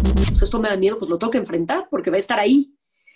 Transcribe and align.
pues 0.00 0.42
esto 0.42 0.58
me 0.58 0.68
da 0.68 0.76
miedo, 0.76 0.98
pues 0.98 1.10
lo 1.10 1.18
tengo 1.18 1.30
que 1.30 1.38
enfrentar 1.38 1.88
porque 1.90 2.10
va 2.10 2.16
a 2.16 2.18
estar 2.18 2.38
ahí. 2.38 2.74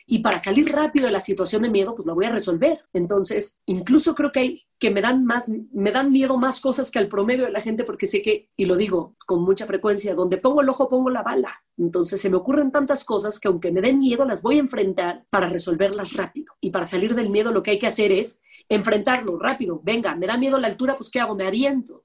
Y 0.08 0.20
para 0.20 0.38
salir 0.38 0.68
rápido 0.72 1.06
de 1.06 1.12
la 1.12 1.20
situación 1.20 1.62
de 1.62 1.68
miedo, 1.68 1.94
pues 1.94 2.06
la 2.06 2.14
voy 2.14 2.26
a 2.26 2.30
resolver. 2.30 2.80
Entonces, 2.92 3.62
incluso 3.66 4.14
creo 4.14 4.30
que 4.30 4.66
que 4.78 4.90
me 4.90 5.00
dan 5.00 5.24
más, 5.24 5.50
me 5.72 5.90
dan 5.90 6.12
miedo 6.12 6.36
más 6.36 6.60
cosas 6.60 6.90
que 6.90 6.98
al 6.98 7.08
promedio 7.08 7.46
de 7.46 7.50
la 7.50 7.62
gente 7.62 7.84
porque 7.84 8.06
sé 8.06 8.20
que, 8.22 8.50
y 8.56 8.66
lo 8.66 8.76
digo 8.76 9.16
con 9.26 9.42
mucha 9.42 9.66
frecuencia, 9.66 10.14
donde 10.14 10.36
pongo 10.36 10.60
el 10.60 10.68
ojo 10.68 10.88
pongo 10.88 11.08
la 11.08 11.22
bala. 11.22 11.62
Entonces 11.78 12.20
se 12.20 12.28
me 12.28 12.36
ocurren 12.36 12.70
tantas 12.70 13.04
cosas 13.04 13.40
que 13.40 13.48
aunque 13.48 13.72
me 13.72 13.80
den 13.80 13.98
miedo, 13.98 14.24
las 14.24 14.42
voy 14.42 14.56
a 14.56 14.60
enfrentar 14.60 15.24
para 15.30 15.48
resolverlas 15.48 16.12
rápido. 16.12 16.54
Y 16.60 16.70
para 16.70 16.86
salir 16.86 17.14
del 17.14 17.30
miedo 17.30 17.52
lo 17.52 17.62
que 17.62 17.72
hay 17.72 17.78
que 17.78 17.86
hacer 17.86 18.12
es 18.12 18.42
enfrentarlo 18.68 19.38
rápido. 19.38 19.80
Venga, 19.82 20.14
me 20.14 20.26
da 20.26 20.36
miedo 20.36 20.58
la 20.58 20.68
altura, 20.68 20.96
pues 20.96 21.10
¿qué 21.10 21.20
hago? 21.20 21.34
Me 21.34 21.46
aviento. 21.46 22.04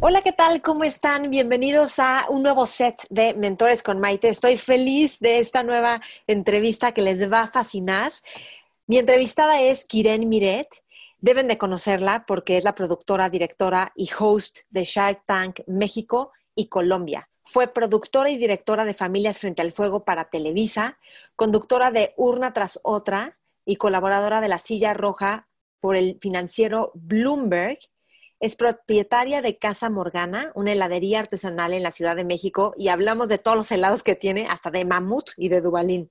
Hola, 0.00 0.22
¿qué 0.22 0.32
tal? 0.32 0.60
¿Cómo 0.60 0.84
están? 0.84 1.30
Bienvenidos 1.30 1.98
a 1.98 2.26
un 2.28 2.42
nuevo 2.42 2.66
set 2.66 3.02
de 3.10 3.34
Mentores 3.34 3.82
con 3.82 4.00
Maite. 4.00 4.28
Estoy 4.28 4.56
feliz 4.56 5.18
de 5.18 5.38
esta 5.38 5.62
nueva 5.62 6.00
entrevista 6.26 6.92
que 6.92 7.02
les 7.02 7.32
va 7.32 7.42
a 7.42 7.46
fascinar. 7.48 8.12
Mi 8.86 8.98
entrevistada 8.98 9.62
es 9.62 9.84
Kiren 9.84 10.28
Miret. 10.28 10.68
Deben 11.20 11.48
de 11.48 11.56
conocerla 11.56 12.26
porque 12.26 12.58
es 12.58 12.64
la 12.64 12.74
productora, 12.74 13.30
directora 13.30 13.92
y 13.96 14.10
host 14.18 14.58
de 14.68 14.84
Shark 14.84 15.22
Tank 15.26 15.60
México 15.66 16.32
y 16.54 16.68
Colombia. 16.68 17.30
Fue 17.42 17.66
productora 17.68 18.30
y 18.30 18.36
directora 18.36 18.84
de 18.84 18.94
Familias 18.94 19.38
Frente 19.38 19.62
al 19.62 19.72
Fuego 19.72 20.04
para 20.04 20.30
Televisa, 20.30 20.98
conductora 21.34 21.90
de 21.90 22.12
Urna 22.16 22.52
tras 22.52 22.78
Otra 22.82 23.38
y 23.64 23.76
colaboradora 23.76 24.40
de 24.40 24.48
La 24.48 24.58
Silla 24.58 24.92
Roja 24.92 25.48
por 25.80 25.96
el 25.96 26.18
financiero 26.20 26.92
Bloomberg 26.94 27.78
es 28.40 28.56
propietaria 28.56 29.42
de 29.42 29.58
Casa 29.58 29.90
Morgana, 29.90 30.52
una 30.54 30.72
heladería 30.72 31.20
artesanal 31.20 31.72
en 31.72 31.82
la 31.82 31.92
Ciudad 31.92 32.16
de 32.16 32.24
México, 32.24 32.74
y 32.76 32.88
hablamos 32.88 33.28
de 33.28 33.38
todos 33.38 33.56
los 33.56 33.70
helados 33.72 34.02
que 34.02 34.14
tiene, 34.14 34.46
hasta 34.48 34.70
de 34.70 34.84
Mamut 34.84 35.30
y 35.36 35.48
de 35.48 35.60
Dubalín. 35.60 36.10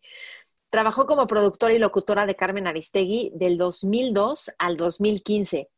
Trabajó 0.69 1.05
como 1.05 1.27
productora 1.27 1.73
y 1.73 1.79
locutora 1.79 2.25
de 2.25 2.35
Carmen 2.35 2.65
Aristegui 2.65 3.31
del 3.35 3.57
2002 3.57 4.51
al 4.57 4.77
2015. 4.77 5.69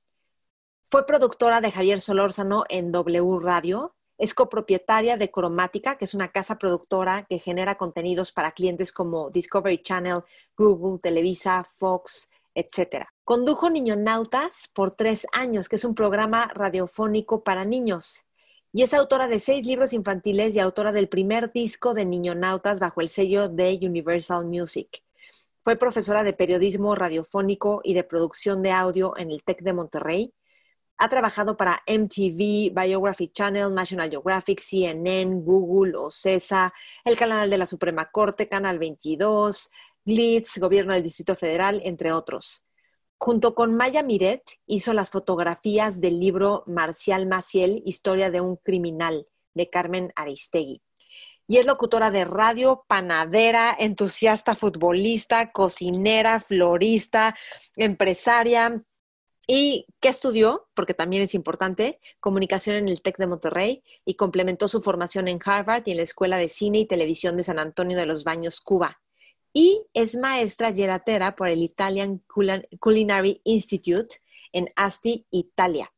Fue 0.84 1.06
productora 1.06 1.60
de 1.60 1.72
Javier 1.72 2.00
Solórzano 2.00 2.64
en 2.70 2.92
W 2.94 3.40
Radio. 3.42 3.96
Es 4.18 4.34
copropietaria 4.34 5.18
de 5.18 5.32
Cromática, 5.32 5.98
que 5.98 6.06
es 6.06 6.14
una 6.14 6.32
casa 6.32 6.58
productora 6.58 7.26
que 7.28 7.40
genera 7.40 7.76
contenidos 7.76 8.32
para 8.32 8.54
clientes 8.54 8.94
como 8.94 9.30
Discovery 9.30 9.82
Channel, 9.82 10.22
Google, 10.56 11.00
Televisa, 11.00 11.68
Fox, 11.76 12.30
etc. 12.56 13.06
Condujo 13.24 13.70
Niñonautas 13.70 14.70
por 14.74 14.92
tres 14.96 15.28
años, 15.32 15.70
que 15.70 15.76
es 15.76 15.86
un 15.86 15.94
programa 15.94 16.50
radiofónico 16.54 17.44
para 17.44 17.64
niños. 17.64 18.26
Y 18.74 18.82
es 18.82 18.94
autora 18.94 19.28
de 19.28 19.40
seis 19.40 19.66
libros 19.66 19.94
infantiles 19.94 20.56
y 20.56 20.60
autora 20.60 20.92
del 20.92 21.08
primer 21.08 21.52
disco 21.54 21.94
de 21.94 22.06
Niñonautas 22.06 22.80
bajo 22.80 23.02
el 23.02 23.10
sello 23.10 23.48
de 23.48 23.80
Universal 23.82 24.46
Music. 24.46 25.02
Fue 25.64 25.78
profesora 25.78 26.24
de 26.24 26.34
periodismo 26.34 26.94
radiofónico 26.94 27.82
y 27.84 27.94
de 27.94 28.04
producción 28.04 28.62
de 28.62 28.72
audio 28.72 29.18
en 29.18 29.32
el 29.32 29.44
TEC 29.44 29.62
de 29.62 29.74
Monterrey. 29.74 30.34
Ha 30.98 31.10
trabajado 31.10 31.58
para 31.58 31.82
MTV, 31.88 32.72
Biography 32.74 33.30
Channel, 33.30 33.74
National 33.74 34.10
Geographic, 34.10 34.60
CNN, 34.60 35.42
Google, 35.42 35.94
OCESA, 35.96 36.74
el 37.04 37.18
canal 37.18 37.50
de 37.50 37.58
la 37.58 37.66
Suprema 37.66 38.12
Corte, 38.12 38.48
Canal 38.48 38.78
22, 38.78 39.72
Glitz, 40.06 40.60
Gobierno 40.60 40.94
del 40.94 41.02
Distrito 41.02 41.36
Federal, 41.36 41.82
entre 41.84 42.12
otros. 42.12 42.64
Junto 43.18 43.56
con 43.56 43.74
Maya 43.74 44.04
Miret 44.04 44.44
hizo 44.68 44.94
las 44.94 45.10
fotografías 45.10 46.00
del 46.00 46.20
libro 46.20 46.64
Marcial 46.68 47.26
Maciel, 47.26 47.82
Historia 47.86 48.30
de 48.30 48.40
un 48.40 48.58
criminal, 48.58 49.28
de 49.56 49.68
Carmen 49.70 50.14
Aristegui. 50.16 50.84
Y 51.48 51.58
es 51.58 51.66
locutora 51.66 52.12
de 52.12 52.24
radio, 52.24 52.86
panadera, 52.88 53.76
entusiasta 53.80 54.56
futbolista, 54.56 55.52
cocinera, 55.52 56.40
florista, 56.40 57.36
empresaria. 57.76 58.84
¿Y 59.48 59.88
qué 60.02 60.10
estudió? 60.10 60.68
Porque 60.76 60.94
también 60.94 61.24
es 61.24 61.34
importante, 61.34 62.00
comunicación 62.20 62.76
en 62.76 62.90
el 62.90 63.02
TEC 63.02 63.18
de 63.18 63.28
Monterrey 63.28 63.84
y 64.06 64.16
complementó 64.16 64.68
su 64.68 64.84
formación 64.84 65.28
en 65.28 65.40
Harvard 65.44 65.82
y 65.88 65.92
en 65.92 65.98
la 65.98 66.04
Escuela 66.04 66.38
de 66.38 66.50
Cine 66.50 66.80
y 66.80 66.86
Televisión 66.86 67.38
de 67.38 67.44
San 67.44 67.58
Antonio 67.58 67.98
de 67.98 68.06
los 68.06 68.24
Baños, 68.24 68.62
Cuba 68.62 69.00
y 69.58 69.88
es 69.94 70.18
maestra 70.18 70.74
gelatera 70.74 71.38
por 71.38 71.48
el 71.48 71.62
Italian 71.62 72.22
Culinary 72.28 73.40
Institute 73.46 74.18
en 74.52 74.70
Asti, 74.76 75.26
Italia. 75.32 75.94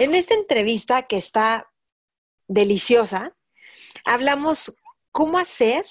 En 0.00 0.16
esta 0.16 0.34
entrevista 0.34 1.04
que 1.04 1.16
está 1.16 1.70
deliciosa, 2.48 3.36
hablamos 4.04 4.74
cómo 5.12 5.38
hacer 5.38 5.84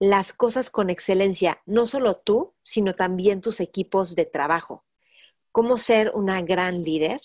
las 0.00 0.34
cosas 0.34 0.70
con 0.70 0.90
excelencia, 0.90 1.62
no 1.64 1.86
solo 1.86 2.18
tú, 2.18 2.54
sino 2.62 2.92
también 2.92 3.40
tus 3.40 3.58
equipos 3.60 4.14
de 4.14 4.26
trabajo. 4.26 4.84
Cómo 5.50 5.78
ser 5.78 6.12
una 6.14 6.42
gran 6.42 6.82
líder, 6.82 7.22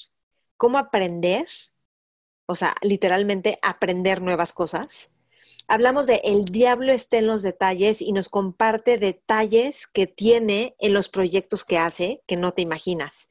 cómo 0.56 0.78
aprender, 0.78 1.48
o 2.46 2.56
sea, 2.56 2.74
literalmente 2.82 3.60
aprender 3.62 4.22
nuevas 4.22 4.54
cosas, 4.54 5.12
hablamos 5.68 6.08
de 6.08 6.22
El 6.24 6.46
diablo 6.46 6.92
está 6.92 7.18
en 7.18 7.28
los 7.28 7.42
detalles 7.42 8.02
y 8.02 8.12
nos 8.12 8.30
comparte 8.30 8.98
detalles 8.98 9.88
que 9.88 10.08
tiene 10.08 10.76
en 10.80 10.94
los 10.94 11.10
proyectos 11.10 11.64
que 11.64 11.78
hace 11.78 12.22
que 12.28 12.38
no 12.38 12.54
te 12.54 12.62
imaginas. 12.62 13.30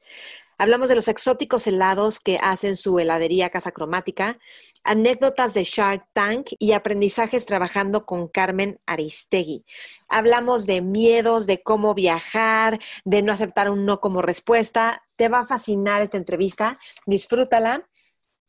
Hablamos 0.57 0.87
de 0.87 0.95
los 0.95 1.07
exóticos 1.07 1.65
helados 1.67 2.19
que 2.19 2.37
hacen 2.41 2.77
su 2.77 2.99
heladería 2.99 3.49
Casa 3.49 3.71
Cromática, 3.71 4.37
anécdotas 4.83 5.53
de 5.53 5.63
Shark 5.63 6.07
Tank 6.13 6.51
y 6.59 6.73
aprendizajes 6.73 7.45
trabajando 7.45 8.05
con 8.05 8.27
Carmen 8.27 8.79
Aristegui. 8.85 9.65
Hablamos 10.07 10.65
de 10.65 10.81
miedos, 10.81 11.47
de 11.47 11.63
cómo 11.63 11.95
viajar, 11.95 12.79
de 13.03 13.23
no 13.23 13.33
aceptar 13.33 13.69
un 13.69 13.85
no 13.85 13.99
como 13.99 14.21
respuesta. 14.21 15.03
Te 15.15 15.27
va 15.27 15.39
a 15.39 15.45
fascinar 15.45 16.01
esta 16.01 16.17
entrevista. 16.17 16.79
Disfrútala. 17.05 17.89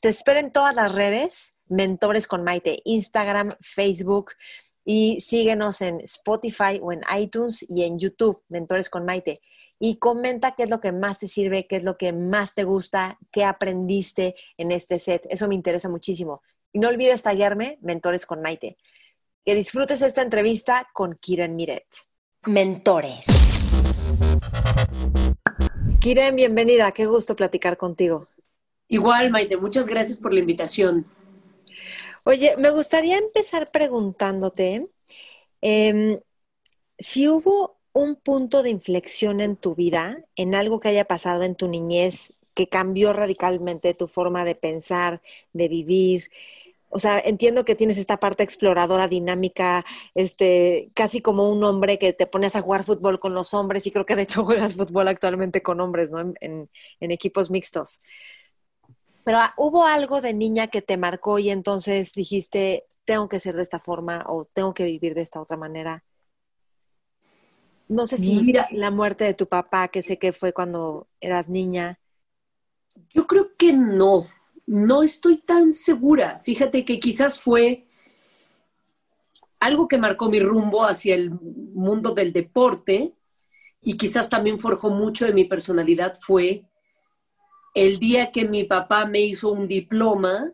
Te 0.01 0.11
espero 0.11 0.39
en 0.39 0.53
todas 0.53 0.77
las 0.77 0.93
redes 0.93 1.55
Mentores 1.75 2.29
con 2.29 2.45
Maite, 2.45 2.81
Instagram, 2.85 3.57
Facebook 3.61 4.33
y 4.85 5.21
síguenos 5.21 5.81
en 5.81 6.01
Spotify 6.01 6.79
o 6.81 6.93
en 6.93 7.01
iTunes 7.19 7.67
y 7.69 7.83
en 7.83 7.99
YouTube, 7.99 8.43
Mentores 8.49 8.89
con 8.89 9.05
Maite. 9.05 9.41
Y 9.81 9.99
comenta 9.99 10.55
qué 10.55 10.63
es 10.63 10.71
lo 10.71 10.81
que 10.81 10.93
más 10.93 11.19
te 11.19 11.27
sirve, 11.27 11.67
qué 11.67 11.75
es 11.75 11.83
lo 11.83 11.99
que 11.99 12.13
más 12.13 12.55
te 12.55 12.63
gusta, 12.63 13.19
qué 13.33 13.45
aprendiste 13.45 14.37
en 14.57 14.71
este 14.71 15.01
set. 15.01 15.27
Eso 15.29 15.49
me 15.49 15.57
interesa 15.57 15.89
muchísimo. 15.89 16.43
Y 16.73 16.79
no 16.79 16.89
olvides 16.89 17.25
tallarme 17.25 17.79
Mentores 17.83 18.25
con 18.25 18.41
Maite. 18.41 18.77
Que 19.45 19.57
disfrutes 19.57 20.01
esta 20.03 20.23
entrevista 20.23 20.89
con 20.93 21.17
Kiren 21.17 21.57
Miret. 21.57 21.87
Mentores. 22.47 23.27
Kiren, 25.99 26.37
bienvenida. 26.37 26.93
Qué 26.93 27.07
gusto 27.07 27.35
platicar 27.35 27.77
contigo. 27.77 28.29
Igual, 28.87 29.31
Maite, 29.31 29.57
muchas 29.57 29.89
gracias 29.89 30.19
por 30.19 30.33
la 30.33 30.39
invitación. 30.39 31.05
Oye, 32.25 32.57
me 32.57 32.71
gustaría 32.71 33.19
empezar 33.19 33.71
preguntándote 33.71 34.89
em, 35.63 36.21
si 36.99 37.29
hubo 37.29 37.79
un 37.93 38.17
punto 38.17 38.63
de 38.63 38.71
inflexión 38.71 39.41
en 39.41 39.57
tu 39.57 39.75
vida, 39.77 40.15
en 40.37 40.55
algo 40.55 40.81
que 40.81 40.89
haya 40.89 41.07
pasado 41.07 41.45
en 41.45 41.57
tu 41.57 41.69
niñez 41.69 42.35
que 42.55 42.69
cambió 42.69 43.13
radicalmente 43.15 43.95
tu 43.95 44.09
forma 44.09 44.45
de 44.45 44.55
pensar, 44.57 45.23
de 45.55 45.69
vivir. 45.69 46.31
O 46.91 46.99
sea, 47.01 47.21
entiendo 47.21 47.65
que 47.65 47.75
tienes 47.77 47.99
esta 47.99 48.19
parte 48.19 48.45
exploradora, 48.45 49.09
dinámica, 49.09 49.85
este, 50.15 50.91
casi 50.95 51.21
como 51.23 51.51
un 51.51 51.65
hombre 51.65 51.99
que 51.99 52.13
te 52.15 52.27
pones 52.29 52.57
a 52.57 52.63
jugar 52.63 52.85
fútbol 52.85 53.21
con 53.21 53.35
los 53.35 53.55
hombres 53.55 53.87
y 53.87 53.93
creo 53.93 54.07
que 54.07 54.17
de 54.17 54.23
hecho 54.25 54.45
juegas 54.47 54.75
fútbol 54.77 55.09
actualmente 55.09 55.63
con 55.63 55.81
hombres, 55.81 56.11
¿no? 56.13 56.21
en 56.41 56.69
equipos 57.01 57.51
mixtos. 57.51 58.01
Pero 59.25 59.39
ah, 59.39 59.55
hubo 59.57 59.87
algo 59.87 60.21
de 60.21 60.35
niña 60.35 60.69
que 60.69 60.83
te 60.83 60.97
marcó 60.97 61.39
y 61.39 61.51
entonces 61.51 62.13
dijiste, 62.13 62.85
tengo 63.05 63.29
que 63.29 63.41
ser 63.41 63.57
de 63.57 63.63
esta 63.63 63.79
forma 63.79 64.25
o 64.29 64.45
tengo 64.45 64.75
que 64.75 64.85
vivir 64.85 65.15
de 65.15 65.23
esta 65.23 65.41
otra 65.41 65.57
manera. 65.57 66.05
No 67.89 68.07
sé 68.07 68.17
si 68.17 68.53
la 68.71 68.91
muerte 68.91 69.25
de 69.25 69.35
tu 69.35 69.47
papá, 69.47 69.89
que 69.89 70.03
sé 70.03 70.19
que 70.19 70.33
fue 70.33 70.53
cuando 70.53 71.07
eras 71.21 71.49
niña. 71.49 71.99
Yo 73.11 73.27
creo 73.27 73.55
que 73.57 73.73
no, 73.73 74.27
no 74.67 75.03
estoy 75.03 75.39
tan 75.39 75.73
segura. 75.73 76.39
Fíjate 76.41 76.85
que 76.85 76.99
quizás 76.99 77.41
fue 77.41 77.87
algo 79.61 79.89
que 79.89 79.99
marcó 79.99 80.29
mi 80.29 80.41
rumbo 80.41 80.85
hacia 80.85 81.15
el 81.15 81.31
mundo 81.31 82.13
del 82.13 82.33
deporte 82.33 83.15
y 83.81 83.97
quizás 83.97 84.29
también 84.29 84.59
forjó 84.61 84.91
mucho 84.91 85.27
de 85.27 85.33
mi 85.33 85.45
personalidad 85.45 86.19
fue 86.21 86.67
el 87.75 87.99
día 87.99 88.31
que 88.31 88.45
mi 88.45 88.65
papá 88.65 89.05
me 89.05 89.21
hizo 89.21 89.51
un 89.51 89.67
diploma, 89.67 90.53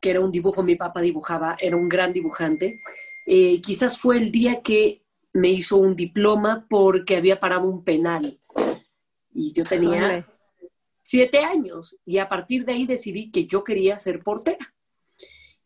que 0.00 0.10
era 0.10 0.20
un 0.20 0.30
dibujo, 0.30 0.62
mi 0.62 0.76
papá 0.76 1.00
dibujaba, 1.00 1.56
era 1.58 1.76
un 1.76 1.88
gran 1.88 2.12
dibujante, 2.12 2.80
eh, 3.26 3.60
quizás 3.60 3.98
fue 3.98 4.18
el 4.18 4.30
día 4.30 4.62
que 4.62 5.02
me 5.32 5.48
hizo 5.48 5.76
un 5.76 5.96
diploma 5.96 6.66
porque 6.68 7.16
había 7.16 7.40
parado 7.40 7.66
un 7.66 7.84
penal. 7.84 8.38
Y 9.32 9.52
yo 9.52 9.64
tenía 9.64 10.26
siete 11.02 11.38
años 11.38 11.98
y 12.04 12.18
a 12.18 12.28
partir 12.28 12.64
de 12.64 12.72
ahí 12.72 12.86
decidí 12.86 13.30
que 13.30 13.46
yo 13.46 13.64
quería 13.64 13.96
ser 13.96 14.22
portera. 14.22 14.74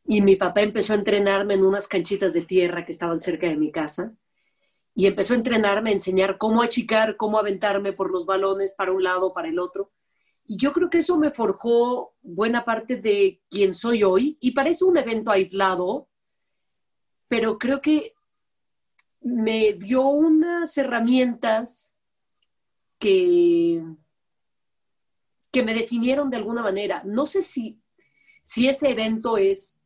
Y 0.04 0.20
mi 0.20 0.36
papá 0.36 0.62
empezó 0.62 0.92
a 0.92 0.96
entrenarme 0.96 1.54
en 1.54 1.64
unas 1.64 1.88
canchitas 1.88 2.32
de 2.32 2.42
tierra 2.42 2.84
que 2.84 2.92
estaban 2.92 3.18
cerca 3.18 3.48
de 3.48 3.56
mi 3.56 3.70
casa. 3.70 4.12
Y 4.94 5.06
empezó 5.06 5.32
a 5.32 5.36
entrenarme, 5.36 5.90
a 5.90 5.94
enseñar 5.94 6.36
cómo 6.38 6.62
achicar, 6.62 7.16
cómo 7.16 7.38
aventarme 7.38 7.92
por 7.92 8.10
los 8.10 8.26
balones 8.26 8.74
para 8.74 8.92
un 8.92 9.02
lado, 9.02 9.32
para 9.32 9.48
el 9.48 9.58
otro. 9.58 9.90
Y 10.46 10.56
yo 10.56 10.72
creo 10.72 10.90
que 10.90 10.98
eso 10.98 11.18
me 11.18 11.30
forjó 11.30 12.14
buena 12.22 12.64
parte 12.64 12.96
de 12.96 13.40
quien 13.48 13.72
soy 13.72 14.02
hoy. 14.02 14.36
Y 14.40 14.52
parece 14.52 14.84
un 14.84 14.96
evento 14.96 15.30
aislado, 15.30 16.08
pero 17.28 17.58
creo 17.58 17.80
que 17.80 18.14
me 19.20 19.74
dio 19.74 20.02
unas 20.02 20.76
herramientas 20.76 21.96
que, 22.98 23.82
que 25.50 25.62
me 25.62 25.74
definieron 25.74 26.30
de 26.30 26.36
alguna 26.36 26.62
manera. 26.62 27.02
No 27.04 27.26
sé 27.26 27.42
si, 27.42 27.80
si 28.42 28.68
ese 28.68 28.90
evento 28.90 29.38
es 29.38 29.78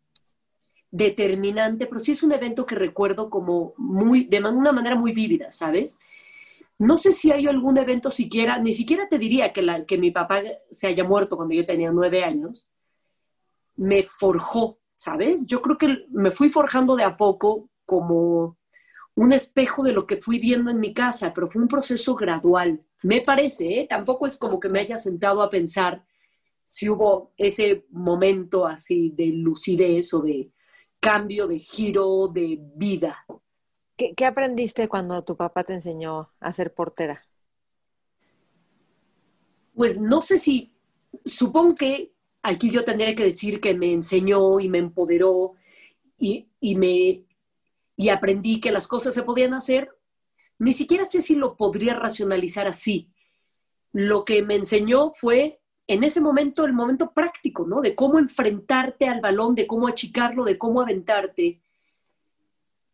determinante, 0.91 1.87
pero 1.87 2.01
sí 2.01 2.13
es 2.13 2.23
un 2.23 2.33
evento 2.33 2.65
que 2.65 2.75
recuerdo 2.75 3.29
como 3.29 3.75
muy, 3.77 4.25
de 4.25 4.39
una 4.41 4.73
manera 4.73 4.97
muy 4.97 5.13
vívida, 5.13 5.51
¿sabes? 5.51 6.01
No 6.79 6.97
sé 6.97 7.13
si 7.13 7.33
hay 7.33 7.47
algún 7.47 7.79
evento 7.79 8.11
siquiera, 8.11 8.59
ni 8.59 8.73
siquiera 8.73 9.09
te 9.09 9.19
diría 9.19 9.53
que, 9.53 9.63
la, 9.63 9.87
que 9.87 9.97
mi 9.97 10.11
papá 10.11 10.43
se 10.71 10.89
haya 10.89 11.05
muerto 11.05 11.37
cuando 11.37 11.55
yo 11.55 11.65
tenía 11.65 11.91
nueve 11.91 12.23
años, 12.23 12.69
me 13.77 14.03
forjó, 14.03 14.79
¿sabes? 14.95 15.47
Yo 15.47 15.63
creo 15.63 15.79
que 15.79 16.07
me 16.11 16.31
fui 16.31 16.49
forjando 16.49 16.97
de 16.97 17.05
a 17.05 17.17
poco 17.17 17.71
como 17.85 18.59
un 19.15 19.33
espejo 19.33 19.83
de 19.83 19.93
lo 19.93 20.07
que 20.07 20.19
fui 20.19 20.39
viendo 20.39 20.71
en 20.71 20.79
mi 20.79 20.93
casa, 20.93 21.33
pero 21.33 21.49
fue 21.49 21.63
un 21.63 21.69
proceso 21.69 22.15
gradual. 22.15 22.85
Me 23.03 23.23
parece, 23.23 23.81
¿eh? 23.81 23.87
tampoco 23.89 24.27
es 24.27 24.37
como 24.37 24.61
que 24.61 24.69
me 24.69 24.81
haya 24.81 24.97
sentado 24.97 25.43
a 25.43 25.51
pensar 25.51 26.05
si 26.65 26.89
hubo 26.91 27.33
ese 27.37 27.87
momento 27.91 28.67
así 28.67 29.13
de 29.17 29.29
lucidez 29.29 30.13
o 30.13 30.21
de 30.21 30.51
cambio, 31.01 31.47
de 31.47 31.61
giro, 31.61 32.29
de 32.29 32.59
vida. 32.75 33.25
¿Qué, 33.97 34.27
aprendiste 34.27 34.89
cuando 34.89 35.25
tu 35.25 35.37
papá 35.37 35.65
te 35.65 35.73
enseñó 35.73 36.31
a 36.41 36.53
ser 36.53 36.75
portera? 36.75 37.27
Pues 39.75 40.01
no 40.01 40.21
sé 40.21 40.39
si, 40.39 40.73
supongo 41.25 41.75
que 41.75 42.13
aquí 42.43 42.71
yo 42.71 42.85
tendría 42.85 43.15
que 43.15 43.25
decir 43.25 43.61
que 43.61 43.75
me 43.75 43.93
enseñó 43.93 44.61
y 44.61 44.69
me 44.69 44.79
empoderó 44.79 45.55
y, 46.19 46.49
y 46.61 46.75
me 46.77 47.27
y 47.97 48.11
aprendí 48.11 48.61
que 48.61 48.71
las 48.71 48.87
cosas 48.87 49.15
se 49.15 49.23
podían 49.23 49.55
hacer, 49.55 49.91
ni 50.59 50.73
siquiera 50.73 51.05
sé 51.05 51.21
si 51.21 51.35
lo 51.35 51.57
podría 51.57 51.95
racionalizar 51.95 52.67
así. 52.67 53.11
Lo 53.93 54.25
que 54.25 54.43
me 54.43 54.55
enseñó 54.55 55.13
fue 55.13 55.61
en 55.87 56.05
ese 56.05 56.21
momento 56.21 56.65
el 56.65 56.73
momento 56.73 57.13
práctico, 57.13 57.67
¿no? 57.67 57.81
De 57.81 57.95
cómo 57.95 58.19
enfrentarte 58.19 59.09
al 59.09 59.21
balón, 59.21 59.55
de 59.55 59.67
cómo 59.67 59.89
achicarlo, 59.89 60.45
de 60.45 60.59
cómo 60.59 60.83
aventarte. 60.83 61.61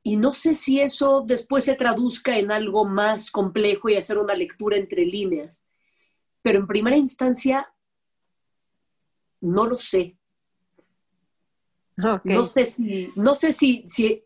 Y 0.02 0.16
no 0.16 0.34
sé 0.34 0.54
si 0.54 0.81
eso 0.81 1.22
después 1.25 1.64
se 1.64 1.76
traduzca 1.76 2.37
en 2.37 2.50
algo 2.50 2.84
más 2.84 3.31
complejo 3.31 3.88
y 3.88 3.96
hacer 3.96 4.19
una 4.19 4.34
lectura 4.34 4.76
entre 4.76 5.04
líneas. 5.04 5.66
Pero 6.43 6.58
en 6.58 6.66
primera 6.66 6.96
instancia, 6.96 7.72
no 9.40 9.66
lo 9.66 9.78
sé. 9.78 10.16
No 12.25 12.44
sé 12.44 12.64
si, 12.64 13.10
no 13.14 13.34
sé 13.34 13.52
si, 13.52 13.84
si, 13.87 14.25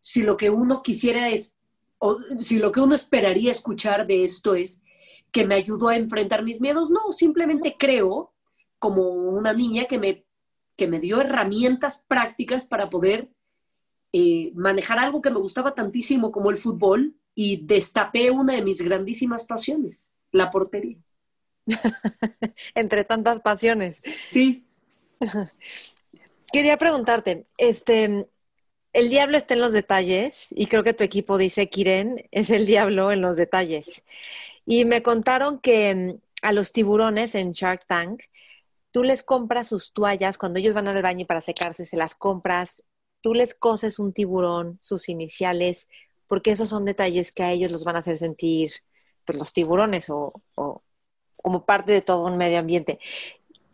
si 0.00 0.22
lo 0.22 0.36
que 0.36 0.48
uno 0.48 0.82
quisiera 0.82 1.28
es, 1.28 1.56
o 1.98 2.18
si 2.38 2.58
lo 2.58 2.72
que 2.72 2.80
uno 2.80 2.94
esperaría 2.94 3.50
escuchar 3.50 4.06
de 4.06 4.24
esto 4.24 4.54
es 4.54 4.82
que 5.30 5.46
me 5.46 5.56
ayudó 5.56 5.88
a 5.88 5.96
enfrentar 5.96 6.42
mis 6.42 6.60
miedos, 6.60 6.90
no, 6.90 7.12
simplemente 7.12 7.76
creo 7.78 8.32
como 8.78 9.08
una 9.08 9.52
niña 9.52 9.86
que 9.86 9.98
me, 9.98 10.24
que 10.76 10.86
me 10.86 11.00
dio 11.00 11.20
herramientas 11.20 12.04
prácticas 12.08 12.66
para 12.66 12.88
poder 12.90 13.30
eh, 14.12 14.52
manejar 14.54 14.98
algo 14.98 15.22
que 15.22 15.30
me 15.30 15.38
gustaba 15.38 15.74
tantísimo 15.74 16.32
como 16.32 16.50
el 16.50 16.56
fútbol 16.56 17.14
y 17.34 17.64
destapé 17.64 18.30
una 18.30 18.54
de 18.54 18.62
mis 18.62 18.82
grandísimas 18.82 19.44
pasiones, 19.44 20.10
la 20.30 20.50
portería. 20.50 20.98
Entre 22.74 23.04
tantas 23.04 23.40
pasiones. 23.40 24.00
Sí. 24.30 24.66
Quería 26.52 26.76
preguntarte, 26.76 27.46
este, 27.56 28.28
el 28.92 29.08
diablo 29.08 29.38
está 29.38 29.54
en 29.54 29.60
los 29.60 29.72
detalles 29.72 30.48
y 30.50 30.66
creo 30.66 30.84
que 30.84 30.92
tu 30.92 31.02
equipo 31.04 31.38
dice 31.38 31.66
Kiren 31.68 32.28
es 32.30 32.50
el 32.50 32.66
diablo 32.66 33.10
en 33.10 33.22
los 33.22 33.36
detalles. 33.36 34.04
Y 34.66 34.84
me 34.84 35.02
contaron 35.02 35.58
que 35.58 35.94
mm, 35.94 36.20
a 36.42 36.52
los 36.52 36.72
tiburones 36.72 37.34
en 37.34 37.52
Shark 37.52 37.86
Tank, 37.86 38.24
tú 38.90 39.02
les 39.02 39.22
compras 39.22 39.68
sus 39.68 39.94
toallas 39.94 40.36
cuando 40.36 40.58
ellos 40.58 40.74
van 40.74 40.88
al 40.88 41.00
baño 41.00 41.26
para 41.26 41.40
secarse, 41.40 41.86
se 41.86 41.96
las 41.96 42.14
compras, 42.14 42.82
tú 43.22 43.34
les 43.34 43.54
coses 43.54 43.98
un 43.98 44.12
tiburón, 44.12 44.78
sus 44.82 45.08
iniciales, 45.08 45.88
porque 46.26 46.50
esos 46.50 46.68
son 46.68 46.84
detalles 46.84 47.32
que 47.32 47.42
a 47.42 47.52
ellos 47.52 47.72
los 47.72 47.84
van 47.84 47.96
a 47.96 48.00
hacer 48.00 48.16
sentir 48.16 48.70
pues, 49.24 49.38
los 49.38 49.52
tiburones 49.52 50.10
o, 50.10 50.34
o 50.56 50.82
como 51.36 51.64
parte 51.64 51.92
de 51.92 52.02
todo 52.02 52.26
un 52.26 52.36
medio 52.36 52.58
ambiente. 52.58 52.98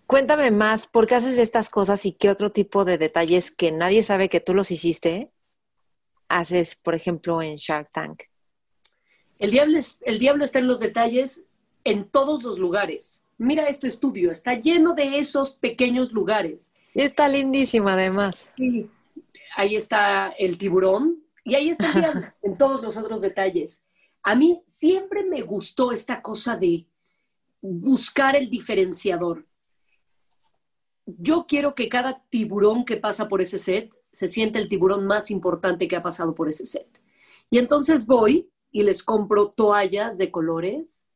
Cuéntame 0.07 0.51
más, 0.51 0.87
¿por 0.87 1.07
qué 1.07 1.17
haces 1.17 1.39
estas 1.39 1.69
cosas 1.69 2.07
y 2.07 2.13
qué 2.13 2.31
otro 2.31 2.51
tipo 2.51 2.85
de 2.85 2.97
detalles 2.97 3.51
que 3.51 3.73
nadie 3.73 4.03
sabe 4.03 4.29
que 4.29 4.41
tú 4.41 4.55
los 4.55 4.71
hiciste 4.71 5.31
haces, 6.29 6.77
por 6.77 6.95
ejemplo, 6.95 7.43
en 7.43 7.57
Shark 7.57 7.91
Tank? 7.91 8.23
El 9.39 9.51
diablo, 9.51 9.79
el 10.03 10.19
diablo 10.19 10.45
está 10.45 10.59
en 10.59 10.67
los 10.67 10.81
detalles 10.81 11.45
en 11.85 12.09
todos 12.09 12.43
los 12.43 12.59
lugares. 12.59 13.25
Mira 13.37 13.69
este 13.69 13.87
estudio, 13.87 14.31
está 14.31 14.55
lleno 14.55 14.95
de 14.95 15.19
esos 15.19 15.53
pequeños 15.53 16.13
lugares. 16.13 16.73
Y 16.95 17.03
está 17.03 17.29
lindísimo 17.29 17.89
además. 17.89 18.51
Sí, 18.57 18.91
ahí 19.57 19.77
está 19.77 20.31
el 20.39 20.59
tiburón 20.59 21.25
y 21.45 21.55
ahí 21.55 21.71
está 21.71 21.87
el 21.87 21.93
diablo 22.01 22.27
en 22.43 22.57
todos 22.57 22.83
los 22.83 22.97
otros 22.97 23.21
detalles. 23.21 23.87
A 24.23 24.35
mí 24.35 24.63
siempre 24.67 25.25
me 25.25 25.43
gustó 25.43 25.93
esta 25.93 26.21
cosa 26.23 26.57
de 26.57 26.87
buscar 27.61 28.37
el 28.37 28.51
diferenciador 28.51 29.49
yo 31.17 31.47
quiero 31.49 31.75
que 31.75 31.89
cada 31.89 32.23
tiburón 32.29 32.85
que 32.85 32.99
pasa 32.99 33.29
por 33.29 33.41
ese 33.41 33.59
set 33.59 33.91
se 34.13 34.29
sienta 34.29 34.59
el 34.59 34.69
tiburón 34.69 35.07
más 35.07 35.31
importante 35.31 35.89
que 35.89 35.97
ha 35.97 36.03
pasado 36.03 36.35
por 36.35 36.49
ese 36.49 36.67
set. 36.67 36.87
Y 37.51 37.59
entonces 37.59 38.07
voy 38.07 38.51
y 38.71 38.83
les 38.83 39.03
compro 39.03 39.49
toallas 39.49 40.19
de 40.19 40.31
colores, 40.31 41.09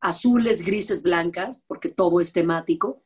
azules, 0.00 0.62
grises, 0.62 1.02
blancas, 1.02 1.64
porque 1.66 1.88
todo 1.88 2.20
es 2.20 2.32
temático. 2.32 3.02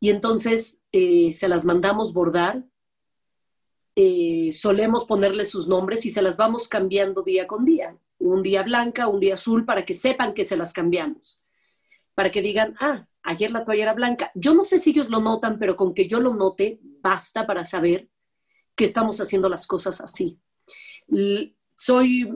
Y 0.00 0.10
entonces 0.10 0.84
eh, 0.90 1.32
se 1.32 1.48
las 1.48 1.64
mandamos 1.64 2.12
bordar, 2.12 2.64
eh, 4.00 4.52
solemos 4.52 5.06
ponerles 5.06 5.50
sus 5.50 5.66
nombres 5.66 6.06
y 6.06 6.10
se 6.10 6.22
las 6.22 6.36
vamos 6.36 6.68
cambiando 6.68 7.24
día 7.24 7.48
con 7.48 7.64
día. 7.64 7.96
Un 8.20 8.44
día 8.44 8.62
blanca, 8.62 9.08
un 9.08 9.18
día 9.18 9.34
azul, 9.34 9.64
para 9.64 9.84
que 9.84 9.92
sepan 9.92 10.34
que 10.34 10.44
se 10.44 10.56
las 10.56 10.72
cambiamos. 10.72 11.40
Para 12.14 12.30
que 12.30 12.40
digan, 12.40 12.76
ah, 12.78 13.08
ayer 13.24 13.50
la 13.50 13.64
toalla 13.64 13.82
era 13.82 13.94
blanca. 13.94 14.30
Yo 14.36 14.54
no 14.54 14.62
sé 14.62 14.78
si 14.78 14.90
ellos 14.90 15.10
lo 15.10 15.18
notan, 15.18 15.58
pero 15.58 15.74
con 15.74 15.94
que 15.94 16.06
yo 16.06 16.20
lo 16.20 16.32
note, 16.32 16.78
basta 17.02 17.44
para 17.44 17.64
saber 17.64 18.08
que 18.76 18.84
estamos 18.84 19.20
haciendo 19.20 19.48
las 19.48 19.66
cosas 19.66 20.00
así. 20.00 20.38
Soy, 21.74 22.30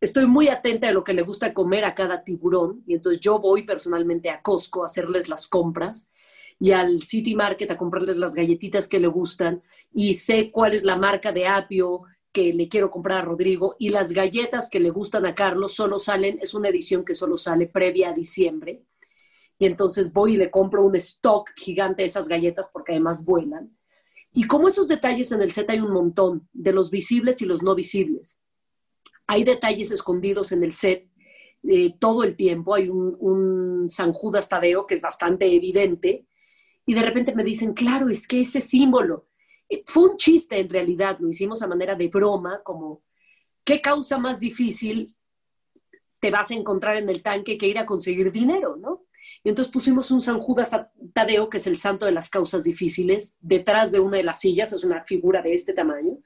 estoy 0.00 0.26
muy 0.26 0.46
atenta 0.46 0.86
de 0.86 0.92
lo 0.92 1.02
que 1.02 1.12
le 1.12 1.22
gusta 1.22 1.52
comer 1.52 1.84
a 1.86 1.96
cada 1.96 2.22
tiburón 2.22 2.84
y 2.86 2.94
entonces 2.94 3.20
yo 3.20 3.40
voy 3.40 3.64
personalmente 3.64 4.30
a 4.30 4.42
Costco 4.42 4.82
a 4.82 4.86
hacerles 4.86 5.28
las 5.28 5.48
compras 5.48 6.12
y 6.64 6.72
al 6.72 7.02
City 7.02 7.34
Market 7.34 7.70
a 7.70 7.76
comprarles 7.76 8.16
las 8.16 8.34
galletitas 8.34 8.88
que 8.88 8.98
le 8.98 9.06
gustan 9.06 9.62
y 9.92 10.16
sé 10.16 10.50
cuál 10.50 10.72
es 10.72 10.82
la 10.82 10.96
marca 10.96 11.30
de 11.30 11.46
apio 11.46 12.04
que 12.32 12.54
le 12.54 12.68
quiero 12.68 12.90
comprar 12.90 13.18
a 13.18 13.24
Rodrigo 13.26 13.76
y 13.78 13.90
las 13.90 14.12
galletas 14.12 14.70
que 14.70 14.80
le 14.80 14.88
gustan 14.88 15.26
a 15.26 15.34
Carlos 15.34 15.74
solo 15.74 15.98
salen, 15.98 16.38
es 16.40 16.54
una 16.54 16.70
edición 16.70 17.04
que 17.04 17.14
solo 17.14 17.36
sale 17.36 17.66
previa 17.66 18.08
a 18.08 18.12
diciembre 18.14 18.82
y 19.58 19.66
entonces 19.66 20.10
voy 20.14 20.36
y 20.36 20.36
le 20.38 20.50
compro 20.50 20.86
un 20.86 20.96
stock 20.96 21.50
gigante 21.54 22.00
de 22.00 22.06
esas 22.06 22.28
galletas 22.28 22.70
porque 22.72 22.92
además 22.92 23.26
vuelan. 23.26 23.76
Y 24.32 24.46
como 24.46 24.68
esos 24.68 24.88
detalles 24.88 25.32
en 25.32 25.42
el 25.42 25.52
set 25.52 25.68
hay 25.68 25.80
un 25.80 25.92
montón, 25.92 26.48
de 26.54 26.72
los 26.72 26.90
visibles 26.90 27.42
y 27.42 27.44
los 27.44 27.62
no 27.62 27.74
visibles. 27.74 28.40
Hay 29.26 29.44
detalles 29.44 29.90
escondidos 29.90 30.50
en 30.50 30.62
el 30.62 30.72
set 30.72 31.10
eh, 31.62 31.94
todo 31.98 32.24
el 32.24 32.36
tiempo. 32.36 32.74
Hay 32.74 32.88
un, 32.88 33.14
un 33.20 33.86
San 33.86 34.14
Judas 34.14 34.48
Tadeo 34.48 34.86
que 34.86 34.94
es 34.94 35.02
bastante 35.02 35.44
evidente. 35.44 36.24
Y 36.86 36.94
de 36.94 37.02
repente 37.02 37.34
me 37.34 37.44
dicen, 37.44 37.74
claro, 37.74 38.08
es 38.08 38.26
que 38.26 38.40
ese 38.40 38.60
símbolo. 38.60 39.26
eh, 39.68 39.82
fue 39.86 40.10
un 40.10 40.16
chiste 40.16 40.58
en 40.58 40.68
realidad, 40.68 41.18
lo 41.20 41.28
hicimos 41.28 41.62
a 41.62 41.66
manera 41.66 41.94
de 41.94 42.08
broma, 42.08 42.62
como, 42.62 43.02
¿qué 43.64 43.80
causa 43.80 44.18
más 44.18 44.40
difícil 44.40 45.14
te 46.20 46.30
vas 46.30 46.50
a 46.50 46.54
encontrar 46.54 46.96
en 46.96 47.08
el 47.08 47.22
tanque 47.22 47.58
que 47.58 47.66
ir 47.66 47.78
a 47.78 47.86
conseguir 47.86 48.32
dinero, 48.32 48.76
¿no? 48.76 49.04
Y 49.42 49.50
entonces 49.50 49.70
pusimos 49.70 50.10
un 50.10 50.22
San 50.22 50.38
Judas 50.40 50.74
Tadeo, 51.12 51.50
que 51.50 51.58
es 51.58 51.66
el 51.66 51.76
santo 51.76 52.06
de 52.06 52.12
las 52.12 52.30
causas 52.30 52.64
difíciles, 52.64 53.36
detrás 53.40 53.92
de 53.92 54.00
una 54.00 54.16
de 54.16 54.22
las 54.22 54.40
sillas, 54.40 54.72
es 54.72 54.84
una 54.84 55.04
figura 55.04 55.42
de 55.42 55.52
este 55.52 55.74
tamaño. 55.74 56.18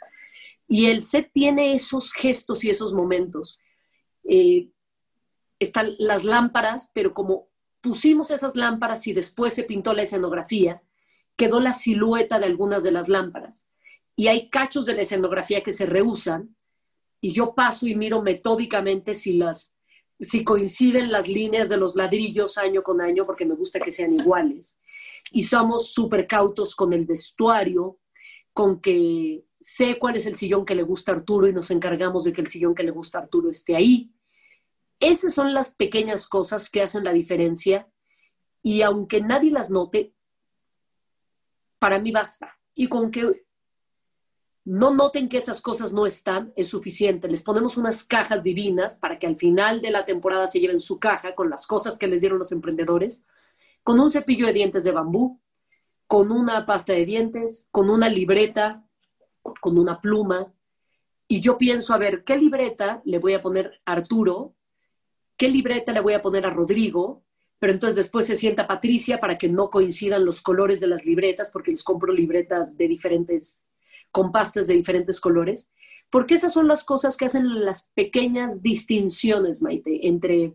Y 0.68 0.86
el 0.86 1.02
set 1.02 1.30
tiene 1.32 1.72
esos 1.72 2.12
gestos 2.12 2.62
y 2.62 2.70
esos 2.70 2.94
momentos. 2.94 3.58
Eh, 4.22 4.68
están 5.58 5.94
las 5.98 6.24
lámparas, 6.24 6.92
pero 6.94 7.12
como 7.12 7.47
pusimos 7.80 8.30
esas 8.30 8.56
lámparas 8.56 9.06
y 9.06 9.12
después 9.12 9.54
se 9.54 9.64
pintó 9.64 9.92
la 9.92 10.02
escenografía, 10.02 10.82
quedó 11.36 11.60
la 11.60 11.72
silueta 11.72 12.38
de 12.38 12.46
algunas 12.46 12.82
de 12.82 12.90
las 12.90 13.08
lámparas. 13.08 13.68
Y 14.16 14.28
hay 14.28 14.48
cachos 14.48 14.86
de 14.86 14.94
la 14.94 15.02
escenografía 15.02 15.62
que 15.62 15.72
se 15.72 15.86
rehusan 15.86 16.56
y 17.20 17.32
yo 17.32 17.54
paso 17.54 17.86
y 17.86 17.94
miro 17.94 18.22
metódicamente 18.22 19.14
si 19.14 19.34
las 19.34 19.78
si 20.20 20.42
coinciden 20.42 21.12
las 21.12 21.28
líneas 21.28 21.68
de 21.68 21.76
los 21.76 21.94
ladrillos 21.94 22.58
año 22.58 22.82
con 22.82 23.00
año, 23.00 23.24
porque 23.24 23.44
me 23.44 23.54
gusta 23.54 23.78
que 23.78 23.92
sean 23.92 24.12
iguales. 24.12 24.80
Y 25.30 25.44
somos 25.44 25.92
súper 25.92 26.26
cautos 26.26 26.74
con 26.74 26.92
el 26.92 27.06
vestuario, 27.06 27.98
con 28.52 28.80
que 28.80 29.44
sé 29.60 29.98
cuál 29.98 30.16
es 30.16 30.26
el 30.26 30.36
sillón 30.36 30.64
que 30.64 30.74
le 30.74 30.82
gusta 30.82 31.12
a 31.12 31.16
Arturo 31.16 31.46
y 31.46 31.52
nos 31.52 31.70
encargamos 31.70 32.24
de 32.24 32.32
que 32.32 32.40
el 32.40 32.48
sillón 32.48 32.74
que 32.74 32.82
le 32.82 32.90
gusta 32.90 33.18
a 33.18 33.22
Arturo 33.22 33.50
esté 33.50 33.76
ahí. 33.76 34.10
Esas 35.00 35.34
son 35.34 35.54
las 35.54 35.74
pequeñas 35.74 36.26
cosas 36.26 36.70
que 36.70 36.82
hacen 36.82 37.04
la 37.04 37.12
diferencia 37.12 37.88
y 38.62 38.82
aunque 38.82 39.20
nadie 39.20 39.50
las 39.50 39.70
note, 39.70 40.12
para 41.78 41.98
mí 41.98 42.10
basta. 42.10 42.58
Y 42.74 42.88
con 42.88 43.10
que 43.10 43.46
no 44.64 44.92
noten 44.92 45.28
que 45.28 45.38
esas 45.38 45.62
cosas 45.62 45.92
no 45.92 46.04
están, 46.04 46.52
es 46.54 46.68
suficiente. 46.68 47.28
Les 47.28 47.42
ponemos 47.42 47.76
unas 47.76 48.04
cajas 48.04 48.42
divinas 48.42 48.98
para 48.98 49.18
que 49.18 49.26
al 49.26 49.36
final 49.36 49.80
de 49.80 49.90
la 49.90 50.04
temporada 50.04 50.46
se 50.46 50.60
lleven 50.60 50.78
su 50.78 50.98
caja 50.98 51.34
con 51.34 51.48
las 51.48 51.66
cosas 51.66 51.96
que 51.96 52.06
les 52.06 52.20
dieron 52.20 52.38
los 52.38 52.52
emprendedores, 52.52 53.24
con 53.82 53.98
un 53.98 54.10
cepillo 54.10 54.46
de 54.46 54.52
dientes 54.52 54.84
de 54.84 54.92
bambú, 54.92 55.40
con 56.06 56.30
una 56.30 56.66
pasta 56.66 56.92
de 56.92 57.06
dientes, 57.06 57.68
con 57.70 57.88
una 57.88 58.10
libreta, 58.10 58.84
con 59.60 59.78
una 59.78 60.00
pluma. 60.02 60.52
Y 61.26 61.40
yo 61.40 61.56
pienso, 61.56 61.94
a 61.94 61.98
ver, 61.98 62.24
¿qué 62.24 62.36
libreta 62.36 63.00
le 63.04 63.18
voy 63.18 63.34
a 63.34 63.40
poner 63.40 63.80
a 63.86 63.92
Arturo 63.92 64.54
qué 65.38 65.48
libreta 65.48 65.92
le 65.92 66.00
voy 66.00 66.12
a 66.12 66.20
poner 66.20 66.44
a 66.44 66.50
Rodrigo, 66.50 67.22
pero 67.58 67.72
entonces 67.72 67.96
después 67.96 68.26
se 68.26 68.36
sienta 68.36 68.66
Patricia 68.66 69.18
para 69.18 69.38
que 69.38 69.48
no 69.48 69.70
coincidan 69.70 70.24
los 70.24 70.42
colores 70.42 70.80
de 70.80 70.88
las 70.88 71.06
libretas, 71.06 71.50
porque 71.50 71.70
les 71.70 71.82
compro 71.82 72.12
libretas 72.12 72.76
de 72.76 72.88
diferentes, 72.88 73.64
con 74.10 74.32
pastas 74.32 74.66
de 74.66 74.74
diferentes 74.74 75.20
colores, 75.20 75.70
porque 76.10 76.34
esas 76.34 76.52
son 76.52 76.68
las 76.68 76.84
cosas 76.84 77.16
que 77.16 77.24
hacen 77.24 77.64
las 77.64 77.90
pequeñas 77.94 78.62
distinciones, 78.62 79.62
Maite, 79.62 80.06
entre, 80.08 80.54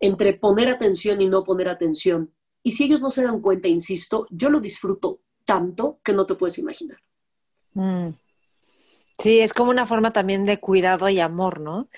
entre 0.00 0.32
poner 0.34 0.68
atención 0.68 1.20
y 1.20 1.28
no 1.28 1.44
poner 1.44 1.68
atención. 1.68 2.32
Y 2.62 2.72
si 2.72 2.84
ellos 2.84 3.02
no 3.02 3.10
se 3.10 3.24
dan 3.24 3.40
cuenta, 3.40 3.68
insisto, 3.68 4.26
yo 4.30 4.50
lo 4.50 4.60
disfruto 4.60 5.20
tanto 5.44 5.98
que 6.02 6.12
no 6.12 6.26
te 6.26 6.34
puedes 6.34 6.58
imaginar. 6.58 6.98
Mm. 7.74 8.10
Sí, 9.18 9.40
es 9.40 9.52
como 9.52 9.70
una 9.70 9.86
forma 9.86 10.12
también 10.12 10.46
de 10.46 10.58
cuidado 10.58 11.08
y 11.08 11.20
amor, 11.20 11.60
¿no? 11.60 11.88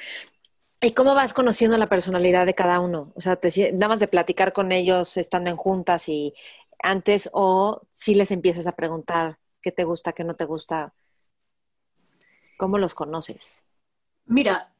¿Y 0.84 0.92
cómo 0.92 1.14
vas 1.14 1.32
conociendo 1.32 1.78
la 1.78 1.88
personalidad 1.88 2.44
de 2.44 2.54
cada 2.54 2.78
uno? 2.78 3.10
O 3.14 3.20
sea, 3.22 3.36
te, 3.36 3.72
nada 3.72 3.88
más 3.88 4.00
de 4.00 4.08
platicar 4.08 4.52
con 4.52 4.70
ellos 4.70 5.16
estando 5.16 5.48
en 5.48 5.56
juntas 5.56 6.10
y 6.10 6.34
antes 6.82 7.30
o 7.32 7.86
si 7.90 8.14
les 8.14 8.30
empiezas 8.30 8.66
a 8.66 8.72
preguntar 8.72 9.38
qué 9.62 9.72
te 9.72 9.84
gusta, 9.84 10.12
qué 10.12 10.24
no 10.24 10.36
te 10.36 10.44
gusta. 10.44 10.92
¿Cómo 12.58 12.76
los 12.76 12.92
conoces? 12.92 13.62
Mira, 14.26 14.74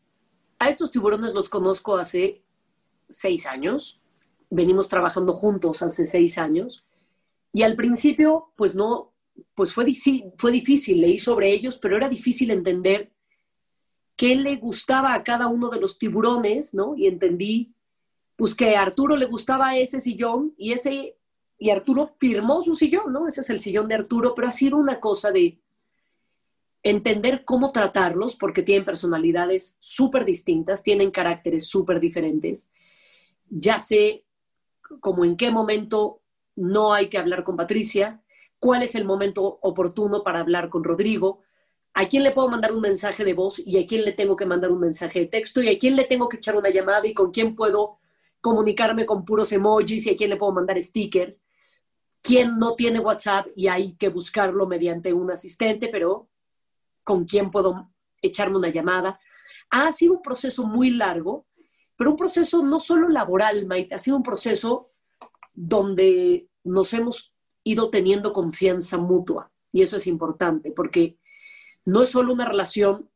a 0.59 0.69
estos 0.69 0.91
tiburones 0.93 1.33
los 1.33 1.49
conozco 1.49 1.97
hace 1.97 2.45
seis 3.09 3.47
años. 3.47 4.03
Venimos 4.51 4.91
trabajando 4.91 5.33
juntos 5.33 5.81
hace 5.81 6.05
seis 6.05 6.37
años. 6.37 6.85
Y 7.51 7.63
al 7.63 7.77
principio, 7.77 8.53
pues 8.57 8.75
no, 8.75 9.15
pues 9.55 9.73
fue, 9.73 9.87
fue 10.37 10.53
difícil, 10.53 11.01
leí 11.01 11.19
sobre 11.19 11.51
ellos, 11.51 11.79
pero 11.79 11.97
era 11.97 12.11
difícil 12.11 12.51
entender 12.51 13.14
qué 14.17 14.37
le 14.37 14.57
gustaba 14.57 15.15
a 15.15 15.25
cada 15.25 15.49
uno 15.49 15.69
de 15.69 15.81
los 15.81 15.99
tiburones, 15.99 16.75
¿no? 16.75 16.95
Y 16.97 17.07
entendí, 17.07 17.75
pues 18.37 18.55
que 18.55 18.77
a 18.77 18.83
Arturo 18.83 19.17
le 19.17 19.27
gustaba 19.27 19.77
ese 19.77 20.01
sillón 20.01 20.55
y 20.57 20.73
ese, 20.73 21.17
y 21.59 21.71
Arturo 21.71 22.09
firmó 22.19 22.63
su 22.63 22.75
sillón, 22.75 23.13
¿no? 23.13 23.27
Ese 23.27 23.41
es 23.41 23.51
el 23.51 23.61
sillón 23.61 23.89
de 23.89 23.97
Arturo, 23.97 24.35
pero 24.35 24.49
ha 24.49 24.53
sido 24.53 24.77
una 24.79 25.01
cosa 25.01 25.31
de 25.31 25.59
entender 26.83 27.45
cómo 27.45 27.73
tratarlos, 27.73 28.37
porque 28.37 28.63
tienen 28.63 28.85
personalidades 28.85 29.79
súper 29.81 30.25
distintas, 30.25 30.83
tienen 30.83 31.11
caracteres 31.11 31.67
súper 31.67 31.99
diferentes. 31.99 32.73
Ya 33.49 33.79
sé 33.79 34.27
como 35.01 35.25
en 35.25 35.37
qué 35.37 35.51
momento 35.51 36.21
no 36.57 36.93
hay 36.93 37.09
que 37.09 37.19
hablar 37.19 37.43
con 37.43 37.57
Patricia, 37.57 38.23
cuál 38.59 38.83
es 38.83 38.95
el 38.95 39.07
momento 39.07 39.59
oportuno 39.63 40.23
para 40.23 40.41
hablar 40.41 40.69
con 40.69 40.85
Rodrigo, 40.85 41.41
a 41.95 42.09
quién 42.09 42.25
le 42.25 42.33
puedo 42.33 42.49
mandar 42.49 42.73
un 42.73 42.81
mensaje 42.81 43.25
de 43.25 43.35
voz 43.35 43.63
y 43.65 43.79
a 43.79 43.87
quién 43.87 44.05
le 44.05 44.13
tengo 44.13 44.35
que 44.35 44.45
mandar 44.45 44.73
un 44.73 44.81
mensaje 44.81 45.21
de 45.21 45.27
texto 45.27 45.63
y 45.63 45.69
a 45.69 45.79
quién 45.79 45.95
le 45.95 46.05
tengo 46.05 46.29
que 46.29 46.39
echar 46.39 46.57
una 46.57 46.69
llamada 46.69 47.07
y 47.07 47.15
con 47.15 47.31
quién 47.31 47.55
puedo 47.55 47.99
comunicarme 48.41 49.07
con 49.07 49.25
puros 49.25 49.53
emojis 49.53 50.07
y 50.07 50.11
a 50.11 50.17
quién 50.17 50.31
le 50.31 50.37
puedo 50.37 50.53
mandar 50.53 50.83
stickers. 50.83 51.47
Quién 52.21 52.59
no 52.59 52.75
tiene 52.75 52.99
WhatsApp 52.99 53.47
y 53.55 53.69
hay 53.69 53.95
que 53.95 54.09
buscarlo 54.09 54.67
mediante 54.67 55.13
un 55.13 55.31
asistente, 55.31 55.89
pero 55.89 56.29
con 57.05 57.27
quién 57.27 57.51
puedo 57.51 57.91
echarme 58.21 58.59
una 58.59 58.71
llamada. 58.71 59.21
Ha 59.71 59.93
sido 59.93 60.15
un 60.15 60.23
proceso 60.23 60.65
muy 60.65 60.91
largo, 60.91 61.47
pero 61.97 62.11
un 62.11 62.17
proceso 62.17 62.63
no 62.65 62.81
solo 62.81 63.09
laboral, 63.09 63.67
Maite, 63.67 63.95
ha 63.95 63.99
sido 63.99 64.17
un 64.17 64.23
proceso 64.25 64.91
donde 65.53 66.49
nos 66.65 66.93
hemos 66.93 67.35
ido 67.63 67.89
teniendo 67.91 68.33
confianza 68.33 68.99
mutua. 68.99 69.53
Y 69.71 69.83
eso 69.83 69.97
es 69.97 70.07
importante, 70.07 70.73
porque 70.73 71.19
no 71.85 72.03
es 72.03 72.11
solo 72.11 72.33
una 72.33 72.47
relación 72.47 73.09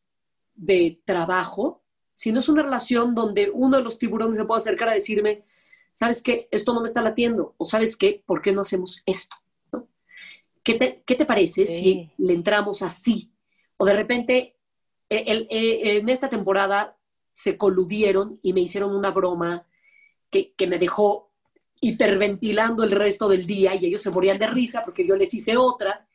de 0.54 1.00
trabajo, 1.04 1.82
sino 2.14 2.40
es 2.40 2.48
una 2.48 2.62
relación 2.62 3.14
donde 3.14 3.50
uno 3.50 3.76
de 3.76 3.82
los 3.82 3.98
tiburones 3.98 4.36
se 4.36 4.44
puede 4.44 4.58
acercar 4.58 4.88
a 4.88 4.94
decirme, 4.94 5.44
¿sabes 5.92 6.22
qué? 6.22 6.48
Esto 6.50 6.74
no 6.74 6.80
me 6.80 6.86
está 6.86 7.00
latiendo. 7.00 7.54
O 7.58 7.64
¿sabes 7.64 7.96
qué? 7.96 8.22
¿Por 8.26 8.42
qué 8.42 8.52
no 8.52 8.62
hacemos 8.62 9.02
esto? 9.06 9.36
¿Qué, 10.62 10.74
te, 10.74 11.24
parece 11.24 11.64
si 11.64 12.10
le 12.18 12.34
entramos 12.34 12.82
así? 12.82 13.30
O 13.78 13.86
de 13.86 13.94
repente, 13.94 14.56
e, 15.08 15.46
e, 15.48 15.96
en 15.96 16.08
esta 16.10 16.28
temporada 16.28 16.96
se 17.32 17.56
coludieron 17.56 18.38
y 18.42 18.52
me 18.52 18.60
hicieron 18.60 18.94
una 18.94 19.12
broma 19.12 19.64
que, 20.28 20.52
que 20.54 20.66
me 20.66 20.78
dejó 20.78 21.30
hiperventilando 21.80 22.82
el 22.82 22.90
resto 22.90 23.28
del 23.28 23.46
día 23.46 23.76
y 23.76 23.86
ellos 23.86 24.02
se 24.02 24.10
morían 24.10 24.38
de 24.38 24.48
risa 24.48 24.84
porque 24.84 25.06
yo 25.06 25.14
les 25.14 25.32
hice 25.32 25.56
otra 25.56 26.07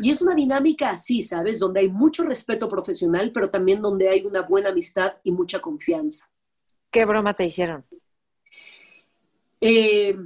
y 0.00 0.10
es 0.10 0.22
una 0.22 0.34
dinámica 0.34 0.90
así, 0.90 1.22
¿sabes? 1.22 1.58
Donde 1.58 1.80
hay 1.80 1.88
mucho 1.88 2.24
respeto 2.24 2.68
profesional, 2.68 3.32
pero 3.32 3.50
también 3.50 3.82
donde 3.82 4.08
hay 4.08 4.24
una 4.24 4.42
buena 4.42 4.70
amistad 4.70 5.14
y 5.22 5.30
mucha 5.30 5.60
confianza. 5.60 6.30
¿Qué 6.90 7.04
broma 7.04 7.34
te 7.34 7.46
hicieron? 7.46 7.84
Eh, 9.60 10.16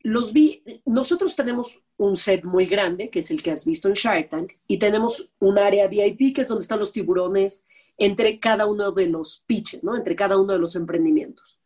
los 0.00 0.32
vi, 0.32 0.62
nosotros 0.84 1.34
tenemos 1.34 1.82
un 1.96 2.16
set 2.16 2.44
muy 2.44 2.66
grande, 2.66 3.10
que 3.10 3.20
es 3.20 3.30
el 3.30 3.42
que 3.42 3.50
has 3.50 3.64
visto 3.64 3.88
en 3.88 3.94
Shark 3.94 4.28
Tank, 4.28 4.52
y 4.66 4.78
tenemos 4.78 5.30
un 5.38 5.58
área 5.58 5.88
VIP, 5.88 6.34
que 6.34 6.42
es 6.42 6.48
donde 6.48 6.62
están 6.62 6.78
los 6.78 6.92
tiburones 6.92 7.66
entre 7.96 8.38
cada 8.38 8.66
uno 8.66 8.92
de 8.92 9.06
los 9.06 9.44
pitches, 9.46 9.82
¿no? 9.82 9.96
Entre 9.96 10.16
cada 10.16 10.36
uno 10.38 10.52
de 10.52 10.58
los 10.58 10.76
emprendimientos. 10.76 11.60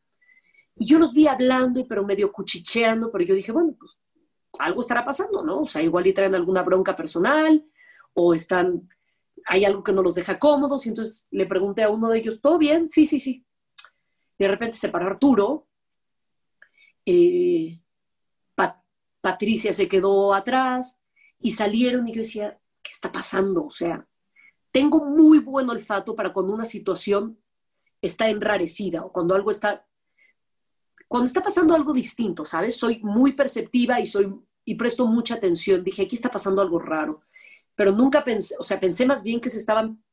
Y 0.77 0.87
yo 0.87 0.99
los 0.99 1.13
vi 1.13 1.27
hablando, 1.27 1.87
pero 1.89 2.05
medio 2.05 2.31
cuchicheando, 2.31 3.11
pero 3.11 3.25
yo 3.25 3.35
dije, 3.35 3.51
bueno, 3.51 3.75
pues 3.79 3.98
algo 4.59 4.81
estará 4.81 5.05
pasando, 5.05 5.43
¿no? 5.43 5.62
O 5.62 5.67
sea, 5.67 5.83
igual 5.83 6.07
y 6.07 6.12
traen 6.12 6.35
alguna 6.35 6.62
bronca 6.62 6.97
personal 6.97 7.65
o 8.15 8.35
están, 8.35 8.88
hay 9.47 9.65
algo 9.65 9.83
que 9.83 9.93
no 9.93 10.03
los 10.03 10.15
deja 10.15 10.38
cómodos 10.38 10.87
y 10.87 10.91
entonces 10.91 11.29
le 11.31 11.47
pregunté 11.47 11.83
a 11.83 11.91
uno 11.91 12.09
de 12.09 12.19
ellos, 12.19 12.41
¿todo 12.41 12.59
bien? 12.59 12.88
Sí, 12.88 13.07
sí, 13.07 13.21
sí. 13.21 13.45
de 14.38 14.49
repente 14.49 14.79
se 14.79 14.88
paró 14.88 15.07
Arturo, 15.07 15.67
eh, 17.05 17.81
Patricia 19.21 19.73
se 19.73 19.88
quedó 19.88 20.33
atrás 20.33 21.03
y 21.41 21.50
salieron 21.50 22.07
y 22.07 22.12
yo 22.12 22.19
decía, 22.19 22.59
¿qué 22.83 22.91
está 22.93 23.11
pasando? 23.11 23.67
O 23.67 23.71
sea, 23.71 24.07
tengo 24.71 25.05
muy 25.05 25.38
buen 25.38 25.69
olfato 25.69 26.15
para 26.15 26.33
cuando 26.33 26.55
una 26.55 26.65
situación 26.65 27.38
está 28.00 28.29
enrarecida 28.29 29.05
o 29.05 29.12
cuando 29.12 29.35
algo 29.35 29.50
está 29.50 29.85
cuando 31.09 31.25
está 31.25 31.43
pasando 31.43 31.75
algo 31.75 31.95
distinto, 31.95 32.45
¿sabes? 32.45 32.77
Soy 32.77 33.00
muy 33.03 33.33
perceptiva 33.33 33.99
y 33.99 34.07
soy 34.07 34.31
y 34.69 34.75
presto 34.75 35.07
mucha 35.07 35.37
atención. 35.37 35.83
Dije, 35.83 36.03
aquí 36.03 36.15
está 36.15 36.31
pasando 36.31 36.61
algo 36.61 36.79
raro. 36.79 37.23
Pero 37.75 37.91
nunca 37.91 38.23
pensé, 38.23 38.55
o 38.59 38.63
sea, 38.63 38.79
pensé 38.79 39.07
más 39.07 39.23
bien 39.23 39.41
que 39.41 39.49
se 39.49 39.57
estaban, 39.57 40.05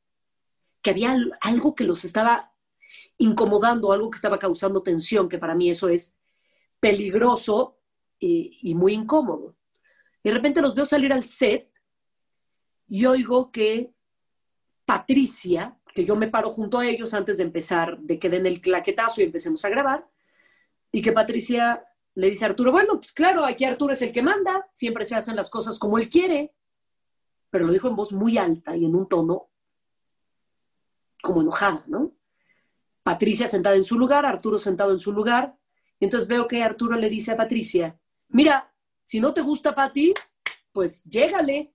que 0.82 0.92
había 0.92 1.14
algo 1.42 1.76
que 1.76 1.84
los 1.84 2.06
estaba 2.06 2.54
incomodando, 3.18 3.92
algo 3.92 4.10
que 4.10 4.16
estaba 4.16 4.40
causando 4.40 4.82
tensión, 4.82 5.28
que 5.28 5.40
para 5.40 5.56
mí 5.56 5.70
eso 5.70 5.90
es 5.90 6.18
peligroso 6.80 7.82
y, 8.18 8.74
muy 8.76 8.94
incómodo. 8.94 9.58
Y 10.24 10.30
de 10.30 10.36
repente 10.36 10.62
los 10.62 10.74
veo 10.74 10.86
salir 10.86 11.12
al 11.12 11.24
set 11.24 11.70
y 12.88 13.06
oigo 13.08 13.52
que 13.52 13.92
Patricia, 14.86 15.78
que 15.94 16.06
yo 16.06 16.16
me 16.16 16.30
paro 16.30 16.54
junto 16.54 16.78
a 16.80 16.88
ellos 16.88 17.14
antes 17.14 17.40
de 17.40 17.44
empezar, 17.44 18.00
de 18.00 18.20
que 18.20 18.30
den 18.30 18.46
el 18.46 18.62
claquetazo 18.62 19.20
y 19.20 19.26
empecemos 19.26 19.66
a 19.66 19.70
grabar, 19.70 20.08
y 20.94 21.02
que 21.02 21.12
Patricia 21.12 21.84
le 22.16 22.30
dice 22.30 22.46
Arturo, 22.46 22.72
bueno, 22.72 22.96
pues 22.96 23.14
claro, 23.14 23.46
aquí 23.46 23.66
Arturo 23.66 23.94
es 23.94 24.02
el 24.02 24.12
que 24.12 24.22
manda, 24.22 24.68
siempre 24.74 25.06
se 25.06 25.16
hacen 25.16 25.36
las 25.36 25.50
cosas 25.50 25.78
como 25.78 25.98
él 25.98 26.10
quiere, 26.10 26.54
pero 27.50 27.66
lo 27.66 27.74
dijo 27.74 27.88
en 27.88 27.96
voz 27.96 28.14
muy 28.14 28.38
alta 28.38 28.76
y 28.76 28.86
en 28.86 28.96
un 28.96 29.08
tono 29.08 29.50
como 31.22 31.42
enojada, 31.42 31.84
¿no? 31.88 32.14
Patricia 33.04 33.48
sentada 33.48 33.76
en 33.76 33.84
su 33.84 34.00
lugar, 34.00 34.26
Arturo 34.26 34.58
sentado 34.58 34.92
en 34.92 35.00
su 35.00 35.12
lugar, 35.12 35.58
y 36.00 36.06
entonces 36.06 36.28
veo 36.28 36.48
que 36.48 36.64
Arturo 36.64 36.96
le 36.96 37.10
dice 37.10 37.34
a 37.34 37.38
Patricia, 37.38 37.98
mira, 38.30 38.74
si 39.04 39.20
no 39.20 39.34
te 39.34 39.42
gusta 39.42 39.76
para 39.76 39.92
ti, 39.92 40.14
pues 40.72 41.06
llégale. 41.06 41.74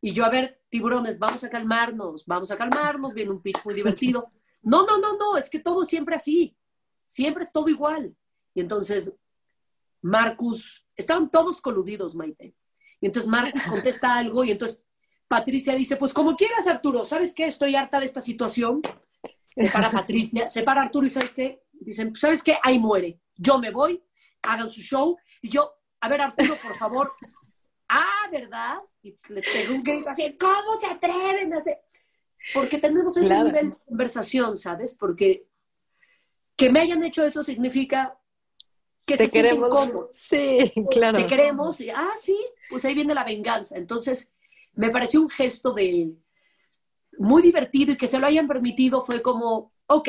Y 0.00 0.12
yo, 0.12 0.24
a 0.24 0.30
ver, 0.30 0.62
tiburones, 0.68 1.18
vamos 1.18 1.42
a 1.44 1.50
calmarnos, 1.50 2.24
vamos 2.24 2.50
a 2.50 2.56
calmarnos, 2.56 3.12
viene 3.12 3.32
un 3.32 3.42
pitch 3.42 3.64
muy 3.64 3.74
divertido. 3.74 4.28
No, 4.60 4.84
no, 4.84 4.98
no, 4.98 5.16
no, 5.16 5.36
es 5.36 5.48
que 5.48 5.60
todo 5.60 5.84
siempre 5.84 6.16
así, 6.16 6.54
siempre 7.06 7.44
es 7.44 7.52
todo 7.52 7.68
igual. 7.68 8.14
Y 8.54 8.60
entonces 8.60 9.16
Marcus, 10.02 10.84
estaban 10.96 11.30
todos 11.30 11.60
coludidos, 11.60 12.14
Maite. 12.14 12.54
Y 13.00 13.06
entonces 13.06 13.30
Marcus 13.30 13.62
contesta 13.68 14.16
algo 14.16 14.44
y 14.44 14.50
entonces 14.50 14.84
Patricia 15.26 15.74
dice, 15.74 15.96
pues 15.96 16.12
como 16.12 16.36
quieras, 16.36 16.66
Arturo, 16.66 17.04
¿sabes 17.04 17.34
qué? 17.34 17.46
Estoy 17.46 17.76
harta 17.76 18.00
de 18.00 18.06
esta 18.06 18.20
situación. 18.20 18.80
Se 19.54 19.68
para 19.70 19.90
Patricia, 19.90 20.48
se 20.48 20.62
para 20.62 20.82
Arturo 20.82 21.06
y 21.06 21.10
¿sabes 21.10 21.32
qué? 21.34 21.62
Dicen, 21.72 22.14
¿sabes 22.16 22.42
qué? 22.42 22.56
Ahí 22.62 22.78
muere. 22.78 23.20
Yo 23.36 23.58
me 23.58 23.70
voy, 23.70 24.02
hagan 24.42 24.70
su 24.70 24.80
show. 24.80 25.16
Y 25.42 25.50
yo, 25.50 25.72
a 26.00 26.08
ver, 26.08 26.22
Arturo, 26.22 26.54
por 26.56 26.76
favor. 26.76 27.12
ah, 27.88 28.28
¿verdad? 28.30 28.78
Y 29.02 29.14
les 29.28 29.44
pego 29.44 29.74
un 29.74 29.82
grito 29.82 30.10
así, 30.10 30.36
¿cómo 30.38 30.76
se 30.78 30.86
atreven 30.86 31.52
a 31.54 31.58
hacer? 31.58 31.78
Porque 32.54 32.78
tenemos 32.78 33.16
ese 33.16 33.36
nivel 33.36 33.70
de 33.70 33.76
conversación, 33.86 34.56
¿sabes? 34.56 34.96
Porque 34.98 35.46
que 36.56 36.70
me 36.70 36.80
hayan 36.80 37.02
hecho 37.04 37.24
eso 37.24 37.42
significa 37.42 38.17
que 39.08 39.16
te 39.16 39.26
se 39.26 39.32
queremos. 39.32 39.90
Sí, 40.12 40.72
claro. 40.90 41.18
Te 41.18 41.26
queremos. 41.26 41.80
Y, 41.80 41.90
ah, 41.90 42.12
sí, 42.14 42.38
pues 42.70 42.84
ahí 42.84 42.94
viene 42.94 43.14
la 43.14 43.24
venganza. 43.24 43.76
Entonces, 43.76 44.32
me 44.74 44.90
pareció 44.90 45.20
un 45.20 45.30
gesto 45.30 45.72
de 45.72 46.12
muy 47.18 47.42
divertido 47.42 47.92
y 47.92 47.96
que 47.96 48.06
se 48.06 48.18
lo 48.18 48.26
hayan 48.26 48.46
permitido 48.46 49.02
fue 49.02 49.22
como, 49.22 49.72
ok, 49.86 50.08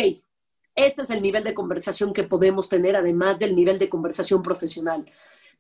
este 0.76 1.02
es 1.02 1.10
el 1.10 1.22
nivel 1.22 1.44
de 1.44 1.56
conversación 1.56 2.14
que 2.14 2.24
podemos 2.24 2.70
tener, 2.70 2.96
además 2.96 3.40
del 3.40 3.56
nivel 3.56 3.80
de 3.80 3.90
conversación 3.90 4.44
profesional. 4.44 5.12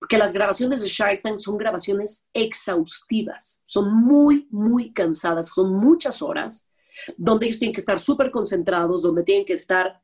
Que 0.08 0.18
las 0.18 0.32
grabaciones 0.32 0.82
de 0.82 0.88
Shark 0.88 1.22
Tank 1.24 1.40
son 1.40 1.58
grabaciones 1.58 2.30
exhaustivas, 2.34 3.64
son 3.66 3.94
muy, 3.94 4.48
muy 4.52 4.94
cansadas, 4.94 5.48
son 5.48 5.74
muchas 5.74 6.22
horas, 6.22 6.70
donde 7.18 7.48
ellos 7.48 7.60
tienen 7.60 7.74
que 7.74 7.82
estar 7.82 8.00
súper 8.00 8.32
concentrados, 8.32 9.02
donde 9.02 9.24
tienen 9.24 9.46
que 9.46 9.54
estar 9.54 10.02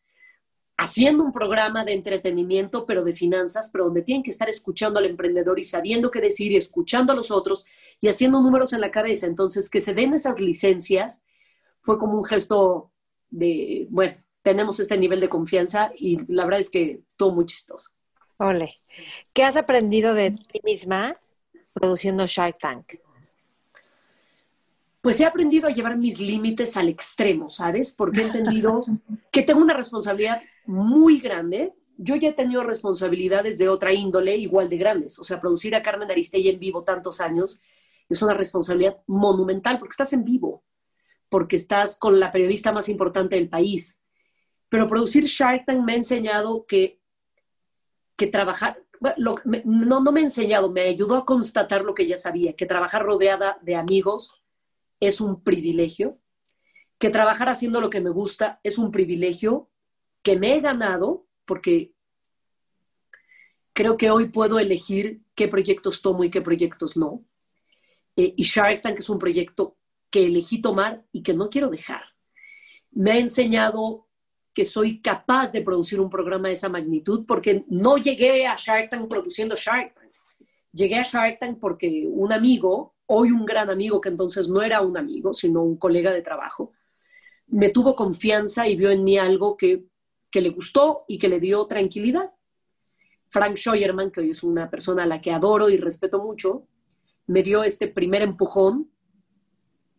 haciendo 0.78 1.24
un 1.24 1.32
programa 1.32 1.86
de 1.86 1.94
entretenimiento, 1.94 2.86
pero 2.86 3.04
de 3.04 3.16
finanzas, 3.16 3.70
pero 3.72 3.86
donde 3.86 4.02
tienen 4.02 4.24
que 4.24 4.32
estar 4.32 4.50
escuchando 4.50 5.00
al 5.00 5.06
emprendedor 5.06 5.58
y 5.60 5.64
sabiendo 5.64 6.12
qué 6.12 6.20
decir 6.20 6.52
y 6.52 6.58
escuchando 6.58 7.14
a 7.14 7.16
los 7.16 7.32
otros 7.32 7.66
y 8.02 8.08
haciendo 8.08 8.42
números 8.42 8.74
en 8.74 8.82
la 8.82 8.92
cabeza. 8.92 9.26
Entonces, 9.28 9.70
que 9.70 9.80
se 9.80 9.94
den 9.94 10.14
esas 10.14 10.40
licencias 10.40 11.26
fue 11.82 11.98
como 11.98 12.18
un 12.18 12.26
gesto 12.26 12.92
de, 13.30 13.88
bueno, 13.90 14.18
tenemos 14.42 14.80
este 14.80 14.98
nivel 14.98 15.20
de 15.20 15.30
confianza 15.30 15.92
y 15.98 16.20
la 16.32 16.44
verdad 16.44 16.60
es 16.60 16.70
que 16.70 17.02
estuvo 17.08 17.32
muy 17.32 17.46
chistoso. 17.46 17.92
Ole. 18.38 18.82
¿Qué 19.34 19.44
has 19.44 19.56
aprendido 19.56 20.14
de 20.14 20.32
ti 20.32 20.60
misma 20.64 21.18
produciendo 21.74 22.26
Shark 22.28 22.58
Tank? 22.60 22.96
pues 25.06 25.20
he 25.20 25.26
aprendido 25.26 25.68
a 25.68 25.72
llevar 25.72 25.98
mis 25.98 26.20
límites 26.20 26.76
al 26.78 26.90
extremo, 26.90 27.48
¿sabes? 27.48 27.94
Porque 27.94 28.22
he 28.22 28.24
entendido 28.24 28.82
que 29.32 29.44
tengo 29.44 29.62
una 29.62 29.76
responsabilidad 29.76 30.42
muy 30.66 31.20
grande. 31.20 31.74
Yo 31.98 32.16
ya 32.16 32.30
he 32.30 32.34
tenido 32.34 32.64
responsabilidades 32.64 33.58
de 33.58 33.70
otra 33.70 33.94
índole 33.94 34.36
igual 34.38 34.70
de 34.70 34.78
grandes. 34.78 35.18
O 35.20 35.24
sea, 35.24 35.40
producir 35.40 35.76
a 35.76 35.82
Carmen 35.82 36.12
Aristegui 36.12 36.50
en 36.50 36.60
vivo 36.60 36.84
tantos 36.84 37.22
años 37.22 37.62
es 38.10 38.22
una 38.22 38.34
responsabilidad 38.34 38.98
monumental 39.08 39.80
porque 39.80 39.94
estás 39.94 40.14
en 40.14 40.24
vivo, 40.24 40.64
porque 41.30 41.56
estás 41.56 41.98
con 41.98 42.20
la 42.20 42.32
periodista 42.32 42.72
más 42.72 42.90
importante 42.90 43.36
del 43.36 43.50
país. 43.50 44.02
Pero 44.70 44.88
producir 44.88 45.24
Shark 45.26 45.66
Tank 45.66 45.84
me 45.84 45.94
ha 45.94 45.98
enseñado 45.98 46.66
que, 46.66 47.00
que 48.16 48.28
trabajar, 48.28 48.82
no, 49.18 49.36
no 49.46 50.12
me 50.12 50.20
ha 50.20 50.24
enseñado, 50.24 50.72
me 50.72 50.82
ayudó 50.82 51.16
a 51.16 51.26
constatar 51.26 51.84
lo 51.84 51.94
que 51.94 52.08
ya 52.08 52.18
sabía, 52.18 52.54
que 52.54 52.66
trabajar 52.66 53.04
rodeada 53.04 53.58
de 53.62 53.76
amigos 53.76 54.44
es 55.00 55.22
un 55.22 55.44
privilegio, 55.44 56.20
que 56.98 57.10
trabajar 57.10 57.50
haciendo 57.50 57.82
lo 57.82 57.90
que 57.90 58.02
me 58.02 58.10
gusta 58.10 58.60
es 58.64 58.78
un 58.78 58.92
privilegio 58.92 59.70
que 60.26 60.38
me 60.38 60.56
he 60.56 60.60
ganado 60.60 61.28
porque 61.46 61.94
creo 63.74 63.96
que 63.96 64.10
hoy 64.10 64.30
puedo 64.30 64.58
elegir 64.58 65.22
qué 65.36 65.48
proyectos 65.48 66.02
tomo 66.02 66.24
y 66.24 66.32
qué 66.32 66.42
proyectos 66.42 66.98
no. 66.98 67.24
Eh, 68.16 68.34
y 68.36 68.44
Shark 68.44 68.82
Tank 68.82 68.98
es 68.98 69.10
un 69.12 69.20
proyecto 69.20 69.78
que 70.10 70.26
elegí 70.26 70.60
tomar 70.60 71.06
y 71.12 71.22
que 71.22 71.36
no 71.36 71.52
quiero 71.52 71.70
dejar. 71.70 72.02
Me 72.90 73.12
ha 73.12 73.18
enseñado 73.20 74.08
que 74.52 74.66
soy 74.66 75.00
capaz 75.00 75.52
de 75.52 75.62
producir 75.62 76.00
un 76.00 76.10
programa 76.10 76.48
de 76.48 76.56
esa 76.56 76.70
magnitud 76.70 77.28
porque 77.28 77.64
no 77.68 77.98
llegué 77.98 78.48
a 78.48 78.56
Shark 78.56 78.90
Tank 78.90 79.08
produciendo 79.08 79.54
Shark 79.56 79.94
Tank. 79.94 80.12
Llegué 80.72 80.96
a 80.96 81.04
Shark 81.04 81.38
Tank 81.38 81.60
porque 81.60 82.08
un 82.08 82.34
amigo 82.34 82.96
hoy 83.06 83.30
un 83.30 83.46
gran 83.46 83.70
amigo 83.70 84.02
que 84.02 84.10
entonces 84.10 84.50
no 84.50 84.64
era 84.64 84.82
un 84.82 84.98
amigo, 84.98 85.36
sino 85.36 85.62
un 85.62 85.78
colega 85.78 86.12
de 86.12 86.24
trabajo, 86.24 86.72
me 87.46 87.70
tuvo 87.70 87.96
confianza 87.96 88.68
y 88.68 88.76
vio 88.76 88.90
en 88.90 89.04
mí 89.04 89.20
algo 89.20 89.56
que, 89.56 89.86
le 90.42 90.50
gustó 90.50 91.06
y 91.08 91.18
que 91.18 91.30
le 91.30 91.40
dio 91.40 91.66
tranquilidad. 91.68 92.32
Frank 93.30 93.56
Scheuerman, 93.56 94.12
que 94.12 94.22
hoy 94.22 94.32
es 94.32 94.44
una 94.44 94.70
persona 94.70 95.04
a 95.04 95.08
la 95.08 95.22
que 95.22 95.32
adoro 95.32 95.70
y 95.70 95.78
respeto 95.78 96.22
mucho, 96.22 96.68
me 97.28 97.44
dio 97.44 97.64
este 97.64 97.88
primer 97.88 98.22
empujón 98.22 98.92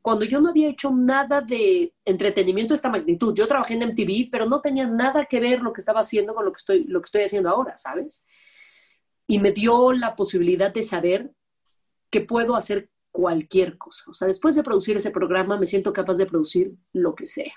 cuando 0.06 0.24
yo 0.24 0.40
no 0.40 0.50
había 0.50 0.68
hecho 0.68 0.92
nada 0.92 1.40
de 1.40 1.92
entretenimiento 2.04 2.72
de 2.72 2.76
esta 2.76 2.88
magnitud. 2.88 3.34
Yo 3.34 3.48
trabajé 3.48 3.74
en 3.74 3.88
MTV, 3.88 4.28
pero 4.30 4.46
no 4.46 4.60
tenía 4.60 4.86
nada 4.86 5.26
que 5.26 5.40
ver 5.40 5.62
lo 5.62 5.72
que 5.72 5.80
estaba 5.80 5.98
haciendo 5.98 6.32
con 6.32 6.44
lo 6.44 6.52
que 6.52 6.58
estoy, 6.58 6.84
lo 6.84 7.00
que 7.00 7.06
estoy 7.06 7.22
haciendo 7.24 7.50
ahora, 7.50 7.76
¿sabes? 7.76 8.24
Y 9.26 9.40
me 9.40 9.50
dio 9.50 9.92
la 9.92 10.14
posibilidad 10.14 10.72
de 10.72 10.84
saber 10.84 11.32
que 12.08 12.20
puedo 12.20 12.54
hacer 12.54 12.88
cualquier 13.10 13.76
cosa. 13.78 14.08
O 14.08 14.14
sea, 14.14 14.28
después 14.28 14.54
de 14.54 14.62
producir 14.62 14.96
ese 14.96 15.10
programa 15.10 15.58
me 15.58 15.66
siento 15.66 15.92
capaz 15.92 16.18
de 16.18 16.26
producir 16.26 16.72
lo 16.92 17.16
que 17.16 17.26
sea. 17.26 17.54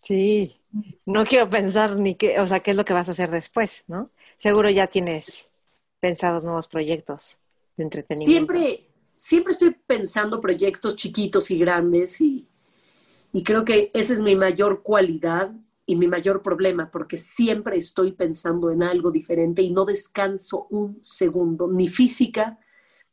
Sí, 0.00 0.60
no 1.06 1.24
quiero 1.24 1.50
pensar 1.50 1.96
ni 1.96 2.14
qué, 2.16 2.40
o 2.40 2.46
sea, 2.46 2.60
qué 2.60 2.72
es 2.72 2.76
lo 2.76 2.84
que 2.84 2.92
vas 2.94 3.08
a 3.08 3.12
hacer 3.12 3.30
después, 3.30 3.84
¿no? 3.88 4.10
Seguro 4.38 4.70
ya 4.70 4.86
tienes 4.86 5.52
pensados 6.00 6.44
nuevos 6.44 6.68
proyectos 6.68 7.38
de 7.76 7.84
entretenimiento. 7.84 8.54
Siempre, 8.54 8.88
siempre 9.16 9.52
estoy 9.52 9.76
pensando 9.86 10.40
proyectos 10.40 10.96
chiquitos 10.96 11.50
y 11.50 11.58
grandes 11.58 12.20
y, 12.20 12.46
y 13.32 13.44
creo 13.44 13.64
que 13.64 13.90
esa 13.94 14.14
es 14.14 14.20
mi 14.20 14.36
mayor 14.36 14.82
cualidad 14.82 15.52
y 15.86 15.96
mi 15.96 16.08
mayor 16.08 16.42
problema, 16.42 16.90
porque 16.90 17.16
siempre 17.16 17.78
estoy 17.78 18.12
pensando 18.12 18.70
en 18.70 18.82
algo 18.82 19.10
diferente 19.10 19.62
y 19.62 19.70
no 19.72 19.84
descanso 19.84 20.66
un 20.70 20.98
segundo, 21.02 21.68
ni 21.68 21.88
física, 21.88 22.60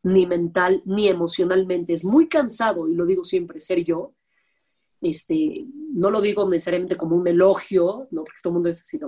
ni 0.04 0.28
mental, 0.28 0.84
ni 0.86 1.08
emocionalmente. 1.08 1.94
Es 1.94 2.06
muy 2.06 2.30
cansado, 2.30 2.88
y 2.90 2.96
lo 2.96 3.06
digo 3.06 3.24
siempre, 3.24 3.60
ser 3.60 3.84
yo. 3.84 4.14
Este, 5.02 5.66
no 5.94 6.10
lo 6.10 6.22
digo 6.22 6.50
necesariamente 6.50 6.98
como 6.98 7.16
un 7.16 7.28
elogio, 7.28 8.08
¿no? 8.12 8.24
porque 8.24 8.40
todo 8.42 8.52
el 8.52 8.56
mundo 8.56 8.70
es 8.70 8.82
así, 8.82 9.00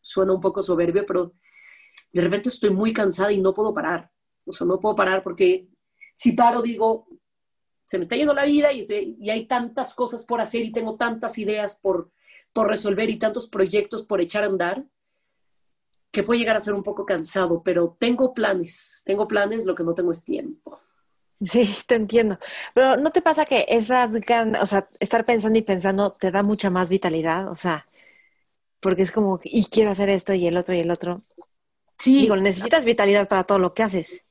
suena 0.00 0.32
un 0.32 0.40
poco 0.40 0.62
soberbio, 0.62 1.04
pero 1.06 1.32
de 2.12 2.20
repente 2.20 2.48
estoy 2.48 2.70
muy 2.70 2.92
cansada 2.92 3.32
y 3.32 3.40
no 3.40 3.54
puedo 3.54 3.74
parar. 3.74 4.10
O 4.44 4.52
sea, 4.52 4.66
no 4.66 4.80
puedo 4.80 4.94
parar 4.94 5.22
porque 5.22 5.68
si 6.14 6.32
paro 6.32 6.62
digo, 6.62 7.06
se 7.84 7.98
me 7.98 8.02
está 8.02 8.16
yendo 8.16 8.34
la 8.34 8.44
vida 8.44 8.72
y, 8.72 8.80
estoy, 8.80 9.16
y 9.20 9.30
hay 9.30 9.46
tantas 9.46 9.94
cosas 9.94 10.24
por 10.24 10.40
hacer 10.40 10.62
y 10.62 10.72
tengo 10.72 10.96
tantas 10.96 11.38
ideas 11.38 11.78
por, 11.80 12.10
por 12.52 12.68
resolver 12.68 13.10
y 13.10 13.18
tantos 13.18 13.48
proyectos 13.48 14.04
por 14.04 14.20
echar 14.20 14.44
a 14.44 14.46
andar 14.46 14.84
que 16.10 16.22
puede 16.22 16.40
llegar 16.40 16.56
a 16.56 16.60
ser 16.60 16.72
un 16.72 16.82
poco 16.82 17.04
cansado, 17.04 17.62
pero 17.62 17.94
tengo 17.98 18.32
planes, 18.32 19.02
tengo 19.04 19.28
planes, 19.28 19.66
lo 19.66 19.74
que 19.74 19.84
no 19.84 19.94
tengo 19.94 20.10
es 20.10 20.24
tiempo. 20.24 20.80
Sí, 21.40 21.68
te 21.86 21.96
entiendo. 21.96 22.38
Pero 22.74 22.96
¿no 22.96 23.10
te 23.10 23.20
pasa 23.22 23.44
que 23.44 23.66
esas 23.68 24.12
ganas, 24.20 24.62
o 24.62 24.66
sea, 24.66 24.88
estar 25.00 25.24
pensando 25.26 25.58
y 25.58 25.62
pensando 25.62 26.12
te 26.12 26.30
da 26.30 26.42
mucha 26.42 26.70
más 26.70 26.88
vitalidad? 26.88 27.48
O 27.50 27.56
sea, 27.56 27.86
porque 28.80 29.02
es 29.02 29.12
como, 29.12 29.40
y 29.44 29.66
quiero 29.66 29.90
hacer 29.92 30.10
esto 30.10 30.34
y 30.34 30.46
el 30.46 30.56
otro 30.56 30.74
y 30.74 30.80
el 30.80 30.90
otro. 30.90 31.22
Sí. 31.98 32.22
Digo, 32.22 32.36
necesitas 32.36 32.84
vitalidad 32.84 33.28
para 33.28 33.44
todo 33.44 33.58
lo 33.58 33.74
que 33.74 33.82
haces. 33.84 34.26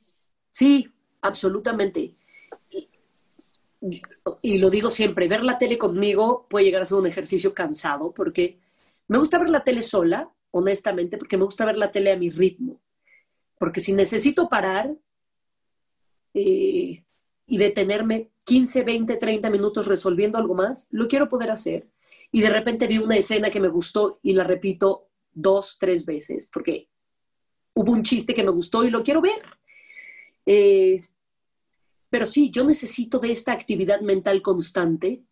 Sí, 0.49 0.91
absolutamente. 1.21 2.15
Y, 3.81 4.01
y 4.41 4.57
lo 4.57 4.69
digo 4.69 4.89
siempre, 4.89 5.27
ver 5.27 5.43
la 5.43 5.57
tele 5.57 5.77
conmigo 5.77 6.47
puede 6.49 6.65
llegar 6.65 6.81
a 6.81 6.85
ser 6.85 6.97
un 6.97 7.07
ejercicio 7.07 7.53
cansado 7.53 8.11
porque 8.11 8.59
me 9.07 9.17
gusta 9.17 9.37
ver 9.37 9.49
la 9.49 9.63
tele 9.63 9.81
sola, 9.81 10.29
honestamente, 10.51 11.17
porque 11.17 11.37
me 11.37 11.45
gusta 11.45 11.65
ver 11.65 11.77
la 11.77 11.91
tele 11.91 12.11
a 12.11 12.17
mi 12.17 12.29
ritmo. 12.29 12.79
Porque 13.59 13.79
si 13.81 13.93
necesito 13.93 14.49
parar, 14.49 14.95
eh, 16.35 17.03
y 17.47 17.57
detenerme 17.57 18.29
15, 18.43 18.83
20, 18.83 19.15
30 19.15 19.49
minutos 19.49 19.87
resolviendo 19.87 20.37
algo 20.37 20.53
más, 20.53 20.89
lo 20.91 21.07
quiero 21.07 21.29
poder 21.29 21.49
hacer. 21.49 21.87
Y 22.31 22.41
de 22.41 22.49
repente 22.49 22.87
vi 22.87 22.97
una 22.97 23.15
escena 23.15 23.49
que 23.49 23.61
me 23.61 23.69
gustó 23.69 24.19
y 24.21 24.33
la 24.33 24.43
repito 24.43 25.07
dos, 25.31 25.77
tres 25.79 26.05
veces, 26.05 26.49
porque 26.51 26.89
hubo 27.73 27.91
un 27.93 28.03
chiste 28.03 28.35
que 28.35 28.43
me 28.43 28.51
gustó 28.51 28.83
y 28.83 28.89
lo 28.89 29.01
quiero 29.01 29.21
ver. 29.21 29.41
Eh, 30.45 31.05
pero 32.09 32.27
sí, 32.27 32.51
yo 32.51 32.65
necesito 32.65 33.19
de 33.19 33.31
esta 33.31 33.53
actividad 33.53 34.01
mental 34.01 34.41
constante, 34.41 35.23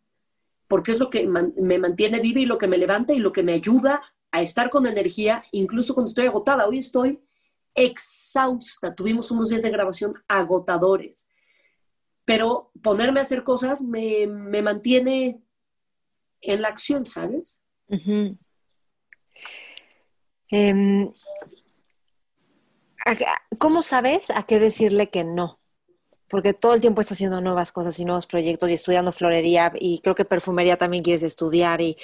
porque 0.69 0.91
es 0.91 0.99
lo 0.99 1.09
que 1.09 1.27
me 1.27 1.79
mantiene 1.79 2.21
viva 2.21 2.39
y 2.39 2.45
lo 2.45 2.57
que 2.57 2.67
me 2.67 2.77
levanta 2.77 3.13
y 3.13 3.19
lo 3.19 3.33
que 3.33 3.43
me 3.43 3.53
ayuda 3.53 4.01
a 4.31 4.41
estar 4.41 4.69
con 4.69 4.87
energía, 4.87 5.43
incluso 5.51 5.93
cuando 5.93 6.07
estoy 6.07 6.27
agotada. 6.27 6.65
Hoy 6.67 6.77
estoy 6.77 7.19
exhausta. 7.75 8.93
Tuvimos 8.93 9.31
unos 9.31 9.49
días 9.49 9.61
de 9.61 9.69
grabación 9.69 10.13
agotadores. 10.27 11.29
Pero 12.25 12.71
ponerme 12.81 13.19
a 13.19 13.23
hacer 13.23 13.43
cosas 13.43 13.81
me, 13.81 14.27
mantiene 14.61 15.41
en 16.41 16.61
la 16.61 16.69
acción, 16.69 17.05
¿sabes? 17.05 17.61
Em, 20.49 21.11
¿Cómo 23.57 23.81
sabes 23.81 24.29
a 24.29 24.43
qué 24.43 24.59
decirle 24.59 25.09
que 25.09 25.23
no? 25.23 25.59
Porque 26.29 26.53
todo 26.53 26.73
el 26.73 26.81
tiempo 26.81 27.01
estás 27.01 27.17
haciendo 27.17 27.41
nuevas 27.41 27.71
cosas 27.71 27.99
y 27.99 28.05
nuevos 28.05 28.27
proyectos 28.27 28.69
y 28.69 28.73
estudiando 28.73 29.11
florería 29.11 29.71
y 29.77 29.99
creo 30.01 30.15
que 30.15 30.25
perfumería 30.25 30.77
también 30.77 31.03
quieres 31.03 31.23
estudiar 31.23 31.81
y, 31.81 31.97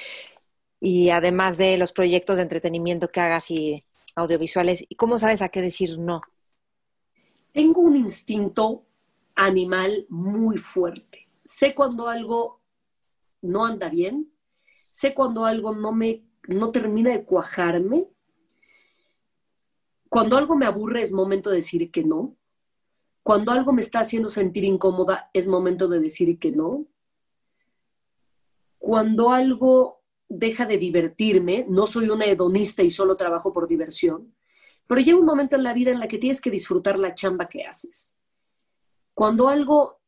y 0.80 1.10
además 1.10 1.58
de 1.58 1.78
los 1.78 1.94
proyectos 1.94 2.36
de 2.36 2.44
entretenimiento 2.44 3.10
que 3.10 3.22
hagas 3.22 3.50
y 3.50 3.86
audiovisuales. 4.20 4.86
¿Y 4.88 4.96
cómo 4.96 5.18
sabes 5.18 5.42
a 5.42 5.50
qué 5.50 5.62
decir 5.62 5.98
no? 6.00 6.22
Tengo 7.52 7.82
un 7.82 7.96
instinto 7.96 8.86
animal 9.36 10.06
muy 10.10 10.58
fuerte. 10.58 11.30
Sé 11.44 11.74
cuando 11.74 12.08
algo 12.08 12.62
no 13.42 13.66
anda 13.66 13.90
bien, 13.90 14.32
sé 14.90 15.14
cuando 15.14 15.46
algo 15.46 15.74
no 15.74 15.92
me 15.92 16.24
no 16.48 16.72
termina 16.72 17.12
de 17.12 17.24
cuajarme. 17.24 18.08
Cuando 20.10 20.36
algo 20.36 20.56
me 20.56 20.66
aburre 20.66 21.02
es 21.02 21.14
momento 21.14 21.50
de 21.50 21.58
decir 21.58 21.92
que 21.92 22.04
no. 22.04 22.36
Cuando 23.22 23.52
algo 23.52 23.72
me 23.72 23.82
está 23.82 24.00
haciendo 24.00 24.30
sentir 24.30 24.64
incómoda 24.64 25.30
es 25.34 25.48
momento 25.48 25.88
de 25.88 26.00
decir 26.00 26.40
que 26.40 26.52
no. 26.52 26.88
Cuando 28.80 29.30
algo 29.30 29.99
deja 30.30 30.66
de 30.66 30.78
divertirme, 30.78 31.66
no 31.68 31.88
soy 31.88 32.10
una 32.10 32.26
hedonista 32.26 32.84
y 32.84 32.92
solo 32.92 33.18
trabajo 33.18 33.52
por 33.52 33.68
diversión, 33.68 34.36
pero 34.88 35.02
llega 35.02 35.18
un 35.18 35.26
momento 35.26 35.56
en 35.56 35.64
la 35.64 35.74
vida 35.74 35.92
en 35.92 36.00
la 36.00 36.08
que 36.08 36.20
tienes 36.20 36.40
que 36.40 36.52
disfrutar 36.52 36.98
la 36.98 37.16
chamba 37.16 37.50
que 37.50 37.64
haces. 37.64 38.16
Cuando 39.14 39.50
algo 39.50 40.00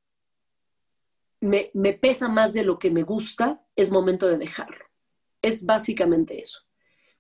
me, 1.42 1.72
pesa 1.94 2.30
más 2.30 2.54
de 2.54 2.64
lo 2.64 2.78
que 2.78 2.92
me 2.92 3.04
gusta, 3.04 3.64
es 3.76 3.92
momento 3.92 4.28
de 4.28 4.38
dejarlo. 4.38 4.86
Es 5.42 5.66
básicamente 5.66 6.40
eso. 6.40 6.62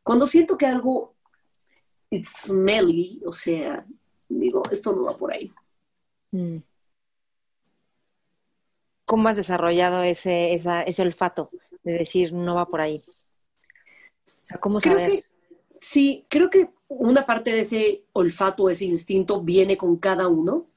Cuando 0.04 0.28
siento 0.28 0.58
que 0.58 0.68
algo 0.68 1.16
it's 2.10 2.48
smelly, 2.48 3.22
o 3.26 3.34
sea, 3.34 3.86
digo, 4.30 4.64
esto 4.72 4.94
no 4.94 5.04
va 5.04 5.18
por 5.18 5.34
ahí. 5.34 5.52
Mm. 6.32 6.58
¿Cómo 9.06 9.28
has 9.28 9.38
desarrollado 9.38 10.04
ese, 10.04 10.54
ese 10.54 11.02
olfato? 11.02 11.52
De 11.84 11.94
decir 11.94 12.34
no 12.34 12.56
va 12.56 12.67
por 12.67 12.82
ahí? 12.82 13.04
O 14.28 14.46
sea, 14.46 14.60
¿cómo 14.60 14.80
saber? 14.80 15.24
sí, 15.80 16.26
creo 16.30 16.50
que 16.50 16.70
una 16.88 17.26
parte 17.26 17.52
de 17.52 17.62
ese 17.62 18.06
olfato, 18.13 18.70
ese 18.70 18.86
instinto 18.86 19.41
viene 19.41 19.78
con 19.78 19.98
cada 19.98 20.28
uno, 20.28 20.67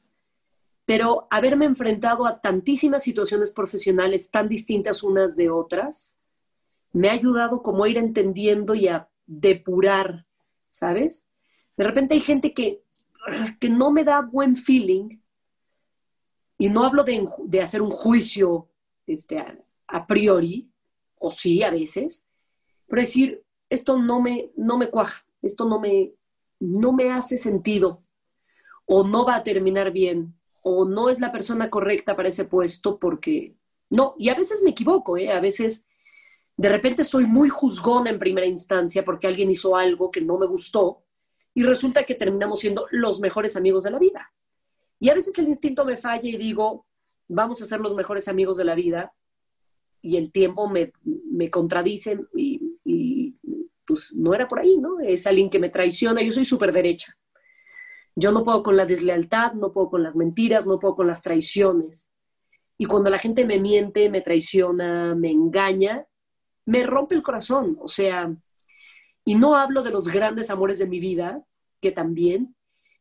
pero 0.84 1.26
haberme 1.30 1.64
enfrentado 1.64 2.26
a 2.26 2.40
tantísimas 2.40 3.02
situaciones 3.02 3.50
profesionales 3.52 4.30
tan 4.30 4.48
distintas 4.48 5.02
unas 5.02 5.34
de 5.36 5.50
otras, 5.50 6.20
me 6.92 7.08
ha 7.08 7.12
ayudado 7.12 7.62
como 7.62 7.84
a 7.84 7.88
ir 7.88 7.98
entendiendo 7.98 8.74
y 8.74 8.88
a 8.88 9.08
depurar, 9.26 10.26
¿sabes? 10.68 11.28
De 11.76 11.84
repente 11.84 12.14
hay 12.14 12.20
gente 12.20 12.52
que, 12.52 12.82
que 13.58 13.70
no 13.70 13.90
me 13.90 14.04
da 14.04 14.20
buen 14.20 14.54
feeling, 14.54 15.18
y 16.56 16.68
no 16.68 16.84
hablo 16.84 17.04
de, 17.04 17.28
de 17.44 17.60
hacer 17.60 17.82
un 17.82 17.90
juicio 17.90 18.68
este, 19.06 19.44
a 19.86 20.06
priori, 20.06 20.70
o 21.18 21.30
sí 21.30 21.62
a 21.62 21.70
veces, 21.70 22.28
pero 22.86 23.00
decir, 23.00 23.44
esto 23.68 23.98
no 23.98 24.20
me, 24.20 24.50
no 24.56 24.76
me 24.78 24.90
cuaja, 24.90 25.24
esto 25.42 25.64
no 25.64 25.80
me, 25.80 26.12
no 26.60 26.92
me 26.92 27.10
hace 27.10 27.36
sentido, 27.36 28.02
o 28.86 29.06
no 29.06 29.24
va 29.24 29.36
a 29.36 29.42
terminar 29.42 29.90
bien, 29.90 30.34
o 30.62 30.84
no 30.84 31.08
es 31.08 31.20
la 31.20 31.32
persona 31.32 31.70
correcta 31.70 32.16
para 32.16 32.28
ese 32.28 32.46
puesto 32.46 32.98
porque 32.98 33.54
no, 33.90 34.14
y 34.18 34.28
a 34.28 34.34
veces 34.34 34.62
me 34.62 34.70
equivoco, 34.70 35.16
¿eh? 35.16 35.30
a 35.30 35.40
veces 35.40 35.86
de 36.56 36.68
repente 36.68 37.04
soy 37.04 37.26
muy 37.26 37.48
juzgona 37.48 38.10
en 38.10 38.18
primera 38.18 38.46
instancia 38.46 39.04
porque 39.04 39.26
alguien 39.26 39.50
hizo 39.50 39.76
algo 39.76 40.10
que 40.10 40.20
no 40.20 40.38
me 40.38 40.46
gustó 40.46 41.02
y 41.52 41.62
resulta 41.62 42.04
que 42.04 42.14
terminamos 42.14 42.60
siendo 42.60 42.86
los 42.90 43.20
mejores 43.20 43.56
amigos 43.56 43.84
de 43.84 43.90
la 43.90 43.98
vida. 43.98 44.32
Y 44.98 45.10
a 45.10 45.14
veces 45.14 45.38
el 45.38 45.48
instinto 45.48 45.84
me 45.84 45.96
falla 45.96 46.28
y 46.28 46.36
digo, 46.36 46.86
vamos 47.28 47.60
a 47.62 47.66
ser 47.66 47.80
los 47.80 47.94
mejores 47.94 48.26
amigos 48.28 48.56
de 48.56 48.64
la 48.64 48.74
vida 48.74 49.12
y 50.04 50.18
el 50.18 50.30
tiempo 50.30 50.68
me, 50.68 50.92
me 51.02 51.48
contradice 51.48 52.20
y, 52.36 52.60
pues 53.86 54.14
no 54.14 54.34
era 54.34 54.46
por 54.46 54.60
ahí, 54.60 54.76
¿no? 54.78 55.00
Es 55.00 55.26
alguien 55.26 55.48
que 55.48 55.58
me 55.58 55.70
traiciona, 55.70 56.22
yo 56.22 56.30
soy 56.30 56.44
súper 56.44 56.72
derecha. 56.72 57.16
Yo 58.14 58.30
no 58.30 58.42
puedo 58.44 58.62
con 58.62 58.76
la 58.76 58.86
deslealtad, 58.86 59.54
no 59.54 59.72
puedo 59.72 59.90
con 59.90 60.02
las 60.02 60.14
mentiras, 60.14 60.66
no 60.66 60.78
puedo 60.78 60.94
con 60.94 61.06
las 61.06 61.22
traiciones. 61.22 62.12
Y 62.76 62.84
cuando 62.84 63.08
la 63.08 63.18
gente 63.18 63.46
me 63.46 63.58
miente, 63.58 64.10
me 64.10 64.20
traiciona, 64.20 65.14
me 65.14 65.30
engaña, 65.30 66.06
me 66.66 66.82
rompe 66.82 67.14
el 67.14 67.22
corazón. 67.22 67.78
O 67.80 67.88
sea, 67.88 68.34
y 69.24 69.34
no 69.34 69.56
hablo 69.56 69.82
de 69.82 69.90
los 69.90 70.08
grandes 70.08 70.50
amores 70.50 70.78
de 70.78 70.86
mi 70.86 71.00
vida, 71.00 71.42
que 71.80 71.92
también, 71.92 72.54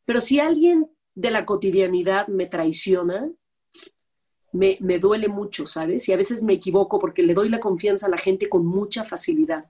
pero 0.05 0.21
si 0.21 0.39
alguien 0.39 0.89
de 1.15 1.31
la 1.31 1.45
cotidianidad 1.45 2.27
me 2.27 2.45
traiciona, 2.45 3.29
me, 4.53 4.99
duele 4.99 5.27
mucho, 5.27 5.65
¿sabes? 5.65 6.07
Y 6.07 6.13
a 6.13 6.17
veces 6.17 6.43
me 6.43 6.53
equivoco 6.53 6.99
porque 6.99 7.23
le 7.23 7.33
doy 7.33 7.49
la 7.49 7.59
confianza 7.59 8.05
a 8.05 8.09
la 8.09 8.17
gente 8.17 8.47
con 8.47 8.65
mucha 8.65 9.03
facilidad. 9.03 9.65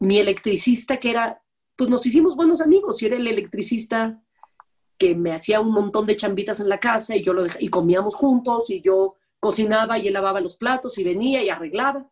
Mi 0.00 0.18
electricista, 0.18 0.98
que 0.98 1.10
era, 1.10 1.42
pues 1.76 1.88
nos 1.88 2.04
hicimos 2.04 2.34
buenos 2.34 2.60
amigos, 2.60 3.00
y 3.00 3.06
era 3.06 3.16
el 3.16 3.26
electricista 3.26 4.20
que 4.98 5.14
me 5.14 5.32
hacía 5.32 5.60
un 5.60 5.72
montón 5.72 6.04
de 6.04 6.16
chambitas 6.16 6.60
en 6.60 6.68
la 6.68 6.78
casa 6.78 7.16
y 7.16 7.22
yo 7.22 7.32
lo 7.32 7.46
y 7.58 7.68
comíamos 7.68 8.14
juntos 8.14 8.68
y 8.68 8.82
yo 8.82 9.16
cocinaba 9.38 9.98
y 9.98 10.08
él 10.08 10.12
lavaba 10.12 10.42
los 10.42 10.56
platos 10.56 10.98
y 10.98 11.04
venía 11.04 11.42
y 11.42 11.48
arreglaba. 11.48 12.10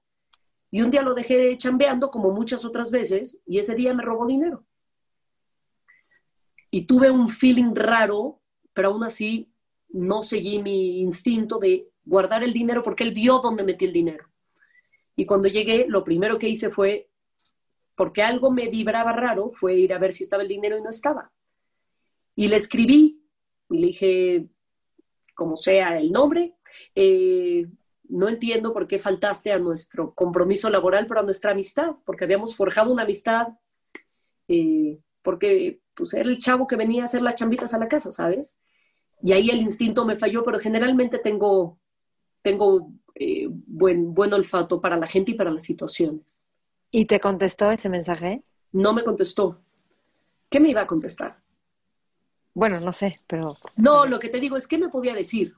Y 0.71 0.81
un 0.81 0.91
día 0.91 1.03
lo 1.03 1.13
dejé 1.13 1.59
chambeando 1.59 2.11
como 2.11 2.31
muchas 2.31 2.65
otras 2.65 2.91
veces 2.91 3.43
y 3.45 3.59
ese 3.59 3.75
día 3.75 3.93
me 3.93 4.05
robó 4.05 4.27
dinero. 4.27 4.65
Y 6.71 6.87
tuve 6.87 7.11
un 7.11 7.29
feeling 7.29 7.75
raro, 7.75 8.41
pero 8.73 8.89
aún 8.89 9.05
así 9.05 9.51
no 9.91 10.23
seguí 10.23 10.63
mi 10.63 11.01
instinto 11.01 11.59
de 11.59 11.89
guardar 12.05 12.43
el 12.43 12.53
dinero 12.53 12.83
porque 12.83 13.05
él 13.05 13.13
vio 13.13 13.39
dónde 13.39 13.63
metí 13.63 13.85
el 13.85 13.93
dinero. 13.93 14.27
Y 15.17 15.27
cuando 15.27 15.49
llegué, 15.49 15.87
lo 15.89 16.05
primero 16.05 16.39
que 16.39 16.49
hice 16.49 16.71
fue, 16.71 17.11
porque 17.95 18.23
algo 18.23 18.51
me 18.51 18.69
vibraba 18.69 19.13
raro, 19.13 19.51
fue 19.51 19.75
ir 19.77 19.93
a 19.93 19.99
ver 19.99 20.13
si 20.13 20.23
estaba 20.23 20.43
el 20.43 20.49
dinero 20.49 20.79
y 20.79 20.83
no 20.83 20.91
estaba. 20.91 21.33
Y 22.37 22.47
le 22.49 22.57
escribí 22.57 23.19
le 23.71 23.87
dije, 23.89 24.47
como 25.35 25.57
sea 25.57 25.99
el 25.99 26.13
nombre, 26.13 26.55
eh, 26.95 27.67
no 28.09 28.29
entiendo 28.29 28.73
por 28.73 28.87
qué 28.87 28.99
faltaste 28.99 29.53
a 29.53 29.59
nuestro 29.59 30.15
compromiso 30.15 30.71
laboral, 30.71 31.07
pero 31.07 31.21
a 31.21 31.25
nuestra 31.25 31.51
amistad, 31.53 31.97
porque 32.05 32.25
habíamos 32.25 32.57
forjado 32.57 32.93
una 32.93 33.03
amistad, 33.03 33.49
eh, 34.49 34.99
porque 35.23 35.81
pues, 35.95 36.15
era 36.15 36.29
el 36.29 36.39
chavo 36.39 36.67
que 36.67 36.77
venía 36.77 37.03
a 37.03 37.05
hacer 37.05 37.23
las 37.23 37.35
chambitas 37.35 37.75
a 37.75 37.79
la 37.79 37.89
casa, 37.89 38.11
¿sabes? 38.11 38.59
Y 39.23 39.33
ahí 39.33 39.51
el 39.51 39.61
instinto 39.61 40.05
me 40.05 40.19
falló, 40.19 40.45
pero 40.45 40.59
generalmente 40.59 41.19
tengo, 41.19 41.79
tengo 42.43 42.93
eh, 43.15 43.49
buen, 43.49 44.15
buen 44.15 44.33
olfato 44.33 44.81
para 44.81 44.97
la 44.97 45.07
gente 45.07 45.33
y 45.33 45.35
para 45.35 45.51
las 45.51 45.65
situaciones. 45.65 46.45
¿Y 46.91 47.05
te 47.07 47.21
contestó 47.21 47.71
ese 47.71 47.89
mensaje? 47.89 48.43
No 48.73 48.93
me 48.93 49.05
contestó. 49.05 49.61
¿Qué 50.49 50.61
me 50.61 50.71
iba 50.71 50.83
a 50.83 50.87
contestar? 50.87 51.41
Bueno, 52.55 52.81
no 52.81 52.93
sé, 52.93 53.21
pero... 53.27 53.57
No, 53.77 54.07
lo 54.07 54.19
que 54.19 54.29
te 54.29 54.41
digo 54.41 54.57
es, 54.57 54.67
¿qué 54.67 54.79
me 54.79 54.89
podía 54.89 55.15
decir? 55.15 55.55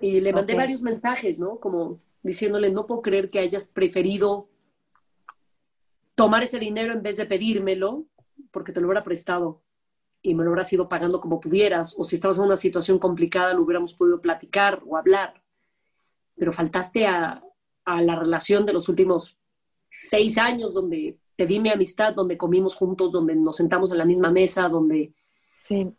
Y 0.00 0.20
le 0.20 0.32
mandé 0.32 0.54
varios 0.54 0.82
mensajes, 0.82 1.38
¿no? 1.38 1.58
Como 1.60 2.00
diciéndole, 2.22 2.70
no 2.70 2.86
puedo 2.86 3.02
creer 3.02 3.30
que 3.30 3.38
hayas 3.38 3.66
preferido 3.66 4.48
tomar 6.14 6.42
ese 6.42 6.58
dinero 6.58 6.92
en 6.92 7.02
vez 7.02 7.16
de 7.16 7.26
pedírmelo, 7.26 8.06
porque 8.50 8.72
te 8.72 8.80
lo 8.80 8.86
hubiera 8.86 9.04
prestado 9.04 9.62
y 10.26 10.34
me 10.34 10.44
lo 10.44 10.50
hubieras 10.50 10.72
ido 10.72 10.88
pagando 10.88 11.20
como 11.20 11.40
pudieras, 11.40 11.94
o 11.98 12.04
si 12.04 12.16
estabas 12.16 12.38
en 12.38 12.44
una 12.44 12.56
situación 12.56 12.98
complicada 12.98 13.54
lo 13.54 13.62
hubiéramos 13.62 13.94
podido 13.94 14.20
platicar 14.20 14.82
o 14.86 14.96
hablar, 14.96 15.42
pero 16.36 16.52
faltaste 16.52 17.06
a, 17.06 17.42
a 17.84 18.02
la 18.02 18.16
relación 18.16 18.66
de 18.66 18.72
los 18.72 18.88
últimos 18.88 19.36
seis 19.90 20.36
años 20.36 20.74
donde 20.74 21.16
te 21.36 21.46
di 21.46 21.60
mi 21.60 21.70
amistad, 21.70 22.14
donde 22.14 22.36
comimos 22.36 22.74
juntos, 22.74 23.12
donde 23.12 23.34
nos 23.34 23.56
sentamos 23.56 23.90
en 23.90 23.98
la 23.98 24.04
misma 24.04 24.30
mesa, 24.30 24.68
donde... 24.68 25.12
Sí. 25.54 25.94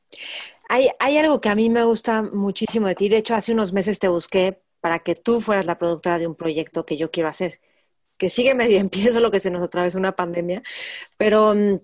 Hay, 0.69 0.89
hay 0.99 1.17
algo 1.17 1.39
que 1.39 1.49
a 1.49 1.55
mí 1.55 1.69
me 1.69 1.83
gusta 1.85 2.21
muchísimo 2.21 2.87
de 2.87 2.95
ti. 2.95 3.07
De 3.07 3.17
hecho, 3.17 3.35
hace 3.35 3.53
unos 3.53 3.71
meses 3.71 3.99
te 3.99 4.07
busqué 4.07 4.61
para 4.81 4.99
que 4.99 5.15
tú 5.15 5.39
fueras 5.39 5.65
la 5.65 5.77
productora 5.77 6.19
de 6.19 6.27
un 6.27 6.35
proyecto 6.35 6.85
que 6.85 6.97
yo 6.97 7.11
quiero 7.11 7.29
hacer, 7.29 7.61
que 8.17 8.29
sigue 8.29 8.55
medio 8.55 8.79
en 8.79 8.89
pie, 8.89 9.11
lo 9.21 9.31
que 9.31 9.39
se 9.39 9.51
nos 9.51 9.61
atravesó 9.61 9.97
una 9.97 10.15
pandemia, 10.15 10.63
pero 11.17 11.53
mm, 11.55 11.79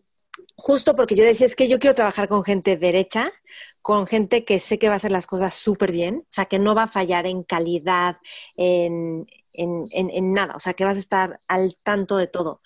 justo 0.56 0.96
porque 0.96 1.16
yo 1.16 1.24
decía, 1.24 1.46
es 1.46 1.56
que 1.56 1.68
yo 1.68 1.80
quiero 1.80 1.96
trabajar 1.96 2.28
con 2.28 2.44
gente 2.44 2.78
derecha, 2.78 3.32
con 3.82 4.08
gente 4.08 4.46
que 4.46 4.60
sé 4.60 4.80
que 4.80 4.88
va 4.88 4.96
a 4.96 4.98
hacer 4.98 5.12
las 5.12 5.28
cosas 5.28 5.56
súper 5.56 5.92
bien, 5.92 6.24
o 6.24 6.34
sea, 6.34 6.46
que 6.46 6.60
no 6.60 6.76
va 6.76 6.84
a 6.84 6.88
fallar 6.88 7.26
en 7.28 7.44
calidad, 7.44 8.18
en, 8.56 9.28
en, 9.54 9.88
en, 9.92 10.34
nada, 10.34 10.56
o 10.56 10.60
sea, 10.60 10.74
que 10.74 10.86
vas 10.86 10.98
a 10.98 11.02
estar 11.02 11.40
al 11.48 11.76
tanto 11.84 12.18
de 12.18 12.28
todo. 12.28 12.62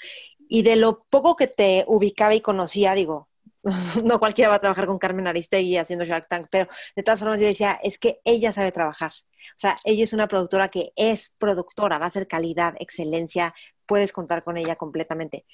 Y 0.47 0.61
de 0.63 0.75
lo 0.75 1.03
poco 1.09 1.35
que 1.35 1.47
te 1.47 1.83
ubicaba 1.87 2.35
y 2.35 2.41
conocía, 2.41 2.93
digo, 2.93 3.29
no 4.03 4.19
cualquiera 4.19 4.49
va 4.49 4.55
a 4.55 4.59
trabajar 4.59 4.85
con 4.85 4.99
Carmen 4.99 5.27
Aristegui 5.27 5.77
haciendo 5.77 6.05
Shark 6.05 6.27
Tank, 6.27 6.47
pero 6.49 6.67
de 6.95 7.03
todas 7.03 7.19
formas 7.19 7.39
yo 7.41 7.47
decía, 7.47 7.79
es 7.83 7.99
que 7.99 8.21
ella 8.23 8.51
sabe 8.51 8.71
trabajar. 8.71 9.11
O 9.11 9.59
sea, 9.59 9.79
ella 9.83 10.03
es 10.03 10.13
una 10.13 10.27
productora 10.27 10.67
que 10.69 10.91
es 10.95 11.35
productora, 11.37 11.99
va 11.99 12.05
a 12.07 12.09
ser 12.09 12.27
calidad, 12.27 12.75
excelencia, 12.79 13.53
puedes 13.87 14.11
contar 14.13 14.43
con 14.43 14.57
ella 14.57 14.75
completamente. 14.75 15.45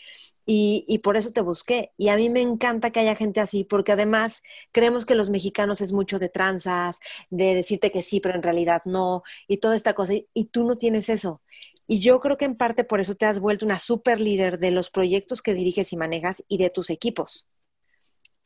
Y, 0.45 0.85
y, 0.87 0.99
por 0.99 1.17
eso 1.17 1.31
te 1.31 1.41
busqué. 1.41 1.93
Y 1.97 2.09
a 2.09 2.17
mí 2.17 2.29
me 2.29 2.41
encanta 2.41 2.91
que 2.91 2.99
haya 2.99 3.15
gente 3.15 3.39
así, 3.39 3.63
porque 3.63 3.93
además 3.93 4.41
creemos 4.71 5.05
que 5.05 5.15
los 5.15 5.29
mexicanos 5.29 5.81
es 5.81 5.93
mucho 5.93 6.19
de 6.19 6.29
tranzas, 6.29 6.99
de 7.29 7.55
decirte 7.55 7.91
que 7.91 8.03
sí, 8.03 8.19
pero 8.19 8.35
en 8.35 8.43
realidad 8.43 8.81
no, 8.85 9.23
y 9.47 9.57
toda 9.57 9.75
esta 9.75 9.93
cosa. 9.93 10.13
Y, 10.33 10.45
tú 10.45 10.65
no 10.65 10.75
tienes 10.75 11.09
eso. 11.09 11.41
Y 11.87 11.99
yo 11.99 12.19
creo 12.19 12.37
que 12.37 12.45
en 12.45 12.55
parte 12.55 12.83
por 12.83 12.99
eso 12.99 13.15
te 13.15 13.25
has 13.25 13.39
vuelto 13.39 13.65
una 13.65 13.79
super 13.79 14.19
líder 14.19 14.59
de 14.59 14.71
los 14.71 14.89
proyectos 14.89 15.41
que 15.41 15.53
diriges 15.53 15.93
y 15.93 15.97
manejas 15.97 16.43
y 16.47 16.57
de 16.57 16.69
tus 16.69 16.89
equipos. 16.89 17.47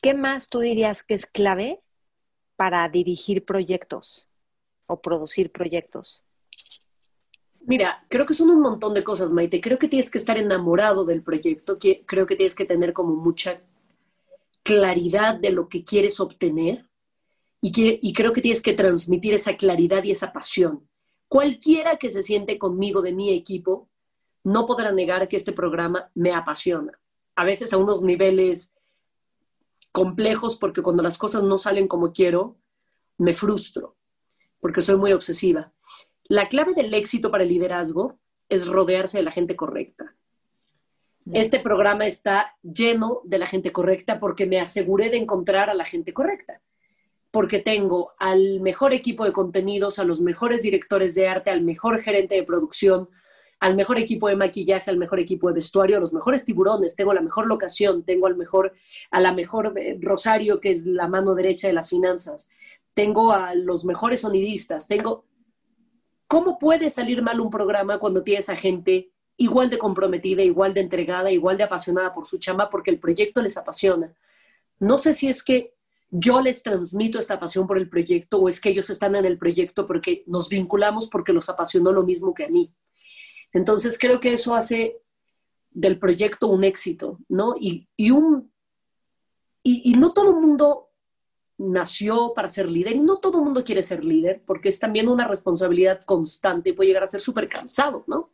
¿Qué 0.02 0.14
más 0.14 0.50
tú 0.50 0.60
dirías 0.60 1.04
que 1.04 1.16
es 1.16 1.26
clave 1.26 1.82
para 2.56 2.88
dirigir 2.90 3.46
proyectos 3.46 4.30
o 4.88 5.02
producir 5.02 5.52
proyectos? 5.52 6.27
Mira, 7.68 8.06
creo 8.08 8.26
que 8.26 8.34
son 8.34 8.50
un 8.50 8.62
montón 8.62 8.94
de 8.94 9.04
cosas, 9.04 9.34
Maite. 9.34 9.60
Creo 9.60 9.78
que 9.78 9.90
tienes 9.90 10.10
que 10.10 10.18
estar 10.18 10.38
enamorado 10.38 11.04
del 11.04 11.22
proyecto, 11.22 11.78
creo 12.06 12.26
que 12.26 12.38
tienes 12.38 12.56
que 12.56 12.64
tener 12.64 12.94
como 12.94 13.14
mucha 13.14 13.62
claridad 14.64 15.36
de 15.36 15.52
lo 15.52 15.68
que 15.68 15.84
quieres 15.84 16.22
obtener 16.22 16.86
y, 17.60 18.14
creo 18.14 18.32
que 18.32 18.42
tienes 18.42 18.62
que 18.62 18.72
transmitir 18.72 19.34
esa 19.34 19.58
claridad 19.58 20.02
y 20.06 20.12
esa 20.12 20.32
pasión. 20.32 20.88
Cualquiera 21.28 21.98
que 21.98 22.10
se 22.10 22.24
siente 22.24 22.58
conmigo 22.58 23.02
de 23.02 23.12
mi 23.12 23.34
equipo 23.34 23.90
no 24.46 24.66
podrá 24.66 24.94
negar 24.94 25.28
que 25.28 25.36
este 25.36 25.52
programa 25.52 26.10
me 26.16 26.32
apasiona. 26.32 26.98
A 27.36 27.44
veces 27.44 27.74
a 27.74 27.78
unos 27.78 28.02
niveles 28.02 28.78
complejos 29.92 30.56
porque 30.56 30.82
cuando 30.82 31.04
las 31.04 31.18
cosas 31.18 31.44
no 31.44 31.58
salen 31.58 31.90
como 31.90 32.14
quiero, 32.14 32.56
me 33.18 33.34
frustro 33.34 33.98
porque 34.62 34.82
soy 34.82 34.96
muy 34.96 35.12
obsesiva. 35.12 35.74
La 36.30 36.48
clave 36.48 36.74
del 36.74 36.94
éxito 36.94 37.32
para 37.32 37.44
el 37.44 37.50
liderazgo 37.50 38.20
es 38.50 38.68
rodearse 38.68 39.18
de 39.18 39.24
la 39.24 39.32
gente 39.32 39.56
correcta. 39.56 40.16
Este 41.34 41.60
programa 41.60 42.06
está 42.06 42.56
lleno 42.64 43.22
de 43.26 43.38
la 43.38 43.46
gente 43.46 43.74
correcta 43.74 44.20
porque 44.20 44.46
me 44.46 44.62
aseguré 44.62 45.10
de 45.10 45.18
encontrar 45.18 45.70
a 45.70 45.74
la 45.74 45.84
gente 45.84 46.14
correcta. 46.14 46.62
Porque 47.32 47.60
tengo 47.60 48.14
al 48.18 48.62
mejor 48.62 48.94
equipo 48.94 49.26
de 49.26 49.34
contenidos, 49.34 50.00
a 50.00 50.06
los 50.06 50.22
mejores 50.22 50.62
directores 50.62 51.16
de 51.16 51.28
arte, 51.28 51.50
al 51.50 51.62
mejor 51.62 52.02
gerente 52.02 52.36
de 52.36 52.44
producción, 52.44 53.10
al 53.60 53.76
mejor 53.76 53.98
equipo 54.00 54.30
de 54.30 54.38
maquillaje, 54.38 54.90
al 54.90 54.98
mejor 54.98 55.20
equipo 55.20 55.48
de 55.50 55.56
vestuario, 55.56 55.98
a 55.98 56.00
los 56.00 56.14
mejores 56.14 56.46
tiburones, 56.46 56.96
tengo 56.96 57.14
la 57.14 57.22
mejor 57.22 57.48
locación, 57.48 58.04
tengo 58.04 58.28
al 58.28 58.38
mejor, 58.38 58.74
a 59.12 59.20
la 59.20 59.34
mejor 59.34 59.74
eh, 59.78 59.98
Rosario, 60.00 60.62
que 60.62 60.72
es 60.72 60.86
la 60.86 61.08
mano 61.08 61.36
derecha 61.36 61.68
de 61.68 61.74
las 61.74 61.90
finanzas, 61.90 62.50
tengo 62.94 63.34
a 63.34 63.54
los 63.56 63.84
mejores 63.84 64.22
sonidistas, 64.22 64.88
tengo 64.88 65.26
¿Cómo 66.28 66.60
puede 66.60 66.90
salir 66.90 67.22
mal 67.22 67.40
un 67.40 67.50
programa 67.50 68.00
cuando 68.00 68.24
tienes 68.24 68.50
a 68.50 68.56
gente 68.56 69.12
igual 69.38 69.70
de 69.70 69.78
comprometida, 69.78 70.42
igual 70.42 70.74
de 70.74 70.82
entregada, 70.82 71.32
igual 71.32 71.58
de 71.58 71.64
apasionada 71.64 72.12
por 72.12 72.28
su 72.28 72.38
chamba 72.38 72.70
porque 72.70 72.92
el 72.92 73.00
proyecto 73.00 73.42
les 73.42 73.58
apasiona? 73.58 74.14
No 74.80 74.98
sé 74.98 75.14
si 75.14 75.28
es 75.28 75.44
que 75.44 75.74
yo 76.10 76.42
les 76.42 76.64
transmito 76.64 77.20
esta 77.20 77.40
pasión 77.40 77.68
por 77.68 77.78
el 77.78 77.90
proyecto 77.90 78.40
o 78.40 78.48
es 78.48 78.60
que 78.60 78.70
ellos 78.70 78.90
están 78.90 79.16
en 79.16 79.26
el 79.26 79.38
proyecto 79.38 79.86
porque 79.86 80.24
nos 80.28 80.50
vinculamos 80.50 81.08
porque 81.10 81.34
los 81.34 81.50
apasionó 81.50 81.92
lo 81.92 82.04
mismo 82.04 82.34
que 82.34 82.46
a 82.46 82.50
mí. 82.50 82.74
Entonces 83.54 83.98
creo 83.98 84.20
que 84.20 84.34
eso 84.34 84.56
hace 84.56 84.98
del 85.72 86.00
proyecto 86.00 86.48
un 86.48 86.64
éxito, 86.64 87.20
¿no? 87.30 87.56
Y, 87.60 87.88
un, 88.12 88.52
y, 89.64 89.92
y 89.92 89.96
no 89.96 90.10
todo 90.10 90.30
el 90.32 90.36
mundo 90.36 90.87
nació 91.58 92.34
para 92.36 92.50
ser 92.50 92.70
líder 92.70 92.96
y 92.96 93.00
no 93.00 93.18
todo 93.18 93.40
el 93.40 93.46
mundo 93.46 93.64
quiere 93.64 93.82
ser 93.82 94.06
líder 94.06 94.44
porque 94.46 94.70
es 94.70 94.80
también 94.80 95.08
una 95.08 95.28
responsabilidad 95.28 96.04
constante 96.06 96.70
y 96.70 96.74
puede 96.74 96.90
llegar 96.90 97.04
a 97.04 97.08
ser 97.08 97.20
súper 97.20 97.50
cansado, 97.50 98.04
¿no? 98.08 98.32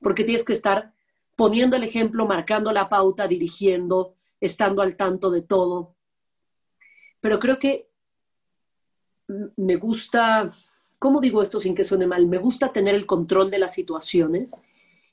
Porque 0.00 0.24
tienes 0.24 0.44
que 0.44 0.52
estar 0.52 0.92
poniendo 1.34 1.76
el 1.76 1.84
ejemplo, 1.84 2.26
marcando 2.26 2.72
la 2.72 2.88
pauta, 2.88 3.26
dirigiendo, 3.26 4.16
estando 4.40 4.82
al 4.82 4.96
tanto 4.96 5.30
de 5.30 5.42
todo. 5.42 5.94
Pero 7.20 7.38
creo 7.38 7.58
que 7.58 7.88
me 9.56 9.76
gusta, 9.76 10.52
¿cómo 10.98 11.20
digo 11.20 11.40
esto 11.42 11.60
sin 11.60 11.74
que 11.74 11.84
suene 11.84 12.06
mal? 12.06 12.26
Me 12.26 12.38
gusta 12.38 12.72
tener 12.72 12.94
el 12.94 13.06
control 13.06 13.50
de 13.50 13.58
las 13.58 13.72
situaciones 13.72 14.56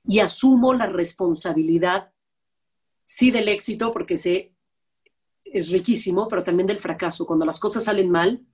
y 0.08 0.20
asumo 0.20 0.74
la 0.74 0.88
responsabilidad, 0.88 2.12
sí 3.06 3.32
del 3.32 3.48
éxito, 3.48 3.91
porque 3.91 4.18
sé 4.18 4.55
es 5.45 5.69
riquísimo, 5.71 6.27
pero 6.27 6.43
también 6.43 6.67
del 6.67 6.79
fracaso. 6.79 7.25
Cuando 7.25 7.45
las 7.45 7.60
cosas 7.60 7.86
salen 7.86 8.10
mal, 8.10 8.45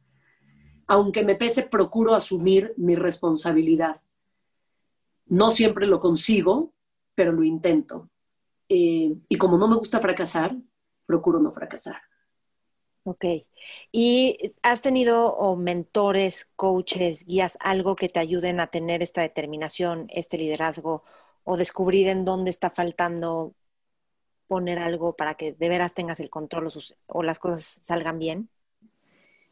aunque 0.88 1.24
me 1.24 1.36
pese, 1.36 1.64
procuro 1.64 2.14
asumir 2.14 2.74
mi 2.78 2.96
responsabilidad. 2.96 4.02
No 5.26 5.52
siempre 5.52 5.88
lo 5.88 6.00
consigo, 6.00 6.74
pero 7.16 7.32
lo 7.32 7.44
intento. 7.44 8.10
Eh, 8.68 9.16
y 9.28 9.38
como 9.38 9.58
no 9.58 9.68
me 9.68 9.78
gusta 9.78 10.00
fracasar, 10.00 10.56
procuro 11.06 11.40
no 11.40 11.52
fracasar. 11.52 12.02
Ok. 13.04 13.26
¿Y 13.92 14.54
has 14.62 14.82
tenido 14.82 15.56
mentores, 15.56 16.52
coaches, 16.56 17.26
guías, 17.26 17.58
algo 17.60 17.96
que 17.96 18.10
te 18.10 18.20
ayuden 18.20 18.60
a 18.60 18.68
tener 18.68 19.02
esta 19.02 19.22
determinación, 19.22 20.06
este 20.10 20.38
liderazgo 20.38 21.04
o 21.44 21.58
descubrir 21.58 22.08
en 22.10 22.26
dónde 22.26 22.52
está 22.52 22.70
faltando 22.70 23.56
poner 24.52 24.80
algo 24.80 25.16
para 25.16 25.36
que 25.36 25.54
de 25.54 25.70
veras 25.70 25.94
tengas 25.94 26.20
el 26.20 26.30
control 26.30 26.68
o, 27.08 27.24
las 27.24 27.40
cosas 27.40 27.78
salgan 27.80 28.20
bien? 28.20 28.50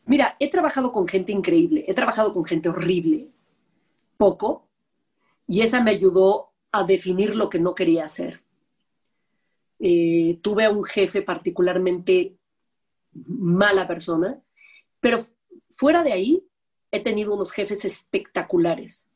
Mira, 0.06 0.36
he 0.40 0.50
trabajado 0.50 0.92
con 0.92 1.08
gente 1.08 1.32
increíble, 1.32 1.86
he 1.88 1.94
trabajado 1.94 2.34
con 2.34 2.44
gente 2.44 2.68
horrible, 2.68 3.30
poco, 4.18 4.68
y 5.48 5.62
esa 5.62 5.82
me 5.82 5.92
ayudó 5.92 6.52
a 6.74 6.84
definir 6.84 7.38
lo 7.38 7.50
que 7.50 7.60
no 7.60 7.76
quería 7.76 8.04
hacer. 8.04 8.44
Eh, 9.80 10.38
tuve 10.42 10.66
a 10.66 10.70
un 10.70 10.84
jefe 10.84 11.22
particularmente 11.22 12.36
mala 13.14 13.88
persona, 13.88 14.38
pero 15.00 15.20
fuera 15.78 16.04
de 16.04 16.12
ahí 16.12 16.44
he 16.92 17.02
tenido 17.02 17.34
unos 17.34 17.54
jefes 17.54 17.86
espectaculares, 17.86 19.10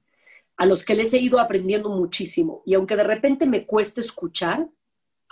a 0.56 0.66
los 0.66 0.86
que 0.86 0.96
les 0.96 1.14
he 1.14 1.20
ido 1.20 1.42
aprendiendo 1.42 1.90
muchísimo. 1.90 2.64
Y 2.66 2.74
aunque 2.74 2.96
de 2.96 3.04
repente 3.04 3.46
me 3.46 3.66
cueste 3.66 4.00
escuchar, 4.00 4.70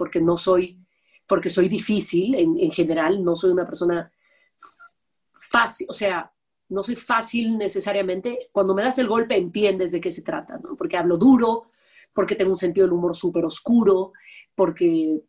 porque 0.02 0.20
no 0.20 0.36
soy, 0.36 0.84
porque 1.28 1.48
soy 1.48 1.70
difícil 1.70 2.34
en, 2.34 2.72
general, 2.72 3.24
no 3.24 3.36
soy 3.36 3.52
una 3.52 3.68
persona 3.68 4.12
fácil, 5.34 5.86
o 5.92 5.94
sea, 5.94 6.34
no 6.70 6.82
soy 6.82 6.96
fácil 6.96 7.56
necesariamente. 7.56 8.50
Cuando 8.52 8.74
me 8.74 8.82
das 8.82 8.98
el 8.98 9.08
golpe 9.08 9.38
entiendes 9.38 9.92
de 9.92 10.02
qué 10.02 10.10
se 10.10 10.24
trata, 10.24 10.58
¿no? 10.58 10.76
Porque 10.76 10.98
hablo 10.98 11.18
duro, 11.18 11.66
porque 12.16 12.36
tengo 12.36 12.50
un 12.50 12.56
sentido 12.56 12.88
del 12.88 12.94
humor 12.94 13.16
súper 13.16 13.46
oscuro, 13.46 14.14
porque 14.56 15.22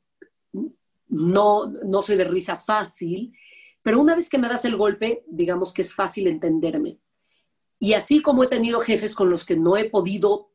no, 1.09 1.67
no 1.67 2.01
soy 2.01 2.17
de 2.17 2.25
risa 2.25 2.57
fácil, 2.57 3.37
pero 3.83 4.01
una 4.01 4.17
vez 4.17 4.31
que 4.31 4.39
me 4.39 4.49
das 4.49 4.65
el 4.65 4.79
golpe, 4.79 5.23
digamos 5.29 5.75
que 5.75 5.83
es 5.83 5.93
fácil 5.93 6.29
entenderme. 6.29 6.99
Y 7.79 7.93
así 7.93 8.23
como 8.23 8.43
he 8.43 8.49
tenido 8.49 8.81
jefes 8.81 9.15
con 9.15 9.29
los 9.29 9.45
que 9.45 9.59
no 9.59 9.77
he 9.77 9.91
podido 9.91 10.52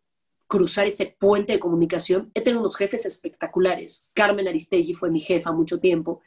cruzar 0.47 0.87
ese 0.87 1.15
puente 1.19 1.53
de 1.53 1.59
comunicación. 1.59 2.31
He 2.33 2.41
tenido 2.41 2.61
unos 2.61 2.77
jefes 2.77 3.05
espectaculares. 3.05 4.09
Carmen 4.13 4.47
Aristegui 4.47 4.93
fue 4.93 5.11
mi 5.11 5.19
jefa 5.19 5.51
mucho 5.51 5.79
tiempo. 5.79 6.21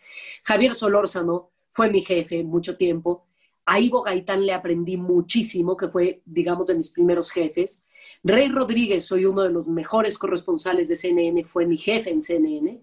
Javier 0.44 0.74
Solórzano 0.74 1.50
fue 1.70 1.90
mi 1.90 2.02
jefe 2.02 2.44
mucho 2.44 2.76
tiempo. 2.76 3.26
A 3.64 3.80
Ivo 3.80 4.02
Gaitán 4.02 4.44
le 4.44 4.52
aprendí 4.52 4.96
muchísimo, 4.96 5.76
que 5.76 5.88
fue, 5.88 6.22
digamos, 6.24 6.66
de 6.66 6.74
mis 6.74 6.90
primeros 6.90 7.30
jefes. 7.30 7.87
Rey 8.22 8.48
Rodríguez, 8.48 9.06
soy 9.06 9.24
uno 9.24 9.42
de 9.42 9.50
los 9.50 9.68
mejores 9.68 10.18
corresponsales 10.18 10.88
de 10.88 10.96
CNN, 10.96 11.44
fue 11.44 11.66
mi 11.66 11.76
jefe 11.76 12.11
en 12.11 12.20
CNN. 12.20 12.83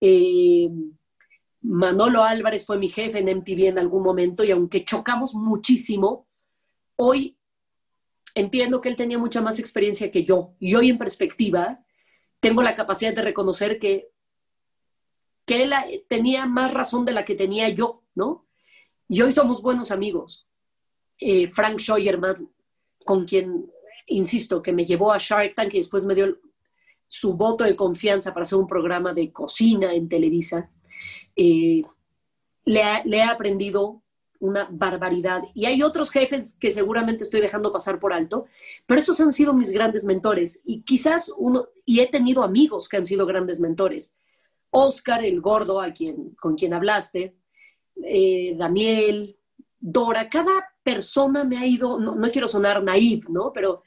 Eh, 0.00 0.70
Manolo 1.62 2.22
Álvarez 2.22 2.64
fue 2.64 2.78
mi 2.78 2.88
jefe 2.88 3.18
en 3.18 3.38
MTV 3.38 3.68
en 3.68 3.78
algún 3.78 4.02
momento 4.02 4.44
y 4.44 4.50
aunque 4.50 4.84
chocamos 4.84 5.34
muchísimo, 5.34 6.26
hoy 6.96 7.35
entiendo 8.36 8.82
que 8.82 8.90
él 8.90 8.96
tenía 8.96 9.18
mucha 9.18 9.40
más 9.40 9.58
experiencia 9.58 10.10
que 10.12 10.24
yo. 10.24 10.54
Y 10.60 10.74
hoy 10.74 10.90
en 10.90 10.98
perspectiva, 10.98 11.80
tengo 12.38 12.62
la 12.62 12.76
capacidad 12.76 13.14
de 13.14 13.22
reconocer 13.22 13.78
que, 13.78 14.10
que 15.46 15.62
él 15.62 15.72
tenía 16.06 16.44
más 16.44 16.72
razón 16.72 17.06
de 17.06 17.12
la 17.12 17.24
que 17.24 17.34
tenía 17.34 17.70
yo, 17.70 18.02
¿no? 18.14 18.46
Y 19.08 19.22
hoy 19.22 19.32
somos 19.32 19.62
buenos 19.62 19.90
amigos. 19.90 20.46
Eh, 21.18 21.46
Frank 21.46 21.78
Scheuerman, 21.78 22.50
con 23.06 23.24
quien, 23.24 23.72
insisto, 24.06 24.62
que 24.62 24.72
me 24.72 24.84
llevó 24.84 25.12
a 25.12 25.18
Shark 25.18 25.54
Tank 25.54 25.72
y 25.72 25.78
después 25.78 26.04
me 26.04 26.14
dio 26.14 26.38
su 27.08 27.34
voto 27.34 27.64
de 27.64 27.74
confianza 27.74 28.34
para 28.34 28.42
hacer 28.42 28.58
un 28.58 28.66
programa 28.66 29.14
de 29.14 29.32
cocina 29.32 29.94
en 29.94 30.10
Televisa, 30.10 30.70
eh, 31.34 31.80
le, 32.64 32.82
le 33.04 33.16
he 33.16 33.22
aprendido 33.22 34.02
una 34.40 34.68
barbaridad. 34.70 35.42
Y 35.54 35.66
hay 35.66 35.82
otros 35.82 36.10
jefes 36.10 36.56
que 36.58 36.70
seguramente 36.70 37.22
estoy 37.22 37.40
dejando 37.40 37.72
pasar 37.72 37.98
por 37.98 38.12
alto, 38.12 38.46
pero 38.86 39.00
esos 39.00 39.20
han 39.20 39.32
sido 39.32 39.52
mis 39.52 39.70
grandes 39.70 40.04
mentores. 40.04 40.62
Y 40.64 40.82
quizás 40.82 41.32
uno, 41.36 41.68
y 41.84 42.00
he 42.00 42.08
tenido 42.08 42.42
amigos 42.42 42.88
que 42.88 42.96
han 42.96 43.06
sido 43.06 43.26
grandes 43.26 43.60
mentores. 43.60 44.14
Oscar, 44.70 45.24
el 45.24 45.40
gordo, 45.40 45.80
a 45.80 45.92
quien, 45.92 46.34
con 46.40 46.56
quien 46.56 46.74
hablaste, 46.74 47.36
eh, 48.04 48.54
Daniel, 48.56 49.36
Dora, 49.78 50.28
cada 50.28 50.74
persona 50.82 51.44
me 51.44 51.58
ha 51.58 51.66
ido, 51.66 51.98
no, 51.98 52.14
no 52.14 52.30
quiero 52.30 52.48
sonar 52.48 52.82
naive, 52.82 53.26
¿no? 53.28 53.52
Pero 53.52 53.82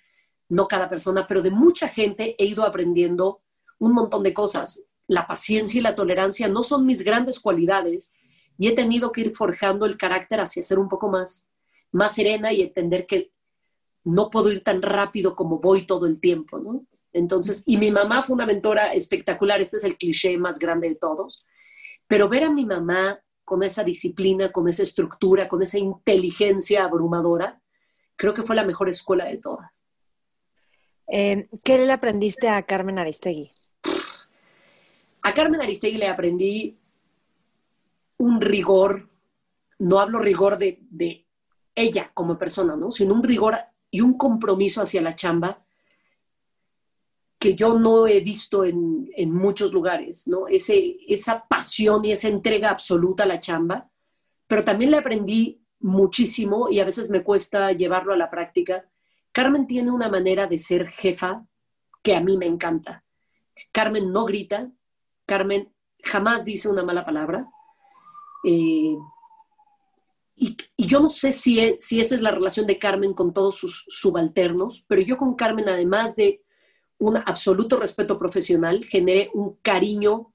no 0.49 0.67
cada 0.67 0.89
persona, 0.89 1.25
pero 1.27 1.41
de 1.41 1.51
mucha 1.51 1.87
gente 1.89 2.35
he 2.37 2.45
ido 2.45 2.63
aprendiendo 2.63 3.41
un 3.77 3.93
montón 3.93 4.23
de 4.23 4.33
cosas. 4.33 4.83
La 5.07 5.27
paciencia 5.27 5.79
y 5.79 5.81
la 5.81 5.95
tolerancia 5.95 6.47
no 6.47 6.63
son 6.63 6.85
mis 6.85 7.03
grandes 7.03 7.39
cualidades, 7.39 8.15
y 8.59 8.67
he 8.67 8.73
tenido 8.73 9.13
que 9.13 9.21
ir 9.21 9.31
forjando 9.31 9.85
el 9.85 9.97
carácter 9.97 10.41
hacia 10.41 10.61
ser 10.61 10.79
un 10.79 10.89
poco 10.89 11.07
más, 11.07 11.49
más 11.93 12.13
serena 12.13 12.51
y 12.51 12.61
entender 12.61 13.07
que 13.07 13.31
no 14.03 14.29
puedo 14.29 14.51
ir 14.51 14.63
tan 14.63 14.81
rápido 14.81 15.33
como 15.33 15.59
voy 15.59 15.87
todo 15.87 16.05
el 16.05 16.19
tiempo, 16.19 16.59
¿no? 16.59 16.85
Entonces, 17.13 17.63
y 17.65 17.77
mi 17.77 17.89
mamá 17.89 18.21
fue 18.21 18.35
una 18.35 18.45
mentora 18.45 18.93
espectacular, 18.93 19.61
este 19.61 19.77
es 19.77 19.85
el 19.85 19.97
cliché 19.97 20.37
más 20.37 20.59
grande 20.59 20.89
de 20.89 20.95
todos, 20.95 21.45
pero 22.05 22.27
ver 22.27 22.43
a 22.43 22.51
mi 22.51 22.65
mamá 22.65 23.21
con 23.45 23.63
esa 23.63 23.85
disciplina, 23.85 24.51
con 24.51 24.67
esa 24.67 24.83
estructura, 24.83 25.47
con 25.47 25.61
esa 25.61 25.79
inteligencia 25.79 26.83
abrumadora, 26.83 27.61
creo 28.17 28.33
que 28.33 28.43
fue 28.43 28.57
la 28.57 28.65
mejor 28.65 28.89
escuela 28.89 29.25
de 29.25 29.37
todas. 29.37 29.85
Eh, 31.07 31.47
¿Qué 31.63 31.77
le 31.77 31.91
aprendiste 31.93 32.49
a 32.49 32.61
Carmen 32.63 32.99
Aristegui? 32.99 33.53
A 35.21 35.33
Carmen 35.33 35.61
Aristegui 35.61 35.97
le 35.97 36.07
aprendí 36.07 36.77
un 38.19 38.41
rigor, 38.41 39.09
no 39.79 39.99
hablo 39.99 40.19
rigor 40.19 40.57
de, 40.57 41.25
ella 41.75 42.11
como 42.13 42.37
persona, 42.37 42.75
¿no? 42.75 42.91
sino 42.91 43.13
un 43.13 43.23
rigor 43.23 43.57
y 43.89 44.01
un 44.01 44.17
compromiso 44.17 44.81
hacia 44.81 45.01
la 45.01 45.15
chamba 45.15 45.63
que 47.39 47.55
yo 47.55 47.79
no 47.79 48.05
he 48.05 48.19
visto 48.19 48.65
en, 48.65 49.09
muchos 49.33 49.71
lugares, 49.71 50.27
¿no? 50.27 50.49
Ese, 50.49 50.97
esa 51.07 51.47
pasión 51.47 52.03
y 52.03 52.11
esa 52.11 52.27
entrega 52.27 52.69
absoluta 52.69 53.23
a 53.23 53.27
la 53.27 53.39
chamba, 53.39 53.89
pero 54.45 54.65
también 54.65 54.91
le 54.91 54.97
aprendí 54.97 55.63
muchísimo 55.79 56.69
y 56.69 56.81
a 56.81 56.85
veces 56.85 57.09
me 57.09 57.23
cuesta 57.23 57.71
llevarlo 57.71 58.11
a 58.11 58.17
la 58.17 58.29
práctica. 58.29 58.89
Carmen 59.31 59.67
tiene 59.67 59.89
una 59.91 60.09
manera 60.09 60.47
de 60.47 60.57
ser 60.57 60.89
jefa 60.89 61.45
que 62.03 62.13
a 62.13 62.19
mí 62.19 62.37
me 62.37 62.45
encanta. 62.45 63.05
Carmen 63.71 64.11
no 64.11 64.25
grita, 64.25 64.69
Carmen 65.25 65.71
jamás 66.03 66.43
dice 66.43 66.67
una 66.67 66.83
mala 66.83 67.05
palabra, 67.05 67.47
eh, 68.45 68.95
y, 70.35 70.55
yo 70.77 71.01
no 71.01 71.09
sé 71.09 71.31
si, 71.31 71.59
e, 71.59 71.75
si 71.79 71.99
esa 71.99 72.15
es 72.15 72.21
la 72.21 72.31
relación 72.31 72.65
de 72.65 72.79
Carmen 72.79 73.13
con 73.13 73.33
todos 73.33 73.57
sus 73.57 73.85
subalternos, 73.89 74.85
pero 74.87 75.01
yo 75.01 75.17
con 75.17 75.35
Carmen, 75.35 75.67
además 75.67 76.15
de 76.15 76.41
un 76.97 77.17
absoluto 77.17 77.77
respeto 77.77 78.17
profesional, 78.17 78.85
generé 78.85 79.29
un 79.33 79.57
cariño, 79.61 80.33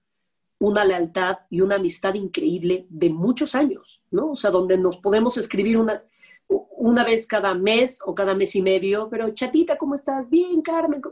una 0.59 0.85
lealtad 0.85 1.39
y 1.51 1.63
una 1.63 1.77
amistad 1.77 2.15
increíble 2.15 2.87
de 2.91 3.11
muchos 3.11 3.55
años, 3.55 4.03
¿no? 4.11 4.33
O 4.33 4.37
sea, 4.37 4.51
donde 4.51 4.79
nos 4.79 4.99
podemos 4.99 5.37
escribir 5.39 5.79
una, 5.79 6.03
una 6.49 7.05
vez 7.05 7.27
cada 7.27 7.55
mes 7.55 8.01
o 8.05 8.15
cada 8.15 8.35
mes 8.35 8.55
y 8.57 8.63
medio, 8.63 9.09
pero 9.11 9.31
chatita, 9.31 9.77
¿cómo 9.77 9.95
estás? 9.95 10.29
Bien, 10.29 10.61
Carmen. 10.61 11.03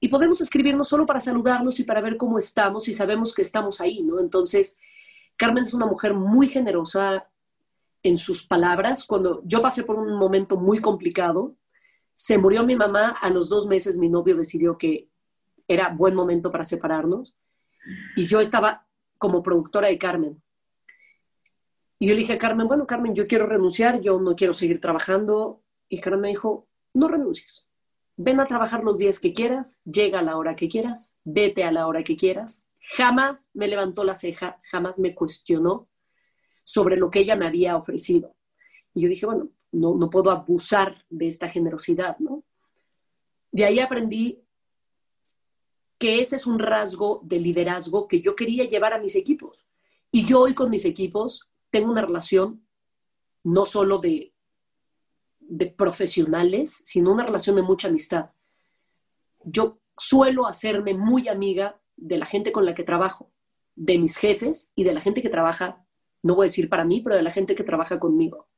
Y 0.00 0.08
podemos 0.08 0.40
escribirnos 0.40 0.88
solo 0.88 1.06
para 1.06 1.20
saludarnos 1.20 1.80
y 1.80 1.84
para 1.84 2.00
ver 2.00 2.16
cómo 2.16 2.38
estamos 2.38 2.86
y 2.88 2.92
sabemos 2.92 3.34
que 3.34 3.42
estamos 3.42 3.80
ahí, 3.80 4.02
¿no? 4.02 4.20
Entonces, 4.20 4.78
Carmen 5.38 5.62
es 5.62 5.72
una 5.72 5.86
mujer 5.86 6.12
muy 6.12 6.48
generosa 6.48 7.28
en 8.02 8.18
sus 8.18 8.44
palabras. 8.44 9.04
Cuando 9.04 9.40
yo 9.44 9.62
pasé 9.62 9.84
por 9.84 9.96
un 9.96 10.18
momento 10.18 10.56
muy 10.56 10.80
complicado, 10.80 11.56
se 12.12 12.36
murió 12.36 12.64
mi 12.64 12.76
mamá, 12.76 13.10
a 13.10 13.30
los 13.30 13.48
dos 13.48 13.66
meses 13.66 13.96
mi 13.96 14.08
novio 14.08 14.36
decidió 14.36 14.76
que 14.76 15.08
era 15.68 15.90
buen 15.90 16.14
momento 16.14 16.50
para 16.50 16.64
separarnos 16.64 17.36
y 18.16 18.26
yo 18.26 18.40
estaba 18.40 18.86
como 19.16 19.42
productora 19.42 19.88
de 19.88 19.98
Carmen. 19.98 20.42
Y 21.98 22.08
yo 22.08 22.14
le 22.14 22.20
dije 22.20 22.34
a 22.34 22.38
Carmen, 22.38 22.68
bueno, 22.68 22.86
Carmen, 22.86 23.14
yo 23.14 23.26
quiero 23.26 23.46
renunciar, 23.46 24.00
yo 24.00 24.20
no 24.20 24.36
quiero 24.36 24.54
seguir 24.54 24.80
trabajando. 24.80 25.62
Y 25.88 26.00
Carmen 26.00 26.20
me 26.20 26.28
dijo, 26.28 26.68
no 26.94 27.08
renuncies. 27.08 27.68
Ven 28.16 28.38
a 28.40 28.46
trabajar 28.46 28.84
los 28.84 28.98
días 28.98 29.18
que 29.18 29.32
quieras, 29.32 29.82
llega 29.84 30.20
a 30.20 30.22
la 30.22 30.36
hora 30.36 30.54
que 30.54 30.68
quieras, 30.68 31.16
vete 31.24 31.64
a 31.64 31.72
la 31.72 31.86
hora 31.86 32.02
que 32.04 32.16
quieras, 32.16 32.67
jamás 32.96 33.50
me 33.54 33.68
levantó 33.68 34.04
la 34.04 34.14
ceja, 34.14 34.60
jamás 34.70 34.98
me 34.98 35.14
cuestionó 35.14 35.88
sobre 36.64 36.96
lo 36.96 37.10
que 37.10 37.20
ella 37.20 37.36
me 37.36 37.46
había 37.46 37.76
ofrecido. 37.76 38.34
Y 38.94 39.02
yo 39.02 39.08
dije, 39.08 39.26
bueno, 39.26 39.50
no, 39.72 39.94
no 39.96 40.10
puedo 40.10 40.30
abusar 40.30 41.04
de 41.10 41.28
esta 41.28 41.48
generosidad, 41.48 42.18
¿no? 42.18 42.44
De 43.50 43.64
ahí 43.64 43.78
aprendí 43.78 44.42
que 45.98 46.20
ese 46.20 46.36
es 46.36 46.46
un 46.46 46.58
rasgo 46.58 47.20
de 47.24 47.40
liderazgo 47.40 48.06
que 48.06 48.20
yo 48.20 48.36
quería 48.36 48.64
llevar 48.64 48.92
a 48.92 49.00
mis 49.00 49.16
equipos. 49.16 49.66
Y 50.10 50.24
yo 50.24 50.40
hoy 50.40 50.54
con 50.54 50.70
mis 50.70 50.84
equipos 50.84 51.50
tengo 51.70 51.90
una 51.90 52.02
relación 52.02 52.64
no 53.42 53.66
solo 53.66 53.98
de, 53.98 54.32
de 55.40 55.66
profesionales, 55.66 56.82
sino 56.84 57.12
una 57.12 57.24
relación 57.24 57.56
de 57.56 57.62
mucha 57.62 57.88
amistad. 57.88 58.30
Yo 59.44 59.80
suelo 59.96 60.46
hacerme 60.46 60.94
muy 60.94 61.28
amiga 61.28 61.80
de 61.98 62.18
la 62.18 62.26
gente 62.26 62.52
con 62.52 62.64
la 62.64 62.74
que 62.74 62.84
trabajo, 62.84 63.30
de 63.74 63.98
mis 63.98 64.16
jefes 64.16 64.72
y 64.74 64.84
de 64.84 64.92
la 64.92 65.00
gente 65.00 65.22
que 65.22 65.28
trabaja, 65.28 65.84
no 66.22 66.34
voy 66.34 66.44
a 66.44 66.48
decir 66.48 66.68
para 66.68 66.84
mí, 66.84 67.00
pero 67.00 67.16
de 67.16 67.22
la 67.22 67.30
gente 67.30 67.54
que 67.54 67.64
trabaja 67.64 67.98
conmigo. 67.98 68.48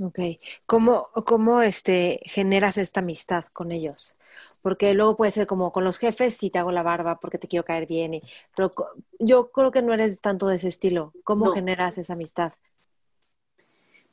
Ok. 0.00 0.18
¿Cómo, 0.66 1.06
cómo 1.24 1.62
este, 1.62 2.20
generas 2.24 2.78
esta 2.78 3.00
amistad 3.00 3.44
con 3.52 3.70
ellos? 3.70 4.16
Porque 4.60 4.92
luego 4.94 5.16
puede 5.16 5.30
ser 5.30 5.46
como 5.46 5.70
con 5.72 5.84
los 5.84 5.98
jefes, 5.98 6.34
si 6.34 6.50
te 6.50 6.58
hago 6.58 6.72
la 6.72 6.82
barba 6.82 7.20
porque 7.20 7.38
te 7.38 7.46
quiero 7.46 7.64
caer 7.64 7.86
bien. 7.86 8.20
pero 8.56 8.74
yo 9.20 9.52
creo 9.52 9.70
que 9.70 9.82
no 9.82 9.92
eres 9.92 10.20
tanto 10.20 10.48
de 10.48 10.56
ese 10.56 10.68
estilo. 10.68 11.12
¿Cómo 11.22 11.52
generas 11.52 11.98
esa 11.98 12.14
amistad? 12.14 12.52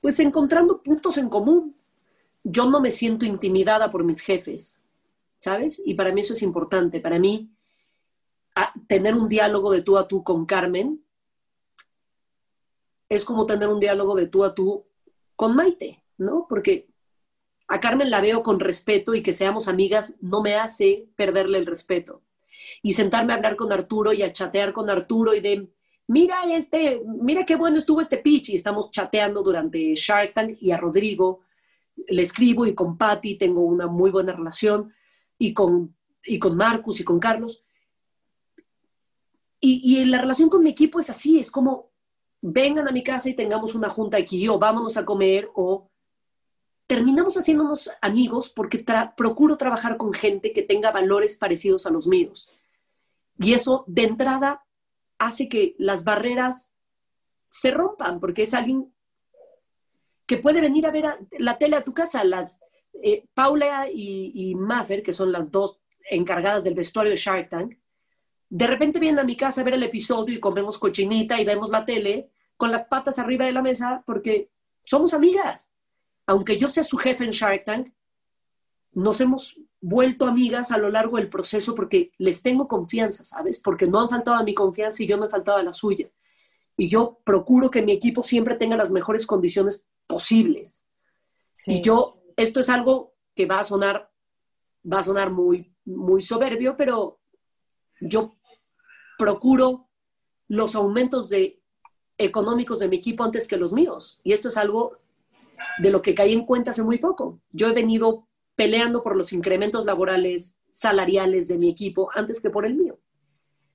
Pues 0.02 0.20
encontrando 0.20 0.82
puntos 0.82 1.18
en 1.18 1.30
común. 1.30 1.76
Yo 2.44 2.70
no 2.70 2.80
me 2.80 2.92
siento 2.92 3.26
intimidada 3.26 3.92
por 3.92 4.04
mis 4.04 4.22
jefes. 4.22 4.81
¿Sabes? 5.42 5.82
Y 5.86 5.96
para 5.96 6.14
mí 6.14 6.22
eso 6.22 6.34
es 6.34 6.42
importante. 6.44 7.02
Para 7.02 7.20
mí, 7.20 7.52
tener 8.88 9.16
un 9.16 9.28
diálogo 9.28 9.72
de 9.72 9.82
tú 9.82 9.98
a 9.98 10.08
tú 10.08 10.24
con 10.24 10.46
Carmen 10.46 11.04
es 13.10 13.26
como 13.26 13.46
tener 13.46 13.68
un 13.68 13.80
diálogo 13.80 14.16
de 14.16 14.28
tú 14.28 14.46
a 14.46 14.56
tú 14.56 14.86
con 15.36 15.56
Maite, 15.56 16.04
¿no? 16.18 16.46
Porque 16.48 16.88
a 17.68 17.80
Carmen 17.80 18.10
la 18.10 18.22
veo 18.22 18.44
con 18.44 18.60
respeto 18.60 19.16
y 19.16 19.24
que 19.24 19.34
seamos 19.34 19.68
amigas 19.68 20.18
no 20.22 20.42
me 20.42 20.56
hace 20.56 21.10
perderle 21.16 21.58
el 21.58 21.66
respeto. 21.66 22.22
Y 22.82 22.94
sentarme 22.94 23.34
a 23.34 23.38
hablar 23.38 23.56
con 23.56 23.72
Arturo 23.72 24.14
y 24.14 24.24
a 24.24 24.32
chatear 24.32 24.72
con 24.72 24.90
Arturo 24.90 25.34
y 25.34 25.42
de, 25.42 25.70
mira 26.08 26.44
este, 26.54 27.02
mira 27.06 27.46
qué 27.46 27.56
bueno 27.56 27.78
estuvo 27.78 28.00
este 28.00 28.18
pitch 28.18 28.50
y 28.50 28.56
estamos 28.56 28.92
chateando 28.92 29.42
durante 29.42 29.96
Shark 29.96 30.34
Tank 30.34 30.58
y 30.62 30.72
a 30.72 30.78
Rodrigo 30.78 31.42
le 32.08 32.22
escribo 32.22 32.66
y 32.66 32.74
con 32.74 32.98
Patty 32.98 33.38
tengo 33.38 33.62
una 33.62 33.88
muy 33.88 34.12
buena 34.12 34.34
relación 34.34 34.94
y 35.42 35.56
con, 35.56 35.96
y 36.24 36.38
con 36.38 36.56
Marcus 36.56 37.00
y 37.00 37.04
con 37.04 37.20
Carlos. 37.20 37.66
Y, 39.60 39.82
y, 39.84 40.06
la 40.06 40.20
relación 40.20 40.50
con 40.50 40.62
mi 40.62 40.70
equipo 40.70 41.00
es 41.00 41.10
así, 41.10 41.40
es 41.40 41.50
como 41.50 41.90
vengan 42.42 42.88
a 42.88 42.92
mi 42.92 43.04
casa 43.04 43.28
y 43.28 43.36
tengamos 43.36 43.74
una 43.74 43.90
junta 43.90 44.18
aquí 44.18 44.48
o 44.48 44.60
vámonos 44.60 44.98
a 44.98 45.06
comer 45.06 45.50
o 45.56 45.90
terminamos 46.86 47.38
haciéndonos 47.38 47.90
amigos 48.02 48.50
porque 48.50 48.86
procuro 49.18 49.58
trabajar 49.58 49.98
con 49.98 50.14
gente 50.14 50.54
que 50.54 50.62
tenga 50.62 50.92
valores 50.92 51.38
parecidos 51.38 51.88
a 51.88 51.92
los 51.92 52.08
míos. 52.08 52.48
Y 53.40 53.54
eso 53.54 53.84
de 53.88 54.04
entrada 54.04 54.64
hace 55.18 55.50
que 55.50 55.76
las 55.80 56.04
barreras 56.04 56.76
se 57.50 57.72
rompan 57.72 58.20
porque 58.20 58.44
es 58.44 58.54
alguien 58.54 58.94
que 60.28 60.38
puede 60.38 60.62
venir 60.62 60.86
a 60.86 60.92
ver 60.92 61.18
la 61.40 61.58
tele 61.58 61.78
a 61.78 61.84
tu 61.84 61.94
casa. 61.94 62.24
Las, 62.24 62.60
eh, 62.94 63.26
Paula 63.34 63.88
y, 63.92 64.32
y 64.34 64.56
Maffer, 64.56 65.04
que 65.04 65.14
son 65.14 65.32
las 65.32 65.52
dos 65.52 65.80
encargadas 66.10 66.64
del 66.64 66.76
vestuario 66.76 67.12
de 67.12 67.18
Shark 67.18 67.50
Tank, 67.50 67.78
de 68.50 68.68
repente 68.68 69.00
vienen 69.00 69.20
a 69.20 69.24
mi 69.24 69.38
casa 69.38 69.62
a 69.62 69.64
ver 69.64 69.76
el 69.76 69.84
episodio 69.84 70.36
y 70.36 70.40
comemos 70.40 70.78
cochinita 70.78 71.40
y 71.40 71.46
vemos 71.46 71.70
la 71.70 71.86
tele 71.86 72.30
con 72.58 72.70
las 72.70 72.84
patas 72.84 73.18
arriba 73.18 73.46
de 73.46 73.54
la 73.54 73.62
mesa 73.62 74.04
porque 74.06 74.50
somos 74.84 75.14
amigas. 75.14 75.72
Aunque 76.28 76.58
yo 76.58 76.68
sea 76.68 76.84
su 76.84 76.98
jefe 76.98 77.24
en 77.24 77.32
Shark 77.32 77.64
Tank, 77.66 77.94
nos 78.92 79.22
hemos 79.22 79.58
vuelto 79.80 80.26
amigas 80.26 80.72
a 80.72 80.78
lo 80.78 80.90
largo 80.90 81.18
del 81.18 81.30
proceso 81.30 81.76
porque 81.76 82.12
les 82.18 82.44
tengo 82.44 82.68
confianza, 82.68 83.24
¿sabes? 83.24 83.60
Porque 83.60 83.88
no 83.88 84.00
han 84.00 84.10
faltado 84.10 84.38
a 84.38 84.44
mi 84.44 84.54
confianza 84.54 85.02
y 85.02 85.08
yo 85.08 85.18
no 85.18 85.26
he 85.26 85.30
faltado 85.30 85.58
a 85.58 85.64
la 85.64 85.74
suya. 85.74 86.10
y 86.78 86.88
yo 86.88 87.20
procuro 87.24 87.70
que 87.70 87.84
mi 87.84 87.92
equipo 87.92 88.24
siempre 88.24 88.56
tenga 88.56 88.76
las 88.76 88.92
mejores 88.92 89.28
condiciones 89.28 89.88
posibles. 90.08 90.86
Y 91.68 91.82
yo, 91.82 92.21
esto 92.42 92.60
es 92.60 92.70
algo 92.70 93.14
que 93.36 93.46
va 93.46 93.60
a 93.60 93.64
sonar, 93.64 94.12
va 94.92 95.00
a 95.00 95.04
sonar 95.04 95.32
muy, 95.32 95.74
muy 95.86 96.22
soberbio, 96.22 96.76
pero 96.78 97.20
yo 98.00 98.36
procuro 99.18 99.88
los 100.48 100.76
aumentos 100.76 101.30
de, 101.30 101.62
económicos 102.18 102.80
de 102.80 102.88
mi 102.88 102.98
equipo 102.98 103.24
antes 103.24 103.48
que 103.48 103.58
los 103.58 103.72
míos. 103.74 104.20
Y 104.24 104.34
esto 104.34 104.48
es 104.48 104.58
algo 104.58 104.98
de 105.80 105.92
lo 105.92 106.02
que 106.02 106.16
caí 106.16 106.34
en 106.34 106.46
cuenta 106.46 106.72
hace 106.72 106.84
muy 106.84 106.98
poco. 106.98 107.40
Yo 107.52 107.68
he 107.68 107.74
venido 107.74 108.28
peleando 108.56 109.02
por 109.02 109.16
los 109.16 109.34
incrementos 109.34 109.86
laborales, 109.86 110.60
salariales 110.70 111.48
de 111.48 111.58
mi 111.58 111.70
equipo 111.70 112.10
antes 112.14 112.42
que 112.42 112.50
por 112.50 112.66
el 112.66 112.76
mío. 112.76 113.00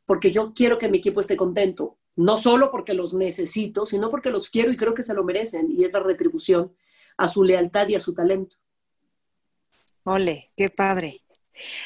Porque 0.05 0.31
yo 0.31 0.53
quiero 0.55 0.79
que 0.79 0.89
mi 0.89 0.99
equipo 0.99 1.21
esté 1.21 1.37
contento, 1.37 1.99
no 2.15 2.37
solo 2.37 2.71
porque 2.71 2.95
los 2.95 3.15
necesito, 3.15 3.87
sino 3.87 4.11
porque 4.11 4.31
los 4.31 4.49
quiero 4.49 4.71
y 4.71 4.77
creo 4.77 4.95
que 4.95 5.03
se 5.03 5.15
lo 5.15 5.25
merecen. 5.25 5.71
Y 5.71 5.85
es 5.85 5.93
la 5.93 6.01
retribución 6.01 6.73
a 7.17 7.29
su 7.29 7.45
lealtad 7.45 7.89
y 7.89 7.95
a 7.95 8.01
su 8.01 8.15
talento. 8.15 8.57
Ole, 10.05 10.53
qué 10.57 10.71
padre. 10.71 11.23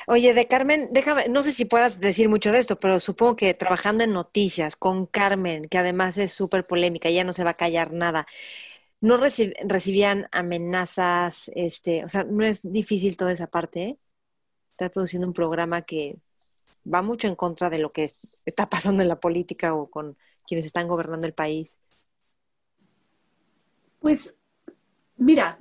Oye, 0.06 0.34
de 0.34 0.46
Carmen, 0.46 0.88
déjame, 0.92 1.28
no 1.28 1.42
sé 1.42 1.52
si 1.52 1.64
puedas 1.64 2.00
decir 2.00 2.28
mucho 2.28 2.52
de 2.52 2.58
esto, 2.58 2.78
pero 2.78 3.00
supongo 3.00 3.36
que 3.36 3.54
trabajando 3.54 4.04
en 4.04 4.12
noticias 4.12 4.76
con 4.76 5.06
Carmen, 5.06 5.68
que 5.68 5.78
además 5.78 6.18
es 6.18 6.32
súper 6.32 6.66
polémica, 6.66 7.08
ya 7.10 7.24
no 7.24 7.32
se 7.32 7.44
va 7.44 7.50
a 7.50 7.54
callar 7.54 7.92
nada, 7.92 8.26
no 9.00 9.16
recibían 9.16 10.28
amenazas, 10.32 11.50
este, 11.54 12.04
o 12.04 12.08
sea, 12.08 12.24
no 12.24 12.44
es 12.44 12.60
difícil 12.62 13.16
toda 13.16 13.32
esa 13.32 13.46
parte, 13.46 13.82
¿eh? 13.82 13.98
estar 14.72 14.90
produciendo 14.90 15.26
un 15.26 15.34
programa 15.34 15.82
que 15.82 16.16
va 16.92 17.02
mucho 17.02 17.28
en 17.28 17.36
contra 17.36 17.70
de 17.70 17.78
lo 17.78 17.92
que 17.92 18.10
está 18.44 18.68
pasando 18.68 19.02
en 19.02 19.08
la 19.08 19.20
política 19.20 19.74
o 19.74 19.90
con 19.90 20.16
quienes 20.46 20.66
están 20.66 20.88
gobernando 20.88 21.26
el 21.26 21.34
país. 21.34 21.78
Pues, 24.00 24.36
mira, 25.20 25.58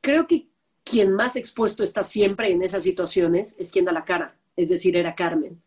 creo 0.00 0.26
que 0.26 0.48
quien 0.82 1.12
más 1.12 1.36
expuesto 1.36 1.82
está 1.82 2.02
siempre 2.02 2.50
en 2.50 2.62
esas 2.62 2.82
situaciones 2.82 3.56
es 3.58 3.70
quien 3.70 3.84
da 3.84 3.92
la 3.92 4.04
cara, 4.04 4.36
es 4.56 4.68
decir, 4.68 4.96
era 4.96 5.14
Carmen. 5.14 5.62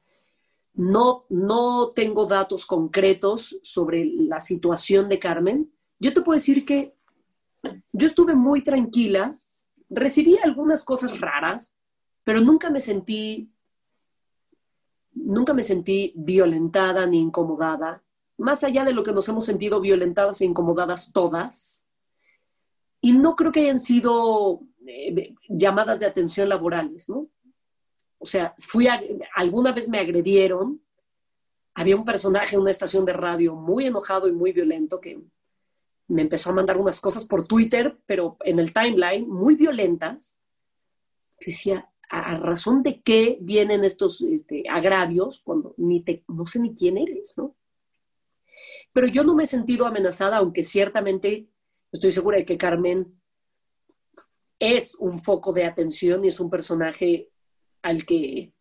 No, 0.73 1.25
no 1.29 1.89
tengo 1.89 2.25
datos 2.27 2.65
concretos 2.65 3.57
sobre 3.63 4.05
la 4.05 4.39
situación 4.39 5.09
de 5.09 5.17
Carmen. 5.17 5.71
Yo 5.99 6.13
te 6.13 6.21
puedo 6.21 6.35
decir 6.35 6.65
que 6.65 6.93
yo 7.91 8.05
estuve 8.05 8.35
muy 8.35 8.63
tranquila, 8.63 9.39
recibí 9.89 10.37
algunas 10.37 10.83
cosas 10.83 11.19
raras, 11.19 11.77
pero 12.23 12.41
nunca 12.41 12.69
me 12.69 12.79
sentí, 12.79 13.49
nunca 15.13 15.53
me 15.53 15.63
sentí 15.63 16.13
violentada 16.15 17.07
ni 17.07 17.19
incomodada, 17.19 18.03
más 18.37 18.63
allá 18.63 18.85
de 18.85 18.93
lo 18.93 19.03
que 19.03 19.13
nos 19.13 19.27
hemos 19.29 19.45
sentido 19.45 19.81
violentadas 19.81 20.41
e 20.41 20.45
incomodadas 20.45 21.11
todas. 21.11 21.86
Y 23.07 23.13
no 23.13 23.37
creo 23.37 23.53
que 23.53 23.61
hayan 23.61 23.79
sido 23.79 24.59
eh, 24.85 25.33
llamadas 25.47 26.01
de 26.01 26.05
atención 26.05 26.49
laborales, 26.49 27.07
¿no? 27.07 27.29
O 28.17 28.25
sea, 28.25 28.53
fui 28.57 28.85
alguna 29.33 29.71
vez 29.71 29.87
me 29.87 29.97
agredieron, 29.97 30.81
había 31.73 31.95
un 31.95 32.03
personaje 32.03 32.55
en 32.55 32.63
una 32.63 32.71
estación 32.71 33.05
de 33.05 33.13
radio 33.13 33.55
muy 33.55 33.85
enojado 33.85 34.27
y 34.27 34.33
muy 34.33 34.51
violento 34.51 34.99
que 34.99 35.21
me 36.09 36.23
empezó 36.23 36.49
a 36.49 36.55
mandar 36.55 36.75
unas 36.75 36.99
cosas 36.99 37.23
por 37.23 37.47
Twitter, 37.47 37.97
pero 38.05 38.35
en 38.41 38.59
el 38.59 38.73
timeline, 38.73 39.25
muy 39.25 39.55
violentas. 39.55 40.37
Yo 41.39 41.45
decía, 41.45 41.89
¿a, 42.09 42.35
razón 42.39 42.83
de 42.83 42.99
qué 42.99 43.37
vienen 43.39 43.85
estos 43.85 44.19
este, 44.19 44.65
agravios 44.69 45.39
cuando 45.45 45.75
ni 45.77 46.03
te, 46.03 46.25
no 46.27 46.45
sé 46.45 46.59
ni 46.59 46.75
quién 46.75 46.97
eres, 46.97 47.35
¿no? 47.37 47.55
Pero 48.91 49.07
yo 49.07 49.23
no 49.23 49.33
me 49.33 49.43
he 49.43 49.47
sentido 49.47 49.85
amenazada, 49.85 50.39
aunque 50.39 50.63
ciertamente 50.63 51.47
estoy 51.97 52.11
segura 52.11 52.37
de 52.37 52.45
que 52.45 52.57
Carmen 52.57 53.19
es 54.59 54.95
un 54.95 55.19
foco 55.19 55.53
de 55.53 55.65
atención 55.65 56.25
y 56.25 56.29
es 56.29 56.39
un 56.39 56.49
personaje 56.49 57.29
al 57.81 58.05
que 58.05 58.53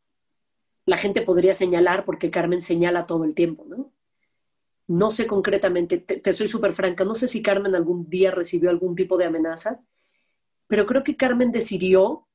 la 0.84 0.96
gente 0.96 1.22
podría 1.22 1.54
señalar 1.54 2.04
porque 2.04 2.30
Carmen 2.30 2.60
señala 2.60 3.02
todo 3.02 3.24
el 3.24 3.34
tiempo, 3.34 3.64
¿no? 3.66 3.92
No 4.88 5.10
sé 5.10 5.26
concretamente, 5.26 5.98
te, 5.98 6.32
soy 6.32 6.46
súper 6.46 6.72
franca, 6.72 7.04
no 7.04 7.16
sé 7.16 7.26
si 7.26 7.42
Carmen 7.42 7.74
algún 7.74 8.08
día 8.08 8.30
recibió 8.30 8.70
algún 8.70 8.94
tipo 8.94 9.16
de 9.16 9.24
amenaza, 9.24 9.80
pero 10.68 10.86
creo 10.86 11.02
que 11.02 11.16
Carmen 11.16 11.50
decidió, 11.50 12.28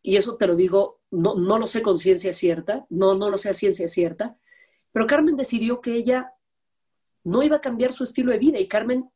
y 0.00 0.16
eso 0.16 0.36
te 0.36 0.46
lo 0.46 0.54
digo, 0.54 1.00
no, 1.10 1.34
no 1.34 1.58
lo 1.58 1.66
sé 1.66 1.82
con 1.82 1.98
ciencia 1.98 2.32
cierta, 2.32 2.86
no, 2.88 3.16
no 3.16 3.30
lo 3.30 3.38
sé 3.38 3.48
a 3.48 3.52
ciencia 3.52 3.88
cierta, 3.88 4.38
pero 4.92 5.08
Carmen 5.08 5.36
decidió 5.36 5.80
que 5.80 5.94
ella 5.94 6.32
no 7.24 7.42
iba 7.42 7.56
a 7.56 7.60
cambiar 7.60 7.92
su 7.92 8.04
estilo 8.04 8.30
de 8.30 8.38
vida 8.38 8.60
y 8.60 8.68
Carmen 8.68 9.10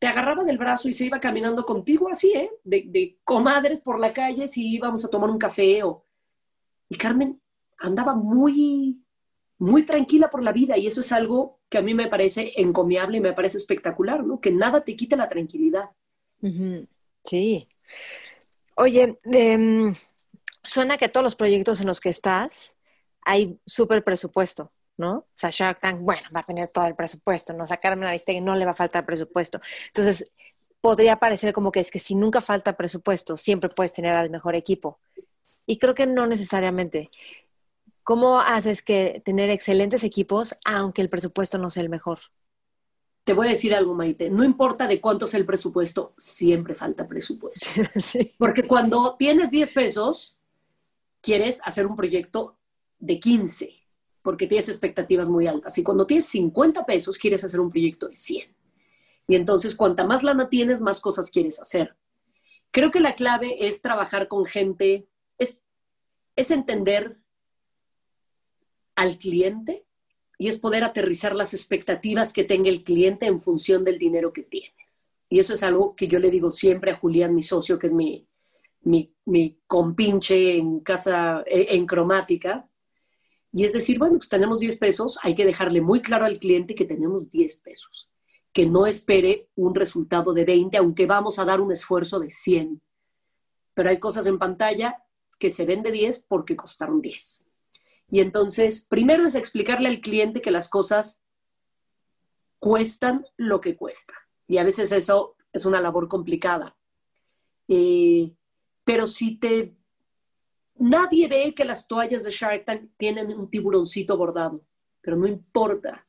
te 0.00 0.06
agarraba 0.06 0.44
del 0.44 0.56
brazo 0.56 0.88
y 0.88 0.94
se 0.94 1.04
iba 1.04 1.20
caminando 1.20 1.66
contigo 1.66 2.08
así, 2.10 2.32
¿eh? 2.32 2.50
De, 2.64 3.18
comadres 3.22 3.80
por 3.80 4.00
la 4.00 4.14
calle 4.14 4.48
si 4.48 4.66
íbamos 4.72 5.04
a 5.04 5.08
tomar 5.08 5.30
un 5.30 5.38
café 5.38 5.84
o... 5.84 6.04
Y 6.88 6.96
Carmen 6.96 7.40
andaba 7.78 8.14
muy, 8.14 9.04
muy 9.58 9.84
tranquila 9.84 10.30
por 10.30 10.42
la 10.42 10.52
vida 10.52 10.78
y 10.78 10.86
eso 10.86 11.02
es 11.02 11.12
algo 11.12 11.60
que 11.68 11.76
a 11.76 11.82
mí 11.82 11.92
me 11.92 12.08
parece 12.08 12.54
encomiable 12.56 13.18
y 13.18 13.20
me 13.20 13.34
parece 13.34 13.58
espectacular, 13.58 14.24
¿no? 14.24 14.40
Que 14.40 14.50
nada 14.50 14.82
te 14.82 14.96
quite 14.96 15.16
la 15.16 15.28
tranquilidad. 15.28 15.90
Sí. 17.22 17.68
Oye, 18.76 19.18
em, 19.24 19.94
suena 20.62 20.96
que 20.96 21.10
todos 21.10 21.24
los 21.24 21.36
proyectos 21.36 21.82
en 21.82 21.86
los 21.86 22.00
que 22.00 22.08
estás 22.08 22.74
hay 23.20 23.60
súper 23.66 24.02
presupuesto. 24.02 24.72
¿No? 25.00 25.12
O 25.16 25.26
sea, 25.34 25.50
Shark 25.50 25.80
Tank, 25.80 26.00
bueno, 26.00 26.28
va 26.34 26.40
a 26.40 26.44
tener 26.44 26.70
todo 26.70 26.86
el 26.86 26.94
presupuesto, 26.94 27.52
¿no? 27.54 27.66
Sacarme 27.66 28.04
la 28.04 28.12
lista 28.12 28.30
y 28.30 28.40
no 28.40 28.54
le 28.54 28.66
va 28.66 28.72
a 28.72 28.74
faltar 28.74 29.04
presupuesto. 29.04 29.60
Entonces, 29.86 30.30
podría 30.80 31.16
parecer 31.16 31.52
como 31.52 31.72
que 31.72 31.80
es 31.80 31.90
que 31.90 31.98
si 31.98 32.14
nunca 32.14 32.40
falta 32.40 32.76
presupuesto, 32.76 33.36
siempre 33.36 33.70
puedes 33.70 33.94
tener 33.94 34.14
al 34.14 34.30
mejor 34.30 34.54
equipo. 34.54 35.00
Y 35.66 35.78
creo 35.78 35.94
que 35.94 36.06
no 36.06 36.26
necesariamente. 36.26 37.10
¿Cómo 38.02 38.40
haces 38.40 38.82
que 38.82 39.22
tener 39.24 39.50
excelentes 39.50 40.04
equipos 40.04 40.54
aunque 40.64 41.02
el 41.02 41.08
presupuesto 41.08 41.58
no 41.58 41.70
sea 41.70 41.82
el 41.82 41.88
mejor? 41.88 42.18
Te 43.24 43.32
voy 43.32 43.46
a 43.46 43.50
decir 43.50 43.74
algo, 43.74 43.94
Maite. 43.94 44.30
No 44.30 44.44
importa 44.44 44.86
de 44.86 45.00
cuánto 45.00 45.26
sea 45.26 45.40
el 45.40 45.46
presupuesto, 45.46 46.14
siempre 46.18 46.74
falta 46.74 47.06
presupuesto. 47.06 47.82
Porque 48.38 48.66
cuando 48.66 49.16
tienes 49.18 49.50
10 49.50 49.72
pesos, 49.72 50.38
quieres 51.20 51.60
hacer 51.64 51.86
un 51.86 51.96
proyecto 51.96 52.58
de 52.98 53.18
15 53.18 53.79
porque 54.22 54.46
tienes 54.46 54.68
expectativas 54.68 55.28
muy 55.28 55.46
altas. 55.46 55.76
Y 55.78 55.82
cuando 55.82 56.06
tienes 56.06 56.26
50 56.26 56.84
pesos, 56.84 57.18
quieres 57.18 57.44
hacer 57.44 57.60
un 57.60 57.70
proyecto 57.70 58.08
de 58.08 58.14
100. 58.14 58.54
Y 59.26 59.34
entonces, 59.36 59.74
cuanta 59.74 60.04
más 60.04 60.22
lana 60.22 60.48
tienes, 60.48 60.80
más 60.80 61.00
cosas 61.00 61.30
quieres 61.30 61.60
hacer. 61.60 61.96
Creo 62.70 62.90
que 62.90 63.00
la 63.00 63.14
clave 63.14 63.66
es 63.66 63.82
trabajar 63.82 64.28
con 64.28 64.44
gente, 64.44 65.08
es, 65.38 65.62
es 66.36 66.50
entender 66.50 67.18
al 68.94 69.18
cliente 69.18 69.86
y 70.38 70.48
es 70.48 70.58
poder 70.58 70.84
aterrizar 70.84 71.34
las 71.34 71.54
expectativas 71.54 72.32
que 72.32 72.44
tenga 72.44 72.68
el 72.68 72.84
cliente 72.84 73.26
en 73.26 73.40
función 73.40 73.84
del 73.84 73.98
dinero 73.98 74.32
que 74.32 74.42
tienes. 74.42 75.10
Y 75.28 75.38
eso 75.38 75.52
es 75.52 75.62
algo 75.62 75.94
que 75.94 76.08
yo 76.08 76.18
le 76.18 76.30
digo 76.30 76.50
siempre 76.50 76.90
a 76.90 76.96
Julián, 76.96 77.34
mi 77.34 77.42
socio, 77.42 77.78
que 77.78 77.86
es 77.86 77.92
mi, 77.92 78.26
mi, 78.82 79.14
mi 79.26 79.60
compinche 79.66 80.56
en 80.56 80.80
casa, 80.80 81.44
en 81.46 81.86
cromática, 81.86 82.69
y 83.52 83.64
es 83.64 83.72
decir, 83.72 83.98
bueno, 83.98 84.16
pues 84.16 84.28
tenemos 84.28 84.60
10 84.60 84.76
pesos, 84.76 85.18
hay 85.22 85.34
que 85.34 85.44
dejarle 85.44 85.80
muy 85.80 86.00
claro 86.00 86.24
al 86.24 86.38
cliente 86.38 86.74
que 86.74 86.84
tenemos 86.84 87.30
10 87.30 87.56
pesos, 87.60 88.08
que 88.52 88.66
no 88.66 88.86
espere 88.86 89.48
un 89.56 89.74
resultado 89.74 90.32
de 90.32 90.44
20, 90.44 90.76
aunque 90.76 91.06
vamos 91.06 91.38
a 91.38 91.44
dar 91.44 91.60
un 91.60 91.72
esfuerzo 91.72 92.20
de 92.20 92.30
100. 92.30 92.80
Pero 93.74 93.90
hay 93.90 93.98
cosas 93.98 94.26
en 94.26 94.38
pantalla 94.38 95.02
que 95.38 95.50
se 95.50 95.64
ven 95.64 95.82
de 95.82 95.90
10 95.90 96.26
porque 96.28 96.56
costaron 96.56 97.00
10. 97.00 97.46
Y 98.10 98.20
entonces, 98.20 98.86
primero 98.88 99.24
es 99.24 99.34
explicarle 99.34 99.88
al 99.88 100.00
cliente 100.00 100.42
que 100.42 100.50
las 100.50 100.68
cosas 100.68 101.22
cuestan 102.58 103.24
lo 103.36 103.60
que 103.60 103.76
cuesta. 103.76 104.12
Y 104.46 104.58
a 104.58 104.64
veces 104.64 104.92
eso 104.92 105.36
es 105.52 105.64
una 105.64 105.80
labor 105.80 106.08
complicada. 106.08 106.76
Eh, 107.68 108.32
pero 108.84 109.06
si 109.06 109.38
te 109.38 109.76
Nadie 110.80 111.28
ve 111.28 111.54
que 111.54 111.66
las 111.66 111.86
toallas 111.86 112.24
de 112.24 112.30
Shark 112.30 112.64
Tank 112.64 112.90
tienen 112.96 113.38
un 113.38 113.50
tiburoncito 113.50 114.16
bordado, 114.16 114.64
pero 115.02 115.14
no 115.14 115.26
importa. 115.26 116.06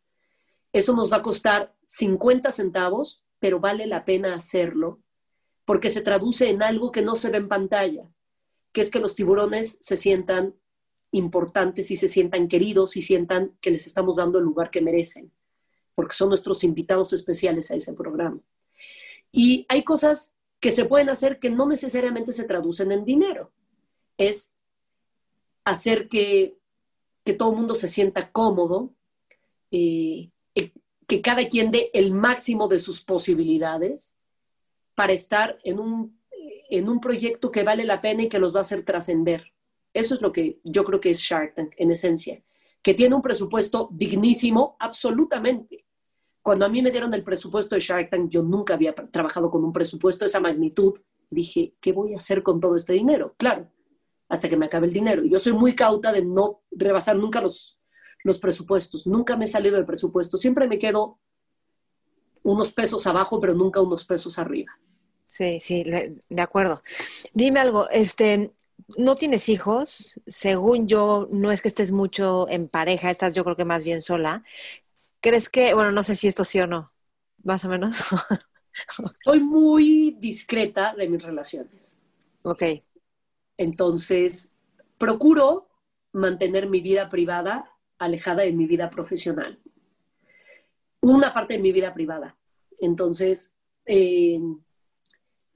Eso 0.72 0.96
nos 0.96 1.12
va 1.12 1.18
a 1.18 1.22
costar 1.22 1.76
50 1.88 2.50
centavos, 2.52 3.22
pero 3.38 3.60
vale 3.60 3.86
la 3.86 4.06
pena 4.06 4.34
hacerlo 4.34 5.02
porque 5.66 5.90
se 5.90 6.02
traduce 6.02 6.50
en 6.50 6.64
algo 6.64 6.90
que 6.94 7.02
no 7.02 7.16
se 7.16 7.30
ve 7.30 7.40
en 7.40 7.50
pantalla, 7.50 8.10
que 8.72 8.80
es 8.80 8.90
que 8.90 9.00
los 9.00 9.14
tiburones 9.14 9.78
se 9.82 9.98
sientan 9.98 10.56
importantes 11.12 11.92
y 11.92 11.98
se 11.98 12.08
sientan 12.08 12.48
queridos 12.48 12.96
y 12.96 13.02
sientan 13.02 13.58
que 13.60 13.72
les 13.72 13.88
estamos 13.88 14.16
dando 14.16 14.40
el 14.40 14.46
lugar 14.46 14.72
que 14.72 14.80
merecen, 14.80 15.34
porque 15.96 16.16
son 16.16 16.30
nuestros 16.30 16.64
invitados 16.64 17.12
especiales 17.12 17.72
a 17.72 17.76
ese 17.76 17.94
programa. 17.94 18.40
Y 19.34 19.66
hay 19.68 19.84
cosas 19.84 20.38
que 20.62 20.72
se 20.72 20.86
pueden 20.86 21.10
hacer 21.10 21.40
que 21.40 21.50
no 21.50 21.68
necesariamente 21.68 22.32
se 22.32 22.46
traducen 22.46 22.94
en 22.94 23.04
dinero. 23.04 23.52
Es 24.18 24.56
hacer 25.64 26.08
que, 26.08 26.58
todo 27.38 27.52
el 27.52 27.58
mundo 27.58 27.76
se 27.76 27.88
sienta 27.88 28.32
cómodo, 28.32 28.94
eh, 29.72 30.30
que 31.12 31.22
cada 31.22 31.46
quien 31.46 31.72
dé 31.72 31.90
el 31.94 32.14
máximo 32.14 32.70
de 32.70 32.80
sus 32.80 33.02
posibilidades 33.04 34.18
para 34.96 35.12
estar 35.12 35.60
en 35.66 35.78
un, 35.80 36.22
en 36.70 36.88
un 36.88 37.02
proyecto 37.02 37.52
que 37.52 37.64
vale 37.64 37.84
la 37.84 38.00
pena 38.00 38.24
y 38.24 38.30
que 38.30 38.40
los 38.40 38.56
va 38.56 38.60
a 38.60 38.62
hacer 38.62 38.86
trascender. 38.86 39.52
Eso 39.94 40.14
es 40.14 40.22
lo 40.22 40.32
que 40.32 40.62
yo 40.64 40.86
creo 40.86 41.02
que 41.02 41.10
es 41.10 41.20
Shark 41.20 41.54
Tank 41.54 41.74
en 41.76 41.92
esencia, 41.92 42.42
que 42.82 42.94
tiene 42.94 43.14
un 43.14 43.22
presupuesto 43.22 43.90
dignísimo, 43.92 44.78
absolutamente. 44.80 45.86
Cuando 46.42 46.66
a 46.66 46.70
mí 46.70 46.82
me 46.82 46.92
dieron 46.92 47.14
el 47.14 47.24
presupuesto 47.24 47.76
de 47.76 47.82
Shark 47.82 48.10
Tank, 48.10 48.30
yo 48.30 48.42
nunca 48.42 48.76
había 48.76 48.96
trabajado 48.96 49.52
con 49.52 49.66
un 49.66 49.74
presupuesto 49.74 50.24
de 50.24 50.30
esa 50.30 50.40
magnitud. 50.40 50.98
Dije, 51.30 51.74
¿qué 51.82 51.92
voy 51.92 52.14
a 52.14 52.18
hacer 52.18 52.42
con 52.42 52.62
todo 52.62 52.78
este 52.78 52.94
dinero? 52.94 53.36
Claro, 53.38 53.68
hasta 54.32 54.48
que 54.48 54.56
me 54.56 54.68
acabe 54.68 54.88
el 54.88 54.94
dinero. 54.94 55.26
Yo 55.26 55.40
soy 55.40 55.52
muy 55.52 55.76
cauta 55.76 56.14
de 56.14 56.24
no 56.24 56.62
rebasar 56.72 57.18
nunca 57.18 57.42
los, 57.42 57.78
los 58.24 58.40
presupuestos. 58.40 59.06
Nunca 59.06 59.36
me 59.36 59.44
he 59.44 59.48
salido 59.48 59.76
del 59.76 59.84
presupuesto. 59.84 60.38
Siempre 60.38 60.70
me 60.70 60.80
quedo 60.80 61.20
unos 62.42 62.72
pesos 62.72 63.06
abajo, 63.08 63.42
pero 63.42 63.54
nunca 63.54 63.82
unos 63.82 64.06
pesos 64.06 64.40
arriba. 64.40 64.72
Sí, 65.28 65.60
sí, 65.60 65.84
de 65.84 66.42
acuerdo. 66.42 66.82
Dime 67.34 67.60
algo, 67.60 67.90
este, 67.90 68.54
no 68.98 69.18
tienes 69.18 69.50
hijos, 69.50 70.18
según 70.26 70.88
yo, 70.88 71.28
no 71.30 71.52
es 71.52 71.62
que 71.62 71.68
estés 71.68 71.92
mucho 71.92 72.48
en 72.48 72.70
pareja, 72.70 73.12
estás 73.12 73.36
yo 73.36 73.44
creo 73.44 73.58
que 73.58 73.66
más 73.66 73.84
bien 73.84 74.02
sola. 74.02 74.46
¿Crees 75.20 75.50
que, 75.50 75.74
bueno, 75.74 75.92
no 75.92 76.04
sé 76.04 76.16
si 76.16 76.30
esto 76.30 76.46
sí 76.46 76.62
o 76.62 76.68
no, 76.68 76.94
más 77.44 77.66
o 77.66 77.68
menos? 77.68 77.98
Soy 79.26 79.42
muy 79.42 80.16
discreta 80.22 80.96
de 80.96 81.10
mis 81.10 81.22
relaciones. 81.22 82.00
Ok. 82.44 82.64
Entonces, 83.62 84.54
procuro 84.98 85.70
mantener 86.14 86.68
mi 86.68 86.82
vida 86.82 87.10
privada 87.10 87.72
alejada 88.00 88.42
de 88.42 88.52
mi 88.52 88.66
vida 88.66 88.90
profesional. 88.90 89.60
Una 91.00 91.32
parte 91.32 91.54
de 91.54 91.60
mi 91.60 91.72
vida 91.72 91.94
privada. 91.94 92.36
Entonces, 92.80 93.56
eh, 93.86 94.40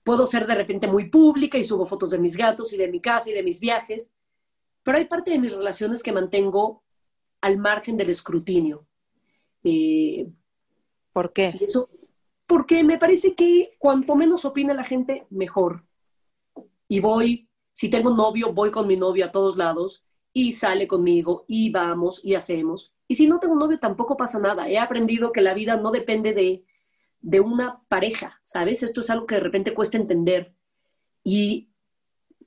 puedo 0.03 0.28
ser 0.28 0.45
de 0.45 0.53
repente 0.53 0.88
muy 0.88 1.10
pública 1.10 1.58
y 1.58 1.64
subo 1.64 1.88
fotos 1.88 2.12
de 2.12 2.20
mis 2.20 2.38
gatos 2.38 2.74
y 2.74 2.78
de 2.78 2.88
mi 2.88 3.01
casa 3.01 3.32
y 3.32 3.34
de 3.34 3.41
mis 3.41 3.60
viajes, 3.60 4.14
pero 4.84 4.99
hay 4.99 5.06
parte 5.06 5.32
de 5.32 5.39
mis 5.39 5.56
relaciones 5.56 6.03
que 6.03 6.12
mantengo 6.12 6.84
al 7.41 7.58
margen 7.58 7.97
del 7.97 8.12
escrutinio. 8.12 8.86
Eh, 9.64 10.28
¿Por 11.12 11.34
qué? 11.34 11.56
Eso, 11.60 11.89
porque 12.45 12.84
me 12.84 12.99
parece 12.99 13.34
que 13.34 13.76
cuanto 13.80 14.16
menos 14.16 14.45
opina 14.45 14.76
la 14.76 14.84
gente, 14.84 15.26
mejor. 15.32 15.84
Y 16.88 16.99
voy, 16.99 17.49
si 17.76 17.89
tengo 17.89 18.11
un 18.11 18.17
novio, 18.17 18.53
voy 18.53 18.71
con 18.71 18.88
mi 18.88 18.95
novio 18.95 19.26
a 19.26 19.32
todos 19.34 19.57
lados 19.57 20.05
y 20.32 20.53
sale 20.53 20.88
conmigo 20.88 21.43
y 21.47 21.69
vamos 21.71 22.21
y 22.23 22.36
hacemos. 22.36 22.95
Y 23.07 23.15
si 23.15 23.28
no 23.28 23.39
tengo 23.39 23.53
un 23.53 23.59
novio, 23.59 23.80
tampoco 23.80 24.15
pasa 24.15 24.39
nada. 24.39 24.69
He 24.69 24.78
aprendido 24.78 25.34
que 25.34 25.41
la 25.41 25.53
vida 25.53 25.76
no 25.76 25.91
depende 25.91 26.34
de 26.34 26.65
de 27.26 27.39
una 27.39 27.82
pareja, 27.88 28.39
¿sabes? 28.43 28.84
Esto 28.84 28.99
es 28.99 29.09
algo 29.09 29.26
que 29.26 29.34
de 29.34 29.41
repente 29.41 29.73
cuesta 29.73 29.97
entender. 29.97 30.53
Y 31.23 31.71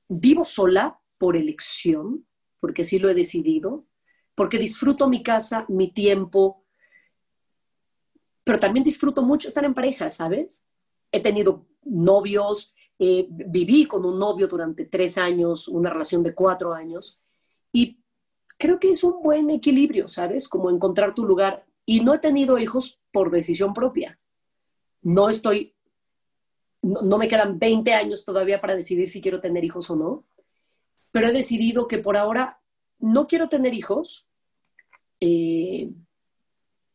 vivo 0.06 0.44
sola 0.44 1.00
por 1.18 1.36
elección, 1.36 2.24
porque 2.60 2.84
sí 2.84 3.00
lo 3.00 3.10
he 3.10 3.14
decidido, 3.14 3.88
porque 4.36 4.56
disfruto 4.56 5.08
mi 5.08 5.24
casa, 5.24 5.66
mi 5.68 5.90
tiempo, 5.90 6.64
pero 8.44 8.60
también 8.60 8.84
disfruto 8.84 9.22
mucho 9.22 9.48
estar 9.48 9.64
en 9.64 9.74
pareja, 9.74 10.08
¿sabes? 10.08 10.68
He 11.10 11.20
tenido 11.20 11.66
novios, 11.82 12.72
eh, 12.98 13.26
viví 13.28 13.86
con 13.86 14.04
un 14.04 14.18
novio 14.18 14.48
durante 14.48 14.86
tres 14.86 15.18
años, 15.18 15.68
una 15.68 15.90
relación 15.90 16.22
de 16.22 16.34
cuatro 16.34 16.72
años, 16.72 17.18
y 17.72 18.00
creo 18.56 18.78
que 18.78 18.90
es 18.90 19.04
un 19.04 19.22
buen 19.22 19.50
equilibrio, 19.50 20.08
¿sabes? 20.08 20.48
Como 20.48 20.70
encontrar 20.70 21.14
tu 21.14 21.24
lugar. 21.24 21.64
Y 21.86 22.00
no 22.00 22.14
he 22.14 22.18
tenido 22.18 22.58
hijos 22.58 23.00
por 23.12 23.30
decisión 23.30 23.72
propia 23.72 24.18
no 25.02 25.28
estoy, 25.28 25.74
no, 26.82 27.18
me 27.18 27.28
quedan 27.28 27.58
20 27.58 27.92
años 27.92 28.24
todavía 28.24 28.60
para 28.60 28.74
decidir 28.74 29.08
si 29.08 29.20
quiero 29.20 29.40
tener 29.40 29.64
hijos 29.64 29.90
o 29.90 29.96
no, 29.96 30.24
pero 31.10 31.28
he 31.28 31.32
decidido 31.32 31.88
que 31.88 31.98
por 31.98 32.16
ahora 32.16 32.60
no 32.98 33.26
quiero 33.26 33.48
tener 33.48 33.74
hijos 33.74 34.26
eh, 35.20 35.90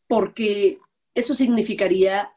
porque 0.08 0.80
eso 1.16 1.34
significaría 1.34 2.32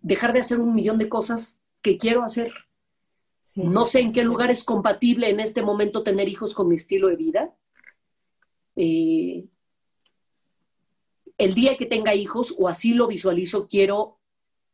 dejar 0.00 0.32
de 0.32 0.40
hacer 0.40 0.60
un 0.60 0.74
millón 0.74 0.98
de 0.98 1.08
cosas 1.08 1.62
que 1.82 1.98
quiero 1.98 2.22
hacer. 2.22 2.52
No 3.54 3.86
sé 3.86 4.00
en 4.00 4.12
qué 4.12 4.24
lugar 4.24 4.50
es 4.50 4.64
compatible 4.64 5.30
en 5.30 5.40
este 5.40 5.62
momento 5.62 6.02
tener 6.02 6.28
hijos 6.28 6.54
con 6.54 6.68
mi 6.68 6.74
estilo 6.74 7.08
de 7.08 7.16
vida. 7.16 7.54
Eh, 8.76 9.46
el 11.38 11.54
día 11.54 11.76
que 11.76 11.86
tenga 11.86 12.14
hijos, 12.14 12.54
o 12.58 12.68
así 12.68 12.94
lo 12.94 13.06
visualizo, 13.06 13.68
quiero 13.68 14.18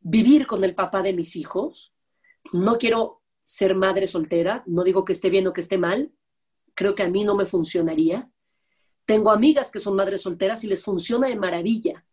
vivir 0.01 0.47
con 0.47 0.65
el 0.65 0.75
papá 0.75 1.03
de 1.03 1.13
mis 1.13 1.37
hijos. 1.37 1.93
No 2.53 2.79
quiero 2.79 3.23
ser 3.43 3.75
madre 3.75 4.07
soltera, 4.07 4.63
no 4.67 4.85
digo 4.85 5.05
que 5.05 5.13
esté 5.13 5.31
bien 5.31 5.47
o 5.47 5.53
que 5.53 5.61
esté 5.61 5.79
mal, 5.79 6.13
creo 6.75 6.95
que 6.95 7.03
a 7.03 7.09
mí 7.09 7.25
no 7.25 7.35
me 7.35 7.47
funcionaría. 7.47 8.31
Tengo 9.05 9.31
amigas 9.31 9.71
que 9.71 9.81
son 9.81 9.97
madres 9.97 10.23
solteras 10.23 10.65
y 10.65 10.69
les 10.69 10.85
funciona 10.85 11.29
de 11.29 11.37
maravilla, 11.37 12.05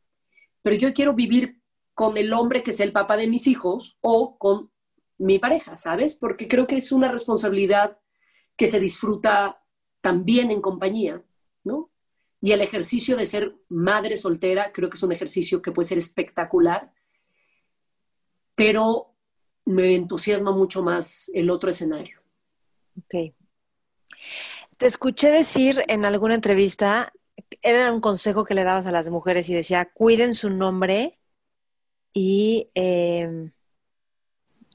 pero 0.61 0.75
yo 0.75 0.93
quiero 0.93 1.13
vivir 1.13 1.61
con 1.93 2.17
el 2.17 2.33
hombre 2.33 2.63
que 2.63 2.73
sea 2.73 2.85
el 2.85 2.91
papá 2.91 3.17
de 3.17 3.27
mis 3.27 3.47
hijos 3.47 3.97
o 4.01 4.37
con 4.37 4.71
mi 5.17 5.39
pareja, 5.39 5.77
¿sabes? 5.77 6.15
Porque 6.15 6.47
creo 6.47 6.67
que 6.67 6.77
es 6.77 6.91
una 6.91 7.11
responsabilidad 7.11 7.97
que 8.55 8.67
se 8.67 8.79
disfruta 8.79 9.63
también 10.01 10.51
en 10.51 10.61
compañía, 10.61 11.23
¿no? 11.63 11.91
Y 12.39 12.51
el 12.51 12.61
ejercicio 12.61 13.17
de 13.17 13.25
ser 13.25 13.55
madre 13.69 14.17
soltera 14.17 14.71
creo 14.71 14.89
que 14.89 14.97
es 14.97 15.03
un 15.03 15.11
ejercicio 15.11 15.61
que 15.61 15.71
puede 15.71 15.87
ser 15.87 15.97
espectacular 15.97 16.91
pero 18.57 19.13
me 19.65 19.93
entusiasma 19.93 20.51
mucho 20.51 20.81
más 20.81 21.29
el 21.35 21.51
otro 21.51 21.69
escenario. 21.69 22.19
Ok. 22.97 23.35
Te 24.77 24.87
escuché 24.87 25.29
decir 25.29 25.83
en 25.87 26.05
alguna 26.05 26.33
entrevista, 26.33 27.13
era 27.61 27.93
un 27.93 28.01
consejo 28.01 28.45
que 28.45 28.55
le 28.55 28.63
dabas 28.63 28.87
a 28.87 28.91
las 28.91 29.11
mujeres 29.11 29.47
y 29.47 29.53
decía, 29.53 29.91
cuiden 29.93 30.33
su 30.33 30.49
nombre 30.49 31.19
y 32.13 32.71
em, 32.73 33.51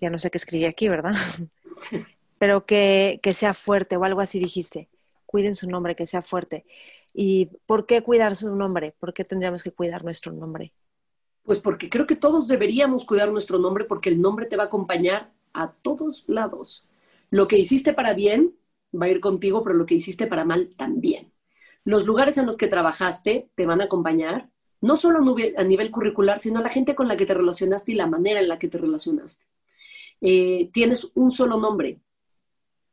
ya 0.02 0.10
no 0.10 0.18
sé 0.18 0.30
qué 0.30 0.38
escribí 0.38 0.66
aquí, 0.66 0.88
¿verdad? 0.88 1.14
Pero 2.38 2.66
que, 2.66 3.20
que 3.22 3.32
sea 3.32 3.54
fuerte 3.54 3.96
o 3.96 4.04
algo 4.04 4.20
así 4.20 4.40
dijiste. 4.40 4.88
Cuiden 5.26 5.54
su 5.54 5.68
nombre, 5.68 5.94
que 5.94 6.06
sea 6.06 6.22
fuerte. 6.22 6.66
¿Y 7.14 7.50
por 7.66 7.86
qué 7.86 8.02
cuidar 8.02 8.34
su 8.34 8.54
nombre? 8.54 8.94
¿Por 8.98 9.14
qué 9.14 9.24
tendríamos 9.24 9.62
que 9.62 9.70
cuidar 9.70 10.04
nuestro 10.04 10.32
nombre? 10.32 10.72
Pues 11.44 11.60
porque 11.60 11.88
creo 11.88 12.06
que 12.06 12.16
todos 12.16 12.48
deberíamos 12.48 13.04
cuidar 13.04 13.30
nuestro 13.30 13.58
nombre 13.58 13.84
porque 13.84 14.08
el 14.08 14.20
nombre 14.20 14.46
te 14.46 14.56
va 14.56 14.64
a 14.64 14.66
acompañar 14.66 15.32
a 15.52 15.72
todos 15.72 16.24
lados. 16.26 16.88
Lo 17.30 17.46
que 17.46 17.58
hiciste 17.58 17.92
para 17.92 18.12
bien 18.12 18.54
va 18.92 19.06
a 19.06 19.10
ir 19.10 19.20
contigo, 19.20 19.62
pero 19.62 19.76
lo 19.76 19.86
que 19.86 19.94
hiciste 19.94 20.26
para 20.26 20.44
mal 20.44 20.74
también. 20.76 21.32
Los 21.84 22.06
lugares 22.06 22.38
en 22.38 22.46
los 22.46 22.56
que 22.56 22.66
trabajaste 22.66 23.48
te 23.54 23.66
van 23.66 23.80
a 23.80 23.84
acompañar, 23.84 24.48
no 24.80 24.96
solo 24.96 25.20
a 25.56 25.64
nivel 25.64 25.90
curricular, 25.90 26.40
sino 26.40 26.58
a 26.58 26.62
la 26.62 26.68
gente 26.68 26.94
con 26.94 27.06
la 27.06 27.16
que 27.16 27.26
te 27.26 27.34
relacionaste 27.34 27.92
y 27.92 27.94
la 27.94 28.06
manera 28.06 28.40
en 28.40 28.48
la 28.48 28.58
que 28.58 28.68
te 28.68 28.78
relacionaste. 28.78 29.46
Eh, 30.24 30.70
tienes 30.72 31.10
un 31.16 31.32
solo 31.32 31.58
nombre 31.58 32.00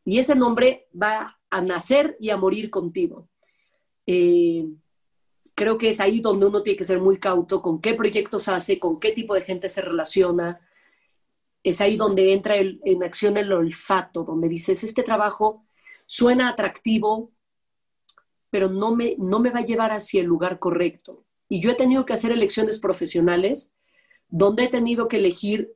y 0.04 0.18
ese 0.18 0.34
nombre 0.36 0.88
va 1.00 1.40
a 1.52 1.62
nacer 1.62 2.18
y 2.20 2.32
a 2.32 2.38
morir 2.38 2.72
contigo. 2.72 3.30
Eh, 4.08 4.66
creo 5.54 5.78
que 5.78 5.90
es 5.90 6.00
ahí 6.00 6.22
donde 6.22 6.48
uno 6.48 6.64
tiene 6.64 6.78
que 6.78 6.84
ser 6.84 7.00
muy 7.00 7.20
cauto 7.20 7.62
con 7.62 7.80
qué 7.80 7.94
proyectos 7.94 8.48
hace, 8.48 8.80
con 8.80 9.00
qué 9.00 9.12
tipo 9.12 9.36
de 9.36 9.42
gente 9.42 9.70
se 9.70 9.82
relaciona. 9.84 10.60
Es 11.64 11.82
ahí 11.82 11.98
donde 11.98 12.34
entra 12.34 12.56
en 12.56 13.04
acción 13.04 13.38
el 13.38 13.52
olfato, 13.52 14.24
donde 14.24 14.50
dices, 14.50 14.84
este 14.84 15.04
trabajo 15.04 15.64
suena 16.08 16.50
atractivo, 16.50 17.32
pero 18.50 18.70
no 18.70 18.96
me, 18.96 19.16
no 19.20 19.40
me 19.40 19.52
va 19.52 19.60
a 19.60 19.66
llevar 19.66 19.92
hacia 19.92 20.22
el 20.22 20.28
lugar 20.28 20.58
correcto. 20.58 21.24
Y 21.48 21.62
yo 21.62 21.70
he 21.70 21.76
tenido 21.76 22.06
que 22.08 22.14
hacer 22.14 22.32
elecciones 22.32 22.80
profesionales 22.80 23.76
donde 24.30 24.64
he 24.64 24.70
tenido 24.70 25.08
que 25.08 25.18
elegir 25.18 25.76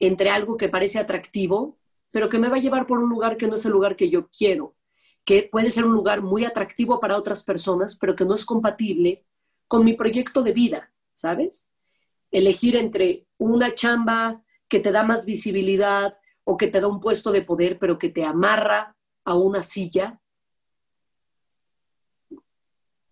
entre 0.00 0.30
algo 0.30 0.56
que 0.56 0.68
parece 0.68 0.98
atractivo, 0.98 1.78
pero 2.10 2.28
que 2.28 2.38
me 2.38 2.48
va 2.48 2.56
a 2.56 2.60
llevar 2.60 2.86
por 2.86 2.98
un 2.98 3.08
lugar 3.08 3.36
que 3.36 3.46
no 3.46 3.56
es 3.56 3.66
el 3.66 3.72
lugar 3.72 3.96
que 3.96 4.10
yo 4.10 4.28
quiero 4.28 4.74
que 5.28 5.42
puede 5.42 5.70
ser 5.70 5.84
un 5.84 5.92
lugar 5.92 6.22
muy 6.22 6.46
atractivo 6.46 7.00
para 7.00 7.18
otras 7.18 7.42
personas, 7.44 7.98
pero 7.98 8.16
que 8.16 8.24
no 8.24 8.32
es 8.32 8.46
compatible 8.46 9.26
con 9.66 9.84
mi 9.84 9.92
proyecto 9.92 10.42
de 10.42 10.52
vida, 10.52 10.90
¿sabes? 11.12 11.68
Elegir 12.30 12.76
entre 12.76 13.26
una 13.36 13.74
chamba 13.74 14.42
que 14.68 14.80
te 14.80 14.90
da 14.90 15.02
más 15.02 15.26
visibilidad 15.26 16.16
o 16.44 16.56
que 16.56 16.68
te 16.68 16.80
da 16.80 16.88
un 16.88 16.98
puesto 16.98 17.30
de 17.30 17.42
poder, 17.42 17.78
pero 17.78 17.98
que 17.98 18.08
te 18.08 18.24
amarra 18.24 18.96
a 19.22 19.34
una 19.34 19.60
silla, 19.60 20.18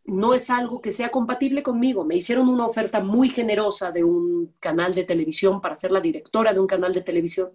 no 0.06 0.34
es 0.34 0.50
algo 0.50 0.80
que 0.80 0.92
sea 0.92 1.10
compatible 1.10 1.62
conmigo. 1.62 2.04
Me 2.04 2.16
hicieron 2.16 2.48
una 2.48 2.66
oferta 2.66 3.00
muy 3.00 3.28
generosa 3.28 3.92
de 3.92 4.04
un 4.04 4.54
canal 4.60 4.94
de 4.94 5.04
televisión 5.04 5.60
para 5.60 5.74
ser 5.74 5.90
la 5.90 6.00
directora 6.00 6.52
de 6.52 6.60
un 6.60 6.66
canal 6.66 6.94
de 6.94 7.02
televisión. 7.02 7.50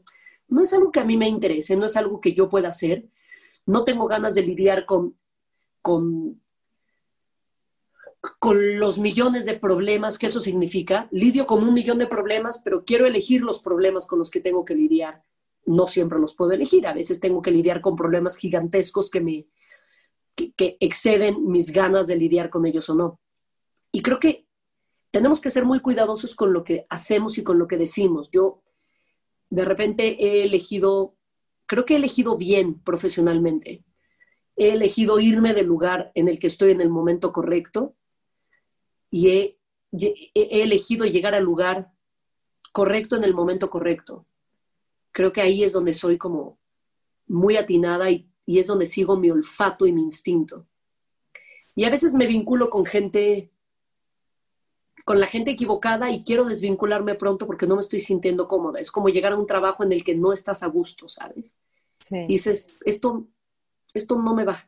No 0.48 0.62
es 0.62 0.74
algo 0.74 0.92
que 0.92 1.00
a 1.00 1.06
mí 1.06 1.18
me 1.18 1.28
interese, 1.28 1.78
no 1.78 1.86
es 1.86 1.96
algo 1.96 2.20
que 2.20 2.34
yo 2.34 2.50
pueda 2.50 2.68
hacer 2.68 3.06
no 3.66 3.84
tengo 3.84 4.08
ganas 4.08 4.36
de 4.36 4.42
lidiar 4.44 4.86
con, 4.86 5.16
con, 5.82 6.42
con 8.40 8.80
los 8.80 9.00
millones 9.00 9.46
de 9.46 9.58
problemas 9.58 10.18
que 10.18 10.28
eso 10.28 10.42
significa. 10.42 11.08
Lidio 11.12 11.46
con 11.46 11.64
un 11.64 11.74
millón 11.74 12.00
de 12.00 12.08
problemas, 12.08 12.62
pero 12.64 12.84
quiero 12.84 13.06
elegir 13.06 13.42
los 13.42 13.62
problemas 13.62 14.08
con 14.08 14.20
los 14.20 14.32
que 14.32 14.42
tengo 14.42 14.66
que 14.66 14.76
lidiar. 14.76 15.24
No 15.66 15.88
siempre 15.88 16.20
los 16.20 16.34
puedo 16.36 16.52
elegir. 16.52 16.88
A 16.88 16.94
veces 16.94 17.20
tengo 17.20 17.42
que 17.42 17.52
lidiar 17.52 17.82
con 17.82 17.96
problemas 17.96 18.36
gigantescos 18.36 19.10
que 19.10 19.22
me 19.22 19.48
que, 20.36 20.78
exceden 20.80 21.48
mis 21.50 21.72
ganas 21.72 22.08
de 22.08 22.16
lidiar 22.16 22.50
con 22.50 22.66
ellos 22.66 22.90
o 22.90 22.96
no. 22.96 23.20
Y 23.92 24.02
creo 24.02 24.20
que 24.20 24.48
tenemos 25.12 25.42
que 25.42 25.50
ser 25.50 25.66
muy 25.66 25.80
cuidadosos 25.80 26.36
con 26.36 26.54
lo 26.54 26.64
que 26.64 26.86
hacemos 26.90 27.38
y 27.38 27.44
con 27.44 27.60
lo 27.60 27.68
que 27.68 27.78
decimos. 27.78 28.32
Yo 28.32 28.64
de 29.50 29.66
repente 29.66 30.24
he 30.24 30.44
elegido, 30.44 31.16
creo 31.66 31.86
que 31.86 31.94
he 31.94 31.98
elegido 31.98 32.38
bien 32.38 32.80
profesionalmente. 32.82 33.84
He 34.56 34.72
elegido 34.72 35.20
irme 35.20 35.54
del 35.54 35.66
lugar 35.66 36.12
en 36.16 36.30
el 36.30 36.40
que 36.40 36.48
estoy 36.48 36.72
en 36.72 36.82
el 36.82 36.90
momento 36.90 37.34
correcto 37.34 37.96
y 39.10 39.30
he, 39.30 39.58
elegido 40.34 41.06
llegar 41.06 41.36
al 41.36 41.44
lugar 41.44 41.92
correcto 42.72 43.18
en 43.18 43.26
el 43.26 43.34
momento 43.34 43.70
correcto. 43.70 44.26
Creo 45.12 45.34
que 45.34 45.42
ahí 45.42 45.64
es 45.64 45.74
donde 45.74 45.94
soy 45.94 46.18
como 46.18 46.58
muy 47.28 47.58
atinada 47.58 48.10
y, 48.10 48.31
y 48.52 48.60
es 48.60 48.68
donde 48.68 48.86
sigo 48.86 49.16
mi 49.16 49.32
olfato 49.32 49.86
y 49.88 49.94
mi 49.94 50.02
instinto. 50.02 50.68
Y 51.74 51.86
a 51.86 51.90
veces 51.90 52.14
me 52.14 52.28
vinculo 52.28 52.70
con 52.70 52.86
gente, 52.86 53.50
con 55.06 55.22
la 55.22 55.26
gente 55.26 55.52
equivocada 55.52 56.12
y 56.12 56.26
quiero 56.26 56.44
desvincularme 56.44 57.16
pronto 57.16 57.48
porque 57.48 57.66
no 57.66 57.76
me 57.76 57.82
estoy 57.82 58.02
sintiendo 58.02 58.50
cómoda. 58.50 58.82
Es 58.82 58.92
como 58.92 59.08
llegar 59.08 59.32
a 59.32 59.38
un 59.38 59.46
trabajo 59.48 59.86
en 59.86 59.94
el 59.94 60.04
que 60.04 60.16
no 60.16 60.34
estás 60.34 60.64
a 60.64 60.68
gusto, 60.68 61.08
¿sabes? 61.08 61.62
Y 62.10 62.28
dices, 62.28 62.74
esto, 62.84 63.26
esto 63.94 64.22
no 64.22 64.36
me 64.36 64.44
va. 64.44 64.68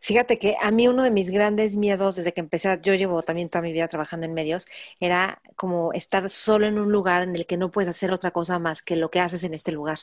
Fíjate 0.00 0.38
que 0.38 0.56
a 0.62 0.70
mí 0.70 0.88
uno 0.88 1.02
de 1.02 1.10
mis 1.10 1.28
grandes 1.28 1.76
miedos 1.76 2.16
desde 2.16 2.32
que 2.32 2.40
empecé, 2.40 2.78
yo 2.82 2.94
llevo 2.94 3.22
también 3.22 3.50
toda 3.50 3.60
mi 3.60 3.72
vida 3.72 3.88
trabajando 3.88 4.24
en 4.24 4.32
medios, 4.32 4.66
era 5.00 5.42
como 5.56 5.92
estar 5.92 6.30
solo 6.30 6.66
en 6.66 6.78
un 6.78 6.90
lugar 6.90 7.24
en 7.24 7.36
el 7.36 7.44
que 7.44 7.58
no 7.58 7.70
puedes 7.70 7.90
hacer 7.90 8.10
otra 8.10 8.30
cosa 8.30 8.58
más 8.58 8.80
que 8.80 8.96
lo 8.96 9.10
que 9.10 9.20
haces 9.20 9.44
en 9.44 9.52
este 9.52 9.72
lugar. 9.72 9.98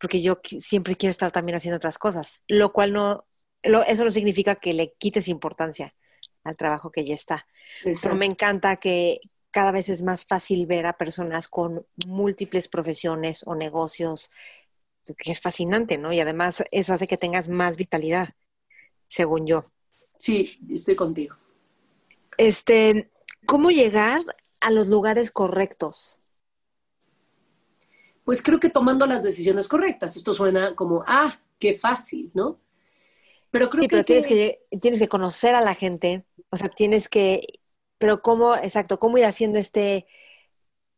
Porque 0.00 0.22
yo 0.22 0.40
siempre 0.42 0.96
quiero 0.96 1.10
estar 1.10 1.30
también 1.30 1.56
haciendo 1.56 1.76
otras 1.76 1.98
cosas, 1.98 2.42
lo 2.48 2.72
cual 2.72 2.92
no, 2.92 3.26
eso 3.62 4.04
no 4.04 4.10
significa 4.10 4.54
que 4.54 4.72
le 4.72 4.94
quites 4.98 5.28
importancia 5.28 5.92
al 6.42 6.56
trabajo 6.56 6.90
que 6.90 7.04
ya 7.04 7.14
está. 7.14 7.46
Pero 8.02 8.14
me 8.14 8.26
encanta 8.26 8.76
que 8.76 9.20
cada 9.50 9.72
vez 9.72 9.88
es 9.88 10.02
más 10.02 10.24
fácil 10.24 10.66
ver 10.66 10.86
a 10.86 10.96
personas 10.96 11.48
con 11.48 11.86
múltiples 12.06 12.68
profesiones 12.68 13.42
o 13.46 13.54
negocios, 13.54 14.30
que 15.18 15.32
es 15.32 15.40
fascinante, 15.40 15.98
¿no? 15.98 16.12
Y 16.12 16.20
además 16.20 16.64
eso 16.70 16.94
hace 16.94 17.06
que 17.06 17.16
tengas 17.16 17.48
más 17.48 17.76
vitalidad 17.76 18.30
según 19.06 19.46
yo. 19.46 19.70
Sí, 20.18 20.58
estoy 20.70 20.94
contigo. 20.96 21.36
Este, 22.36 23.10
¿cómo 23.44 23.70
llegar 23.70 24.22
a 24.60 24.70
los 24.70 24.86
lugares 24.86 25.30
correctos? 25.30 26.19
Pues 28.30 28.42
creo 28.42 28.60
que 28.60 28.70
tomando 28.70 29.06
las 29.06 29.24
decisiones 29.24 29.66
correctas. 29.66 30.16
Esto 30.16 30.32
suena 30.32 30.76
como, 30.76 31.02
ah, 31.04 31.36
qué 31.58 31.74
fácil, 31.74 32.30
¿no? 32.32 32.60
Pero 33.50 33.68
creo 33.68 33.82
sí, 33.82 33.88
que 33.88 33.96
pero 33.96 34.04
tienes 34.04 34.28
que... 34.28 34.62
tienes 34.80 35.00
que 35.00 35.08
conocer 35.08 35.56
a 35.56 35.60
la 35.60 35.74
gente, 35.74 36.24
o 36.48 36.56
sea, 36.56 36.68
tienes 36.68 37.08
que, 37.08 37.44
pero 37.98 38.22
cómo, 38.22 38.54
exacto, 38.54 39.00
cómo 39.00 39.18
ir 39.18 39.24
haciendo 39.24 39.58
este, 39.58 40.06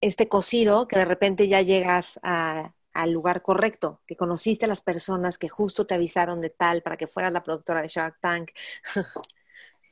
este 0.02 0.28
cocido 0.28 0.86
que 0.86 0.98
de 0.98 1.06
repente 1.06 1.48
ya 1.48 1.62
llegas 1.62 2.20
a, 2.22 2.74
al 2.92 3.12
lugar 3.12 3.40
correcto, 3.40 4.02
que 4.06 4.14
conociste 4.14 4.66
a 4.66 4.68
las 4.68 4.82
personas 4.82 5.38
que 5.38 5.48
justo 5.48 5.86
te 5.86 5.94
avisaron 5.94 6.42
de 6.42 6.50
tal 6.50 6.82
para 6.82 6.98
que 6.98 7.06
fueras 7.06 7.32
la 7.32 7.42
productora 7.42 7.80
de 7.80 7.88
Shark 7.88 8.18
Tank. 8.20 8.50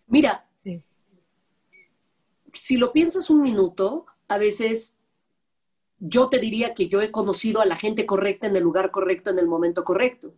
Mira, 0.08 0.46
si 2.52 2.76
lo 2.76 2.92
piensas 2.92 3.30
un 3.30 3.40
minuto, 3.40 4.04
a 4.28 4.36
veces 4.36 4.99
yo 6.00 6.30
te 6.30 6.38
diría 6.38 6.74
que 6.74 6.88
yo 6.88 7.02
he 7.02 7.10
conocido 7.10 7.60
a 7.60 7.66
la 7.66 7.76
gente 7.76 8.06
correcta 8.06 8.46
en 8.46 8.56
el 8.56 8.62
lugar 8.62 8.90
correcto, 8.90 9.30
en 9.30 9.38
el 9.38 9.46
momento 9.46 9.84
correcto. 9.84 10.34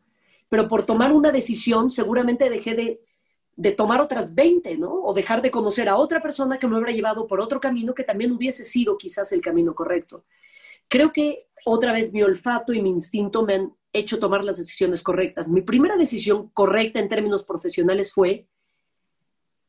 Pero 0.49 0.69
por 0.69 0.85
tomar 0.85 1.13
una 1.13 1.31
decisión, 1.31 1.89
seguramente 1.89 2.51
dejé 2.51 2.75
de, 2.75 3.73
tomar 3.73 4.01
otras 4.01 4.35
20, 4.35 4.77
¿no? 4.77 4.93
O 4.93 5.15
dejar 5.15 5.41
de 5.41 5.53
conocer 5.53 5.89
a 5.89 5.97
otra 5.97 6.21
persona 6.21 6.59
que 6.59 6.67
me 6.67 6.77
hubiera 6.77 6.93
llevado 6.93 7.29
por 7.29 7.41
otro 7.41 7.61
camino 7.61 7.95
que 7.95 8.03
también 8.03 8.33
hubiese 8.33 8.65
sido 8.65 8.99
quizás 8.99 9.31
el 9.33 9.41
camino 9.41 9.75
correcto. 9.75 10.25
Creo 10.89 11.13
que 11.13 11.47
otra 11.65 11.93
vez 11.93 12.13
mi 12.13 12.23
olfato 12.23 12.73
y 12.73 12.83
mi 12.83 12.91
instinto 12.91 13.45
me 13.45 13.55
han 13.55 13.73
hecho 13.93 14.19
tomar 14.19 14.43
las 14.43 14.59
decisiones 14.59 15.01
correctas. 15.01 15.49
Mi 15.49 15.63
primera 15.63 15.97
decisión 15.97 16.49
correcta 16.49 16.99
en 16.99 17.09
términos 17.09 17.45
profesionales 17.45 18.13
fue, 18.13 18.49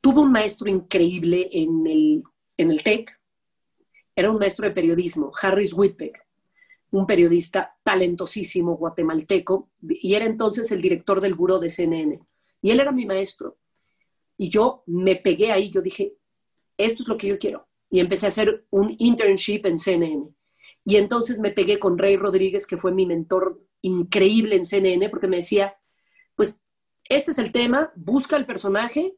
tuve 0.02 0.22
un 0.22 0.32
maestro 0.32 0.68
increíble 0.70 1.50
en 1.52 1.86
el, 1.86 2.24
en 2.58 2.72
el 2.72 2.82
TEC, 2.82 3.12
era 4.16 4.32
un 4.32 4.38
maestro 4.38 4.68
de 4.68 4.74
periodismo, 4.74 5.32
Harris 5.42 5.74
Whitbeck, 5.74 6.26
un 6.92 7.08
periodista 7.08 7.76
talentosísimo 7.84 8.76
guatemalteco, 8.76 9.70
y 9.82 10.14
era 10.14 10.26
entonces 10.26 10.72
el 10.72 10.82
director 10.82 11.22
del 11.22 11.34
buró 11.34 11.60
de 11.60 11.70
CNN. 11.70 12.20
Y 12.62 12.72
él 12.72 12.80
era 12.80 12.92
mi 12.92 13.06
maestro. 13.06 13.58
Y 14.38 14.50
yo 14.50 14.84
me 14.86 15.16
pegué 15.16 15.52
ahí, 15.52 15.72
yo 15.72 15.82
dije, 15.82 16.14
esto 16.78 17.04
es 17.04 17.10
lo 17.10 17.18
que 17.18 17.28
yo 17.28 17.40
quiero. 17.40 17.68
Y 17.90 18.00
empecé 18.00 18.28
a 18.28 18.30
hacer 18.30 18.66
un 18.70 18.96
internship 19.00 19.66
en 19.66 19.78
CNN. 19.78 20.30
Y 20.86 20.98
entonces 20.98 21.40
me 21.40 21.52
pegué 21.52 21.80
con 21.80 21.98
Rey 21.98 22.16
Rodríguez, 22.16 22.68
que 22.68 22.78
fue 22.78 22.92
mi 22.92 23.06
mentor 23.06 23.62
increíble 23.82 24.56
en 24.56 24.66
CNN, 24.66 25.10
porque 25.10 25.28
me 25.28 25.38
decía, 25.38 25.76
pues 26.36 26.62
este 27.10 27.32
es 27.32 27.38
el 27.38 27.52
tema, 27.52 27.92
busca 27.96 28.38
el 28.38 28.46
personaje, 28.46 29.16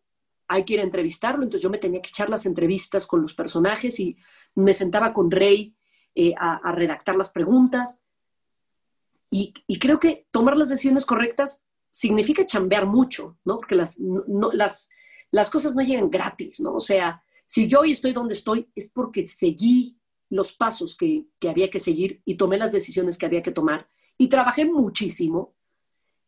hay 0.48 0.64
que 0.64 0.74
ir 0.76 0.80
a 0.80 0.84
entrevistarlo. 0.84 1.43
Entonces 1.43 1.64
yo 1.64 1.70
me 1.70 1.78
tenía 1.78 2.02
que 2.02 2.10
echar 2.10 2.30
las 2.30 2.46
entrevistas 2.46 3.06
con 3.06 3.22
los 3.22 3.34
personajes 3.34 4.00
y 4.00 4.18
me 4.56 4.74
sentaba 4.74 5.14
con 5.14 5.32
Rey 5.32 5.76
eh, 6.14 6.34
a, 6.38 6.72
redactar 6.72 7.16
las 7.16 7.32
preguntas. 7.32 8.04
Y, 9.30 9.54
creo 9.80 10.00
que 10.00 10.28
tomar 10.32 10.56
las 10.56 10.70
decisiones 10.70 11.06
correctas 11.06 11.66
significa 11.91 12.46
chambear 12.46 12.86
mucho, 12.86 13.38
¿no? 13.43 13.58
Porque 13.58 13.76
las, 13.76 14.00
las, 14.54 14.89
las 15.32 15.50
cosas 15.50 15.76
no 15.76 15.82
llegan 15.82 16.10
gratis, 16.10 16.62
¿no? 16.62 16.76
O 16.76 16.80
sea, 16.80 17.22
si 17.46 17.68
yo 17.68 17.82
hoy 17.82 17.91
estoy 17.91 18.14
donde 18.14 18.34
estoy 18.34 18.70
es 18.76 18.89
porque 18.89 19.24
seguí 19.24 19.98
los 20.30 20.54
pasos 20.54 20.96
que, 20.96 21.26
había 21.48 21.70
que 21.70 21.80
seguir 21.80 22.22
y 22.26 22.36
tomé 22.36 22.58
las 22.58 22.72
decisiones 22.72 23.18
que 23.18 23.26
había 23.26 23.43
que 23.43 23.52
tomar. 23.52 23.88
Y 24.18 24.30
trabajé 24.30 24.66
muchísimo 24.66 25.54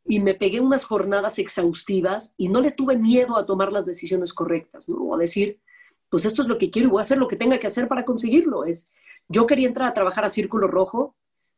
y 0.08 0.20
me 0.20 0.34
pegué 0.34 0.60
unas 0.60 0.86
jornadas 0.86 1.40
exhaustivas 1.40 2.34
y 2.38 2.50
no 2.50 2.62
le 2.62 2.72
tuve 2.72 2.98
miedo 2.98 3.38
a 3.38 3.46
tomar 3.46 3.74
las 3.74 3.86
decisiones 3.86 4.34
correctas, 4.34 4.88
¿no? 4.88 4.98
O 4.98 5.16
a 5.16 5.18
decir, 5.18 5.60
pues 6.10 6.26
esto 6.26 6.42
es 6.42 6.48
lo 6.48 6.58
que 6.58 6.70
quiero 6.70 6.88
y 6.88 6.92
voy 6.92 7.00
a 7.00 7.02
hacer 7.02 7.18
lo 7.18 7.28
que 7.28 7.36
tenga 7.36 7.60
que 7.60 7.68
hacer 7.68 7.88
para 7.88 8.06
conseguirlo. 8.06 8.66
Es, 8.66 8.92
yo 9.28 9.46
quería 9.46 9.68
entrar 9.68 9.90
a 9.90 9.94
trabajar 9.94 10.26
a 10.26 10.30
Círculo 10.30 10.68
Rojo, 10.68 11.16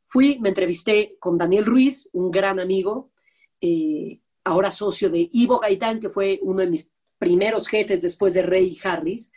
fui, 0.08 0.40
me 0.40 0.50
entrevisté 0.50 1.18
con 1.20 1.38
Daniel 1.38 1.66
Ruiz, 1.66 2.10
un 2.14 2.32
gran 2.32 2.60
amigo, 2.60 3.12
eh, 3.62 4.20
ahora 4.44 4.72
socio 4.72 5.10
de 5.10 5.30
Ivo 5.32 5.60
Gaitán, 5.60 6.00
que 6.00 6.10
fue 6.10 6.40
uno 6.42 6.62
de 6.62 6.70
mis 6.70 6.92
primeros 7.20 7.68
jefes 7.68 8.02
después 8.02 8.34
de 8.34 8.42
Rey 8.42 8.78
Harris, 8.84 9.32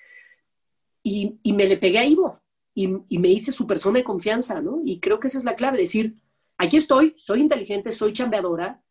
y, 1.03 1.39
y 1.43 1.53
me 1.53 1.67
le 1.67 1.77
pegué 1.77 1.99
a 1.99 2.07
Ivo 2.07 2.43
y, 2.75 3.19
me 3.19 3.29
hice 3.29 3.53
su 3.53 3.67
persona 3.67 3.99
de 3.99 4.05
confianza, 4.05 4.61
¿no? 4.61 4.81
Y 4.85 5.01
creo 5.01 5.21
que 5.21 5.29
esa 5.29 5.39
es 5.39 5.45
la 5.45 5.55
clave, 5.55 5.79
decir, 5.79 6.17
aquí 6.57 6.77
estoy, 6.77 7.13
soy 7.17 7.41
inteligente, 7.41 7.93
soy 7.93 8.13
chambeadora, 8.13 8.82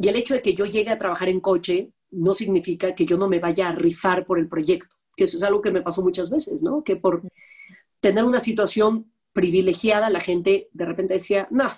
y 0.00 0.08
el 0.08 0.16
hecho 0.16 0.34
de 0.34 0.42
que 0.42 0.54
yo 0.54 0.64
llegue 0.64 0.90
a 0.90 0.98
trabajar 0.98 1.28
en 1.28 1.40
coche 1.40 1.92
no 2.10 2.32
significa 2.32 2.94
que 2.94 3.04
yo 3.04 3.18
no 3.18 3.28
me 3.28 3.38
vaya 3.38 3.68
a 3.68 3.72
rifar 3.72 4.24
por 4.24 4.38
el 4.38 4.48
proyecto, 4.48 4.94
que 5.14 5.24
eso 5.24 5.36
es 5.36 5.42
algo 5.42 5.60
que 5.60 5.70
me 5.70 5.82
pasó 5.82 6.02
muchas 6.02 6.30
veces, 6.30 6.62
¿no? 6.62 6.82
Que 6.82 6.96
por 6.96 7.22
tener 8.00 8.24
una 8.24 8.40
situación 8.40 9.12
privilegiada, 9.34 10.08
la 10.08 10.20
gente 10.20 10.68
de 10.72 10.84
repente 10.86 11.14
decía, 11.14 11.46
no, 11.50 11.68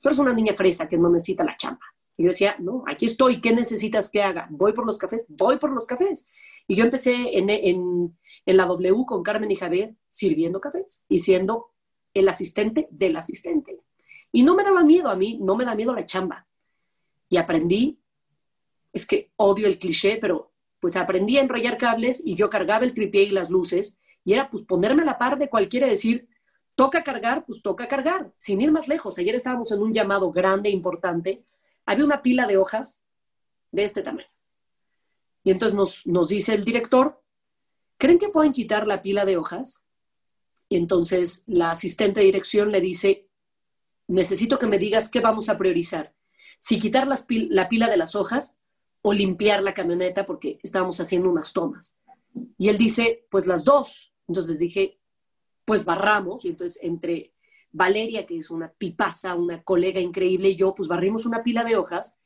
tú 0.00 0.08
eres 0.08 0.18
una 0.18 0.32
niña 0.32 0.54
fresa 0.54 0.88
que 0.88 0.96
no 0.96 1.10
necesita 1.10 1.42
la 1.42 1.56
chamba. 1.56 1.80
Y 2.16 2.22
yo 2.22 2.28
decía, 2.28 2.54
no, 2.60 2.84
aquí 2.86 3.06
estoy, 3.06 3.40
¿qué 3.40 3.52
necesitas 3.52 4.10
que 4.10 4.22
haga? 4.22 4.46
Voy 4.48 4.72
por 4.72 4.86
los 4.86 4.96
cafés, 4.96 5.26
voy 5.28 5.58
por 5.58 5.72
los 5.72 5.86
cafés. 5.86 6.28
Y 6.68 6.76
yo 6.76 6.84
empecé 6.84 7.36
en, 7.36 7.50
en, 7.50 8.16
en 8.46 8.56
la 8.56 8.64
W 8.66 9.04
con 9.06 9.24
Carmen 9.24 9.50
y 9.50 9.56
Javier 9.56 9.94
sirviendo 10.08 10.60
cafés 10.60 11.04
y 11.08 11.18
siendo 11.18 11.72
el 12.14 12.28
asistente 12.28 12.86
del 12.90 13.16
asistente. 13.16 13.80
Y 14.30 14.44
no 14.44 14.54
me 14.54 14.62
daba 14.62 14.84
miedo 14.84 15.08
a 15.08 15.16
mí, 15.16 15.38
no 15.42 15.56
me 15.56 15.64
da 15.64 15.74
miedo 15.74 15.92
la 15.92 16.06
chamba. 16.06 16.46
Y 17.28 17.36
aprendí, 17.36 17.98
es 18.92 19.06
que 19.06 19.30
odio 19.36 19.66
el 19.66 19.78
cliché, 19.78 20.16
pero 20.16 20.52
pues 20.80 20.96
aprendí 20.96 21.38
a 21.38 21.42
enrollar 21.42 21.78
cables 21.78 22.22
y 22.24 22.34
yo 22.34 22.48
cargaba 22.48 22.84
el 22.84 22.94
tripié 22.94 23.24
y 23.24 23.30
las 23.30 23.50
luces 23.50 24.00
y 24.24 24.32
era 24.32 24.50
pues 24.50 24.64
ponerme 24.64 25.02
a 25.02 25.06
la 25.06 25.18
par 25.18 25.38
de 25.38 25.48
cualquiera 25.48 25.86
decir, 25.86 26.28
toca 26.74 27.04
cargar, 27.04 27.44
pues 27.46 27.62
toca 27.62 27.86
cargar, 27.86 28.32
sin 28.38 28.60
ir 28.60 28.72
más 28.72 28.88
lejos. 28.88 29.18
Ayer 29.18 29.34
estábamos 29.34 29.70
en 29.70 29.80
un 29.80 29.92
llamado 29.92 30.32
grande, 30.32 30.68
importante, 30.68 31.44
había 31.84 32.04
una 32.04 32.22
pila 32.22 32.46
de 32.46 32.56
hojas 32.56 33.04
de 33.70 33.84
este 33.84 34.02
tamaño. 34.02 34.26
Y 35.44 35.52
entonces 35.52 35.76
nos, 35.76 36.06
nos 36.08 36.28
dice 36.28 36.54
el 36.54 36.64
director, 36.64 37.22
¿creen 37.98 38.18
que 38.18 38.30
pueden 38.30 38.52
quitar 38.52 38.86
la 38.86 39.00
pila 39.00 39.24
de 39.24 39.36
hojas? 39.36 39.86
Y 40.68 40.76
entonces 40.76 41.44
la 41.46 41.70
asistente 41.70 42.18
de 42.18 42.26
dirección 42.26 42.72
le 42.72 42.80
dice, 42.80 43.28
necesito 44.08 44.58
que 44.58 44.66
me 44.66 44.78
digas 44.78 45.08
qué 45.08 45.20
vamos 45.20 45.48
a 45.48 45.56
priorizar. 45.56 46.15
Si 46.58 46.78
quitar 46.78 47.06
la 47.08 47.68
pila 47.68 47.88
de 47.88 47.96
las 47.96 48.14
hojas 48.14 48.58
o 49.02 49.12
limpiar 49.12 49.62
la 49.62 49.74
camioneta 49.74 50.26
porque 50.26 50.58
estábamos 50.62 51.00
haciendo 51.00 51.30
unas 51.30 51.52
tomas. 51.52 51.96
Y 52.58 52.68
él 52.68 52.78
dice, 52.78 53.26
pues 53.30 53.46
las 53.46 53.64
dos. 53.64 54.12
Entonces 54.26 54.58
dije, 54.58 54.98
pues 55.64 55.84
barramos. 55.84 56.44
Y 56.44 56.48
entonces 56.48 56.78
entre 56.82 57.32
Valeria, 57.72 58.26
que 58.26 58.38
es 58.38 58.50
una 58.50 58.68
tipaza, 58.68 59.34
una 59.34 59.62
colega 59.62 60.00
increíble, 60.00 60.50
y 60.50 60.56
yo, 60.56 60.74
pues 60.74 60.88
barrimos 60.88 61.26
una 61.26 61.42
pila 61.42 61.62
de 61.62 61.76
hojas, 61.76 62.18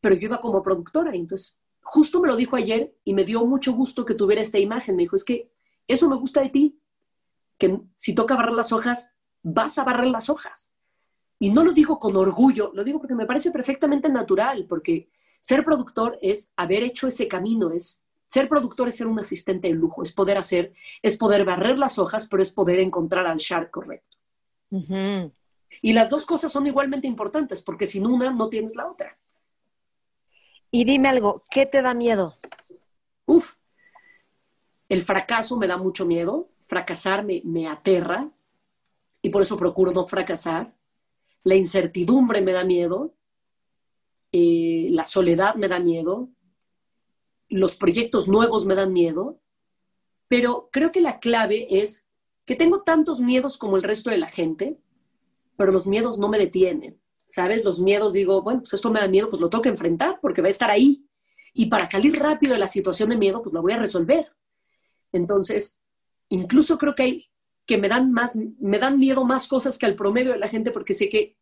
pero 0.00 0.14
yo 0.14 0.26
iba 0.26 0.40
como 0.40 0.62
productora. 0.62 1.14
Y 1.14 1.20
entonces 1.20 1.60
justo 1.82 2.20
me 2.20 2.28
lo 2.28 2.36
dijo 2.36 2.56
ayer 2.56 2.96
y 3.04 3.14
me 3.14 3.24
dio 3.24 3.44
mucho 3.46 3.72
gusto 3.72 4.04
que 4.04 4.14
tuviera 4.14 4.42
esta 4.42 4.58
imagen. 4.58 4.96
Me 4.96 5.02
dijo, 5.02 5.16
es 5.16 5.24
que 5.24 5.52
eso 5.86 6.08
me 6.08 6.16
gusta 6.16 6.40
de 6.40 6.48
ti, 6.48 6.80
que 7.58 7.80
si 7.96 8.14
toca 8.14 8.34
barrer 8.34 8.54
las 8.54 8.72
hojas, 8.72 9.14
vas 9.42 9.78
a 9.78 9.84
barrer 9.84 10.08
las 10.08 10.28
hojas. 10.28 10.72
Y 11.38 11.50
no 11.50 11.62
lo 11.62 11.72
digo 11.72 11.98
con 11.98 12.16
orgullo, 12.16 12.70
lo 12.74 12.82
digo 12.82 12.98
porque 12.98 13.14
me 13.14 13.26
parece 13.26 13.50
perfectamente 13.50 14.08
natural, 14.08 14.66
porque 14.66 15.08
ser 15.40 15.64
productor 15.64 16.18
es 16.22 16.52
haber 16.56 16.82
hecho 16.82 17.06
ese 17.06 17.28
camino, 17.28 17.70
es 17.70 18.04
ser 18.26 18.48
productor 18.48 18.88
es 18.88 18.96
ser 18.96 19.06
un 19.06 19.20
asistente 19.20 19.68
de 19.68 19.74
lujo, 19.74 20.02
es 20.02 20.12
poder 20.12 20.38
hacer, 20.38 20.72
es 21.02 21.16
poder 21.16 21.44
barrer 21.44 21.78
las 21.78 21.98
hojas, 21.98 22.26
pero 22.28 22.42
es 22.42 22.50
poder 22.50 22.80
encontrar 22.80 23.26
al 23.26 23.38
shark 23.38 23.70
correcto. 23.70 24.16
Y 25.82 25.92
las 25.92 26.10
dos 26.10 26.26
cosas 26.26 26.50
son 26.50 26.66
igualmente 26.66 27.06
importantes, 27.06 27.62
porque 27.62 27.86
sin 27.86 28.06
una 28.06 28.30
no 28.30 28.48
tienes 28.48 28.74
la 28.74 28.88
otra. 28.88 29.16
Y 30.70 30.84
dime 30.84 31.08
algo, 31.08 31.42
¿qué 31.50 31.66
te 31.66 31.82
da 31.82 31.94
miedo? 31.94 32.36
Uf, 33.26 33.54
el 34.88 35.02
fracaso 35.02 35.56
me 35.56 35.66
da 35.66 35.76
mucho 35.76 36.06
miedo, 36.06 36.48
fracasar 36.66 37.24
me, 37.24 37.42
me 37.44 37.68
aterra 37.68 38.28
y 39.22 39.30
por 39.30 39.42
eso 39.42 39.56
procuro 39.56 39.92
no 39.92 40.06
fracasar. 40.06 40.72
La 41.46 41.54
incertidumbre 41.54 42.40
me 42.40 42.50
da 42.50 42.64
miedo, 42.64 43.14
eh, 44.32 44.88
la 44.90 45.04
soledad 45.04 45.54
me 45.54 45.68
da 45.68 45.78
miedo, 45.78 46.28
los 47.48 47.76
proyectos 47.76 48.26
nuevos 48.26 48.66
me 48.66 48.74
dan 48.74 48.92
miedo, 48.92 49.40
pero 50.26 50.68
creo 50.72 50.90
que 50.90 51.00
la 51.00 51.20
clave 51.20 51.68
es 51.70 52.10
que 52.46 52.56
tengo 52.56 52.82
tantos 52.82 53.20
miedos 53.20 53.58
como 53.58 53.76
el 53.76 53.84
resto 53.84 54.10
de 54.10 54.18
la 54.18 54.28
gente, 54.28 54.76
pero 55.56 55.70
los 55.70 55.86
miedos 55.86 56.18
no 56.18 56.26
me 56.26 56.36
detienen, 56.36 57.00
¿sabes? 57.28 57.64
Los 57.64 57.78
miedos, 57.78 58.12
digo, 58.12 58.42
bueno, 58.42 58.62
pues 58.62 58.74
esto 58.74 58.90
me 58.90 58.98
da 58.98 59.06
miedo, 59.06 59.30
pues 59.30 59.40
lo 59.40 59.48
tengo 59.48 59.62
que 59.62 59.68
enfrentar 59.68 60.18
porque 60.20 60.42
va 60.42 60.48
a 60.48 60.50
estar 60.50 60.72
ahí. 60.72 61.06
Y 61.54 61.66
para 61.66 61.86
salir 61.86 62.18
rápido 62.18 62.54
de 62.54 62.58
la 62.58 62.66
situación 62.66 63.10
de 63.10 63.16
miedo, 63.18 63.40
pues 63.40 63.52
la 63.52 63.60
voy 63.60 63.72
a 63.72 63.78
resolver. 63.78 64.26
Entonces, 65.12 65.80
incluso 66.28 66.76
creo 66.76 66.96
que 66.96 67.02
hay 67.04 67.30
que 67.66 67.78
me 67.78 67.88
dan 67.88 68.12
más, 68.12 68.38
me 68.60 68.78
dan 68.78 68.98
miedo 68.98 69.24
más 69.24 69.48
cosas 69.48 69.76
que 69.76 69.86
al 69.86 69.96
promedio 69.96 70.32
de 70.32 70.38
la 70.38 70.48
gente 70.48 70.70
porque 70.70 70.94
sé 70.94 71.08
que, 71.08 71.36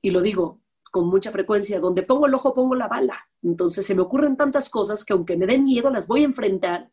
y 0.00 0.10
lo 0.10 0.20
digo 0.20 0.60
con 0.90 1.08
mucha 1.08 1.32
frecuencia, 1.32 1.80
donde 1.80 2.04
pongo 2.04 2.26
el 2.26 2.34
ojo 2.34 2.54
pongo 2.54 2.76
la 2.76 2.86
bala. 2.86 3.28
Entonces 3.42 3.84
se 3.84 3.96
me 3.96 4.02
ocurren 4.02 4.36
tantas 4.36 4.70
cosas 4.70 5.04
que 5.04 5.12
aunque 5.12 5.36
me 5.36 5.46
den 5.46 5.64
miedo, 5.64 5.90
las 5.90 6.06
voy 6.06 6.22
a 6.22 6.26
enfrentar 6.26 6.88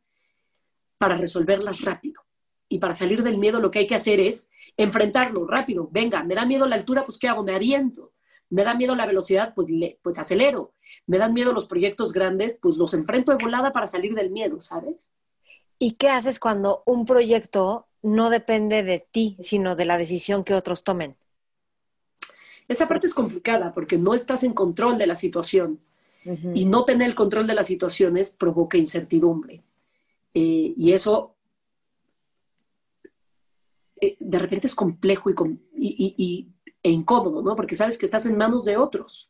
para 0.98 1.18
resolverlas 1.18 1.82
rápido. 1.82 2.22
Y 2.68 2.80
para 2.80 2.96
salir 2.96 3.22
del 3.22 3.38
miedo 3.38 3.60
lo 3.60 3.70
que 3.70 3.80
hay 3.80 3.88
que 3.88 3.96
hacer 3.96 4.20
es 4.20 4.50
enfrentarlo 4.76 5.46
rápido. 5.46 5.88
Venga, 5.92 6.24
me 6.24 6.34
da 6.34 6.46
miedo 6.46 6.66
la 6.66 6.78
altura, 6.78 7.06
pues 7.06 7.20
¿qué 7.20 7.28
hago? 7.28 7.44
Me 7.44 7.54
aviento. 7.54 8.14
Me 8.50 8.64
da 8.64 8.74
miedo 8.74 8.96
la 8.96 9.06
velocidad, 9.06 9.54
pues, 9.54 9.68
pues 10.02 10.18
acelero. 10.18 10.74
Me 11.06 11.20
dan 11.20 11.34
miedo 11.34 11.54
los 11.54 11.68
proyectos 11.68 12.12
grandes, 12.12 12.58
pues 12.60 12.78
los 12.78 12.96
enfrento 12.96 13.32
de 13.32 13.44
volada 13.44 13.72
para 13.72 13.88
salir 13.88 14.16
del 14.16 14.32
miedo, 14.32 14.62
¿sabes? 14.62 15.14
¿Y 15.78 15.92
qué 15.92 16.10
haces 16.10 16.40
cuando 16.40 16.82
un 16.86 17.06
proyecto 17.06 17.88
no 18.02 18.30
depende 18.30 18.84
de 18.84 19.00
ti, 19.00 19.38
sino 19.40 19.76
de 19.76 19.86
la 19.86 19.98
decisión 19.98 20.44
que 20.44 20.54
otros 20.54 20.84
tomen? 20.84 21.16
Esa 22.68 22.88
parte 22.88 23.08
es 23.08 23.14
complicada 23.14 23.74
porque 23.74 23.98
no 23.98 24.14
estás 24.14 24.44
en 24.44 24.54
control 24.54 24.98
de 24.98 25.08
la 25.08 25.16
situación 25.16 25.80
y 26.54 26.66
no 26.66 26.86
tener 26.86 27.10
el 27.10 27.16
control 27.16 27.48
de 27.48 27.56
las 27.56 27.68
situaciones 27.68 28.32
provoca 28.32 28.78
incertidumbre. 28.78 29.64
Eh, 30.34 30.74
y 30.78 30.94
eso 30.94 31.36
eh, 34.00 34.18
de 34.20 34.40
repente 34.40 34.68
es 34.68 34.76
complejo 34.76 35.30
y, 35.76 36.48
e 36.84 36.90
incómodo, 36.90 37.42
¿no? 37.42 37.56
Porque 37.56 37.76
sabes 37.76 37.98
que 37.98 38.06
estás 38.06 38.26
en 38.26 38.38
manos 38.38 38.66
de 38.66 38.78
otros. 38.78 39.30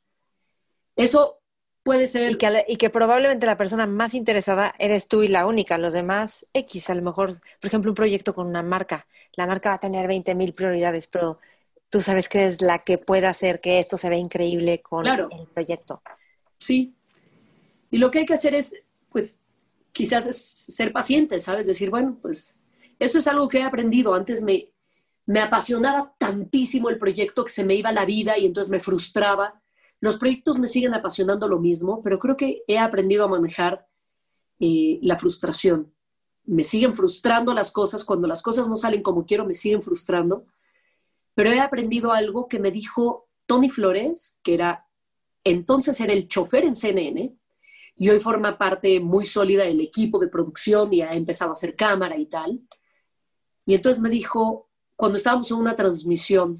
Eso 0.96 1.41
puede 1.84 2.08
ser... 2.08 2.32
Y 2.32 2.36
que, 2.36 2.66
y 2.68 2.76
que, 2.78 2.90
probablemente 2.90 3.46
la 3.46 3.58
persona 3.58 3.88
más 3.88 4.14
interesada 4.14 4.74
eres 4.80 5.08
tú 5.08 5.24
y 5.24 5.28
la 5.28 5.46
única. 5.46 5.78
Los 5.78 5.94
demás, 5.94 6.46
X, 6.54 6.90
a 6.90 6.96
lo 6.96 7.02
mejor, 7.02 7.40
por 7.60 7.68
ejemplo, 7.68 7.92
un 7.92 7.96
proyecto 7.96 8.34
con 8.34 8.48
una 8.48 8.64
marca. 8.64 9.08
La 9.34 9.48
marca 9.48 9.70
va 9.70 9.76
a 9.76 9.80
tener 9.80 10.08
20 10.08 10.36
mil 10.36 10.54
prioridades, 10.54 11.08
pero 11.08 11.40
tú 11.90 12.02
sabes 12.02 12.30
que 12.30 12.48
es 12.48 12.62
la 12.62 12.80
que 12.80 12.98
puede 12.98 13.28
hacer 13.28 13.62
que 13.62 13.80
esto 13.80 13.98
se 13.98 14.10
vea 14.10 14.20
increíble 14.20 14.82
con 14.82 15.06
el 15.06 15.28
proyecto. 15.54 16.02
Sí. 16.58 16.94
Y 17.90 17.98
lo 17.98 18.12
que 18.12 18.20
hay 18.20 18.26
que 18.26 18.34
hacer 18.34 18.56
es, 18.56 18.76
pues, 19.12 19.40
quizás 19.92 20.26
es 20.26 20.38
ser 20.38 20.92
paciente, 20.92 21.40
¿sabes? 21.40 21.68
Decir, 21.68 21.90
bueno, 21.90 22.18
pues, 22.22 22.58
eso 23.00 23.20
es 23.20 23.28
algo 23.28 23.48
que 23.48 23.60
he 23.60 23.64
aprendido. 23.64 24.14
Antes 24.14 24.42
me, 24.42 24.70
me 25.26 25.40
apasionaba 25.40 26.14
tantísimo 26.18 26.90
el 26.90 26.98
proyecto 26.98 27.44
que 27.44 27.52
se 27.52 27.64
me 27.64 27.76
iba 27.76 27.92
la 27.92 28.06
vida 28.06 28.38
y 28.38 28.46
entonces 28.46 28.72
me 28.72 28.80
frustraba 28.80 29.61
los 30.02 30.18
proyectos 30.18 30.60
me 30.60 30.68
siguen 30.68 30.94
apasionando 30.94 31.48
lo 31.48 31.60
mismo, 31.60 32.02
pero 32.04 32.20
creo 32.20 32.36
que 32.36 32.64
he 32.68 32.80
aprendido 32.80 33.24
a 33.24 33.28
manejar 33.30 33.88
eh, 34.60 35.00
la 35.04 35.18
frustración. 35.18 35.94
Me 36.44 36.64
siguen 36.64 36.96
frustrando 36.96 37.54
las 37.54 37.72
cosas, 37.72 38.04
cuando 38.04 38.28
las 38.28 38.42
cosas 38.42 38.68
no 38.68 38.78
salen 38.78 39.04
como 39.04 39.26
quiero, 39.26 39.46
me 39.46 39.54
siguen 39.54 39.84
frustrando, 39.84 40.46
pero 41.36 41.52
he 41.52 41.60
aprendido 41.60 42.12
algo 42.12 42.48
que 42.48 42.60
me 42.60 42.72
dijo 42.72 43.30
Tony 43.46 43.70
Flores, 43.70 44.40
que 44.44 44.56
era 44.56 44.88
entonces 45.44 46.00
era 46.00 46.14
el 46.14 46.28
chofer 46.28 46.66
en 46.66 46.76
CNN, 46.76 47.36
y 47.96 48.10
hoy 48.10 48.20
forma 48.20 48.58
parte 48.58 49.00
muy 49.00 49.26
sólida 49.26 49.64
del 49.66 49.82
equipo 49.82 50.18
de 50.18 50.28
producción 50.28 50.92
y 50.92 51.02
ha 51.02 51.14
empezado 51.14 51.52
a 51.52 51.54
hacer 51.54 51.76
cámara 51.76 52.18
y 52.18 52.26
tal. 52.26 52.60
Y 53.66 53.76
entonces 53.76 54.02
me 54.02 54.10
dijo, 54.10 54.70
cuando 54.96 55.18
estábamos 55.18 55.52
en 55.52 55.58
una 55.58 55.76
transmisión 55.76 56.58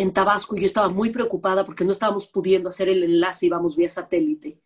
en 0.00 0.14
Tabasco 0.14 0.56
y 0.56 0.60
yo 0.60 0.64
estaba 0.64 0.88
muy 0.88 1.10
preocupada 1.10 1.64
porque 1.64 1.84
no 1.84 1.90
estábamos 1.90 2.26
pudiendo 2.26 2.70
hacer 2.70 2.88
el 2.88 3.02
enlace, 3.02 3.46
íbamos 3.46 3.76
vía 3.76 3.88
satélite. 3.88 4.58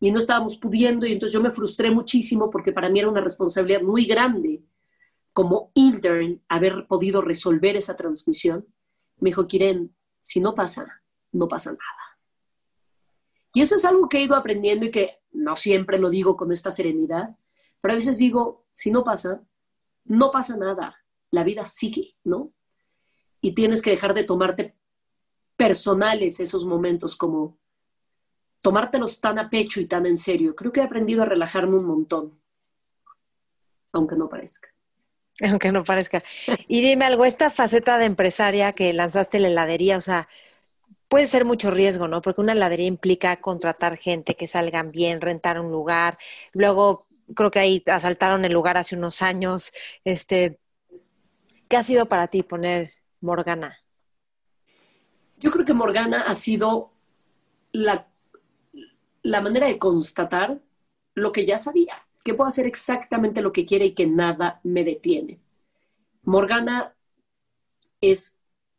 Y 0.00 0.10
no 0.10 0.18
estábamos 0.18 0.56
pudiendo 0.56 1.06
y 1.06 1.12
entonces 1.12 1.32
yo 1.32 1.40
me 1.40 1.52
frustré 1.52 1.92
muchísimo 1.92 2.50
porque 2.50 2.72
para 2.72 2.88
mí 2.88 2.98
era 2.98 3.08
una 3.08 3.20
responsabilidad 3.20 3.82
muy 3.82 4.06
grande 4.06 4.64
como 5.32 5.70
intern 5.74 6.42
haber 6.48 6.86
podido 6.88 7.20
resolver 7.20 7.76
esa 7.76 7.96
transmisión. 7.96 8.66
Me 9.18 9.30
dijo, 9.30 9.46
Kiren, 9.46 9.94
si 10.18 10.40
no 10.40 10.54
pasa, 10.56 11.02
no 11.30 11.46
pasa 11.46 11.70
nada. 11.70 12.18
Y 13.54 13.60
eso 13.60 13.76
es 13.76 13.84
algo 13.84 14.08
que 14.08 14.18
he 14.18 14.22
ido 14.22 14.34
aprendiendo 14.34 14.84
y 14.86 14.90
que 14.90 15.20
no 15.30 15.54
siempre 15.54 15.98
lo 15.98 16.10
digo 16.10 16.36
con 16.36 16.50
esta 16.50 16.72
serenidad, 16.72 17.36
pero 17.80 17.92
a 17.92 17.94
veces 17.94 18.18
digo, 18.18 18.66
si 18.72 18.90
no 18.90 19.04
pasa, 19.04 19.42
no 20.04 20.32
pasa 20.32 20.56
nada. 20.56 20.96
La 21.30 21.44
vida 21.44 21.64
sigue, 21.64 22.16
¿no? 22.24 22.52
Y 23.42 23.52
tienes 23.52 23.82
que 23.82 23.90
dejar 23.90 24.14
de 24.14 24.24
tomarte 24.24 24.74
personales 25.56 26.40
esos 26.40 26.64
momentos 26.64 27.16
como 27.16 27.58
tomártelos 28.62 29.20
tan 29.20 29.38
a 29.38 29.50
pecho 29.50 29.80
y 29.80 29.86
tan 29.86 30.06
en 30.06 30.16
serio. 30.16 30.54
Creo 30.54 30.72
que 30.72 30.80
he 30.80 30.84
aprendido 30.84 31.22
a 31.22 31.26
relajarme 31.26 31.76
un 31.76 31.84
montón, 31.84 32.40
aunque 33.92 34.14
no 34.16 34.28
parezca. 34.28 34.68
Aunque 35.46 35.72
no 35.72 35.82
parezca. 35.82 36.22
Y 36.68 36.82
dime 36.82 37.04
algo, 37.04 37.24
esta 37.24 37.50
faceta 37.50 37.98
de 37.98 38.04
empresaria 38.04 38.72
que 38.72 38.92
lanzaste 38.92 39.40
la 39.40 39.48
heladería, 39.48 39.96
o 39.96 40.00
sea, 40.00 40.28
puede 41.08 41.26
ser 41.26 41.44
mucho 41.44 41.70
riesgo, 41.70 42.06
¿no? 42.06 42.22
Porque 42.22 42.40
una 42.40 42.52
heladería 42.52 42.86
implica 42.86 43.40
contratar 43.40 43.96
gente 43.96 44.36
que 44.36 44.46
salgan 44.46 44.92
bien, 44.92 45.20
rentar 45.20 45.58
un 45.58 45.72
lugar. 45.72 46.16
Luego, 46.52 47.06
creo 47.34 47.50
que 47.50 47.58
ahí 47.58 47.82
asaltaron 47.86 48.44
el 48.44 48.52
lugar 48.52 48.76
hace 48.76 48.94
unos 48.94 49.20
años. 49.20 49.72
Este, 50.04 50.60
¿Qué 51.68 51.76
ha 51.76 51.82
sido 51.82 52.06
para 52.06 52.28
ti 52.28 52.44
poner 52.44 53.01
Morgana? 53.22 53.78
Yo 55.38 55.50
creo 55.50 55.64
que 55.64 55.74
Morgana 55.74 56.22
ha 56.22 56.34
sido 56.34 56.92
la, 57.72 58.08
la 59.22 59.40
manera 59.40 59.66
de 59.68 59.78
constatar 59.78 60.60
lo 61.14 61.32
que 61.32 61.46
ya 61.46 61.56
sabía, 61.56 61.94
que 62.24 62.34
puedo 62.34 62.48
hacer 62.48 62.66
exactamente 62.66 63.40
lo 63.40 63.52
que 63.52 63.64
quiere 63.64 63.86
y 63.86 63.94
que 63.94 64.06
nada 64.06 64.60
me 64.64 64.84
detiene. 64.84 65.40
Morgana 66.22 66.94
es 68.00 68.38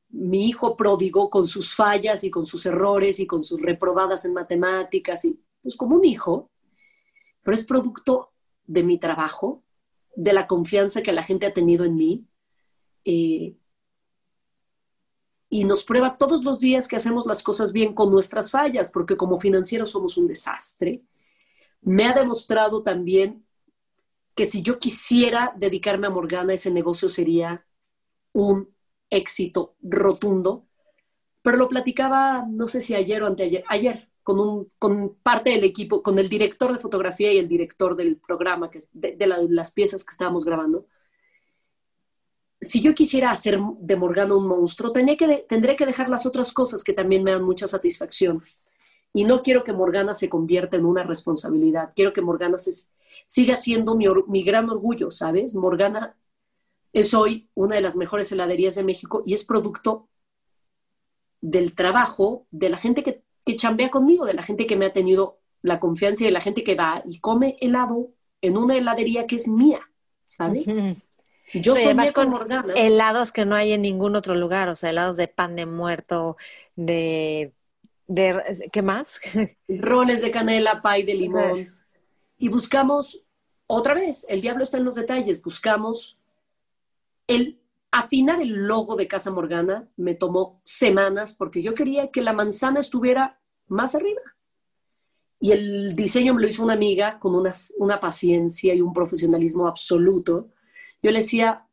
mi 0.09 0.47
hijo 0.47 0.77
pródigo 0.77 1.29
con 1.29 1.47
sus 1.47 1.75
fallas 1.75 2.23
y 2.23 2.29
con 2.29 2.45
sus 2.45 2.65
errores 2.65 3.19
y 3.19 3.25
con 3.25 3.43
sus 3.43 3.61
reprobadas 3.61 4.25
en 4.25 4.33
matemáticas, 4.33 5.25
y 5.25 5.39
pues 5.61 5.75
como 5.75 5.95
un 5.95 6.05
hijo, 6.05 6.51
pero 7.41 7.55
es 7.55 7.65
producto 7.65 8.31
de 8.65 8.83
mi 8.83 8.99
trabajo, 8.99 9.63
de 10.15 10.33
la 10.33 10.47
confianza 10.47 11.01
que 11.01 11.11
la 11.13 11.23
gente 11.23 11.45
ha 11.45 11.53
tenido 11.53 11.83
en 11.83 11.95
mí, 11.95 12.27
eh, 13.05 13.55
y 15.53 15.65
nos 15.65 15.83
prueba 15.83 16.17
todos 16.17 16.43
los 16.43 16.59
días 16.59 16.87
que 16.87 16.95
hacemos 16.95 17.27
las 17.27 17.43
cosas 17.43 17.71
bien 17.71 17.93
con 17.93 18.11
nuestras 18.11 18.49
fallas, 18.49 18.89
porque 18.89 19.15
como 19.15 19.39
financieros 19.39 19.91
somos 19.91 20.17
un 20.17 20.25
desastre. 20.25 21.03
Me 21.81 22.05
ha 22.05 22.13
demostrado 22.13 22.81
también 22.81 23.45
que 24.33 24.45
si 24.45 24.63
yo 24.63 24.79
quisiera 24.79 25.53
dedicarme 25.55 26.07
a 26.07 26.09
Morgana, 26.09 26.53
ese 26.53 26.71
negocio 26.71 27.07
sería 27.07 27.67
un 28.31 28.67
éxito 29.11 29.75
rotundo. 29.83 30.65
Pero 31.43 31.57
lo 31.57 31.69
platicaba, 31.69 32.47
no 32.49 32.67
sé 32.67 32.81
si 32.81 32.95
ayer 32.95 33.21
o 33.21 33.27
anteayer, 33.27 33.63
ayer, 33.67 34.09
con, 34.23 34.39
un, 34.39 34.71
con 34.79 35.17
parte 35.21 35.51
del 35.51 35.65
equipo, 35.65 36.01
con 36.01 36.17
el 36.17 36.29
director 36.29 36.73
de 36.73 36.79
fotografía 36.79 37.31
y 37.31 37.37
el 37.37 37.47
director 37.47 37.95
del 37.95 38.17
programa, 38.17 38.71
que 38.71 38.79
es 38.79 38.89
de, 38.91 39.15
las 39.27 39.71
piezas 39.71 40.03
que 40.03 40.13
estábamos 40.13 40.45
grabando. 40.45 40.87
Si 42.63 42.81
yo 42.81 42.95
quisiera 42.95 43.31
hacer 43.31 43.59
de 43.77 43.95
Morgana 43.95 44.35
un 44.35 44.47
monstruo, 44.47 44.91
tendré 44.91 45.17
que, 45.17 45.85
dejar 45.85 46.09
las 46.09 46.25
otras 46.25 46.51
cosas 46.51 46.83
que 46.83 46.93
también 46.93 47.23
me 47.23 47.31
dan 47.31 47.43
mucha 47.43 47.67
satisfacción. 47.67 48.43
Y 49.13 49.25
no 49.25 49.43
quiero 49.43 49.63
que 49.63 49.73
Morgana 49.73 50.13
se 50.13 50.29
convierta 50.29 50.77
en 50.77 50.85
una 50.85 51.03
responsabilidad. 51.03 51.93
Quiero 51.95 52.13
que 52.13 52.21
Morgana 52.21 52.57
siga 53.27 53.55
siendo 53.55 53.95
mi, 53.95 54.05
mi 54.27 54.43
gran 54.43 54.69
orgullo, 54.69 55.11
¿sabes? 55.11 55.55
Morgana 55.55 56.15
es 56.93 57.13
hoy 57.13 57.49
una 57.53 57.75
de 57.75 57.81
las 57.81 57.95
mejores 57.95 58.31
heladerías 58.31 58.75
de 58.75 58.83
México 58.83 59.23
y 59.25 59.33
es 59.33 59.43
producto 59.43 60.07
del 61.41 61.75
trabajo 61.75 62.47
de 62.51 62.69
la 62.69 62.77
gente 62.77 63.03
que 63.03 63.23
que 63.45 63.55
chambea 63.55 63.89
conmigo, 63.89 64.25
de 64.25 64.33
la 64.33 64.43
gente 64.43 64.65
que 64.65 64.75
me 64.75 64.85
ha 64.85 64.93
tenido 64.93 65.39
la 65.61 65.79
confianza 65.79 66.23
y 66.23 66.27
de 66.27 66.31
la 66.31 66.41
gente 66.41 66.63
que 66.63 66.75
va 66.75 67.01
y 67.05 67.19
come 67.19 67.57
helado 67.61 68.11
en 68.41 68.57
una 68.57 68.75
heladería 68.75 69.27
que 69.27 69.35
es 69.37 69.47
mía, 69.47 69.81
¿sabes? 70.29 70.65
Yo 71.53 71.75
soy 71.75 71.95
con 72.13 72.29
Morgana. 72.29 72.73
helados 72.75 73.31
que 73.31 73.45
no 73.45 73.55
hay 73.55 73.73
en 73.73 73.81
ningún 73.81 74.15
otro 74.15 74.35
lugar, 74.35 74.69
o 74.69 74.75
sea, 74.75 74.89
helados 74.89 75.17
de 75.17 75.27
pan 75.27 75.55
de 75.55 75.65
muerto, 75.65 76.37
de, 76.75 77.53
de 78.07 78.69
¿qué 78.71 78.81
más? 78.81 79.19
Roles 79.67 80.21
de 80.21 80.31
canela, 80.31 80.81
pay 80.81 81.03
de 81.03 81.13
limón. 81.13 81.67
Y 82.37 82.49
buscamos, 82.49 83.25
otra 83.67 83.93
vez, 83.93 84.25
el 84.29 84.41
diablo 84.41 84.63
está 84.63 84.77
en 84.77 84.85
los 84.85 84.95
detalles, 84.95 85.41
buscamos 85.41 86.19
el 87.27 87.59
afinar 87.93 88.41
el 88.41 88.67
logo 88.67 88.95
de 88.95 89.07
Casa 89.07 89.31
Morgana 89.31 89.87
me 89.97 90.15
tomó 90.15 90.59
semanas 90.63 91.31
porque 91.31 91.61
yo 91.61 91.75
quería 91.75 92.09
que 92.09 92.23
la 92.23 92.33
manzana 92.33 92.79
estuviera 92.79 93.39
más 93.67 93.93
arriba. 93.93 94.21
Y 95.39 95.51
el 95.51 95.95
diseño 95.95 96.33
me 96.33 96.41
lo 96.41 96.47
hizo 96.47 96.63
una 96.63 96.73
amiga 96.73 97.19
con 97.19 97.35
una, 97.35 97.99
paciencia 97.99 98.73
y 98.73 98.81
un 98.81 98.93
profesionalismo 98.93 99.67
absoluto. 99.67 100.49
Yo 101.03 101.11
le 101.11 101.19
decía, 101.19 101.67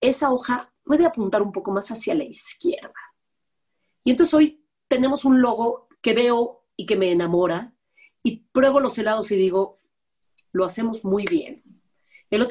esa 0.00 0.32
hoja 0.32 0.74
puede 0.82 1.06
apuntar 1.06 1.42
un 1.42 1.52
poco 1.52 1.70
más 1.70 1.90
hacia 1.92 2.14
la 2.14 2.24
izquierda. 2.24 2.92
Y 4.04 4.10
entonces 4.10 4.34
hoy 4.34 4.66
tenemos 4.88 5.24
un 5.24 5.40
logo 5.40 5.88
que 6.02 6.12
veo 6.12 6.66
y 6.76 6.84
que 6.84 6.96
me 6.96 7.12
enamora 7.12 7.72
y 8.22 8.44
pruebo 8.52 8.80
los 8.80 8.98
helados 8.98 9.30
y 9.30 9.36
digo, 9.36 9.80
lo 10.50 10.64
hacemos 10.64 11.04
muy 11.04 11.24
bien. 11.24 11.62
El 12.30 12.46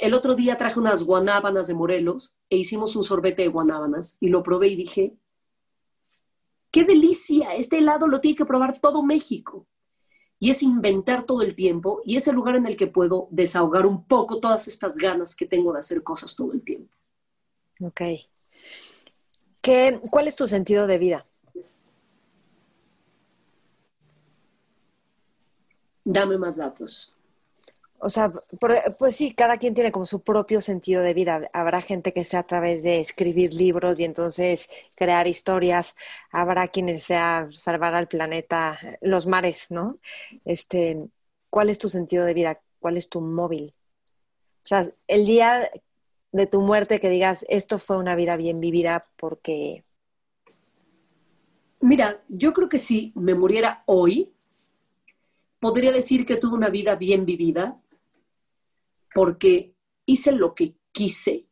el 0.00 0.14
otro 0.14 0.34
día 0.34 0.56
traje 0.56 0.78
unas 0.78 1.04
guanábanas 1.04 1.66
de 1.68 1.74
Morelos 1.74 2.34
e 2.50 2.56
hicimos 2.56 2.94
un 2.96 3.02
sorbete 3.02 3.42
de 3.42 3.48
guanábanas 3.48 4.16
y 4.20 4.28
lo 4.28 4.42
probé 4.42 4.68
y 4.68 4.76
dije, 4.76 5.16
qué 6.70 6.84
delicia, 6.84 7.54
este 7.54 7.78
helado 7.78 8.08
lo 8.08 8.20
tiene 8.20 8.36
que 8.36 8.46
probar 8.46 8.80
todo 8.80 9.02
México. 9.02 9.66
Y 10.42 10.50
es 10.50 10.60
inventar 10.64 11.24
todo 11.24 11.40
el 11.42 11.54
tiempo 11.54 12.02
y 12.04 12.16
es 12.16 12.26
el 12.26 12.34
lugar 12.34 12.56
en 12.56 12.66
el 12.66 12.76
que 12.76 12.88
puedo 12.88 13.28
desahogar 13.30 13.86
un 13.86 14.02
poco 14.02 14.40
todas 14.40 14.66
estas 14.66 14.98
ganas 14.98 15.36
que 15.36 15.46
tengo 15.46 15.72
de 15.72 15.78
hacer 15.78 16.02
cosas 16.02 16.34
todo 16.34 16.52
el 16.52 16.62
tiempo. 16.62 16.92
Ok. 17.80 18.00
¿Qué, 19.60 20.00
¿Cuál 20.10 20.26
es 20.26 20.34
tu 20.34 20.48
sentido 20.48 20.88
de 20.88 20.98
vida? 20.98 21.26
Dame 26.04 26.36
más 26.36 26.56
datos. 26.56 27.14
O 28.04 28.10
sea, 28.10 28.32
pues 28.98 29.14
sí, 29.14 29.32
cada 29.32 29.58
quien 29.58 29.74
tiene 29.74 29.92
como 29.92 30.06
su 30.06 30.22
propio 30.22 30.60
sentido 30.60 31.02
de 31.02 31.14
vida. 31.14 31.48
Habrá 31.52 31.80
gente 31.80 32.12
que 32.12 32.24
sea 32.24 32.40
a 32.40 32.46
través 32.48 32.82
de 32.82 32.98
escribir 32.98 33.54
libros 33.54 34.00
y 34.00 34.04
entonces 34.04 34.68
crear 34.96 35.28
historias. 35.28 35.94
Habrá 36.32 36.66
quienes 36.66 37.04
sea 37.04 37.48
salvar 37.52 37.94
al 37.94 38.08
planeta, 38.08 38.76
los 39.02 39.28
mares, 39.28 39.70
¿no? 39.70 40.00
Este, 40.44 40.98
¿cuál 41.48 41.70
es 41.70 41.78
tu 41.78 41.88
sentido 41.88 42.24
de 42.24 42.34
vida? 42.34 42.60
¿Cuál 42.80 42.96
es 42.96 43.08
tu 43.08 43.20
móvil? 43.20 43.72
O 44.64 44.66
sea, 44.66 44.90
el 45.06 45.24
día 45.24 45.70
de 46.32 46.46
tu 46.48 46.60
muerte 46.60 46.98
que 46.98 47.08
digas, 47.08 47.46
esto 47.48 47.78
fue 47.78 47.98
una 47.98 48.16
vida 48.16 48.36
bien 48.36 48.58
vivida 48.58 49.06
porque... 49.16 49.84
Mira, 51.78 52.20
yo 52.26 52.52
creo 52.52 52.68
que 52.68 52.80
si 52.80 53.12
me 53.14 53.34
muriera 53.34 53.84
hoy, 53.86 54.32
podría 55.60 55.92
decir 55.92 56.26
que 56.26 56.34
tuve 56.34 56.56
una 56.56 56.68
vida 56.68 56.96
bien 56.96 57.24
vivida, 57.24 57.78
porque 59.14 59.74
hice 60.06 60.32
lo 60.32 60.54
que 60.54 60.76
quise, 60.92 61.46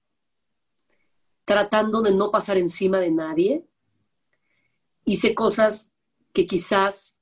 tratando 1.45 2.03
de 2.03 2.15
no 2.15 2.31
pasar 2.31 2.59
encima 2.59 3.01
de 3.01 3.11
nadie. 3.11 3.67
Hice 5.05 5.35
cosas 5.35 5.95
que 6.33 6.47
quizás 6.47 7.21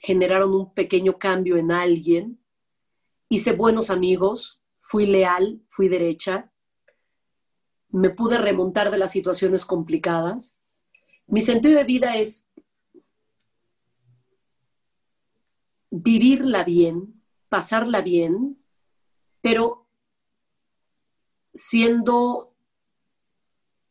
generaron 0.00 0.54
un 0.54 0.72
pequeño 0.72 1.18
cambio 1.18 1.56
en 1.56 1.70
alguien. 1.70 2.40
Hice 3.28 3.52
buenos 3.52 3.90
amigos, 3.90 4.60
fui 4.80 5.06
leal, 5.06 5.60
fui 5.68 5.88
derecha. 5.88 6.50
Me 7.90 8.10
pude 8.10 8.38
remontar 8.38 8.90
de 8.90 8.98
las 8.98 9.12
situaciones 9.12 9.64
complicadas. 9.64 10.60
Mi 11.26 11.40
sentido 11.40 11.76
de 11.76 11.84
vida 11.84 12.16
es 12.16 12.50
vivirla 15.90 16.64
bien, 16.64 17.22
pasarla 17.48 18.02
bien, 18.02 18.57
pero 19.40 19.86
siendo 21.52 22.54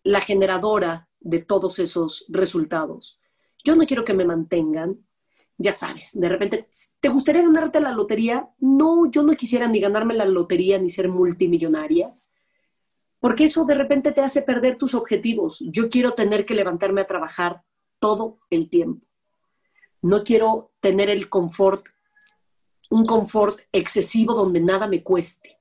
la 0.04 0.22
generadora 0.22 1.10
de 1.20 1.42
todos 1.42 1.80
esos 1.80 2.26
resultados. 2.30 3.20
Yo 3.64 3.76
no 3.76 3.86
quiero 3.86 4.06
que 4.06 4.14
me 4.14 4.26
mantengan, 4.26 5.06
ya 5.58 5.74
sabes, 5.74 6.18
de 6.20 6.30
repente, 6.30 6.70
¿te 7.00 7.10
gustaría 7.10 7.42
ganarte 7.42 7.80
la 7.80 7.92
lotería? 7.92 8.50
No, 8.60 9.10
yo 9.12 9.24
no 9.24 9.34
quisiera 9.34 9.68
ni 9.68 9.80
ganarme 9.80 10.14
la 10.14 10.26
lotería 10.26 10.78
ni 10.78 10.90
ser 10.90 11.10
multimillonaria, 11.10 12.16
porque 13.20 13.46
eso 13.46 13.66
de 13.66 13.74
repente 13.74 14.12
te 14.12 14.22
hace 14.22 14.44
perder 14.44 14.78
tus 14.78 14.94
objetivos. 14.94 15.64
Yo 15.66 15.90
quiero 15.90 16.14
tener 16.14 16.46
que 16.46 16.54
levantarme 16.54 17.02
a 17.02 17.08
trabajar 17.08 17.64
todo 18.00 18.40
el 18.50 18.70
tiempo. 18.70 19.06
No 20.02 20.24
quiero 20.24 20.72
tener 20.80 21.10
el 21.10 21.28
confort 21.28 21.88
un 22.90 23.06
confort 23.06 23.60
excesivo 23.72 24.34
donde 24.34 24.60
nada 24.60 24.88
me 24.88 25.04
cueste, 25.04 25.58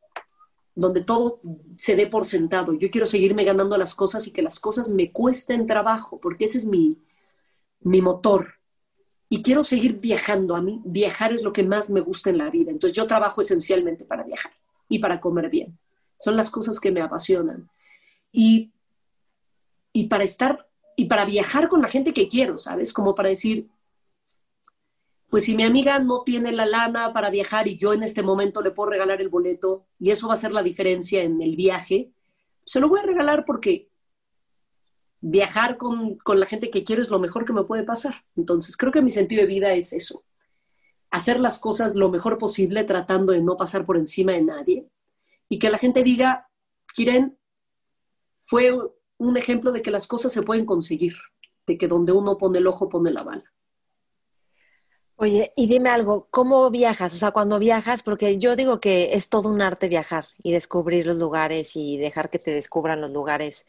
donde 0.74 1.02
todo 1.02 1.40
se 1.76 1.96
dé 1.96 2.06
por 2.06 2.26
sentado. 2.26 2.72
Yo 2.74 2.90
quiero 2.90 3.06
seguirme 3.06 3.44
ganando 3.44 3.76
las 3.76 3.94
cosas 3.94 4.26
y 4.26 4.32
que 4.32 4.42
las 4.42 4.60
cosas 4.60 4.90
me 4.90 5.12
cuesten 5.12 5.66
trabajo, 5.66 6.20
porque 6.20 6.44
ese 6.44 6.58
es 6.58 6.66
mi, 6.66 6.98
mi 7.80 8.00
motor. 8.02 8.54
Y 9.28 9.42
quiero 9.42 9.64
seguir 9.64 9.98
viajando. 9.98 10.54
A 10.54 10.62
mí 10.62 10.80
viajar 10.84 11.32
es 11.32 11.42
lo 11.42 11.52
que 11.52 11.64
más 11.64 11.90
me 11.90 12.00
gusta 12.00 12.30
en 12.30 12.38
la 12.38 12.50
vida. 12.50 12.70
Entonces 12.70 12.96
yo 12.96 13.06
trabajo 13.06 13.40
esencialmente 13.40 14.04
para 14.04 14.22
viajar 14.22 14.52
y 14.88 15.00
para 15.00 15.20
comer 15.20 15.50
bien. 15.50 15.78
Son 16.18 16.36
las 16.36 16.50
cosas 16.50 16.78
que 16.78 16.92
me 16.92 17.02
apasionan. 17.02 17.68
Y, 18.30 18.72
y 19.92 20.04
para 20.06 20.24
estar 20.24 20.66
y 20.96 21.04
para 21.06 21.26
viajar 21.26 21.68
con 21.68 21.82
la 21.82 21.88
gente 21.88 22.14
que 22.14 22.26
quiero, 22.26 22.56
¿sabes? 22.56 22.92
Como 22.92 23.14
para 23.14 23.28
decir, 23.28 23.68
pues 25.28 25.44
si 25.44 25.56
mi 25.56 25.64
amiga 25.64 25.98
no 25.98 26.22
tiene 26.22 26.52
la 26.52 26.66
lana 26.66 27.12
para 27.12 27.30
viajar 27.30 27.66
y 27.68 27.76
yo 27.76 27.92
en 27.92 28.02
este 28.02 28.22
momento 28.22 28.62
le 28.62 28.70
puedo 28.70 28.90
regalar 28.90 29.20
el 29.20 29.28
boleto 29.28 29.86
y 29.98 30.10
eso 30.10 30.28
va 30.28 30.34
a 30.34 30.38
ser 30.38 30.52
la 30.52 30.62
diferencia 30.62 31.22
en 31.22 31.40
el 31.42 31.56
viaje, 31.56 32.12
se 32.64 32.80
lo 32.80 32.88
voy 32.88 33.00
a 33.00 33.04
regalar 33.04 33.44
porque 33.44 33.90
viajar 35.20 35.76
con, 35.76 36.18
la 36.24 36.46
gente 36.46 36.70
que 36.70 36.84
quiero 36.84 37.02
es 37.02 37.10
lo 37.10 37.18
mejor 37.18 37.44
que 37.44 37.52
me 37.52 37.64
puede 37.64 37.82
pasar. 37.82 38.24
Entonces 38.36 38.76
creo 38.76 38.92
que 38.92 39.02
mi 39.02 39.10
sentido 39.10 39.42
de 39.42 39.48
vida 39.48 39.72
es 39.72 39.92
eso, 39.92 40.24
hacer 41.10 41.40
las 41.40 41.58
cosas 41.58 41.96
lo 41.96 42.08
mejor 42.08 42.38
posible 42.38 42.84
tratando 42.84 43.32
de 43.32 43.42
no 43.42 43.56
pasar 43.56 43.84
por 43.84 43.96
encima 43.96 44.32
de 44.32 44.42
nadie 44.42 44.88
y 45.48 45.58
que 45.58 45.70
la 45.70 45.78
gente 45.78 46.02
diga, 46.02 46.48
Kiren, 46.94 47.36
fue 48.44 48.72
un 49.18 49.36
ejemplo 49.36 49.72
de 49.72 49.82
que 49.82 49.90
las 49.90 50.06
cosas 50.06 50.32
se 50.32 50.42
pueden 50.42 50.66
conseguir, 50.66 51.14
de 51.66 51.76
que 51.78 51.88
donde 51.88 52.12
uno 52.12 52.38
pone 52.38 52.58
el 52.58 52.66
ojo 52.66 52.88
pone 52.88 53.10
la 53.10 53.22
bala. 53.22 53.55
Oye, 55.18 55.54
y 55.56 55.66
dime 55.66 55.88
algo, 55.88 56.28
¿cómo 56.30 56.70
viajas? 56.70 57.14
O 57.14 57.16
sea, 57.16 57.30
cuando 57.30 57.58
viajas, 57.58 58.02
porque 58.02 58.36
yo 58.36 58.54
digo 58.54 58.80
que 58.80 59.14
es 59.14 59.30
todo 59.30 59.48
un 59.48 59.62
arte 59.62 59.88
viajar 59.88 60.26
y 60.42 60.52
descubrir 60.52 61.06
los 61.06 61.16
lugares 61.16 61.74
y 61.74 61.96
dejar 61.96 62.28
que 62.28 62.38
te 62.38 62.52
descubran 62.52 63.00
los 63.00 63.10
lugares. 63.10 63.66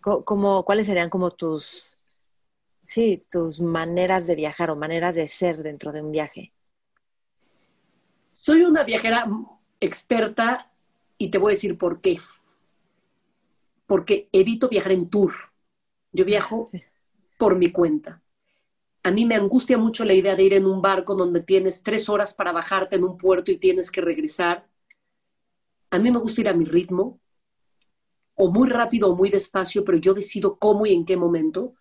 ¿Cómo, 0.00 0.64
¿Cuáles 0.64 0.86
serían 0.86 1.10
como 1.10 1.32
tus, 1.32 1.98
sí, 2.84 3.26
tus 3.28 3.60
maneras 3.60 4.28
de 4.28 4.36
viajar 4.36 4.70
o 4.70 4.76
maneras 4.76 5.16
de 5.16 5.26
ser 5.26 5.56
dentro 5.56 5.90
de 5.90 6.02
un 6.02 6.12
viaje? 6.12 6.52
Soy 8.32 8.62
una 8.62 8.84
viajera 8.84 9.26
experta 9.80 10.70
y 11.18 11.32
te 11.32 11.38
voy 11.38 11.50
a 11.50 11.54
decir 11.56 11.76
por 11.76 12.00
qué. 12.00 12.18
Porque 13.88 14.28
evito 14.30 14.68
viajar 14.68 14.92
en 14.92 15.10
tour. 15.10 15.32
Yo 16.12 16.24
viajo 16.24 16.70
por 17.38 17.56
mi 17.56 17.72
cuenta 17.72 18.22
a 19.08 19.10
mí 19.10 19.24
me 19.24 19.36
angustia 19.36 19.78
mucho 19.78 20.04
la 20.04 20.12
idea 20.12 20.36
de 20.36 20.42
ir 20.42 20.52
en 20.52 20.66
un 20.66 20.82
barco 20.82 21.14
donde 21.14 21.42
tienes 21.42 21.82
tres 21.82 22.10
horas 22.10 22.34
para 22.34 22.52
bajarte 22.52 22.96
en 22.96 23.04
un 23.04 23.16
puerto 23.16 23.50
y 23.50 23.56
tienes 23.56 23.90
que 23.90 24.02
regresar. 24.02 24.68
A 25.90 25.98
mí 25.98 26.10
me 26.10 26.18
gusta 26.18 26.42
ir 26.42 26.48
a 26.48 26.52
mi 26.52 26.66
ritmo, 26.66 27.18
o 28.34 28.50
muy 28.50 28.68
rápido 28.68 29.10
o 29.10 29.16
muy 29.16 29.30
despacio, 29.30 29.82
pero 29.84 29.96
yo 29.98 30.12
decido 30.12 30.58
cómo 30.58 30.84
y 30.84 30.92
en 30.92 31.04
qué 31.06 31.16
momento. 31.16 31.74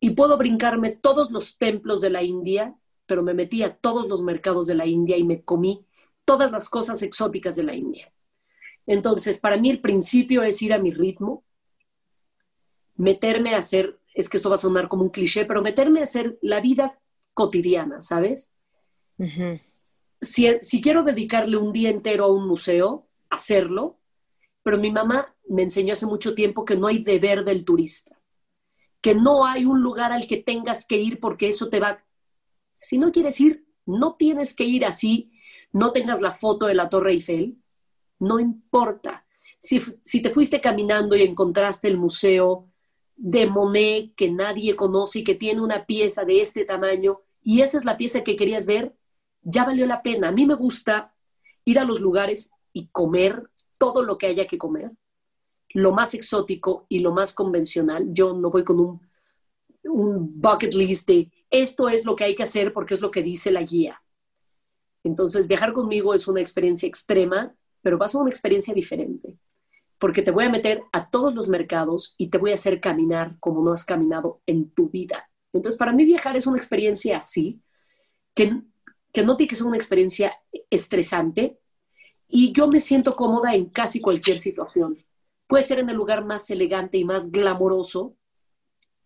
y 0.00 0.10
puedo 0.10 0.36
brincarme 0.36 0.90
todos 0.96 1.30
los 1.30 1.56
templos 1.56 2.00
de 2.00 2.10
la 2.10 2.22
India, 2.22 2.74
pero 3.06 3.22
me 3.22 3.32
metí 3.34 3.62
a 3.62 3.74
todos 3.74 4.08
los 4.08 4.22
mercados 4.22 4.66
de 4.66 4.74
la 4.74 4.86
India 4.86 5.16
y 5.16 5.24
me 5.24 5.42
comí 5.42 5.86
todas 6.24 6.52
las 6.52 6.68
cosas 6.68 7.02
exóticas 7.02 7.56
de 7.56 7.62
la 7.62 7.74
India. 7.74 8.12
Entonces, 8.86 9.38
para 9.38 9.56
mí 9.56 9.70
el 9.70 9.80
principio 9.80 10.42
es 10.42 10.60
ir 10.62 10.72
a 10.74 10.78
mi 10.78 10.90
ritmo, 10.92 11.44
meterme 12.96 13.54
a 13.54 13.58
hacer, 13.58 13.98
es 14.16 14.30
que 14.30 14.38
esto 14.38 14.48
va 14.48 14.54
a 14.54 14.58
sonar 14.58 14.88
como 14.88 15.02
un 15.02 15.10
cliché, 15.10 15.44
pero 15.44 15.62
meterme 15.62 16.00
a 16.00 16.04
hacer 16.04 16.38
la 16.40 16.60
vida 16.60 16.98
cotidiana, 17.34 18.00
¿sabes? 18.00 18.54
si, 20.20 20.48
si 20.62 20.80
quiero 20.80 21.02
dedicarle 21.02 21.58
un 21.58 21.72
día 21.72 21.90
entero 21.90 22.24
a 22.24 22.32
un 22.32 22.48
museo, 22.48 23.06
hacerlo, 23.28 24.00
pero 24.62 24.78
mi 24.78 24.90
mamá 24.90 25.34
me 25.48 25.62
enseñó 25.62 25.92
hace 25.92 26.06
mucho 26.06 26.34
tiempo 26.34 26.64
que 26.64 26.76
no 26.76 26.86
hay 26.86 27.04
deber 27.04 27.44
del 27.44 27.64
turista, 27.64 28.18
que 29.02 29.14
no 29.14 29.44
hay 29.44 29.66
un 29.66 29.82
lugar 29.82 30.12
al 30.12 30.26
que 30.26 30.38
tengas 30.38 30.86
que 30.86 30.96
ir 30.96 31.20
porque 31.20 31.48
eso 31.48 31.68
te 31.68 31.78
va... 31.78 32.02
Si 32.74 32.96
no 32.96 33.12
quieres 33.12 33.38
ir, 33.40 33.66
no 33.84 34.16
tienes 34.16 34.54
que 34.54 34.64
ir 34.64 34.86
así, 34.86 35.30
no 35.72 35.92
tengas 35.92 36.22
la 36.22 36.32
foto 36.32 36.66
de 36.66 36.74
la 36.74 36.88
Torre 36.88 37.12
Eiffel, 37.12 37.58
no 38.18 38.40
importa. 38.40 39.26
Si, 39.58 39.80
si 40.02 40.22
te 40.22 40.30
fuiste 40.30 40.62
caminando 40.62 41.16
y 41.16 41.22
encontraste 41.22 41.88
el 41.88 41.98
museo 41.98 42.70
de 43.16 43.46
Monet 43.46 44.14
que 44.14 44.30
nadie 44.30 44.76
conoce 44.76 45.20
y 45.20 45.24
que 45.24 45.34
tiene 45.34 45.60
una 45.60 45.86
pieza 45.86 46.24
de 46.24 46.40
este 46.40 46.64
tamaño, 46.64 47.20
y 47.42 47.62
esa 47.62 47.78
es 47.78 47.84
la 47.84 47.96
pieza 47.96 48.22
que 48.22 48.36
querías 48.36 48.66
ver, 48.66 48.94
ya 49.42 49.64
valió 49.64 49.86
la 49.86 50.02
pena. 50.02 50.28
A 50.28 50.32
mí 50.32 50.46
me 50.46 50.54
gusta 50.54 51.14
ir 51.64 51.78
a 51.78 51.84
los 51.84 52.00
lugares 52.00 52.50
y 52.72 52.88
comer 52.88 53.50
todo 53.78 54.02
lo 54.02 54.18
que 54.18 54.26
haya 54.26 54.46
que 54.46 54.58
comer, 54.58 54.90
lo 55.70 55.92
más 55.92 56.14
exótico 56.14 56.86
y 56.88 57.00
lo 57.00 57.12
más 57.12 57.32
convencional. 57.32 58.06
Yo 58.12 58.34
no 58.34 58.50
voy 58.50 58.64
con 58.64 58.80
un, 58.80 59.06
bucket 59.88 60.74
list 60.74 61.06
de 61.06 61.30
esto 61.48 61.88
es 61.88 62.04
lo 62.04 62.16
que 62.16 62.24
hay 62.24 62.34
que 62.34 62.42
hacer 62.42 62.72
porque 62.72 62.94
es 62.94 63.00
lo 63.00 63.12
que 63.12 63.22
dice 63.22 63.52
la 63.52 63.62
guía. 63.62 64.02
Entonces, 65.04 65.46
viajar 65.46 65.72
conmigo 65.72 66.12
es 66.12 66.26
una 66.26 66.40
experiencia 66.40 66.88
extrema, 66.88 67.54
pero 67.82 67.96
va 67.96 68.06
a 68.06 68.18
una 68.18 68.30
experiencia 68.30 68.74
diferente, 68.74 69.38
porque 69.98 70.22
te 70.22 70.30
voy 70.30 70.44
a 70.44 70.50
meter 70.50 70.82
a 70.92 71.10
todos 71.10 71.34
los 71.34 71.48
mercados 71.48 72.14
y 72.18 72.28
te 72.28 72.38
voy 72.38 72.50
a 72.50 72.54
hacer 72.54 72.80
caminar 72.80 73.36
como 73.40 73.62
no 73.62 73.72
has 73.72 73.84
caminado 73.84 74.40
en 74.46 74.70
tu 74.70 74.90
vida. 74.90 75.30
Entonces, 75.52 75.78
para 75.78 75.92
mí 75.92 76.04
viajar 76.04 76.36
es 76.36 76.46
una 76.46 76.58
experiencia 76.58 77.16
así, 77.16 77.62
que, 78.34 78.62
que 79.12 79.22
no 79.22 79.36
tiene 79.36 79.48
que 79.48 79.56
ser 79.56 79.66
una 79.66 79.76
experiencia 79.76 80.36
estresante, 80.70 81.58
y 82.28 82.52
yo 82.52 82.68
me 82.68 82.80
siento 82.80 83.14
cómoda 83.16 83.54
en 83.54 83.66
casi 83.66 84.00
cualquier 84.00 84.38
situación. 84.38 84.98
Puede 85.46 85.62
ser 85.62 85.78
en 85.78 85.88
el 85.88 85.96
lugar 85.96 86.24
más 86.24 86.50
elegante 86.50 86.98
y 86.98 87.04
más 87.04 87.30
glamoroso 87.30 88.16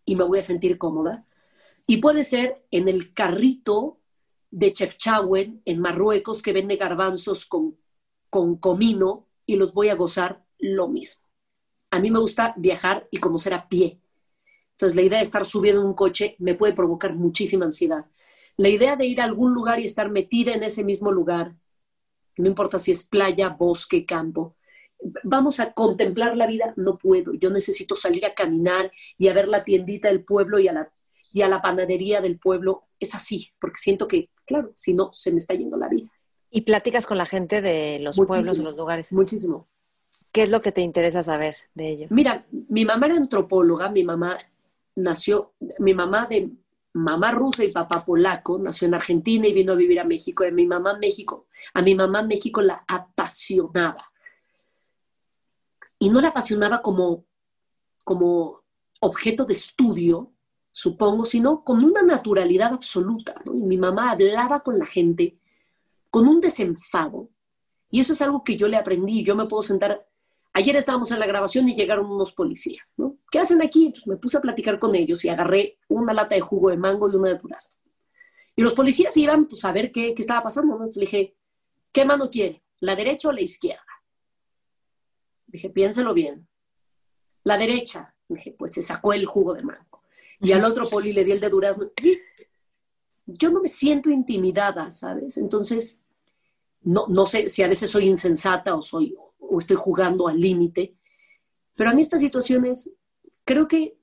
y 0.04 0.16
me 0.16 0.24
voy 0.24 0.38
a 0.38 0.42
sentir 0.42 0.78
cómoda. 0.78 1.26
Y 1.86 1.98
puede 1.98 2.24
ser 2.24 2.64
en 2.70 2.88
el 2.88 3.12
carrito 3.12 4.00
de 4.50 4.72
Chefchaouen 4.72 5.62
en 5.64 5.80
Marruecos 5.80 6.42
que 6.42 6.52
vende 6.52 6.76
garbanzos 6.76 7.44
con, 7.44 7.76
con 8.30 8.56
comino 8.56 9.28
y 9.44 9.56
los 9.56 9.74
voy 9.74 9.90
a 9.90 9.94
gozar 9.94 10.44
lo 10.60 10.88
mismo. 10.88 11.26
A 11.90 11.98
mí 11.98 12.10
me 12.10 12.20
gusta 12.20 12.54
viajar 12.56 13.08
y 13.10 13.18
conocer 13.18 13.54
a 13.54 13.68
pie. 13.68 14.00
Entonces, 14.70 14.96
la 14.96 15.02
idea 15.02 15.18
de 15.18 15.24
estar 15.24 15.44
subiendo 15.44 15.82
en 15.82 15.88
un 15.88 15.94
coche 15.94 16.36
me 16.38 16.54
puede 16.54 16.72
provocar 16.72 17.14
muchísima 17.14 17.64
ansiedad. 17.64 18.06
La 18.56 18.68
idea 18.68 18.96
de 18.96 19.06
ir 19.06 19.20
a 19.20 19.24
algún 19.24 19.52
lugar 19.52 19.80
y 19.80 19.84
estar 19.84 20.10
metida 20.10 20.52
en 20.52 20.62
ese 20.62 20.84
mismo 20.84 21.10
lugar 21.10 21.54
no 22.40 22.48
importa 22.48 22.78
si 22.78 22.90
es 22.90 23.04
playa, 23.06 23.50
bosque, 23.50 24.04
campo. 24.04 24.56
Vamos 25.24 25.60
a 25.60 25.72
contemplar 25.72 26.36
la 26.36 26.46
vida, 26.46 26.74
no 26.76 26.98
puedo. 26.98 27.32
Yo 27.34 27.50
necesito 27.50 27.96
salir 27.96 28.24
a 28.26 28.34
caminar 28.34 28.90
y 29.18 29.28
a 29.28 29.32
ver 29.32 29.48
la 29.48 29.64
tiendita 29.64 30.08
del 30.08 30.24
pueblo 30.24 30.58
y 30.58 30.68
a 30.68 30.72
la, 30.72 30.92
y 31.32 31.42
a 31.42 31.48
la 31.48 31.60
panadería 31.60 32.20
del 32.20 32.38
pueblo. 32.38 32.88
Es 32.98 33.14
así, 33.14 33.50
porque 33.60 33.78
siento 33.78 34.08
que, 34.08 34.30
claro, 34.46 34.72
si 34.74 34.94
no, 34.94 35.10
se 35.12 35.30
me 35.30 35.38
está 35.38 35.54
yendo 35.54 35.76
la 35.76 35.88
vida. 35.88 36.08
¿Y 36.50 36.62
pláticas 36.62 37.06
con 37.06 37.18
la 37.18 37.26
gente 37.26 37.62
de 37.62 37.98
los 38.00 38.16
pueblos 38.16 38.58
o 38.58 38.62
los 38.62 38.76
lugares? 38.76 39.12
Muchísimo. 39.12 39.68
¿Qué 40.32 40.42
es 40.42 40.50
lo 40.50 40.62
que 40.62 40.72
te 40.72 40.80
interesa 40.80 41.22
saber 41.22 41.56
de 41.74 41.88
ello? 41.90 42.06
Mira, 42.10 42.44
mi 42.68 42.84
mamá 42.84 43.06
era 43.06 43.16
antropóloga, 43.16 43.90
mi 43.90 44.04
mamá 44.04 44.38
nació, 44.94 45.54
mi 45.78 45.94
mamá 45.94 46.26
de 46.26 46.50
mamá 46.92 47.32
rusa 47.32 47.64
y 47.64 47.72
papá 47.72 48.04
polaco, 48.04 48.58
nació 48.58 48.88
en 48.88 48.94
Argentina 48.94 49.46
y 49.46 49.52
vino 49.52 49.72
a 49.72 49.76
vivir 49.76 50.00
a 50.00 50.04
México. 50.04 50.44
Y 50.44 50.52
mi 50.52 50.66
mamá 50.66 50.98
México, 50.98 51.46
a 51.74 51.82
mi 51.82 51.94
mamá 51.94 52.22
México 52.22 52.60
la 52.60 52.84
apasionaba. 52.86 54.10
Y 55.98 56.10
no 56.10 56.20
la 56.20 56.28
apasionaba 56.28 56.80
como, 56.80 57.24
como 58.04 58.62
objeto 59.00 59.44
de 59.44 59.52
estudio, 59.52 60.32
supongo, 60.72 61.24
sino 61.24 61.64
con 61.64 61.84
una 61.84 62.02
naturalidad 62.02 62.72
absoluta. 62.72 63.40
Y 63.46 63.50
mi 63.50 63.76
mamá 63.76 64.12
hablaba 64.12 64.60
con 64.60 64.78
la 64.78 64.86
gente 64.86 65.38
con 66.08 66.26
un 66.26 66.40
desenfado. 66.40 67.28
Y 67.90 68.00
eso 68.00 68.12
es 68.12 68.22
algo 68.22 68.44
que 68.44 68.56
yo 68.56 68.68
le 68.68 68.76
aprendí. 68.76 69.22
Yo 69.22 69.34
me 69.34 69.46
puedo 69.46 69.62
sentar 69.62 70.06
Ayer 70.60 70.76
estábamos 70.76 71.10
en 71.10 71.18
la 71.18 71.26
grabación 71.26 71.66
y 71.70 71.74
llegaron 71.74 72.10
unos 72.10 72.32
policías, 72.32 72.92
¿no? 72.98 73.16
¿Qué 73.30 73.38
hacen 73.38 73.62
aquí? 73.62 73.94
me 74.04 74.18
puse 74.18 74.36
a 74.36 74.42
platicar 74.42 74.78
con 74.78 74.94
ellos 74.94 75.24
y 75.24 75.30
agarré 75.30 75.78
una 75.88 76.12
lata 76.12 76.34
de 76.34 76.42
jugo 76.42 76.68
de 76.68 76.76
mango 76.76 77.10
y 77.10 77.16
una 77.16 77.30
de 77.30 77.38
durazno. 77.38 77.78
Y 78.56 78.60
los 78.60 78.74
policías 78.74 79.16
iban 79.16 79.46
pues, 79.46 79.64
a 79.64 79.72
ver 79.72 79.90
qué, 79.90 80.12
estaba 80.18 80.42
pasando, 80.42 80.74
¿no? 80.74 80.82
Entonces 80.84 80.98
le 80.98 81.06
dije, 81.06 81.36
¿qué 81.90 82.04
mano 82.04 82.28
quiere? 82.28 82.62
¿La 82.80 82.94
derecha 82.94 83.28
o 83.28 83.32
la 83.32 83.40
izquierda? 83.40 83.80
Dije, 85.46 85.70
piénselo 85.70 86.12
bien. 86.12 86.46
La 87.44 87.56
derecha. 87.56 88.14
Dije, 88.28 88.54
pues 88.58 88.74
se 88.74 88.82
sacó 88.82 89.14
el 89.14 89.24
jugo 89.24 89.54
de 89.54 89.62
mango. 89.62 90.02
Y 90.40 90.52
al 90.52 90.62
otro 90.62 90.84
poli 90.84 91.14
le 91.14 91.24
di 91.24 91.32
el 91.32 91.40
de 91.40 91.48
durazno. 91.48 91.90
yo 93.24 93.50
no 93.50 93.62
me 93.62 93.68
siento 93.68 94.10
intimidada, 94.10 94.90
¿sabes? 94.90 95.38
Entonces, 95.38 96.04
no, 96.82 97.06
no 97.08 97.24
sé 97.24 97.48
si 97.48 97.62
a 97.62 97.68
veces 97.68 97.90
soy 97.90 98.08
insensata 98.08 98.74
o 98.74 98.82
soy 98.82 99.16
o 99.50 99.58
estoy 99.58 99.76
jugando 99.76 100.28
al 100.28 100.38
límite. 100.38 100.94
Pero 101.74 101.90
a 101.90 101.92
mí 101.92 102.00
estas 102.00 102.20
situaciones, 102.20 102.92
creo 103.44 103.66
que 103.66 103.96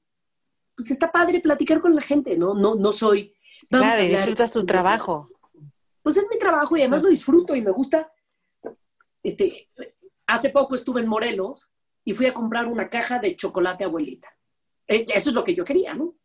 pues 0.75 0.91
está 0.91 1.11
padre 1.11 1.39
platicar 1.39 1.81
con 1.81 1.95
la 1.95 2.01
gente, 2.01 2.37
¿no? 2.37 2.53
No, 2.53 2.75
no 2.75 2.91
soy... 2.91 3.33
claro, 3.69 4.03
y 4.03 4.09
disfrutas 4.09 4.51
tu 4.51 4.63
trabajo. 4.65 5.29
Pues 6.03 6.17
es 6.17 6.27
mi 6.29 6.37
trabajo 6.37 6.77
y 6.77 6.81
además 6.81 7.01
lo 7.01 7.09
disfruto 7.09 7.55
y 7.55 7.61
me 7.61 7.71
gusta. 7.71 8.11
Este, 9.23 9.67
hace 10.27 10.51
poco 10.51 10.75
estuve 10.75 11.01
en 11.01 11.07
Morelos 11.07 11.71
y 12.05 12.13
fui 12.13 12.27
a 12.27 12.33
comprar 12.33 12.67
una 12.67 12.89
caja 12.89 13.19
de 13.19 13.35
chocolate 13.35 13.83
abuelita. 13.83 14.27
Eh, 14.87 15.05
eso 15.13 15.29
es 15.29 15.35
lo 15.35 15.43
que 15.43 15.55
yo 15.55 15.65
quería, 15.65 15.93
¿no? 15.93 16.15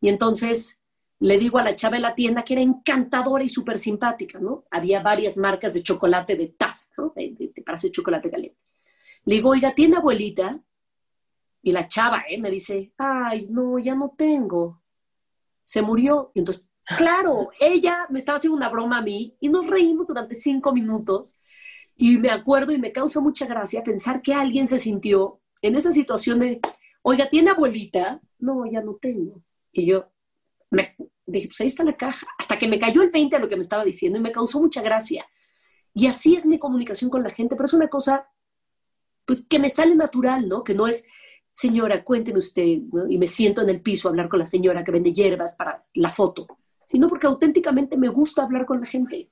Y 0.00 0.08
entonces 0.08 0.82
le 1.20 1.38
digo 1.38 1.58
a 1.58 1.64
la 1.64 1.74
chava 1.74 1.96
de 1.96 2.02
la 2.02 2.14
tienda 2.14 2.44
que 2.44 2.54
era 2.54 2.62
encantadora 2.62 3.42
y 3.42 3.48
súper 3.48 3.78
simpática, 3.78 4.38
¿no? 4.38 4.64
Había 4.70 5.02
varias 5.02 5.36
marcas 5.36 5.72
de 5.72 5.82
chocolate 5.82 6.36
de 6.36 6.48
taza, 6.48 6.86
¿no? 6.96 7.12
Hacer 7.78 7.90
chocolate 7.90 8.30
caliente. 8.30 8.58
Le 9.24 9.36
digo, 9.36 9.50
oiga, 9.50 9.74
¿tiene 9.74 9.96
abuelita? 9.96 10.60
Y 11.62 11.72
la 11.72 11.88
chava, 11.88 12.24
¿eh? 12.28 12.38
Me 12.38 12.50
dice, 12.50 12.92
ay, 12.98 13.46
no, 13.50 13.78
ya 13.78 13.94
no 13.94 14.14
tengo. 14.16 14.82
Se 15.64 15.82
murió. 15.82 16.30
Y 16.34 16.40
entonces, 16.40 16.64
claro, 16.96 17.50
ella 17.60 18.06
me 18.10 18.18
estaba 18.18 18.36
haciendo 18.36 18.56
una 18.56 18.68
broma 18.68 18.98
a 18.98 19.02
mí 19.02 19.36
y 19.40 19.48
nos 19.48 19.66
reímos 19.66 20.06
durante 20.06 20.34
cinco 20.34 20.72
minutos. 20.72 21.34
Y 21.96 22.16
me 22.18 22.30
acuerdo 22.30 22.72
y 22.72 22.78
me 22.78 22.92
causa 22.92 23.20
mucha 23.20 23.46
gracia 23.46 23.82
pensar 23.82 24.22
que 24.22 24.32
alguien 24.32 24.66
se 24.66 24.78
sintió 24.78 25.40
en 25.62 25.74
esa 25.74 25.92
situación 25.92 26.38
de, 26.38 26.60
oiga, 27.02 27.28
¿tiene 27.28 27.50
abuelita? 27.50 28.20
No, 28.38 28.64
ya 28.70 28.80
no 28.80 28.94
tengo. 28.94 29.42
Y 29.72 29.86
yo, 29.86 30.08
me 30.70 30.94
dije, 31.26 31.48
pues 31.48 31.60
ahí 31.60 31.66
está 31.66 31.84
la 31.84 31.96
caja. 31.96 32.26
Hasta 32.38 32.58
que 32.58 32.68
me 32.68 32.78
cayó 32.78 33.02
el 33.02 33.10
20 33.10 33.36
a 33.36 33.38
lo 33.40 33.48
que 33.48 33.56
me 33.56 33.62
estaba 33.62 33.84
diciendo 33.84 34.18
y 34.18 34.22
me 34.22 34.32
causó 34.32 34.60
mucha 34.60 34.80
gracia. 34.80 35.26
Y 35.94 36.06
así 36.06 36.36
es 36.36 36.46
mi 36.46 36.58
comunicación 36.58 37.10
con 37.10 37.22
la 37.22 37.30
gente, 37.30 37.56
pero 37.56 37.66
es 37.66 37.74
una 37.74 37.88
cosa, 37.88 38.28
pues, 39.24 39.44
que 39.48 39.58
me 39.58 39.68
sale 39.68 39.94
natural, 39.94 40.48
¿no? 40.48 40.62
Que 40.62 40.74
no 40.74 40.86
es, 40.86 41.06
señora, 41.52 42.04
cuénteme 42.04 42.38
usted, 42.38 42.62
y 43.08 43.18
me 43.18 43.26
siento 43.26 43.62
en 43.62 43.70
el 43.70 43.80
piso 43.80 44.08
a 44.08 44.10
hablar 44.10 44.28
con 44.28 44.38
la 44.38 44.46
señora 44.46 44.84
que 44.84 44.92
vende 44.92 45.12
hierbas 45.12 45.54
para 45.54 45.84
la 45.94 46.10
foto, 46.10 46.46
sino 46.86 47.08
porque 47.08 47.26
auténticamente 47.26 47.96
me 47.96 48.08
gusta 48.08 48.42
hablar 48.42 48.64
con 48.64 48.80
la 48.80 48.86
gente. 48.86 49.30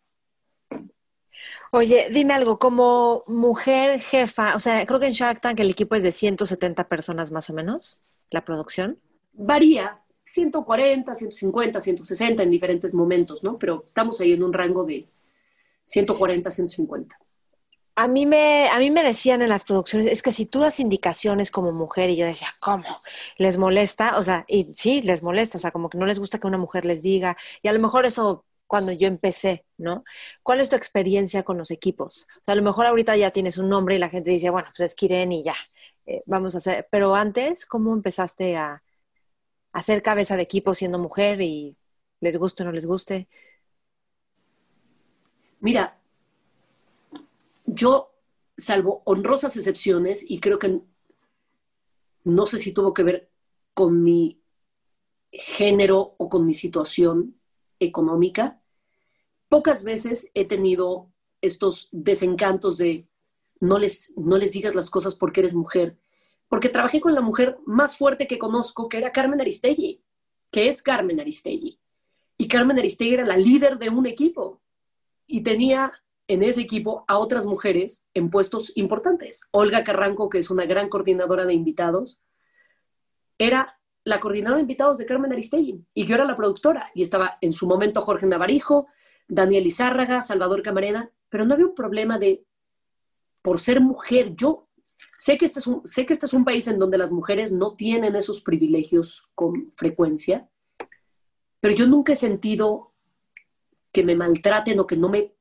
Oye, 1.72 2.08
dime 2.10 2.34
algo, 2.34 2.58
como 2.58 3.24
mujer 3.26 4.00
jefa, 4.00 4.54
o 4.54 4.60
sea, 4.60 4.86
creo 4.86 5.00
que 5.00 5.06
en 5.06 5.12
Shark 5.12 5.40
Tank 5.40 5.60
el 5.60 5.70
equipo 5.70 5.94
es 5.94 6.02
de 6.02 6.12
170 6.12 6.88
personas 6.88 7.30
más 7.30 7.50
o 7.50 7.52
menos, 7.52 8.00
la 8.30 8.44
producción. 8.44 8.98
Varía, 9.32 10.00
140, 10.24 11.14
150, 11.14 11.80
160 11.80 12.42
en 12.42 12.50
diferentes 12.50 12.94
momentos, 12.94 13.44
¿no? 13.44 13.58
Pero 13.58 13.84
estamos 13.86 14.20
ahí 14.20 14.32
en 14.32 14.42
un 14.42 14.52
rango 14.52 14.84
de 14.84 15.06
140, 15.86 16.50
150. 16.50 17.16
A 17.98 18.08
mí, 18.08 18.26
me, 18.26 18.68
a 18.68 18.78
mí 18.78 18.90
me 18.90 19.02
decían 19.02 19.40
en 19.40 19.48
las 19.48 19.64
producciones, 19.64 20.08
es 20.10 20.22
que 20.22 20.30
si 20.30 20.44
tú 20.44 20.60
das 20.60 20.80
indicaciones 20.80 21.50
como 21.50 21.72
mujer, 21.72 22.10
y 22.10 22.16
yo 22.16 22.26
decía, 22.26 22.48
¿cómo? 22.60 23.02
¿Les 23.38 23.56
molesta? 23.56 24.18
O 24.18 24.22
sea, 24.22 24.44
y 24.48 24.74
sí, 24.74 25.00
les 25.00 25.22
molesta, 25.22 25.56
o 25.56 25.60
sea, 25.60 25.70
como 25.70 25.88
que 25.88 25.96
no 25.96 26.04
les 26.04 26.18
gusta 26.18 26.38
que 26.38 26.46
una 26.46 26.58
mujer 26.58 26.84
les 26.84 27.02
diga, 27.02 27.36
y 27.62 27.68
a 27.68 27.72
lo 27.72 27.80
mejor 27.80 28.04
eso 28.04 28.44
cuando 28.66 28.92
yo 28.92 29.08
empecé, 29.08 29.64
¿no? 29.78 30.04
¿Cuál 30.42 30.60
es 30.60 30.68
tu 30.68 30.76
experiencia 30.76 31.42
con 31.44 31.56
los 31.56 31.70
equipos? 31.70 32.26
O 32.42 32.44
sea, 32.44 32.52
a 32.52 32.56
lo 32.56 32.62
mejor 32.62 32.86
ahorita 32.86 33.16
ya 33.16 33.30
tienes 33.30 33.58
un 33.58 33.68
nombre 33.68 33.94
y 33.96 33.98
la 33.98 34.08
gente 34.10 34.30
dice, 34.30 34.50
bueno, 34.50 34.68
pues 34.76 34.90
es 34.90 34.94
Kiren 34.94 35.32
y 35.32 35.42
ya, 35.42 35.54
eh, 36.06 36.22
vamos 36.26 36.54
a 36.54 36.58
hacer, 36.58 36.88
pero 36.90 37.14
antes, 37.14 37.64
¿cómo 37.66 37.94
empezaste 37.94 38.56
a, 38.56 38.82
hacer 39.72 40.02
cabeza 40.02 40.36
de 40.36 40.42
equipo 40.42 40.74
siendo 40.74 40.98
mujer 40.98 41.42
y 41.42 41.76
les 42.20 42.36
guste 42.38 42.62
o 42.62 42.66
no 42.66 42.72
les 42.72 42.86
guste? 42.86 43.28
Mira, 45.60 45.98
yo, 47.64 48.12
salvo 48.56 49.02
honrosas 49.04 49.56
excepciones, 49.56 50.24
y 50.26 50.40
creo 50.40 50.58
que 50.58 50.80
no 52.24 52.46
sé 52.46 52.58
si 52.58 52.72
tuvo 52.72 52.92
que 52.92 53.02
ver 53.02 53.30
con 53.74 54.02
mi 54.02 54.40
género 55.30 56.14
o 56.18 56.28
con 56.28 56.46
mi 56.46 56.54
situación 56.54 57.36
económica, 57.78 58.60
pocas 59.48 59.84
veces 59.84 60.30
he 60.34 60.46
tenido 60.46 61.08
estos 61.40 61.88
desencantos 61.92 62.78
de 62.78 63.06
no 63.60 63.78
les, 63.78 64.16
no 64.16 64.38
les 64.38 64.52
digas 64.52 64.74
las 64.74 64.90
cosas 64.90 65.14
porque 65.14 65.40
eres 65.40 65.54
mujer, 65.54 65.96
porque 66.48 66.68
trabajé 66.68 67.00
con 67.00 67.14
la 67.14 67.20
mujer 67.20 67.58
más 67.66 67.96
fuerte 67.96 68.26
que 68.26 68.38
conozco, 68.38 68.88
que 68.88 68.98
era 68.98 69.12
Carmen 69.12 69.40
Aristegui, 69.40 70.00
que 70.50 70.68
es 70.68 70.82
Carmen 70.82 71.20
Aristegui. 71.20 71.78
Y 72.38 72.48
Carmen 72.48 72.78
Aristegui 72.78 73.14
era 73.14 73.24
la 73.24 73.36
líder 73.36 73.78
de 73.78 73.88
un 73.88 74.06
equipo 74.06 74.60
y 75.26 75.42
tenía 75.42 75.92
en 76.28 76.42
ese 76.42 76.60
equipo 76.60 77.04
a 77.08 77.18
otras 77.18 77.46
mujeres 77.46 78.06
en 78.14 78.30
puestos 78.30 78.72
importantes. 78.76 79.48
Olga 79.52 79.84
Carranco, 79.84 80.28
que 80.28 80.38
es 80.38 80.50
una 80.50 80.66
gran 80.66 80.88
coordinadora 80.88 81.44
de 81.44 81.54
invitados, 81.54 82.20
era 83.38 83.78
la 84.04 84.20
coordinadora 84.20 84.56
de 84.56 84.62
invitados 84.62 84.98
de 84.98 85.06
Carmen 85.06 85.32
Aristegui 85.32 85.84
y 85.92 86.06
yo 86.06 86.14
era 86.14 86.24
la 86.24 86.36
productora 86.36 86.90
y 86.94 87.02
estaba 87.02 87.38
en 87.40 87.52
su 87.52 87.66
momento 87.66 88.00
Jorge 88.00 88.26
Navarijo, 88.26 88.86
Daniel 89.28 89.66
Izárraga, 89.66 90.20
Salvador 90.20 90.62
Camarena, 90.62 91.10
pero 91.28 91.44
no 91.44 91.54
había 91.54 91.66
un 91.66 91.74
problema 91.74 92.18
de, 92.18 92.44
por 93.42 93.58
ser 93.58 93.80
mujer, 93.80 94.34
yo 94.36 94.68
sé 95.16 95.36
que, 95.36 95.44
este 95.44 95.58
es 95.58 95.66
un, 95.66 95.84
sé 95.84 96.06
que 96.06 96.12
este 96.12 96.26
es 96.26 96.34
un 96.34 96.44
país 96.44 96.66
en 96.68 96.78
donde 96.78 96.98
las 96.98 97.10
mujeres 97.10 97.52
no 97.52 97.74
tienen 97.74 98.14
esos 98.16 98.40
privilegios 98.40 99.28
con 99.34 99.72
frecuencia, 99.76 100.48
pero 101.60 101.74
yo 101.74 101.86
nunca 101.86 102.12
he 102.12 102.16
sentido 102.16 102.94
que 103.96 104.04
me 104.04 104.14
maltraten 104.14 104.78
o 104.78 104.86
que 104.86 104.98
no 104.98 105.08
me, 105.08 105.32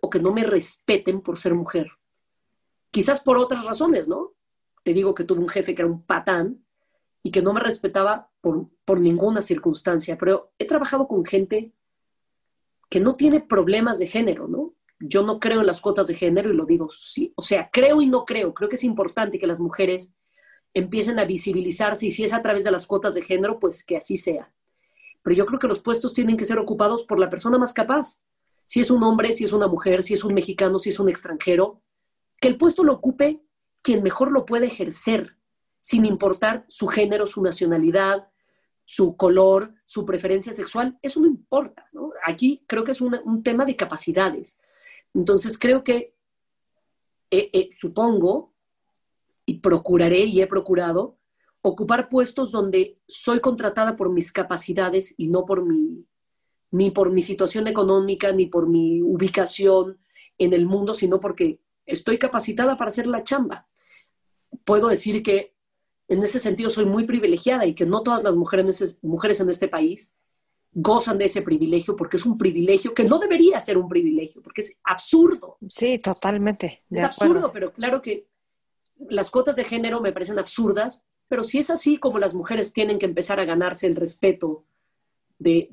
o 0.00 0.08
que 0.08 0.20
no 0.20 0.32
me 0.32 0.44
respeten 0.44 1.20
por 1.20 1.36
ser 1.36 1.52
mujer. 1.52 1.90
Quizás 2.92 3.18
por 3.18 3.38
otras 3.38 3.64
razones, 3.64 4.06
¿no? 4.06 4.34
Te 4.84 4.92
digo 4.92 5.16
que 5.16 5.24
tuve 5.24 5.40
un 5.40 5.48
jefe 5.48 5.74
que 5.74 5.82
era 5.82 5.90
un 5.90 6.04
patán 6.04 6.64
y 7.24 7.32
que 7.32 7.42
no 7.42 7.52
me 7.52 7.58
respetaba 7.58 8.30
por, 8.40 8.68
por 8.84 9.00
ninguna 9.00 9.40
circunstancia, 9.40 10.16
pero 10.16 10.52
he 10.60 10.64
trabajado 10.64 11.08
con 11.08 11.24
gente 11.24 11.72
que 12.88 13.00
no 13.00 13.16
tiene 13.16 13.40
problemas 13.40 13.98
de 13.98 14.06
género, 14.06 14.46
¿no? 14.46 14.74
Yo 15.00 15.24
no 15.24 15.40
creo 15.40 15.58
en 15.58 15.66
las 15.66 15.80
cuotas 15.80 16.06
de 16.06 16.14
género 16.14 16.50
y 16.50 16.54
lo 16.54 16.66
digo, 16.66 16.90
sí, 16.92 17.32
o 17.34 17.42
sea, 17.42 17.68
creo 17.72 18.00
y 18.00 18.06
no 18.06 18.24
creo. 18.24 18.54
Creo 18.54 18.68
que 18.68 18.76
es 18.76 18.84
importante 18.84 19.40
que 19.40 19.48
las 19.48 19.58
mujeres 19.58 20.14
empiecen 20.72 21.18
a 21.18 21.24
visibilizarse 21.24 22.06
y 22.06 22.12
si 22.12 22.22
es 22.22 22.32
a 22.32 22.42
través 22.42 22.62
de 22.62 22.70
las 22.70 22.86
cuotas 22.86 23.14
de 23.14 23.22
género, 23.22 23.58
pues 23.58 23.84
que 23.84 23.96
así 23.96 24.16
sea. 24.16 24.52
Pero 25.22 25.36
yo 25.36 25.46
creo 25.46 25.58
que 25.58 25.68
los 25.68 25.80
puestos 25.80 26.12
tienen 26.12 26.36
que 26.36 26.44
ser 26.44 26.58
ocupados 26.58 27.04
por 27.04 27.18
la 27.18 27.30
persona 27.30 27.58
más 27.58 27.72
capaz. 27.72 28.24
Si 28.64 28.80
es 28.80 28.90
un 28.90 29.02
hombre, 29.02 29.32
si 29.32 29.44
es 29.44 29.52
una 29.52 29.66
mujer, 29.66 30.02
si 30.02 30.14
es 30.14 30.24
un 30.24 30.34
mexicano, 30.34 30.78
si 30.78 30.90
es 30.90 31.00
un 31.00 31.08
extranjero, 31.08 31.80
que 32.40 32.48
el 32.48 32.56
puesto 32.56 32.84
lo 32.84 32.94
ocupe 32.94 33.42
quien 33.82 34.02
mejor 34.02 34.32
lo 34.32 34.44
puede 34.44 34.66
ejercer, 34.66 35.36
sin 35.80 36.04
importar 36.04 36.64
su 36.68 36.86
género, 36.86 37.26
su 37.26 37.42
nacionalidad, 37.42 38.28
su 38.84 39.16
color, 39.16 39.74
su 39.84 40.04
preferencia 40.04 40.52
sexual, 40.52 40.98
eso 41.02 41.20
no 41.20 41.26
importa. 41.26 41.86
¿no? 41.92 42.10
Aquí 42.24 42.64
creo 42.66 42.84
que 42.84 42.92
es 42.92 43.00
un 43.00 43.42
tema 43.42 43.64
de 43.64 43.76
capacidades. 43.76 44.60
Entonces 45.14 45.58
creo 45.58 45.84
que, 45.84 46.14
eh, 47.30 47.50
eh, 47.52 47.70
supongo, 47.72 48.54
y 49.44 49.60
procuraré 49.60 50.20
y 50.20 50.40
he 50.40 50.46
procurado, 50.46 51.17
ocupar 51.62 52.08
puestos 52.08 52.52
donde 52.52 52.96
soy 53.06 53.40
contratada 53.40 53.96
por 53.96 54.10
mis 54.10 54.32
capacidades 54.32 55.14
y 55.16 55.28
no 55.28 55.44
por 55.44 55.64
mi, 55.64 56.06
ni 56.70 56.90
por 56.90 57.10
mi 57.10 57.22
situación 57.22 57.66
económica, 57.66 58.32
ni 58.32 58.46
por 58.46 58.68
mi 58.68 59.02
ubicación 59.02 59.98
en 60.38 60.52
el 60.52 60.66
mundo, 60.66 60.94
sino 60.94 61.20
porque 61.20 61.60
estoy 61.84 62.18
capacitada 62.18 62.76
para 62.76 62.90
hacer 62.90 63.06
la 63.06 63.24
chamba. 63.24 63.66
Puedo 64.64 64.88
decir 64.88 65.22
que 65.22 65.54
en 66.08 66.22
ese 66.22 66.38
sentido 66.38 66.70
soy 66.70 66.86
muy 66.86 67.04
privilegiada 67.04 67.66
y 67.66 67.74
que 67.74 67.86
no 67.86 68.02
todas 68.02 68.22
las 68.22 68.34
mujeres, 68.34 68.98
mujeres 69.02 69.40
en 69.40 69.50
este 69.50 69.68
país 69.68 70.14
gozan 70.72 71.18
de 71.18 71.24
ese 71.24 71.42
privilegio 71.42 71.96
porque 71.96 72.18
es 72.18 72.26
un 72.26 72.38
privilegio 72.38 72.94
que 72.94 73.04
no 73.04 73.18
debería 73.18 73.58
ser 73.60 73.78
un 73.78 73.88
privilegio, 73.88 74.42
porque 74.42 74.60
es 74.60 74.78
absurdo. 74.84 75.58
Sí, 75.66 75.98
totalmente. 75.98 76.84
Es 76.90 77.02
absurdo, 77.02 77.50
pero 77.52 77.72
claro 77.72 78.00
que 78.00 78.28
las 79.08 79.30
cuotas 79.30 79.56
de 79.56 79.64
género 79.64 80.00
me 80.00 80.12
parecen 80.12 80.38
absurdas, 80.38 81.04
pero 81.28 81.44
si 81.44 81.58
es 81.58 81.70
así 81.70 81.98
como 81.98 82.18
las 82.18 82.34
mujeres 82.34 82.72
tienen 82.72 82.98
que 82.98 83.06
empezar 83.06 83.38
a 83.40 83.44
ganarse 83.44 83.86
el 83.86 83.96
respeto 83.96 84.64
de, 85.38 85.68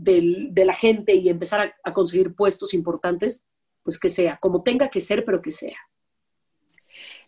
la 0.55 0.73
gente 0.73 1.15
y 1.15 1.29
empezar 1.29 1.75
a, 1.83 1.93
conseguir 1.93 2.35
puestos 2.35 2.73
importantes, 2.73 3.45
pues 3.83 3.99
que 3.99 4.09
sea, 4.09 4.37
como 4.37 4.63
tenga 4.63 4.89
que 4.89 5.01
ser, 5.01 5.25
pero 5.25 5.41
que 5.41 5.51
sea. 5.51 5.77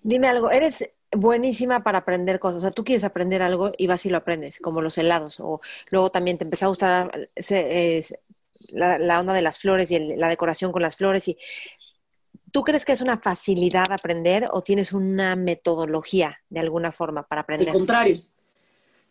Dime 0.03 0.28
algo, 0.28 0.51
¿eres 0.51 0.84
buenísima 1.11 1.84
para 1.84 1.99
aprender 1.99 2.39
cosas. 2.39 2.57
O 2.57 2.61
sea, 2.61 2.71
tú 2.71 2.84
quieres 2.84 3.03
aprender 3.03 3.41
algo 3.41 3.71
y 3.78 3.88
vas 3.88 4.05
y 4.05 4.09
lo 4.09 4.17
aprendes, 4.17 4.59
como 4.59 4.82
los 4.82 4.97
helados. 4.97 5.39
O 5.39 5.61
luego 5.89 6.11
también 6.11 6.38
te 6.38 6.43
empezó 6.43 6.65
a 6.65 6.69
gustar 6.69 7.30
la, 8.69 9.19
onda 9.19 9.34
de 9.34 9.41
las 9.41 9.59
flores 9.59 9.91
y 9.91 10.15
la 10.15 10.30
decoración 10.30 10.71
con 10.71 10.82
las 10.82 10.95
flores. 10.95 11.28
Y, 11.28 11.38
¿Tú 12.51 12.63
crees 12.63 12.85
que 12.85 12.93
es 12.93 13.01
una 13.01 13.19
facilidad 13.19 13.91
aprender 13.91 14.47
o 14.51 14.61
tienes 14.61 14.93
una 14.93 15.35
metodología 15.35 16.39
de 16.49 16.59
alguna 16.59 16.91
forma 16.91 17.23
para 17.23 17.41
aprender? 17.41 17.69
Al 17.69 17.75
contrario, 17.75 18.17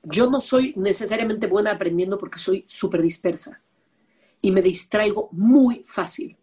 yo 0.02 0.30
no 0.30 0.40
soy 0.40 0.72
necesariamente 0.76 1.46
buena 1.46 1.72
aprendiendo 1.72 2.18
porque 2.18 2.38
soy 2.38 2.64
súper 2.68 3.02
dispersa 3.02 3.60
y 4.40 4.50
me 4.50 4.62
distraigo 4.62 5.28
muy 5.32 5.82
fácil. 5.84 6.36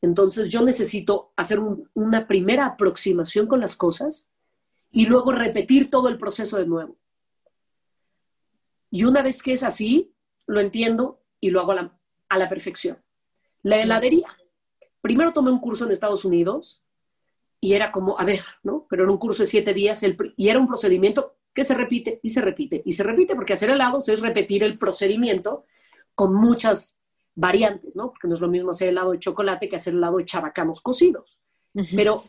Entonces 0.00 0.50
yo 0.50 0.62
necesito 0.62 1.32
hacer 1.36 1.60
una 1.94 2.26
primera 2.26 2.66
aproximación 2.66 3.46
con 3.46 3.60
las 3.60 3.76
cosas 3.76 4.32
y 4.90 5.06
luego 5.06 5.32
repetir 5.32 5.90
todo 5.90 6.08
el 6.08 6.18
proceso 6.18 6.58
de 6.58 6.66
nuevo. 6.66 6.96
Y 8.90 9.04
una 9.04 9.22
vez 9.22 9.42
que 9.42 9.52
es 9.52 9.62
así, 9.62 10.12
lo 10.46 10.60
entiendo 10.60 11.22
y 11.40 11.50
lo 11.50 11.60
hago 11.60 11.72
a 11.72 12.38
la, 12.38 12.48
perfección. 12.48 12.98
La 13.62 13.80
heladería. 13.80 14.28
Primero 15.02 15.32
tomé 15.32 15.50
un 15.50 15.60
curso 15.60 15.84
en 15.84 15.90
Estados 15.90 16.24
Unidos 16.24 16.82
y 17.60 17.74
era 17.74 17.92
como, 17.92 18.18
a 18.18 18.24
ver, 18.24 18.40
¿no? 18.62 18.86
Pero 18.88 19.02
era 19.02 19.12
un 19.12 19.18
curso 19.18 19.42
de 19.42 19.46
siete 19.46 19.74
días 19.74 20.02
y 20.36 20.48
era 20.48 20.58
un 20.58 20.66
procedimiento 20.66 21.36
que 21.52 21.64
se 21.64 21.74
repite 21.74 22.18
y 22.22 22.30
se 22.30 22.40
repite 22.40 22.82
y 22.84 22.92
se 22.92 23.02
repite 23.02 23.34
porque 23.34 23.52
hacer 23.52 23.68
helados 23.68 24.08
es 24.08 24.20
repetir 24.20 24.64
el 24.64 24.78
procedimiento 24.78 25.66
con 26.14 26.34
muchas 26.34 27.02
variantes, 27.34 27.96
¿no? 27.96 28.08
Porque 28.10 28.28
no 28.28 28.34
es 28.34 28.40
lo 28.40 28.48
mismo 28.48 28.70
hacer 28.70 28.88
helado 28.88 29.12
de 29.12 29.18
chocolate 29.18 29.68
que 29.68 29.76
hacer 29.76 29.94
helado 29.94 30.16
de 30.16 30.24
chabacanos 30.24 30.80
cocidos. 30.80 31.40
Pero 31.94 32.22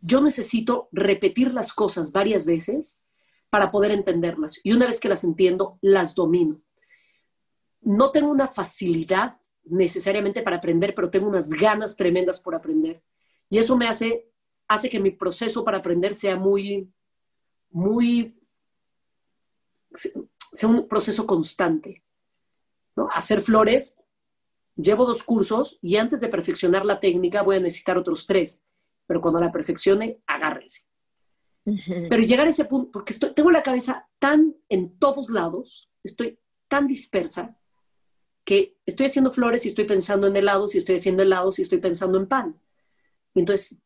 yo 0.00 0.20
necesito 0.20 0.88
repetir 0.92 1.52
las 1.52 1.72
cosas 1.72 2.12
varias 2.12 2.46
veces 2.46 3.02
para 3.50 3.70
poder 3.70 3.90
entenderlas. 3.90 4.60
Y 4.64 4.72
una 4.72 4.86
vez 4.86 5.00
que 5.00 5.08
las 5.08 5.24
entiendo, 5.24 5.78
las 5.80 6.14
domino. 6.14 6.60
No 7.82 8.10
tengo 8.10 8.30
una 8.30 8.48
facilidad 8.48 9.39
necesariamente 9.70 10.42
para 10.42 10.56
aprender, 10.56 10.94
pero 10.94 11.10
tengo 11.10 11.28
unas 11.28 11.50
ganas 11.50 11.96
tremendas 11.96 12.40
por 12.40 12.54
aprender. 12.54 13.02
Y 13.48 13.58
eso 13.58 13.76
me 13.76 13.88
hace, 13.88 14.28
hace 14.68 14.90
que 14.90 15.00
mi 15.00 15.10
proceso 15.10 15.64
para 15.64 15.78
aprender 15.78 16.14
sea 16.14 16.36
muy, 16.36 16.92
muy, 17.70 18.38
sea 19.90 20.68
un 20.68 20.86
proceso 20.88 21.26
constante. 21.26 22.02
¿no? 22.96 23.08
Hacer 23.12 23.42
flores, 23.42 23.98
llevo 24.76 25.06
dos 25.06 25.22
cursos 25.22 25.78
y 25.80 25.96
antes 25.96 26.20
de 26.20 26.28
perfeccionar 26.28 26.84
la 26.84 27.00
técnica 27.00 27.42
voy 27.42 27.56
a 27.56 27.60
necesitar 27.60 27.98
otros 27.98 28.26
tres 28.26 28.62
pero 29.10 29.20
cuando 29.20 29.40
la 29.40 29.50
perfeccione, 29.50 30.22
agárrese. 30.24 30.82
Pero 31.64 32.22
llegar 32.22 32.46
a 32.46 32.50
ese 32.50 32.64
punto, 32.66 32.92
porque 32.92 33.12
estoy, 33.12 33.34
tengo 33.34 33.50
la 33.50 33.64
cabeza 33.64 34.08
tan 34.20 34.54
en 34.68 35.00
todos 35.00 35.30
lados, 35.30 35.90
estoy 36.04 36.38
tan 36.68 36.86
dispersa, 36.86 37.58
que 38.50 38.74
estoy 38.84 39.06
haciendo 39.06 39.32
flores 39.32 39.64
y 39.64 39.68
estoy 39.68 39.84
pensando 39.84 40.26
en 40.26 40.34
helados 40.34 40.74
y 40.74 40.78
estoy 40.78 40.96
haciendo 40.96 41.22
helados 41.22 41.60
y 41.60 41.62
estoy 41.62 41.78
pensando 41.78 42.18
en 42.18 42.26
pan. 42.26 42.60
entonces 43.32 43.78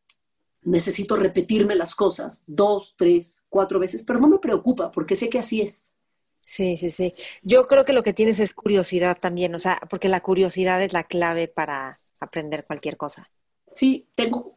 necesito 0.63 1.15
repetirme 1.17 1.75
las 1.75 1.93
cosas 1.93 2.43
dos, 2.47 2.95
tres, 2.97 3.45
cuatro 3.47 3.79
veces, 3.79 4.03
pero 4.03 4.19
no 4.19 4.27
me 4.27 4.39
preocupa 4.39 4.91
porque 4.91 5.15
sé 5.15 5.29
que 5.29 5.37
así 5.37 5.61
es. 5.61 5.95
Sí, 6.43 6.77
sí, 6.77 6.89
sí. 6.89 7.13
Yo 7.43 7.67
creo 7.67 7.85
que 7.85 7.93
lo 7.93 8.01
que 8.01 8.13
tienes 8.13 8.39
es 8.39 8.55
curiosidad 8.55 9.19
también, 9.21 9.53
o 9.53 9.59
sea, 9.59 9.79
porque 9.87 10.09
la 10.09 10.21
curiosidad 10.21 10.81
es 10.81 10.93
la 10.93 11.03
clave 11.03 11.47
para 11.47 11.99
aprender 12.19 12.65
cualquier 12.65 12.97
cosa. 12.97 13.29
Sí, 13.71 14.07
tengo 14.15 14.55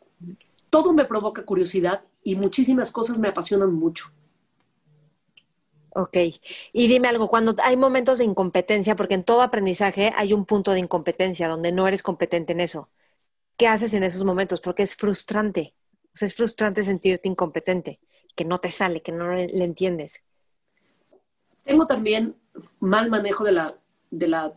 todo 0.71 0.95
me 0.95 1.05
provoca 1.05 1.45
curiosidad 1.45 2.05
y 2.23 2.37
muchísimas 2.37 2.91
cosas 2.91 3.19
me 3.19 3.29
apasionan 3.29 3.75
mucho. 3.75 4.11
Ok. 5.91 6.17
Y 6.73 6.89
dime 6.89 7.09
algo, 7.09 7.29
cuando 7.29 7.55
hay 7.63 7.77
momentos 7.77 8.19
de 8.19 8.25
incompetencia, 8.25 8.97
porque 8.97 9.15
en 9.15 9.25
todo 9.25 9.43
aprendizaje 9.43 10.13
hay 10.17 10.33
un 10.33 10.45
punto 10.45 10.73
de 10.73 10.81
incompetencia 10.81 11.49
donde 11.49 11.73
no 11.73 11.89
eres 11.89 12.03
competente 12.03 12.53
en 12.53 12.61
eso. 12.61 12.91
¿Qué 13.57 13.67
haces 13.67 13.95
en 13.95 14.05
esos 14.05 14.25
momentos? 14.25 14.61
Porque 14.61 14.83
es 14.83 14.97
frustrante. 14.97 15.75
O 16.07 16.17
sea, 16.17 16.27
es 16.27 16.35
frustrante 16.35 16.83
sentirte 16.83 17.29
incompetente, 17.29 18.01
que 18.37 18.45
no 18.45 18.59
te 18.59 18.71
sale, 18.71 19.03
que 19.03 19.13
no 19.13 19.33
le 19.35 19.65
entiendes. 19.65 20.25
Tengo 21.65 21.87
también 21.87 22.37
mal 22.81 23.11
manejo 23.11 23.45
de 23.45 23.53
la, 23.53 23.79
de 24.11 24.29
la 24.29 24.55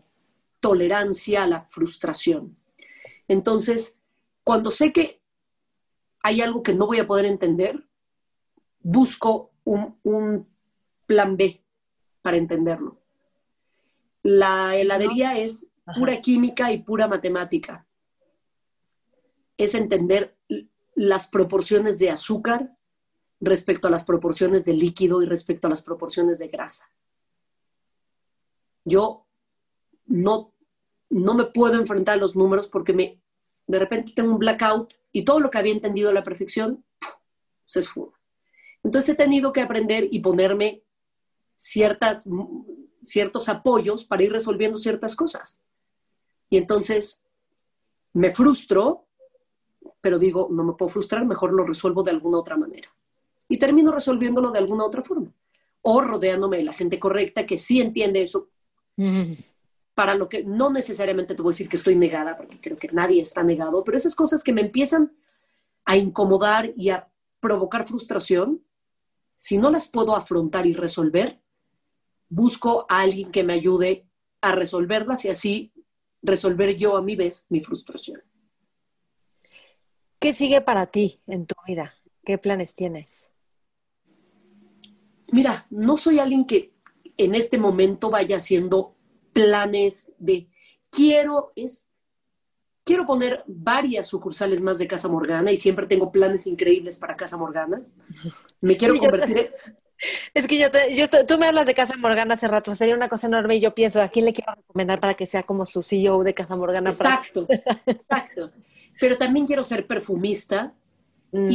tolerancia 0.60 1.44
a 1.44 1.48
la 1.48 1.64
frustración. 1.64 2.58
Entonces, 3.28 4.00
cuando 4.44 4.72
sé 4.72 4.94
que 4.94 5.22
hay 6.22 6.42
algo 6.42 6.64
que 6.64 6.74
no 6.74 6.86
voy 6.88 7.00
a 7.00 7.06
poder 7.06 7.26
entender, 7.26 7.84
busco 8.80 9.52
un, 9.64 9.98
un 10.04 10.48
plan 11.12 11.36
B 11.36 11.62
para 12.22 12.38
entenderlo. 12.38 13.02
La 14.24 14.78
heladería 14.78 15.38
es 15.38 15.70
pura 15.94 16.22
química 16.22 16.72
y 16.72 16.82
pura 16.84 17.06
matemática. 17.10 17.86
Es 19.58 19.76
entender 19.76 20.38
las 20.96 21.28
proporciones 21.28 22.00
de 22.00 22.12
azúcar 22.12 22.78
respecto 23.42 23.90
a 23.90 23.92
las 23.92 24.06
proporciones 24.06 24.64
de 24.64 24.74
líquido 24.74 25.22
y 25.22 25.26
respecto 25.26 25.68
a 25.68 25.70
las 25.70 25.82
proporciones 25.82 26.40
de 26.40 26.48
grasa. 26.48 26.90
Yo 28.86 29.26
no, 30.06 30.54
no 31.10 31.34
me 31.34 31.44
puedo 31.44 31.76
enfrentar 31.76 32.14
a 32.14 32.22
los 32.22 32.38
números 32.38 32.70
porque 32.70 32.94
me, 32.94 33.22
de 33.68 33.80
repente 33.80 34.14
tengo 34.16 34.32
un 34.32 34.40
blackout 34.40 34.94
y 35.12 35.26
todo 35.26 35.42
lo 35.42 35.50
que 35.50 35.58
había 35.58 35.74
entendido 35.74 36.10
a 36.10 36.14
la 36.14 36.24
perfección 36.24 36.86
se 37.66 37.82
esfuma. 37.82 38.18
Entonces 38.82 39.14
he 39.14 39.18
tenido 39.18 39.52
que 39.52 39.62
aprender 39.62 40.08
y 40.10 40.22
ponerme 40.22 40.84
ciertas, 41.62 42.28
ciertos 43.04 43.48
apoyos 43.48 44.04
para 44.04 44.24
ir 44.24 44.32
resolviendo 44.32 44.80
ciertas 44.80 45.16
cosas. 45.16 45.62
Y 46.50 46.58
entonces 46.58 47.24
me 48.14 48.32
frustro, 48.32 49.06
pero 50.02 50.18
digo, 50.18 50.50
no 50.52 50.64
me 50.64 50.74
puedo 50.74 50.90
frustrar, 50.90 51.24
mejor 51.24 51.54
lo 51.54 51.64
resuelvo 51.64 52.02
de 52.02 52.10
alguna 52.10 52.40
otra 52.40 52.58
manera. 52.58 52.90
Y 53.48 53.60
termino 53.60 53.92
resolviéndolo 53.92 54.50
de 54.50 54.58
alguna 54.58 54.86
otra 54.86 55.04
forma. 55.04 55.32
O 55.84 56.02
rodeándome 56.02 56.58
de 56.58 56.64
la 56.64 56.74
gente 56.74 57.00
correcta 57.00 57.46
que 57.46 57.60
sí 57.60 57.80
entiende 57.80 58.24
eso. 58.24 58.50
Para 59.94 60.16
lo 60.16 60.28
que 60.30 60.44
no 60.44 60.72
necesariamente 60.72 61.36
te 61.36 61.44
voy 61.44 61.52
a 61.52 61.54
decir 61.54 61.70
que 61.70 61.76
estoy 61.76 61.96
negada, 61.96 62.38
porque 62.38 62.60
creo 62.60 62.78
que 62.78 62.88
nadie 62.92 63.22
está 63.22 63.44
negado, 63.44 63.84
pero 63.84 63.98
esas 63.98 64.16
cosas 64.16 64.44
que 64.44 64.54
me 64.54 64.62
empiezan 64.62 65.14
a 65.86 65.96
incomodar 65.96 66.74
y 66.76 66.90
a 66.90 67.08
provocar 67.40 67.88
frustración, 67.88 68.64
si 69.36 69.60
no 69.60 69.70
las 69.70 69.88
puedo 69.88 70.16
afrontar 70.16 70.66
y 70.66 70.74
resolver, 70.74 71.42
busco 72.32 72.86
a 72.90 73.02
alguien 73.02 73.30
que 73.30 73.44
me 73.44 73.54
ayude 73.54 74.08
a 74.40 74.54
resolverlas 74.54 75.26
y 75.26 75.30
así 75.30 75.74
resolver 76.24 76.76
yo 76.78 76.96
a 76.96 77.02
mi 77.02 77.16
vez 77.16 77.46
mi 77.50 77.60
frustración. 77.60 78.22
¿Qué 80.18 80.34
sigue 80.34 80.62
para 80.62 80.88
ti 80.88 81.20
en 81.28 81.46
tu 81.46 81.56
vida? 81.68 81.94
¿Qué 82.24 82.38
planes 82.38 82.74
tienes? 82.74 83.30
Mira, 85.32 85.66
no 85.70 85.98
soy 85.98 86.20
alguien 86.20 86.46
que 86.46 86.74
en 87.18 87.36
este 87.36 87.58
momento 87.58 88.10
vaya 88.10 88.38
haciendo 88.38 88.96
planes 89.34 90.14
de 90.18 90.48
quiero 90.90 91.52
es 91.56 91.90
quiero 92.84 93.06
poner 93.06 93.44
varias 93.48 94.08
sucursales 94.08 94.62
más 94.62 94.78
de 94.78 94.88
Casa 94.88 95.08
Morgana 95.08 95.52
y 95.52 95.58
siempre 95.58 95.86
tengo 95.86 96.12
planes 96.12 96.48
increíbles 96.48 96.98
para 96.98 97.16
Casa 97.16 97.38
Morgana. 97.38 97.82
Me 98.62 98.78
quiero 98.78 98.96
convertir 98.96 99.54
Es 100.34 100.48
que 100.48 100.58
yo, 100.58 100.72
te, 100.72 100.96
yo 100.96 101.06
tú 101.28 101.38
me 101.38 101.48
hablas 101.48 101.66
de 101.66 101.74
Casa 101.74 101.96
Morgana 101.98 102.34
hace 102.34 102.48
rato, 102.48 102.74
sería 102.76 102.96
una 102.96 103.10
cosa 103.10 103.28
enorme 103.28 103.56
y 103.56 103.60
yo 103.60 103.74
pienso, 103.76 104.02
¿a 104.02 104.10
quién 104.10 104.26
le 104.26 104.34
quiero 104.34 104.54
recomendar 104.54 105.00
para 105.00 105.14
que 105.14 105.28
sea 105.28 105.44
como 105.44 105.66
su 105.66 105.82
CEO 105.82 106.24
de 106.24 106.34
Casa 106.34 106.56
Morgana? 106.56 106.90
Exacto, 106.90 107.46
exacto. 107.50 108.52
Pero 109.00 109.18
también 109.18 109.46
quiero 109.46 109.64
ser 109.64 109.88
perfumista 109.88 110.74
mm, 111.32 111.50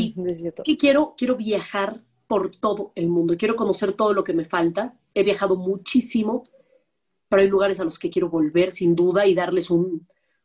y 0.65 0.77
quiero, 0.77 1.15
quiero 1.17 1.37
viajar 1.37 2.01
por 2.27 2.57
todo 2.57 2.93
el 2.95 3.09
mundo, 3.09 3.37
quiero 3.37 3.57
conocer 3.57 3.93
todo 3.93 4.13
lo 4.13 4.25
que 4.25 4.33
me 4.33 4.45
falta. 4.45 4.95
He 5.15 5.23
viajado 5.23 5.57
muchísimo, 5.57 6.43
pero 7.29 7.43
hay 7.43 7.49
lugares 7.49 7.81
a 7.81 7.85
los 7.85 7.99
que 7.99 8.11
quiero 8.11 8.29
volver 8.29 8.73
sin 8.73 8.95
duda 8.95 9.27
y 9.27 9.35
darles 9.35 9.71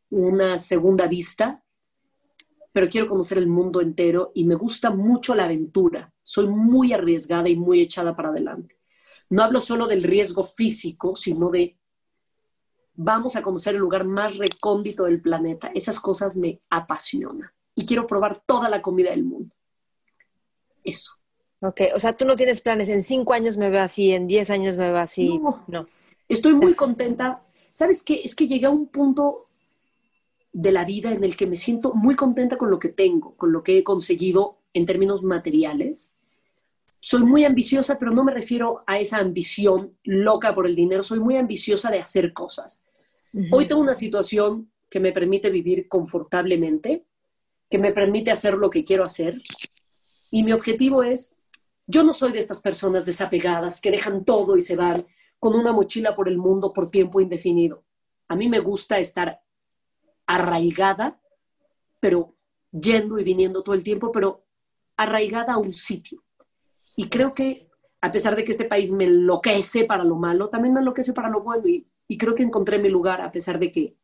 una 0.09 0.59
segunda 0.59 1.07
vista 1.07 1.60
pero 2.72 2.89
quiero 2.89 3.07
conocer 3.07 3.38
el 3.38 3.48
mundo 3.48 3.81
entero 3.81 4.31
y 4.34 4.45
me 4.45 4.56
gusta 4.56 4.89
mucho 4.89 5.35
la 5.35 5.45
aventura. 5.45 6.14
Soy 6.23 6.48
muy 6.48 6.93
arriesgada 6.93 7.49
y 7.49 7.56
muy 7.56 7.81
echada 7.81 8.15
para 8.15 8.30
adelante. 8.30 8.77
No 9.30 9.43
hablo 9.43 9.61
solo 9.61 9.88
del 9.88 10.03
riesgo 10.03 10.43
físico, 10.43 11.15
sino 11.15 11.49
de 11.49 11.77
vamos 12.93 13.35
a 13.35 13.41
conocer 13.41 13.76
el 13.76 13.81
lugar 13.81 14.06
más 14.06 14.38
recóndito 14.38 15.06
del 15.06 15.22
planeta. 15.22 15.72
Esas 15.73 15.99
cosas 15.99 16.38
me 16.38 16.61
apasionan 16.69 17.49
y 17.76 17.85
quiero 17.85 18.07
probar 18.07 18.38
toda 18.45 18.69
la 18.69 18.81
comida 18.81 19.11
del 19.11 19.23
mundo. 19.23 19.56
Eso. 20.84 21.14
Ok, 21.61 21.81
o 21.93 21.99
sea, 21.99 22.14
tú 22.14 22.26
no 22.26 22.35
tienes 22.35 22.61
planes, 22.61 22.89
en 22.89 23.03
cinco 23.03 23.34
años 23.34 23.57
me 23.57 23.69
veo 23.69 23.84
así, 23.84 24.11
en 24.11 24.27
diez 24.27 24.49
años 24.49 24.77
me 24.77 24.88
veo 24.89 24.98
así. 24.98 25.38
No, 25.38 25.64
no. 25.68 25.88
estoy 26.27 26.53
muy 26.53 26.73
contenta. 26.73 27.43
¿Sabes 27.72 28.03
qué? 28.03 28.22
Es 28.23 28.35
que 28.35 28.48
llegué 28.48 28.65
a 28.65 28.72
un 28.72 28.88
punto 28.88 29.48
de 30.53 30.71
la 30.71 30.85
vida 30.85 31.11
en 31.11 31.23
el 31.23 31.35
que 31.35 31.47
me 31.47 31.55
siento 31.55 31.93
muy 31.93 32.15
contenta 32.15 32.57
con 32.57 32.69
lo 32.69 32.79
que 32.79 32.89
tengo, 32.89 33.35
con 33.35 33.51
lo 33.51 33.63
que 33.63 33.77
he 33.77 33.83
conseguido 33.83 34.59
en 34.73 34.85
términos 34.85 35.23
materiales. 35.23 36.15
Soy 36.99 37.23
muy 37.23 37.45
ambiciosa, 37.45 37.97
pero 37.97 38.11
no 38.11 38.23
me 38.23 38.33
refiero 38.33 38.83
a 38.85 38.99
esa 38.99 39.17
ambición 39.17 39.97
loca 40.03 40.53
por 40.53 40.67
el 40.67 40.75
dinero, 40.75 41.03
soy 41.03 41.19
muy 41.19 41.37
ambiciosa 41.37 41.89
de 41.89 41.99
hacer 41.99 42.33
cosas. 42.33 42.83
Hoy 43.51 43.65
tengo 43.65 43.81
una 43.81 43.93
situación 43.93 44.69
que 44.89 44.99
me 44.99 45.13
permite 45.13 45.49
vivir 45.49 45.87
confortablemente, 45.87 47.05
que 47.69 47.77
me 47.77 47.93
permite 47.93 48.29
hacer 48.29 48.55
lo 48.55 48.69
que 48.69 48.83
quiero 48.83 49.05
hacer. 49.05 49.41
Y 50.29 50.43
mi 50.43 50.51
objetivo 50.51 51.01
es, 51.01 51.37
yo 51.87 52.03
no 52.03 52.13
soy 52.13 52.33
de 52.33 52.39
estas 52.39 52.61
personas 52.61 53.05
desapegadas 53.05 53.79
que 53.79 53.89
dejan 53.89 54.25
todo 54.25 54.57
y 54.57 54.61
se 54.61 54.75
van 54.75 55.07
con 55.39 55.55
una 55.55 55.71
mochila 55.71 56.13
por 56.13 56.27
el 56.27 56.37
mundo 56.37 56.73
por 56.73 56.91
tiempo 56.91 57.21
indefinido. 57.21 57.83
A 58.27 58.35
mí 58.35 58.49
me 58.49 58.59
gusta 58.59 58.99
estar 58.99 59.41
arraigada, 60.26 61.19
pero 61.99 62.35
yendo 62.72 63.19
y 63.19 63.23
viniendo 63.23 63.64
todo 63.64 63.76
el 63.76 63.84
tiempo, 63.84 64.11
pero 64.11 64.45
arraigada 64.98 65.53
a 65.53 65.57
un 65.57 65.73
sitio. 65.73 66.23
Y 66.95 67.10
creo 67.10 67.34
que 67.34 67.72
a 68.02 68.11
pesar 68.11 68.35
de 68.35 68.43
que 68.43 68.52
este 68.52 68.65
país 68.65 68.91
me 68.91 69.06
enloquece 69.06 69.85
para 69.85 70.03
lo 70.03 70.15
malo, 70.15 70.49
también 70.49 70.73
me 70.73 70.80
enloquece 70.80 71.14
para 71.14 71.30
lo 71.30 71.41
bueno 71.41 71.68
y, 71.68 71.88
creo 72.18 72.35
que 72.35 72.43
encontré 72.43 72.77
mi 72.77 72.89
lugar 72.89 73.22
a 73.22 73.31
pesar 73.31 73.57
de 73.57 73.72
que 73.72 73.95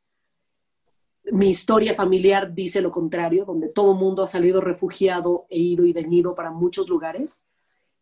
mi 1.29 1.49
historia 1.49 1.93
familiar 1.93 2.53
dice 2.53 2.81
lo 2.81 2.89
contrario, 2.89 3.43
donde 3.43 3.67
todo 3.67 3.91
el 3.91 3.97
mundo 3.97 4.23
ha 4.23 4.27
salido 4.27 4.61
refugiado, 4.61 5.45
e 5.49 5.59
ido 5.59 5.85
y 5.85 5.91
venido 5.91 6.33
para 6.33 6.51
muchos 6.51 6.87
lugares. 6.87 7.43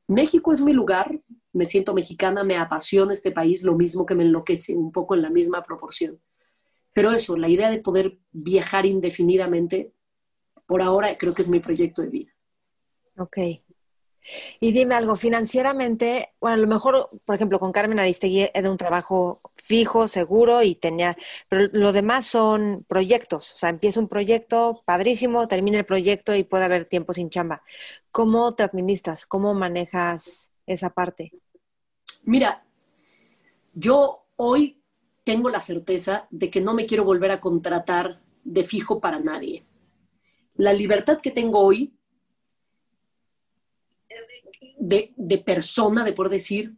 México 0.08 0.52
es 0.52 0.62
mi 0.62 0.74
lugar, 0.74 1.20
me 1.54 1.66
siento 1.66 1.96
mexicana, 1.96 2.44
me 2.44 2.56
apasiona 2.56 3.14
este 3.14 3.32
país, 3.32 3.64
lo 3.64 3.74
mismo 3.74 4.06
que 4.06 4.14
me 4.14 4.26
enloquece, 4.26 4.76
un 4.76 4.92
poco 4.92 5.16
en 5.16 5.24
la 5.24 5.32
misma 5.32 5.64
proporción. 5.64 6.20
Pero 6.96 7.12
eso, 7.12 7.36
la 7.36 7.50
idea 7.50 7.70
de 7.70 7.80
poder 7.80 8.20
viajar 8.32 8.86
indefinidamente, 8.86 9.92
por 10.66 10.82
ahora 10.82 11.18
creo 11.18 11.34
que 11.34 11.42
es 11.42 11.50
mi 11.50 11.60
proyecto 11.60 12.02
de 12.02 12.08
vida. 12.08 12.32
Ok. 13.18 13.38
Y 14.62 14.72
dime 14.72 14.96
algo, 14.96 15.18
financieramente, 15.18 16.30
bueno, 16.40 16.56
a 16.56 16.58
lo 16.58 16.68
mejor, 16.68 17.10
por 17.26 17.36
ejemplo, 17.36 17.60
con 17.60 17.74
Carmen 17.74 18.00
Aristegui 18.00 18.50
era 18.54 18.72
un 18.72 18.78
trabajo 18.78 19.42
fijo, 19.56 20.08
seguro 20.08 20.64
y 20.64 20.76
tenía, 20.76 21.18
pero 21.50 21.68
lo 21.74 21.92
demás 21.92 22.28
son 22.28 22.86
proyectos, 22.88 23.54
o 23.56 23.58
sea, 23.58 23.70
empieza 23.70 24.00
un 24.00 24.08
proyecto 24.08 24.82
padrísimo, 24.86 25.50
termina 25.50 25.80
el 25.80 25.86
proyecto 25.86 26.34
y 26.34 26.44
puede 26.44 26.64
haber 26.64 26.86
tiempo 26.86 27.12
sin 27.12 27.30
chamba. 27.30 27.62
¿Cómo 28.10 28.54
te 28.54 28.64
administras? 28.64 29.26
¿Cómo 29.26 29.54
manejas 29.54 30.50
esa 30.66 30.92
parte? 30.92 31.34
Mira, 32.24 32.66
yo 33.74 34.28
hoy 34.38 34.82
tengo 35.26 35.50
la 35.50 35.60
certeza 35.60 36.28
de 36.30 36.50
que 36.50 36.62
no 36.62 36.74
me 36.74 36.86
quiero 36.86 37.04
volver 37.04 37.32
a 37.32 37.42
contratar 37.42 38.22
de 38.44 38.64
fijo 38.64 39.02
para 39.02 39.20
nadie. 39.20 39.66
La 40.54 40.72
libertad 40.72 41.20
que 41.20 41.32
tengo 41.32 41.60
hoy 41.60 41.94
de, 44.78 45.44
persona, 45.44 46.06
de 46.06 46.14
poder 46.14 46.32
decir, 46.34 46.76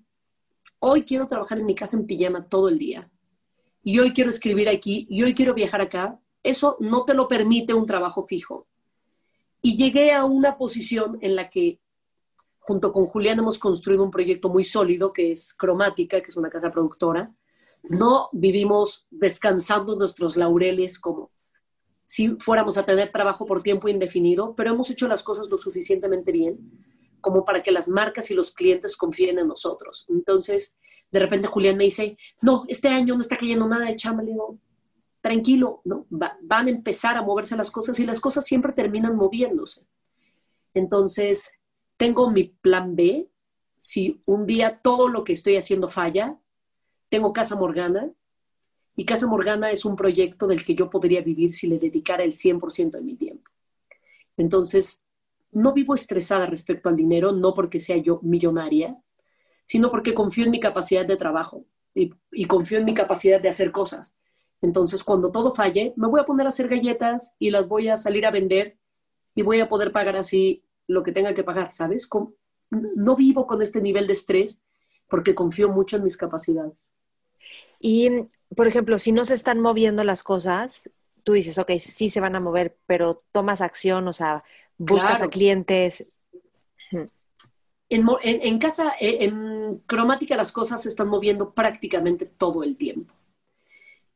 hoy 0.79 1.03
quiero 1.03 1.27
trabajar 1.27 1.59
en 1.59 1.65
mi 1.65 1.75
casa 1.75 1.97
en 1.97 2.05
pijama 2.05 2.47
todo 2.47 2.69
el 2.69 2.79
día, 2.79 3.11
y 3.83 3.99
hoy 3.99 4.13
quiero 4.13 4.29
escribir 4.29 4.69
aquí, 4.69 5.05
y 5.09 5.23
hoy 5.23 5.35
quiero 5.35 5.53
viajar 5.53 5.81
acá, 5.81 6.17
eso 6.41 6.77
no 6.79 7.03
te 7.03 7.13
lo 7.13 7.27
permite 7.27 7.73
un 7.73 7.85
trabajo 7.85 8.25
fijo. 8.25 8.65
Y 9.61 9.75
llegué 9.75 10.13
a 10.13 10.23
una 10.23 10.57
posición 10.57 11.17
en 11.21 11.35
la 11.35 11.49
que, 11.49 11.81
junto 12.59 12.93
con 12.93 13.07
Julián, 13.07 13.39
hemos 13.39 13.59
construido 13.59 14.03
un 14.03 14.11
proyecto 14.11 14.47
muy 14.47 14.63
sólido, 14.63 15.11
que 15.11 15.31
es 15.31 15.53
Cromática, 15.53 16.21
que 16.21 16.29
es 16.29 16.37
una 16.37 16.49
casa 16.49 16.71
productora, 16.71 17.33
no 17.83 18.29
vivimos 18.33 19.07
descansando 19.09 19.95
nuestros 19.95 20.35
laureles 20.35 20.99
como 20.99 21.31
si 22.05 22.35
fuéramos 22.39 22.77
a 22.77 22.85
tener 22.85 23.11
trabajo 23.11 23.45
por 23.45 23.61
tiempo 23.61 23.89
indefinido, 23.89 24.55
pero 24.55 24.71
hemos 24.71 24.89
hecho 24.89 25.07
las 25.07 25.23
cosas 25.23 25.49
lo 25.49 25.57
suficientemente 25.57 26.31
bien 26.31 26.57
como 27.21 27.43
para 27.43 27.61
que 27.61 27.71
las 27.71 27.89
marcas 27.89 28.31
y 28.31 28.33
los 28.33 28.51
clientes 28.51 28.95
confíen 28.95 29.39
en 29.39 29.47
nosotros. 29.47 30.05
Entonces, 30.07 30.77
de 31.11 31.19
repente 31.19 31.47
Julián 31.47 31.75
me 31.75 31.85
dice, 31.85 32.17
no, 32.41 32.63
este 32.67 32.87
año 32.87 33.15
no 33.15 33.21
está 33.21 33.37
cayendo 33.37 33.67
nada 33.67 33.85
de 33.85 33.95
chamba. 33.95 34.23
Le 34.23 34.31
digo, 34.31 34.59
tranquilo, 35.19 35.81
van 35.83 36.67
a 36.67 36.69
empezar 36.69 37.17
a 37.17 37.21
moverse 37.21 37.57
las 37.57 37.71
cosas 37.71 37.99
y 37.99 38.05
las 38.05 38.19
cosas 38.19 38.45
siempre 38.45 38.73
terminan 38.73 39.15
moviéndose. 39.15 39.85
Entonces, 40.73 41.59
tengo 41.97 42.29
mi 42.29 42.45
plan 42.45 42.95
B. 42.95 43.29
Si 43.75 44.21
un 44.25 44.45
día 44.45 44.79
todo 44.81 45.07
lo 45.07 45.23
que 45.23 45.33
estoy 45.33 45.57
haciendo 45.57 45.89
falla, 45.89 46.39
tengo 47.09 47.33
Casa 47.33 47.55
Morgana 47.55 48.09
y 48.95 49.05
Casa 49.05 49.27
Morgana 49.27 49.71
es 49.71 49.85
un 49.85 49.95
proyecto 49.95 50.47
del 50.47 50.63
que 50.63 50.75
yo 50.75 50.89
podría 50.89 51.21
vivir 51.21 51.53
si 51.53 51.67
le 51.67 51.79
dedicara 51.79 52.23
el 52.23 52.31
100% 52.31 52.91
de 52.91 53.01
mi 53.01 53.15
tiempo. 53.15 53.49
Entonces, 54.37 55.05
no 55.51 55.73
vivo 55.73 55.93
estresada 55.93 56.45
respecto 56.45 56.89
al 56.89 56.95
dinero, 56.95 57.31
no 57.31 57.53
porque 57.53 57.79
sea 57.79 57.97
yo 57.97 58.19
millonaria, 58.23 58.97
sino 59.63 59.91
porque 59.91 60.13
confío 60.13 60.45
en 60.45 60.51
mi 60.51 60.59
capacidad 60.59 61.05
de 61.05 61.17
trabajo 61.17 61.65
y, 61.93 62.13
y 62.31 62.45
confío 62.45 62.79
en 62.79 62.85
mi 62.85 62.93
capacidad 62.93 63.41
de 63.41 63.49
hacer 63.49 63.71
cosas. 63.71 64.15
Entonces, 64.61 65.03
cuando 65.03 65.31
todo 65.31 65.53
falle, 65.53 65.93
me 65.95 66.07
voy 66.07 66.19
a 66.19 66.25
poner 66.25 66.45
a 66.45 66.49
hacer 66.49 66.67
galletas 66.67 67.35
y 67.39 67.51
las 67.51 67.67
voy 67.67 67.89
a 67.89 67.95
salir 67.95 68.25
a 68.25 68.31
vender 68.31 68.77
y 69.35 69.43
voy 69.43 69.59
a 69.59 69.69
poder 69.69 69.91
pagar 69.91 70.15
así 70.15 70.63
lo 70.87 71.03
que 71.03 71.11
tenga 71.11 71.33
que 71.33 71.43
pagar, 71.43 71.71
¿sabes? 71.71 72.09
No 72.71 73.15
vivo 73.15 73.45
con 73.45 73.61
este 73.61 73.81
nivel 73.81 74.07
de 74.07 74.13
estrés 74.13 74.63
porque 75.07 75.35
confío 75.35 75.69
mucho 75.69 75.97
en 75.97 76.03
mis 76.03 76.17
capacidades. 76.17 76.91
Y, 77.79 78.09
por 78.55 78.67
ejemplo, 78.67 78.97
si 78.97 79.11
no 79.11 79.25
se 79.25 79.33
están 79.33 79.59
moviendo 79.59 80.03
las 80.03 80.23
cosas, 80.23 80.89
tú 81.23 81.33
dices, 81.33 81.57
ok, 81.59 81.71
sí 81.79 82.09
se 82.09 82.19
van 82.19 82.35
a 82.35 82.39
mover, 82.39 82.77
pero 82.85 83.17
tomas 83.31 83.61
acción, 83.61 84.07
o 84.07 84.13
sea, 84.13 84.43
buscas 84.77 85.21
a 85.21 85.27
clientes. 85.27 86.07
En, 87.89 88.59
casa, 88.59 88.93
eh, 88.99 89.17
en 89.21 89.79
cromática 89.85 90.35
las 90.35 90.51
cosas 90.51 90.81
se 90.81 90.89
están 90.89 91.07
moviendo 91.07 91.53
prácticamente 91.53 92.25
todo 92.25 92.63
el 92.63 92.77
tiempo. 92.77 93.13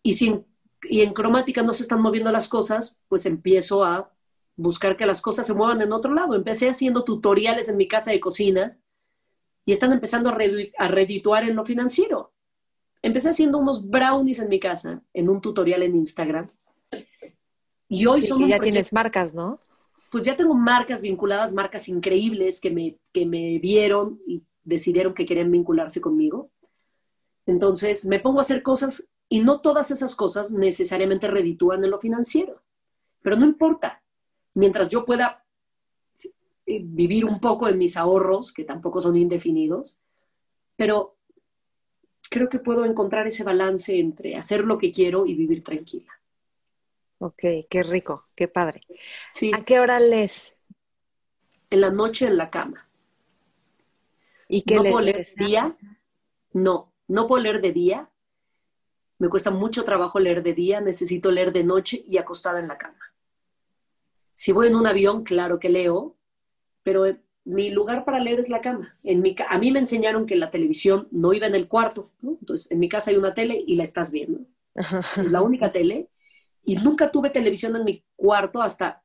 Y, 0.04 0.14
si, 0.14 0.44
y 0.84 1.02
en 1.02 1.14
cromática 1.14 1.62
no 1.62 1.74
se 1.74 1.84
están 1.84 2.02
moviendo 2.02 2.32
las 2.32 2.48
cosas, 2.48 2.98
pues 3.08 3.26
empiezo 3.26 3.84
a 3.84 4.12
buscar 4.56 4.98
que 4.98 5.06
las 5.06 5.22
cosas 5.22 5.48
se 5.48 5.54
muevan 5.54 5.82
en 5.82 5.94
otro 5.94 6.14
lado. 6.14 6.36
Empecé 6.36 6.70
haciendo 6.70 7.04
tutoriales 7.04 7.70
en 7.70 7.78
mi 7.78 7.88
casa 7.88 8.12
de 8.12 8.20
cocina 8.20 8.78
y 9.66 9.72
están 9.72 9.92
empezando 9.92 10.30
a, 10.30 10.38
a 10.78 10.88
redituar 10.88 11.44
en 11.44 11.56
lo 11.56 11.66
financiero. 11.66 12.31
Empecé 13.02 13.30
haciendo 13.30 13.58
unos 13.58 13.90
brownies 13.90 14.40
en 14.40 14.50
mi 14.50 14.60
casa, 14.60 15.02
en 15.14 15.30
un 15.30 15.42
tutorial 15.42 15.84
en 15.84 15.96
Instagram. 15.96 16.50
Y 17.88 18.06
hoy 18.06 18.22
son... 18.22 18.48
ya 18.48 18.60
tienes 18.60 18.94
marcas, 18.94 19.34
¿no? 19.34 19.60
Pues 20.12 20.24
ya 20.24 20.36
tengo 20.38 20.54
marcas 20.54 21.02
vinculadas, 21.02 21.54
marcas 21.54 21.88
increíbles 21.88 22.60
que 22.60 22.70
me, 22.70 22.98
que 23.12 23.26
me 23.26 23.60
vieron 23.60 24.22
y 24.28 24.44
decidieron 24.64 25.14
que 25.14 25.26
querían 25.26 25.52
vincularse 25.52 26.02
conmigo. 26.02 26.52
Entonces 27.46 28.06
me 28.06 28.20
pongo 28.20 28.40
a 28.40 28.42
hacer 28.42 28.62
cosas 28.62 29.10
y 29.30 29.40
no 29.40 29.62
todas 29.62 29.92
esas 29.92 30.16
cosas 30.16 30.52
necesariamente 30.52 31.28
reditúan 31.28 31.84
en 31.84 31.92
lo 31.92 32.00
financiero. 32.00 32.62
Pero 33.22 33.38
no 33.38 33.46
importa. 33.46 34.04
Mientras 34.54 34.90
yo 34.90 35.06
pueda 35.06 35.44
eh, 36.66 36.82
vivir 36.84 37.26
un 37.26 37.40
poco 37.40 37.68
en 37.68 37.78
mis 37.78 37.98
ahorros, 37.98 38.52
que 38.52 38.64
tampoco 38.64 39.02
son 39.02 39.16
indefinidos, 39.16 39.98
pero 40.76 41.16
creo 42.32 42.48
que 42.48 42.60
puedo 42.60 42.86
encontrar 42.86 43.28
ese 43.28 43.44
balance 43.44 44.00
entre 44.00 44.38
hacer 44.38 44.64
lo 44.64 44.78
que 44.78 44.90
quiero 44.90 45.26
y 45.26 45.36
vivir 45.36 45.64
tranquila. 45.64 46.18
Ok, 47.20 47.44
qué 47.70 47.84
rico, 47.84 48.30
qué 48.36 48.48
padre. 48.48 48.82
¿A 49.54 49.66
qué 49.66 49.80
hora 49.82 50.00
lees? 50.00 50.58
En 51.70 51.82
la 51.82 51.92
noche 51.92 52.26
en 52.26 52.38
la 52.38 52.50
cama. 52.50 52.90
¿Y 54.48 54.62
qué 54.62 54.76
no 54.76 54.84
puedo 54.84 55.02
leer 55.02 55.26
de 55.26 55.46
día? 55.46 55.72
No, 56.54 56.94
no 57.10 57.28
puedo 57.28 57.44
leer 57.44 57.62
de 57.62 57.74
día. 57.74 58.10
Me 59.20 59.28
cuesta 59.28 59.52
mucho 59.52 59.84
trabajo 59.84 60.18
leer 60.18 60.42
de 60.42 60.54
día, 60.54 60.80
necesito 60.80 61.32
leer 61.32 61.52
de 61.52 61.66
noche 61.66 62.02
y 62.08 62.18
acostada 62.18 62.60
en 62.60 62.70
la 62.70 62.78
cama. 62.78 63.14
Si 64.34 64.54
voy 64.54 64.68
en 64.68 64.76
un 64.76 64.88
avión, 64.88 65.24
claro 65.24 65.60
que 65.60 65.70
leo, 65.70 66.16
pero 66.82 67.06
mi 67.52 67.70
lugar 67.70 68.06
para 68.06 68.20
leer 68.20 68.40
es 68.40 68.50
la 68.50 68.62
cama. 68.62 68.98
En 69.04 69.22
mi, 69.22 69.36
a 69.48 69.58
mí 69.58 69.72
me 69.72 69.80
enseñaron 69.80 70.26
que 70.26 70.36
la 70.36 70.50
televisión 70.52 71.08
no 71.12 71.34
iba 71.34 71.48
en 71.48 71.56
el 71.56 71.68
cuarto, 71.68 72.12
Entonces, 72.24 72.72
en 72.72 72.80
mi 72.80 72.88
casa 72.88 73.12
hay 73.12 73.18
una 73.18 73.34
tele 73.34 73.62
y 73.66 73.76
la 73.76 73.84
estás 73.84 74.12
viendo. 74.12 74.40
Es 74.74 75.30
la 75.32 75.42
única 75.42 75.72
tele. 75.72 76.08
Y 76.64 76.76
nunca 76.76 77.12
tuve 77.12 77.30
televisión 77.30 77.76
en 77.76 77.84
mi 77.84 78.04
cuarto 78.16 78.62
hasta 78.62 79.04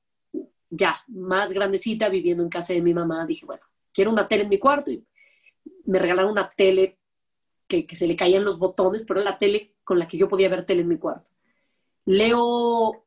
ya, 0.71 0.95
más 1.09 1.53
grandecita, 1.53 2.09
viviendo 2.09 2.43
en 2.43 2.49
casa 2.49 2.73
de 2.73 2.83
mi 2.83 2.95
mamá. 2.95 3.27
Dije, 3.27 3.45
bueno, 3.47 3.63
quiero 3.93 4.13
una 4.13 4.29
tele 4.29 4.45
en 4.45 4.49
mi 4.49 4.59
cuarto. 4.59 4.91
Y 4.91 5.05
me 5.87 5.99
regalaron 5.99 6.31
una 6.31 6.51
tele 6.57 6.99
que, 7.67 7.87
que 7.87 7.97
se 7.97 8.07
le 8.07 8.15
caían 8.15 8.45
los 8.45 8.59
botones, 8.59 9.05
pero 9.07 9.21
era 9.21 9.31
la 9.33 9.39
tele 9.39 9.75
con 9.83 9.99
la 9.99 10.07
que 10.07 10.19
yo 10.19 10.29
podía 10.29 10.49
ver 10.49 10.65
tele 10.65 10.83
en 10.83 10.89
mi 10.89 10.99
cuarto. 10.99 11.31
Leo, 12.05 13.05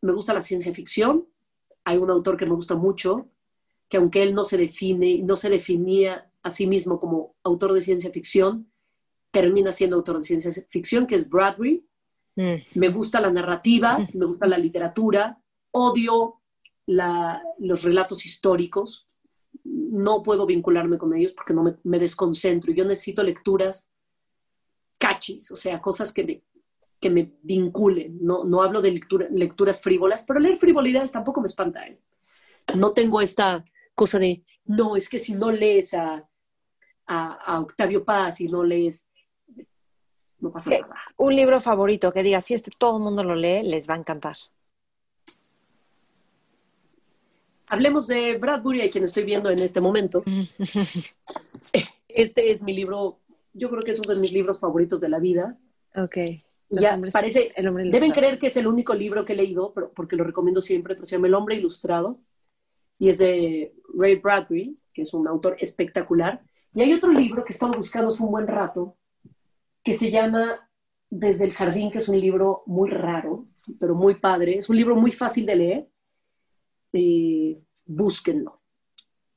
me 0.00 0.12
gusta 0.12 0.32
la 0.32 0.40
ciencia 0.40 0.72
ficción. 0.72 1.26
Hay 1.84 1.98
un 1.98 2.10
autor 2.10 2.36
que 2.38 2.46
me 2.46 2.54
gusta 2.54 2.74
mucho, 2.74 3.28
que 3.88 3.96
aunque 3.96 4.22
él 4.22 4.34
no 4.34 4.44
se 4.44 4.56
define, 4.56 5.22
no 5.24 5.36
se 5.36 5.48
definía 5.48 6.30
a 6.42 6.50
sí 6.50 6.66
mismo 6.66 7.00
como 7.00 7.36
autor 7.42 7.72
de 7.72 7.80
ciencia 7.80 8.10
ficción, 8.10 8.70
termina 9.30 9.72
siendo 9.72 9.96
autor 9.96 10.18
de 10.18 10.24
ciencia 10.24 10.52
ficción, 10.68 11.06
que 11.06 11.14
es 11.14 11.28
Bradbury. 11.28 11.86
Mm. 12.36 12.54
Me 12.74 12.88
gusta 12.88 13.20
la 13.20 13.30
narrativa, 13.30 13.98
me 14.14 14.26
gusta 14.26 14.46
la 14.46 14.58
literatura, 14.58 15.40
odio 15.70 16.34
los 16.86 17.82
relatos 17.82 18.24
históricos, 18.24 19.08
no 19.64 20.22
puedo 20.22 20.46
vincularme 20.46 20.96
con 20.96 21.14
ellos 21.14 21.32
porque 21.32 21.52
no 21.52 21.78
me, 21.82 21.98
desconcentro. 21.98 22.72
Yo 22.72 22.84
necesito 22.84 23.22
lecturas 23.22 23.90
cachis, 24.96 25.50
o 25.50 25.56
sea, 25.56 25.82
cosas 25.82 26.12
que 26.12 26.24
me, 26.24 26.42
que 26.98 27.10
me 27.10 27.34
vinculen. 27.42 28.18
No, 28.22 28.44
no 28.44 28.62
hablo 28.62 28.80
de 28.80 29.00
lecturas 29.30 29.82
frívolas, 29.82 30.24
pero 30.26 30.40
leer 30.40 30.56
frivolidades 30.56 31.12
tampoco 31.12 31.42
me 31.42 31.46
espanta. 31.46 31.86
¿eh? 31.86 32.00
No 32.74 32.92
tengo 32.92 33.20
esta 33.20 33.62
cosa 33.98 34.20
de, 34.20 34.44
no, 34.64 34.94
es 34.94 35.08
que 35.08 35.18
si 35.18 35.34
no 35.34 35.50
lees 35.50 35.92
a, 35.92 36.24
a, 37.06 37.60
Octavio 37.60 38.04
Paz 38.04 38.40
y 38.40 38.46
no 38.46 38.62
lees, 38.62 39.08
no 40.38 40.52
pasa 40.52 40.70
nada. 40.70 40.94
Un 41.16 41.34
libro 41.34 41.60
favorito 41.60 42.12
que 42.12 42.22
diga, 42.22 42.40
si 42.40 42.54
este 42.54 42.70
todo 42.78 42.98
el 42.98 43.02
mundo 43.02 43.24
lo 43.24 43.34
lee, 43.34 43.62
les 43.62 43.90
va 43.90 43.94
a 43.94 43.98
encantar. 43.98 44.36
Hablemos 47.66 48.06
de 48.06 48.38
Bradbury, 48.38 48.82
a 48.82 48.90
quien 48.90 49.04
estoy 49.04 49.24
viendo 49.24 49.50
en 49.50 49.58
este 49.58 49.80
momento. 49.80 50.22
Este 52.08 52.50
es 52.50 52.62
mi 52.62 52.72
libro, 52.72 53.20
yo 53.52 53.70
creo 53.70 53.82
que 53.84 53.92
es 53.92 54.00
uno 54.00 54.12
de 54.12 54.18
mis 54.18 54.32
libros 54.32 54.58
favoritos 54.58 55.00
de 55.00 55.08
la 55.08 55.20
vida. 55.20 55.56
Ok. 55.94 56.16
ya 56.70 56.98
parece, 57.12 57.52
deben 57.56 58.10
creer 58.10 58.40
que 58.40 58.48
es 58.48 58.56
el 58.56 58.66
único 58.66 58.92
libro 58.92 59.24
que 59.24 59.34
he 59.34 59.36
leído, 59.36 59.72
pero, 59.72 59.92
porque 59.92 60.16
lo 60.16 60.24
recomiendo 60.24 60.60
siempre, 60.60 60.94
pero 60.96 61.06
se 61.06 61.14
llama 61.14 61.28
El 61.28 61.34
hombre 61.34 61.54
ilustrado 61.54 62.18
y 62.98 63.08
es 63.08 63.18
de 63.18 63.74
Ray 63.94 64.16
Bradbury, 64.16 64.74
que 64.92 65.02
es 65.02 65.14
un 65.14 65.26
autor 65.28 65.56
espectacular. 65.60 66.42
Y 66.74 66.82
hay 66.82 66.92
otro 66.92 67.12
libro 67.12 67.44
que 67.44 67.52
he 67.52 67.54
estado 67.54 67.72
buscando 67.74 68.08
hace 68.08 68.22
un 68.22 68.30
buen 68.30 68.46
rato, 68.46 68.96
que 69.84 69.94
se 69.94 70.10
llama 70.10 70.68
Desde 71.08 71.44
el 71.44 71.52
Jardín, 71.52 71.90
que 71.90 71.98
es 71.98 72.08
un 72.08 72.20
libro 72.20 72.62
muy 72.66 72.90
raro, 72.90 73.46
pero 73.78 73.94
muy 73.94 74.16
padre. 74.16 74.58
Es 74.58 74.68
un 74.68 74.76
libro 74.76 74.96
muy 74.96 75.12
fácil 75.12 75.46
de 75.46 75.56
leer. 75.56 75.88
Eh, 76.92 77.60
búsquenlo. 77.86 78.60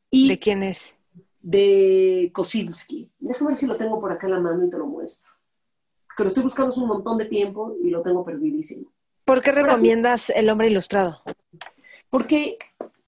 Y 0.09 0.29
¿De 0.29 0.39
quién 0.39 0.63
es? 0.63 0.97
De 1.41 2.31
Kosinski. 2.33 3.09
Déjame 3.19 3.49
ver 3.49 3.57
si 3.57 3.67
lo 3.67 3.77
tengo 3.77 3.99
por 3.99 4.11
acá 4.11 4.27
en 4.27 4.33
la 4.33 4.39
mano 4.39 4.65
y 4.65 4.69
te 4.69 4.77
lo 4.77 4.87
muestro. 4.87 5.31
Que 6.17 6.23
lo 6.23 6.27
estoy 6.27 6.43
buscando 6.43 6.71
hace 6.71 6.81
un 6.81 6.87
montón 6.87 7.17
de 7.17 7.25
tiempo 7.25 7.75
y 7.81 7.89
lo 7.89 8.01
tengo 8.01 8.25
perdidísimo. 8.25 8.91
¿Por 9.23 9.41
qué 9.41 9.51
recomiendas 9.51 10.29
El 10.29 10.49
hombre 10.49 10.69
ilustrado? 10.69 11.21
Porque 12.09 12.57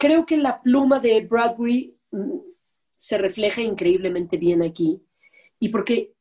creo 0.03 0.25
que 0.25 0.35
la 0.35 0.61
pluma 0.61 0.99
de 0.99 1.21
Bradbury 1.21 1.97
mm, 2.11 2.38
se 2.97 3.17
refleja 3.17 3.61
increíblemente 3.61 4.35
bien 4.35 4.61
aquí. 4.61 5.01
Y 5.59 5.69
porque 5.69 6.13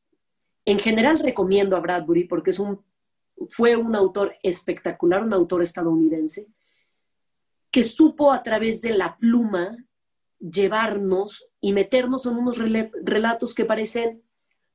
en 0.64 0.78
general 0.78 1.18
recomiendo 1.18 1.76
a 1.76 1.80
Bradbury 1.80 2.28
porque 2.28 2.50
es 2.50 2.60
un, 2.60 2.80
fue 3.48 3.74
un 3.74 3.96
autor 3.96 4.36
espectacular, 4.44 5.24
un 5.24 5.32
autor 5.32 5.62
estadounidense, 5.62 6.46
que 7.72 7.82
supo 7.82 8.30
a 8.30 8.44
través 8.44 8.82
de 8.82 8.90
la 8.90 9.16
pluma 9.16 9.76
llevarnos 10.38 11.48
y 11.60 11.72
meternos 11.72 12.24
en 12.26 12.36
unos 12.36 12.58
relatos 12.58 13.52
que 13.52 13.64
parecen 13.64 14.22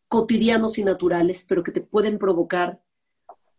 cotidianos 0.09 0.77
y 0.79 0.83
naturales, 0.83 1.45
pero 1.47 1.63
que 1.63 1.71
te 1.71 1.79
pueden 1.79 2.17
provocar 2.17 2.81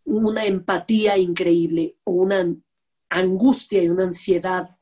una 0.05 0.45
empatía 0.45 1.17
increíble 1.17 1.95
o 2.03 2.11
una 2.11 2.55
angustia 3.09 3.81
y 3.81 3.89
una 3.89 4.03
ansiedad 4.03 4.78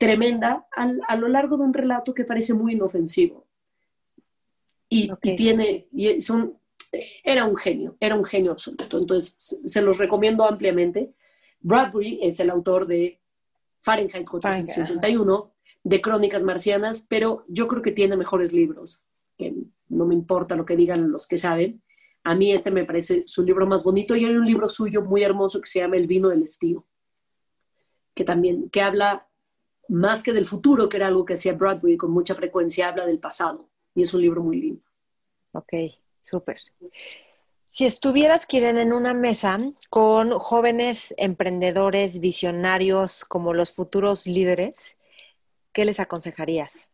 tremenda 0.00 0.66
a 0.72 1.16
lo 1.16 1.28
largo 1.28 1.58
de 1.58 1.64
un 1.64 1.74
relato 1.74 2.14
que 2.14 2.24
parece 2.24 2.54
muy 2.54 2.72
inofensivo. 2.72 3.46
Y, 4.88 5.10
tiene, 5.36 5.88
y 5.92 6.22
son, 6.22 6.58
era 7.22 7.44
un 7.44 7.54
genio, 7.54 7.98
era 8.00 8.14
un 8.14 8.24
genio 8.24 8.52
absoluto. 8.52 8.96
Entonces, 8.96 9.60
se 9.62 9.82
los 9.82 9.98
recomiendo 9.98 10.46
ampliamente. 10.46 11.12
Bradbury 11.60 12.18
es 12.22 12.40
el 12.40 12.48
autor 12.48 12.86
de 12.86 13.20
Fahrenheit 13.82 14.26
451, 14.26 15.52
de 15.84 16.00
Crónicas 16.00 16.44
Marcianas, 16.44 17.06
pero 17.06 17.44
yo 17.48 17.68
creo 17.68 17.82
que 17.82 17.92
tiene 17.92 18.16
mejores 18.16 18.54
libros, 18.54 19.04
que 19.36 19.54
no 19.90 20.06
me 20.06 20.14
importa 20.14 20.56
lo 20.56 20.64
que 20.64 20.76
digan 20.76 21.12
los 21.12 21.28
que 21.28 21.36
saben. 21.36 21.82
A 22.24 22.34
mí 22.34 22.52
este 22.52 22.70
me 22.70 22.86
parece 22.86 23.24
su 23.26 23.42
libro 23.42 23.66
más 23.66 23.84
bonito 23.84 24.16
y 24.16 24.24
hay 24.24 24.34
un 24.34 24.46
libro 24.46 24.66
suyo 24.66 25.02
muy 25.02 25.22
hermoso 25.22 25.60
que 25.60 25.68
se 25.68 25.80
llama 25.80 25.96
El 25.96 26.06
vino 26.06 26.30
del 26.30 26.42
estío, 26.42 26.86
que 28.14 28.24
también, 28.24 28.70
que 28.70 28.80
habla 28.80 29.26
más 29.90 30.22
que 30.22 30.32
del 30.32 30.46
futuro, 30.46 30.88
que 30.88 30.96
era 30.96 31.08
algo 31.08 31.24
que 31.24 31.34
hacía 31.34 31.52
Broadway 31.52 31.96
con 31.96 32.12
mucha 32.12 32.34
frecuencia, 32.34 32.88
habla 32.88 33.06
del 33.06 33.18
pasado. 33.18 33.68
Y 33.94 34.02
es 34.02 34.14
un 34.14 34.22
libro 34.22 34.42
muy 34.42 34.60
lindo. 34.60 34.82
Ok, 35.52 35.72
súper. 36.20 36.58
Si 37.64 37.86
estuvieras, 37.86 38.46
Kiren, 38.46 38.78
en 38.78 38.92
una 38.92 39.14
mesa 39.14 39.58
con 39.90 40.30
jóvenes 40.38 41.12
emprendedores, 41.18 42.20
visionarios, 42.20 43.24
como 43.24 43.52
los 43.52 43.72
futuros 43.72 44.28
líderes, 44.28 44.96
¿qué 45.72 45.84
les 45.84 45.98
aconsejarías? 45.98 46.92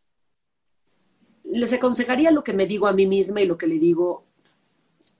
Les 1.43 1.71
aconsejaría 1.73 2.31
lo 2.31 2.43
que 2.43 2.53
me 2.53 2.65
digo 2.65 2.87
a 2.87 2.93
mí 2.93 3.05
misma 3.05 3.41
y 3.41 3.45
lo 3.45 3.57
que 3.57 3.67
le 3.67 3.77
digo 3.77 4.25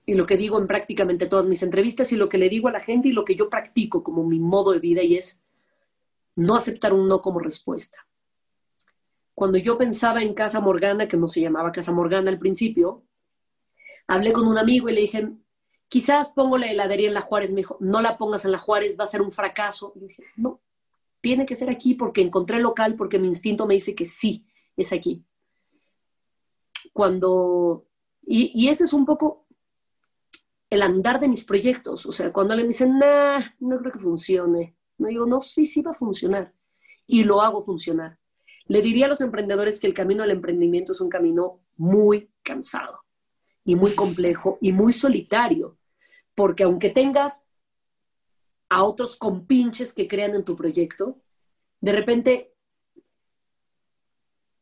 y 0.04 0.14
lo 0.14 0.26
que 0.26 0.36
digo 0.36 0.58
en 0.58 0.66
prácticamente 0.66 1.26
todas 1.26 1.46
mis 1.46 1.62
entrevistas 1.62 2.10
y 2.12 2.16
lo 2.16 2.28
que 2.28 2.38
le 2.38 2.48
digo 2.48 2.68
a 2.68 2.72
la 2.72 2.80
gente 2.80 3.08
y 3.08 3.12
lo 3.12 3.24
que 3.24 3.34
yo 3.34 3.50
practico 3.50 4.02
como 4.02 4.24
mi 4.24 4.38
modo 4.38 4.72
de 4.72 4.78
vida 4.78 5.02
y 5.02 5.16
es 5.16 5.42
no 6.38 6.54
aceptar 6.54 6.92
un 6.92 7.08
no 7.08 7.20
como 7.20 7.40
respuesta. 7.40 8.06
Cuando 9.34 9.58
yo 9.58 9.76
pensaba 9.76 10.22
en 10.22 10.34
Casa 10.34 10.60
Morgana, 10.60 11.08
que 11.08 11.16
no 11.16 11.26
se 11.26 11.40
llamaba 11.40 11.72
Casa 11.72 11.92
Morgana 11.92 12.30
al 12.30 12.38
principio, 12.38 13.04
hablé 14.06 14.32
con 14.32 14.46
un 14.46 14.56
amigo 14.56 14.88
y 14.88 14.92
le 14.92 15.00
dije, 15.00 15.32
quizás 15.88 16.32
pongo 16.32 16.56
la 16.56 16.70
heladería 16.70 17.08
en 17.08 17.14
la 17.14 17.22
Juárez, 17.22 17.50
me 17.50 17.62
dijo, 17.62 17.76
no 17.80 18.00
la 18.00 18.16
pongas 18.16 18.44
en 18.44 18.52
la 18.52 18.58
Juárez, 18.58 18.96
va 18.98 19.02
a 19.02 19.08
ser 19.08 19.20
un 19.20 19.32
fracaso. 19.32 19.92
Y 19.96 20.06
dije, 20.06 20.22
no, 20.36 20.60
tiene 21.20 21.44
que 21.44 21.56
ser 21.56 21.70
aquí 21.70 21.94
porque 21.94 22.20
encontré 22.20 22.60
local, 22.60 22.94
porque 22.94 23.18
mi 23.18 23.26
instinto 23.26 23.66
me 23.66 23.74
dice 23.74 23.96
que 23.96 24.04
sí, 24.04 24.46
es 24.76 24.92
aquí. 24.92 25.24
Cuando, 26.92 27.88
y, 28.22 28.68
ese 28.68 28.84
es 28.84 28.92
un 28.92 29.04
poco 29.04 29.46
el 30.70 30.82
andar 30.82 31.18
de 31.18 31.26
mis 31.26 31.42
proyectos, 31.42 32.06
o 32.06 32.12
sea, 32.12 32.32
cuando 32.32 32.54
le 32.54 32.64
dicen, 32.64 32.96
nah, 32.96 33.40
no 33.58 33.78
creo 33.78 33.92
que 33.92 33.98
funcione, 33.98 34.77
no 34.98 35.08
digo, 35.08 35.26
no, 35.26 35.40
sí, 35.40 35.66
sí 35.66 35.82
va 35.82 35.92
a 35.92 35.94
funcionar, 35.94 36.52
y 37.06 37.24
lo 37.24 37.40
hago 37.40 37.62
funcionar. 37.62 38.18
Le 38.66 38.82
diría 38.82 39.06
a 39.06 39.08
los 39.08 39.20
emprendedores 39.20 39.80
que 39.80 39.86
el 39.86 39.94
camino 39.94 40.22
al 40.22 40.30
emprendimiento 40.30 40.92
es 40.92 41.00
un 41.00 41.08
camino 41.08 41.60
muy 41.76 42.30
cansado 42.42 43.00
y 43.64 43.76
muy 43.76 43.92
complejo 43.92 44.58
y 44.60 44.72
muy 44.72 44.92
solitario 44.92 45.78
porque 46.38 46.62
aunque 46.62 46.90
tengas 46.90 47.48
a 48.68 48.84
otros 48.84 49.16
compinches 49.16 49.92
que 49.92 50.06
crean 50.06 50.36
en 50.36 50.44
tu 50.44 50.54
proyecto, 50.54 51.20
de 51.80 51.90
repente 51.90 52.54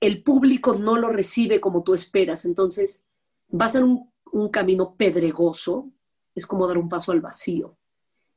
el 0.01 0.23
público 0.23 0.75
no 0.75 0.97
lo 0.97 1.11
recibe 1.11 1.61
como 1.61 1.83
tú 1.83 1.93
esperas. 1.93 2.47
Entonces, 2.47 3.07
va 3.53 3.67
a 3.67 3.69
ser 3.69 3.85
un, 3.85 4.11
un 4.33 4.49
camino 4.49 4.97
pedregoso, 4.97 5.91
es 6.35 6.47
como 6.47 6.67
dar 6.67 6.79
un 6.79 6.89
paso 6.89 7.13
al 7.13 7.21
vacío. 7.21 7.77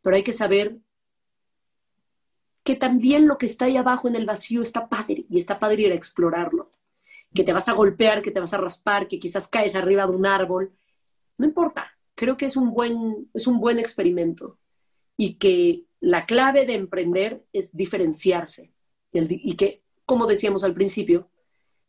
Pero 0.02 0.18
hay 0.18 0.24
que 0.26 0.34
saber 0.34 0.78
que 2.70 2.76
también 2.76 3.28
lo 3.28 3.38
que 3.40 3.48
está 3.48 3.66
ahí 3.66 3.78
abajo 3.78 4.08
en 4.08 4.16
el 4.16 4.28
vacío 4.28 4.62
está 4.62 4.88
padre, 4.88 5.26
y 5.28 5.38
está 5.38 5.58
padre 5.58 5.82
ir 5.84 5.92
a 5.92 5.96
explorarlo. 5.96 6.70
Que 7.34 7.44
te 7.44 7.54
vas 7.54 7.68
a 7.68 7.74
golpear, 7.74 8.22
que 8.22 8.32
te 8.32 8.40
vas 8.40 8.54
a 8.54 8.58
raspar, 8.58 9.08
que 9.08 9.20
quizás 9.20 9.48
caes 9.48 9.76
arriba 9.76 10.06
de 10.06 10.16
un 10.16 10.26
árbol, 10.26 10.72
no 11.38 11.46
importa 11.46 11.92
creo 12.20 12.36
que 12.36 12.48
es 12.48 12.58
un 12.58 12.74
buen, 12.74 13.30
es 13.34 13.48
un 13.48 13.62
buen 13.62 13.80
experimento 13.80 14.60
y 15.16 15.36
que 15.36 15.86
la 16.02 16.26
clave 16.26 16.66
de 16.66 16.74
emprender 16.76 17.46
es 17.54 17.74
diferenciarse 17.74 18.74
y, 19.14 19.56
que, 19.56 19.82
como 20.06 20.28
decíamos 20.28 20.66
al 20.66 20.74
principio, 20.74 21.30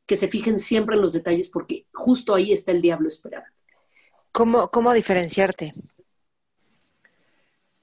que 0.07 0.15
se 0.15 0.29
fijen 0.29 0.61
siempre 0.61 0.95
en 0.95 1.03
los 1.03 1.13
detalles 1.13 1.49
porque 1.49 1.89
justo 1.93 2.33
ahí 2.33 2.53
está 2.53 2.71
el 2.71 2.81
diablo 2.81 3.09
esperando. 3.09 3.49
¿Cómo, 4.31 4.71
cómo 4.71 4.93
diferenciarte? 4.93 5.75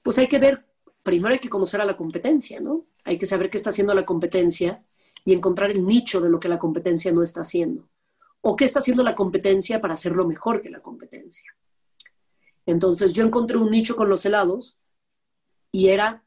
Pues 0.02 0.16
hay 0.16 0.26
que 0.26 0.38
ver, 0.38 0.64
primero 1.08 1.32
hay 1.32 1.38
que 1.38 1.48
conocer 1.48 1.80
a 1.80 1.86
la 1.86 1.96
competencia, 1.96 2.60
¿no? 2.60 2.84
Hay 3.06 3.16
que 3.16 3.24
saber 3.24 3.48
qué 3.48 3.56
está 3.56 3.70
haciendo 3.70 3.94
la 3.94 4.04
competencia 4.04 4.84
y 5.24 5.32
encontrar 5.32 5.70
el 5.70 5.86
nicho 5.86 6.20
de 6.20 6.28
lo 6.28 6.38
que 6.38 6.50
la 6.50 6.58
competencia 6.58 7.10
no 7.12 7.22
está 7.22 7.40
haciendo. 7.40 7.88
O 8.42 8.56
qué 8.56 8.66
está 8.66 8.80
haciendo 8.80 9.02
la 9.02 9.14
competencia 9.14 9.80
para 9.80 9.94
hacerlo 9.94 10.26
mejor 10.26 10.60
que 10.60 10.68
la 10.68 10.80
competencia. 10.80 11.50
Entonces 12.66 13.14
yo 13.14 13.24
encontré 13.24 13.56
un 13.56 13.70
nicho 13.70 13.96
con 13.96 14.10
los 14.10 14.26
helados 14.26 14.76
y 15.72 15.88
era, 15.88 16.22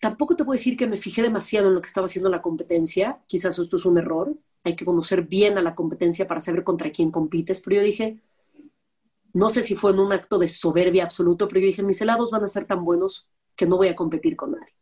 tampoco 0.00 0.36
te 0.36 0.44
puedo 0.44 0.54
decir 0.54 0.76
que 0.76 0.86
me 0.86 0.96
fijé 0.96 1.20
demasiado 1.20 1.66
en 1.66 1.74
lo 1.74 1.80
que 1.80 1.88
estaba 1.88 2.04
haciendo 2.04 2.30
la 2.30 2.42
competencia, 2.42 3.24
quizás 3.26 3.58
esto 3.58 3.74
es 3.74 3.84
un 3.84 3.98
error, 3.98 4.36
hay 4.62 4.76
que 4.76 4.84
conocer 4.84 5.22
bien 5.22 5.58
a 5.58 5.62
la 5.62 5.74
competencia 5.74 6.28
para 6.28 6.38
saber 6.38 6.62
contra 6.62 6.92
quién 6.92 7.10
compites, 7.10 7.60
pero 7.60 7.78
yo 7.78 7.82
dije, 7.82 8.22
no 9.32 9.48
sé 9.48 9.62
si 9.62 9.76
fue 9.76 9.92
en 9.92 10.00
un 10.00 10.12
acto 10.12 10.38
de 10.38 10.48
soberbia 10.48 11.04
absoluto, 11.04 11.48
pero 11.48 11.60
yo 11.60 11.66
dije, 11.66 11.82
mis 11.82 12.00
helados 12.00 12.30
van 12.30 12.44
a 12.44 12.48
ser 12.48 12.66
tan 12.66 12.84
buenos 12.84 13.28
que 13.56 13.66
no 13.66 13.76
voy 13.76 13.88
a 13.88 13.96
competir 13.96 14.36
con 14.36 14.52
nadie. 14.52 14.74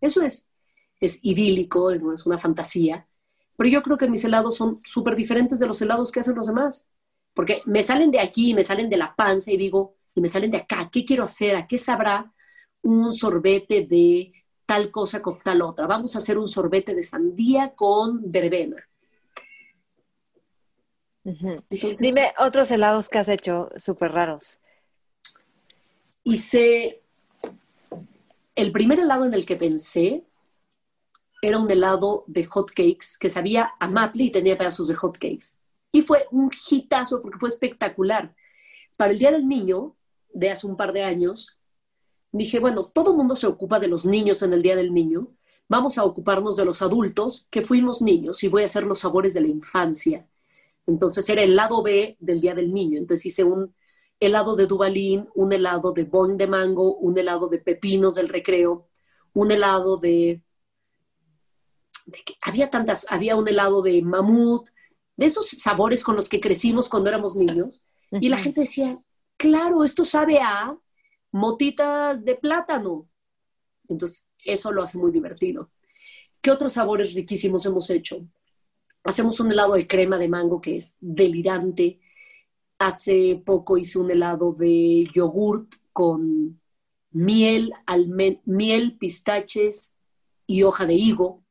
Eso 0.00 0.22
es, 0.22 0.50
es 1.00 1.18
idílico, 1.22 1.90
es 1.90 2.26
una 2.26 2.38
fantasía, 2.38 3.06
pero 3.56 3.70
yo 3.70 3.82
creo 3.82 3.98
que 3.98 4.08
mis 4.08 4.24
helados 4.24 4.56
son 4.56 4.80
súper 4.84 5.16
diferentes 5.16 5.58
de 5.58 5.66
los 5.66 5.80
helados 5.80 6.10
que 6.10 6.20
hacen 6.20 6.34
los 6.34 6.46
demás. 6.46 6.88
Porque 7.34 7.62
me 7.66 7.82
salen 7.82 8.10
de 8.10 8.20
aquí, 8.20 8.54
me 8.54 8.62
salen 8.62 8.88
de 8.88 8.96
la 8.96 9.14
panza 9.14 9.52
y 9.52 9.56
digo, 9.56 9.96
y 10.14 10.20
me 10.20 10.28
salen 10.28 10.50
de 10.50 10.58
acá, 10.58 10.88
¿qué 10.90 11.04
quiero 11.04 11.24
hacer? 11.24 11.56
¿A 11.56 11.66
qué 11.66 11.78
sabrá 11.78 12.32
un 12.82 13.12
sorbete 13.12 13.86
de 13.86 14.32
tal 14.66 14.90
cosa 14.90 15.20
con 15.20 15.40
tal 15.40 15.62
otra? 15.62 15.86
Vamos 15.86 16.14
a 16.14 16.18
hacer 16.18 16.38
un 16.38 16.48
sorbete 16.48 16.94
de 16.94 17.02
sandía 17.02 17.74
con 17.74 18.30
verbena. 18.30 18.76
Dime 21.24 22.34
otros 22.38 22.70
helados 22.70 23.08
que 23.08 23.18
has 23.18 23.28
hecho 23.28 23.70
súper 23.76 24.12
raros. 24.12 24.58
Hice, 26.22 27.02
el 28.54 28.72
primer 28.72 29.00
helado 29.00 29.24
en 29.24 29.34
el 29.34 29.46
que 29.46 29.56
pensé 29.56 30.24
era 31.40 31.58
un 31.58 31.70
helado 31.70 32.24
de 32.26 32.44
hot 32.44 32.70
cakes 32.70 33.18
que 33.18 33.28
sabía 33.28 33.72
a 33.78 33.88
maple 33.88 34.24
y 34.24 34.32
tenía 34.32 34.56
pedazos 34.56 34.88
de 34.88 34.94
hot 34.94 35.14
cakes. 35.14 35.56
Y 35.92 36.02
fue 36.02 36.26
un 36.30 36.50
hitazo 36.70 37.22
porque 37.22 37.38
fue 37.38 37.48
espectacular. 37.48 38.34
Para 38.96 39.12
el 39.12 39.18
Día 39.18 39.30
del 39.30 39.48
Niño, 39.48 39.96
de 40.32 40.50
hace 40.50 40.66
un 40.66 40.76
par 40.76 40.92
de 40.92 41.04
años, 41.04 41.58
dije, 42.32 42.58
bueno, 42.58 42.84
todo 42.84 43.10
el 43.10 43.16
mundo 43.16 43.36
se 43.36 43.46
ocupa 43.46 43.78
de 43.78 43.88
los 43.88 44.04
niños 44.04 44.42
en 44.42 44.52
el 44.52 44.62
Día 44.62 44.76
del 44.76 44.92
Niño, 44.92 45.28
vamos 45.68 45.98
a 45.98 46.04
ocuparnos 46.04 46.56
de 46.56 46.64
los 46.64 46.82
adultos 46.82 47.46
que 47.50 47.62
fuimos 47.62 48.02
niños 48.02 48.42
y 48.42 48.48
voy 48.48 48.62
a 48.62 48.66
hacer 48.66 48.84
los 48.84 49.00
sabores 49.00 49.34
de 49.34 49.40
la 49.42 49.48
infancia. 49.48 50.26
Entonces 50.86 51.28
era 51.28 51.42
el 51.42 51.56
lado 51.56 51.82
B 51.82 52.16
del 52.20 52.40
Día 52.40 52.54
del 52.54 52.72
Niño. 52.72 52.98
Entonces 52.98 53.26
hice 53.26 53.44
un 53.44 53.74
helado 54.20 54.56
de 54.56 54.66
Dubalín, 54.66 55.28
un 55.34 55.52
helado 55.52 55.92
de 55.92 56.04
bon 56.04 56.36
de 56.36 56.46
mango, 56.46 56.96
un 56.96 57.16
helado 57.18 57.48
de 57.48 57.58
pepinos 57.58 58.14
del 58.14 58.28
recreo, 58.28 58.88
un 59.32 59.50
helado 59.50 59.96
de... 59.96 60.42
de 62.06 62.18
había 62.42 62.70
tantas, 62.70 63.06
había 63.08 63.36
un 63.36 63.48
helado 63.48 63.82
de 63.82 64.02
mamut, 64.02 64.66
de 65.16 65.26
esos 65.26 65.48
sabores 65.48 66.02
con 66.02 66.16
los 66.16 66.28
que 66.28 66.40
crecimos 66.40 66.88
cuando 66.88 67.08
éramos 67.08 67.36
niños. 67.36 67.82
Y 68.10 68.28
la 68.28 68.36
gente 68.36 68.60
decía, 68.60 68.96
claro, 69.36 69.82
esto 69.82 70.04
sabe 70.04 70.38
a 70.40 70.76
motitas 71.32 72.24
de 72.24 72.36
plátano. 72.36 73.08
Entonces, 73.88 74.28
eso 74.44 74.70
lo 74.70 74.82
hace 74.82 74.98
muy 74.98 75.10
divertido. 75.10 75.70
¿Qué 76.40 76.50
otros 76.50 76.74
sabores 76.74 77.14
riquísimos 77.14 77.66
hemos 77.66 77.90
hecho? 77.90 78.24
Hacemos 79.04 79.38
un 79.38 79.52
helado 79.52 79.74
de 79.74 79.86
crema 79.86 80.16
de 80.16 80.28
mango 80.28 80.62
que 80.62 80.76
es 80.76 80.96
delirante. 80.98 82.00
Hace 82.78 83.40
poco 83.44 83.76
hice 83.76 83.98
un 83.98 84.10
helado 84.10 84.54
de 84.54 85.06
yogurt 85.14 85.74
con 85.92 86.58
miel, 87.10 87.72
miel, 88.46 88.96
pistaches 88.96 89.98
y 90.46 90.62
hoja 90.62 90.86
de 90.86 90.94
higo. 90.94 91.44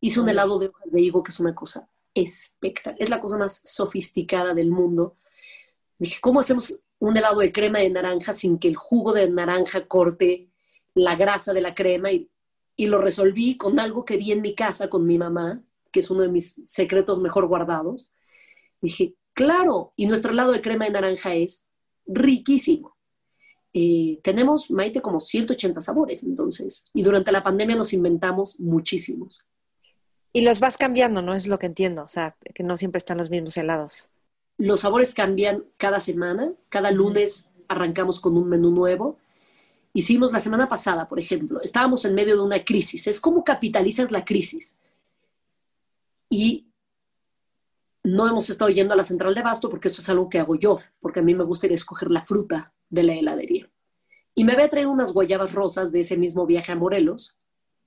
Hice 0.00 0.20
un 0.20 0.28
helado 0.28 0.58
de 0.58 0.68
hojas 0.68 0.92
de 0.92 1.00
higo 1.00 1.22
que 1.22 1.32
es 1.32 1.40
una 1.40 1.54
cosa 1.54 1.88
espectacular. 2.12 3.00
Es 3.00 3.08
la 3.08 3.22
cosa 3.22 3.38
más 3.38 3.62
sofisticada 3.64 4.52
del 4.52 4.70
mundo. 4.70 5.16
Dije, 5.98 6.18
¿cómo 6.20 6.40
hacemos 6.40 6.78
un 6.98 7.16
helado 7.16 7.40
de 7.40 7.52
crema 7.52 7.78
de 7.78 7.88
naranja 7.88 8.34
sin 8.34 8.58
que 8.58 8.68
el 8.68 8.76
jugo 8.76 9.14
de 9.14 9.30
naranja 9.30 9.86
corte 9.86 10.50
la 10.92 11.16
grasa 11.16 11.54
de 11.54 11.62
la 11.62 11.74
crema? 11.74 12.12
Y, 12.12 12.30
y 12.76 12.86
lo 12.86 13.00
resolví 13.00 13.56
con 13.56 13.80
algo 13.80 14.04
que 14.04 14.18
vi 14.18 14.32
en 14.32 14.42
mi 14.42 14.54
casa 14.54 14.90
con 14.90 15.06
mi 15.06 15.16
mamá, 15.16 15.62
que 15.98 16.02
es 16.02 16.10
uno 16.12 16.22
de 16.22 16.28
mis 16.28 16.62
secretos 16.64 17.20
mejor 17.20 17.48
guardados. 17.48 18.12
Dije, 18.80 19.14
claro, 19.34 19.92
y 19.96 20.06
nuestro 20.06 20.30
helado 20.30 20.52
de 20.52 20.62
crema 20.62 20.84
de 20.84 20.92
naranja 20.92 21.34
es 21.34 21.66
riquísimo. 22.06 22.96
Eh, 23.72 24.20
tenemos, 24.22 24.70
Maite, 24.70 25.02
como 25.02 25.18
180 25.18 25.80
sabores, 25.80 26.22
entonces, 26.22 26.84
y 26.94 27.02
durante 27.02 27.32
la 27.32 27.42
pandemia 27.42 27.74
nos 27.74 27.92
inventamos 27.92 28.60
muchísimos. 28.60 29.44
Y 30.32 30.42
los 30.42 30.60
vas 30.60 30.76
cambiando, 30.76 31.20
¿no? 31.20 31.34
Es 31.34 31.48
lo 31.48 31.58
que 31.58 31.66
entiendo, 31.66 32.04
o 32.04 32.08
sea, 32.08 32.36
que 32.54 32.62
no 32.62 32.76
siempre 32.76 32.98
están 32.98 33.18
los 33.18 33.28
mismos 33.28 33.56
helados. 33.56 34.08
Los 34.56 34.80
sabores 34.80 35.14
cambian 35.14 35.64
cada 35.78 35.98
semana, 35.98 36.52
cada 36.68 36.92
lunes 36.92 37.50
arrancamos 37.66 38.20
con 38.20 38.36
un 38.36 38.48
menú 38.48 38.70
nuevo. 38.70 39.18
Hicimos 39.92 40.30
la 40.30 40.38
semana 40.38 40.68
pasada, 40.68 41.08
por 41.08 41.18
ejemplo, 41.18 41.60
estábamos 41.60 42.04
en 42.04 42.14
medio 42.14 42.36
de 42.36 42.42
una 42.42 42.64
crisis, 42.64 43.08
es 43.08 43.20
cómo 43.20 43.42
capitalizas 43.42 44.12
la 44.12 44.24
crisis. 44.24 44.78
Y 46.28 46.68
no 48.04 48.28
hemos 48.28 48.50
estado 48.50 48.70
yendo 48.70 48.94
a 48.94 48.96
la 48.96 49.02
central 49.02 49.34
de 49.34 49.40
abasto 49.40 49.68
porque 49.68 49.88
eso 49.88 50.00
es 50.00 50.08
algo 50.08 50.28
que 50.28 50.38
hago 50.38 50.54
yo, 50.54 50.78
porque 51.00 51.20
a 51.20 51.22
mí 51.22 51.34
me 51.34 51.44
gusta 51.44 51.66
escoger 51.66 52.10
la 52.10 52.20
fruta 52.20 52.72
de 52.88 53.02
la 53.02 53.14
heladería. 53.14 53.70
Y 54.34 54.44
me 54.44 54.52
había 54.52 54.70
traído 54.70 54.90
unas 54.90 55.12
guayabas 55.12 55.52
rosas 55.52 55.92
de 55.92 56.00
ese 56.00 56.16
mismo 56.16 56.46
viaje 56.46 56.72
a 56.72 56.76
Morelos 56.76 57.36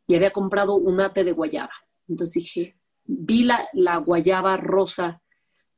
y 0.07 0.15
había 0.15 0.31
comprado 0.31 0.76
un 0.76 0.99
ate 0.99 1.23
de 1.23 1.31
guayaba. 1.31 1.72
Entonces 2.07 2.43
dije, 2.43 2.76
vi 3.05 3.43
la, 3.45 3.97
guayaba 3.97 4.57
rosa 4.57 5.22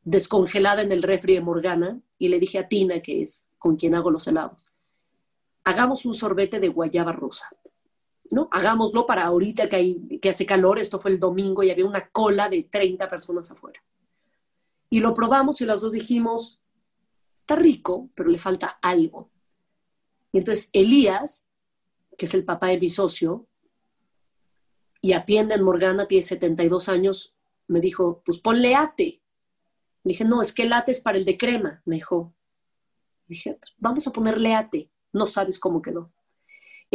descongelada 0.04 0.82
en 0.82 0.92
el 0.92 1.04
refri 1.04 1.36
de 1.36 1.42
Morgana 1.42 2.02
y 2.18 2.30
le 2.30 2.40
dije 2.40 2.60
a 2.60 2.68
Tina, 2.68 3.02
que 3.02 3.22
es 3.22 3.50
con 3.58 3.76
quien 3.76 3.96
hago 3.96 4.12
los 4.12 4.28
helados, 4.28 4.68
hagamos 5.64 6.06
un 6.06 6.14
sorbete 6.14 6.60
de 6.60 6.70
guayaba 6.70 7.12
rosa. 7.12 7.48
¿No? 8.34 8.50
Hagámoslo 8.52 9.06
para 9.06 9.24
ahorita 9.24 9.70
que, 9.70 9.76
hay, 9.76 10.20
que 10.20 10.30
hace 10.30 10.46
calor, 10.46 10.80
esto 10.80 11.00
fue 11.00 11.12
el 11.12 11.20
domingo 11.20 11.64
y 11.64 11.72
había 11.72 11.86
una 11.86 12.10
cola 12.10 12.50
de 12.50 12.64
30 12.64 13.10
personas 13.10 13.50
afuera. 13.52 13.82
Y 14.90 15.00
lo 15.00 15.14
probamos 15.14 15.62
y 15.62 15.66
las 15.66 15.82
dos 15.82 15.94
dijimos, 15.94 16.62
está 17.36 17.56
rico, 17.56 18.10
pero 18.16 18.30
le 18.30 18.38
falta 18.38 18.80
algo. 18.82 19.30
Y 20.32 20.40
entonces 20.40 20.70
Elías, 20.74 21.48
que 22.18 22.26
es 22.26 22.34
el 22.34 22.44
papá 22.44 22.68
de 22.68 22.80
mi 22.80 22.90
socio, 22.90 23.48
y 25.02 25.14
atiende 25.14 25.56
en 25.56 25.64
Morgana, 25.64 26.08
tiene 26.08 26.22
72 26.22 26.90
años, 26.90 27.36
me 27.68 27.82
dijo, 27.82 28.24
pues 28.26 28.40
ponle 28.40 28.76
ate. 28.76 29.22
Le 30.04 30.10
dije, 30.10 30.26
no, 30.26 30.42
es 30.42 30.54
que 30.54 30.64
el 30.64 30.74
ate 30.74 30.92
es 30.92 31.02
para 31.02 31.18
el 31.18 31.26
de 31.26 31.38
crema. 31.38 31.82
Me 31.86 31.96
dijo, 31.96 32.34
dije, 33.28 33.58
pues 33.60 33.74
vamos 33.78 34.08
a 34.08 34.12
ponerle 34.12 34.56
ate. 34.56 34.90
No 35.12 35.28
sabes 35.28 35.60
cómo 35.60 35.82
quedó. 35.82 36.12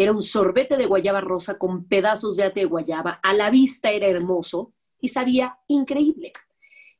Era 0.00 0.12
un 0.12 0.22
sorbete 0.22 0.76
de 0.76 0.86
guayaba 0.86 1.20
rosa 1.20 1.58
con 1.58 1.88
pedazos 1.88 2.36
de 2.36 2.44
ate 2.44 2.60
de 2.60 2.66
guayaba. 2.66 3.18
A 3.20 3.34
la 3.34 3.50
vista 3.50 3.90
era 3.90 4.06
hermoso 4.06 4.72
y 5.00 5.08
sabía 5.08 5.58
increíble. 5.66 6.30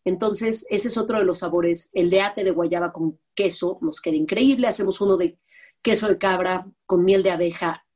Entonces, 0.05 0.67
ese 0.69 0.89
es 0.89 0.99
otro 0.99 1.21
de 1.21 1.25
los 1.25 1.39
sabores. 1.39 1.91
El 1.93 2.11
de 2.11 2.23
ate 2.23 2.43
de 2.43 2.51
guayaba 2.51 2.93
con 2.93 3.21
queso 3.37 3.79
nos 3.83 4.01
queda 4.01 4.17
increíble. 4.17 4.67
Hacemos 4.67 5.01
uno 5.01 5.17
de 5.17 5.39
queso 5.81 6.09
de 6.09 6.19
cabra 6.19 6.67
con 6.87 7.05
miel 7.05 7.23
de 7.23 7.31
abeja 7.31 7.87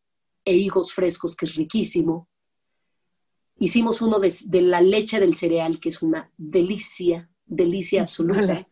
e 0.45 0.55
higos 0.55 0.93
frescos, 0.93 1.35
que 1.35 1.47
es 1.47 1.57
riquísimo. 1.57 2.29
Hicimos 3.59 4.03
uno 4.03 4.21
de, 4.21 4.31
la 4.61 4.81
leche 4.81 5.19
del 5.19 5.35
cereal, 5.35 5.81
que 5.81 5.89
es 5.89 6.01
una 6.01 6.31
delicia, 6.37 7.29
delicia 7.45 8.03
absoluta. 8.03 8.69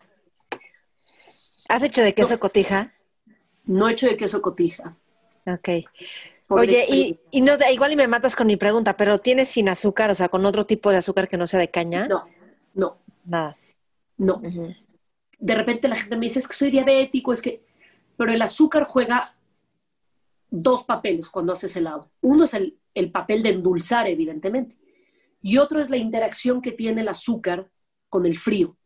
¿Has 1.69 1.83
hecho 1.83 2.03
de 2.03 2.15
queso 2.15 2.39
cotija? 2.39 2.95
No 3.65 3.89
he 3.89 3.93
hecho 3.95 4.07
de 4.07 4.17
queso 4.17 4.41
cotija. 4.41 4.97
Ok. 5.55 5.69
Oye, 6.49 6.85
y, 6.89 7.21
y, 7.31 7.43
no, 7.43 7.53
igual 7.73 7.93
y 7.93 7.97
me 7.97 8.09
matas 8.09 8.35
con 8.35 8.49
mi 8.49 8.57
pregunta, 8.57 8.97
pero 8.97 9.19
¿tienes 9.19 9.49
sin 9.49 9.69
azúcar, 9.69 10.11
o 10.11 10.15
sea, 10.17 10.29
con 10.29 10.45
otro 10.45 10.67
tipo 10.67 10.91
de 10.91 10.97
azúcar 10.97 11.29
que 11.29 11.37
no 11.37 11.47
sea 11.47 11.61
de 11.61 11.71
caña? 11.71 12.09
No, 12.09 12.25
no. 12.75 12.99
Nada. 13.25 13.57
No. 14.17 14.43
De 15.39 15.55
repente 15.55 15.87
la 15.87 15.97
gente 15.97 16.17
me 16.17 16.27
dice, 16.27 16.41
es 16.41 16.49
que 16.49 16.55
soy 16.55 16.71
diabético, 16.71 17.33
es 17.33 17.41
que... 17.41 17.65
Pero 18.17 18.33
el 18.33 18.43
azúcar 18.43 18.85
juega 18.85 19.37
dos 20.51 20.83
papeles 20.83 21.29
cuando 21.29 21.53
haces 21.53 21.75
helado. 21.77 22.11
Uno 22.21 22.45
es 22.45 22.55
el, 22.55 22.79
el 22.95 23.13
papel 23.13 23.43
de 23.43 23.51
endulzar, 23.51 24.09
evidentemente. 24.09 24.77
Y 25.41 25.59
otro 25.59 25.81
es 25.81 25.89
la 25.89 25.97
interacción 25.97 26.61
que 26.61 26.73
tiene 26.73 27.03
el 27.03 27.09
azúcar 27.09 27.71
con 28.09 28.27
el 28.27 28.37
frío. 28.37 28.77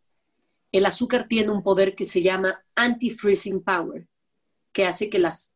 El 0.71 0.87
azúcar 0.87 1.27
tiene 1.27 1.51
un 1.51 1.63
poder 1.63 1.95
que 1.95 2.05
se 2.05 2.23
llama 2.23 2.65
anti-freezing 2.75 3.63
power, 3.63 4.07
que 4.73 4.85
hace 4.87 5.09
que 5.09 5.19
las, 5.19 5.54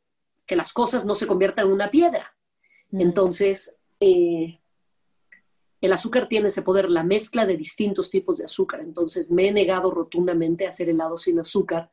que 0.49 0.57
las 0.57 0.73
cosas 0.73 1.05
no 1.05 1.15
se 1.15 1.29
conviertan 1.29 1.67
en 1.67 1.73
una 1.73 1.91
piedra. 1.91 2.35
Mm. 2.91 3.01
Entonces, 3.03 3.79
eh, 4.01 4.59
el 5.81 5.93
azúcar 5.93 6.27
tiene 6.27 6.49
ese 6.49 6.63
poder, 6.63 6.91
la 6.91 7.05
mezcla 7.05 7.47
de 7.47 7.57
distintos 7.57 8.11
tipos 8.11 8.39
de 8.39 8.47
azúcar. 8.47 8.81
Entonces, 8.81 9.31
me 9.31 9.47
he 9.47 9.53
negado 9.53 9.93
rotundamente 9.93 10.65
a 10.65 10.69
hacer 10.69 10.89
helado 10.89 11.17
sin 11.17 11.39
azúcar, 11.39 11.91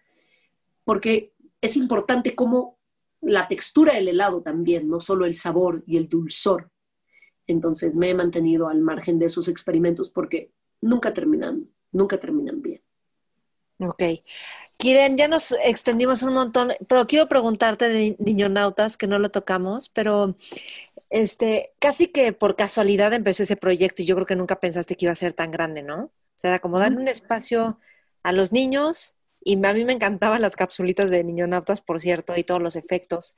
porque 0.84 1.34
es 1.62 1.76
importante 1.76 2.34
cómo 2.34 2.80
la 3.22 3.48
textura 3.48 3.96
del 3.96 4.08
helado 4.08 4.42
también, 4.42 4.88
no 4.88 5.00
solo 5.00 5.26
el 5.26 5.34
sabor 5.34 5.84
y 5.86 5.98
el 5.98 6.08
dulzor. 6.08 6.72
Entonces 7.48 7.96
me 7.96 8.10
he 8.10 8.14
mantenido 8.14 8.70
al 8.70 8.82
margen 8.82 9.20
de 9.20 9.26
esos 9.26 9.48
experimentos 9.48 10.10
porque 10.10 10.52
nunca 10.82 11.14
terminan, 11.14 11.70
nunca 11.92 12.20
terminan 12.20 12.62
bien. 12.62 12.82
Ok. 13.80 14.04
Kiren, 14.78 15.18
ya 15.18 15.28
nos 15.28 15.54
extendimos 15.64 16.22
un 16.24 16.34
montón, 16.34 16.74
pero 16.88 17.08
quiero 17.08 17.28
preguntarte 17.28 17.88
de 17.90 18.16
Niñonautas, 18.20 18.98
que 18.98 19.08
no 19.08 19.20
lo 19.20 19.30
tocamos, 19.32 19.90
pero 19.90 20.36
este, 21.10 21.74
casi 21.80 22.08
que 22.08 22.34
por 22.34 22.56
casualidad 22.56 23.14
empezó 23.14 23.44
ese 23.44 23.56
proyecto 23.56 24.02
y 24.02 24.06
yo 24.06 24.16
creo 24.16 24.28
que 24.28 24.36
nunca 24.36 24.60
pensaste 24.60 24.96
que 24.96 25.06
iba 25.06 25.14
a 25.14 25.16
ser 25.16 25.34
tan 25.34 25.52
grande, 25.52 25.82
¿no? 25.82 26.06
O 26.06 26.12
sea, 26.38 26.60
como 26.60 26.80
darle 26.80 26.98
un 26.98 27.08
espacio 27.08 27.80
a 28.24 28.32
los 28.34 28.52
niños 28.52 29.16
y 29.42 29.64
a 29.66 29.74
mí 29.74 29.86
me 29.86 29.94
encantaban 29.94 30.42
las 30.42 30.56
capsulitas 30.56 31.10
de 31.10 31.24
Niñonautas, 31.24 31.82
por 31.82 32.02
cierto, 32.02 32.36
y 32.36 32.44
todos 32.44 32.62
los 32.62 32.76
efectos. 32.76 33.38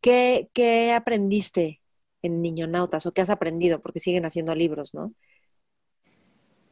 ¿Qué, 0.00 0.50
qué 0.52 0.92
aprendiste 0.92 1.80
en 2.22 2.42
Niñonautas 2.42 3.06
o 3.06 3.12
qué 3.12 3.22
has 3.22 3.30
aprendido? 3.30 3.80
Porque 3.80 4.00
siguen 4.00 4.26
haciendo 4.26 4.54
libros, 4.54 4.92
¿no? 4.92 5.14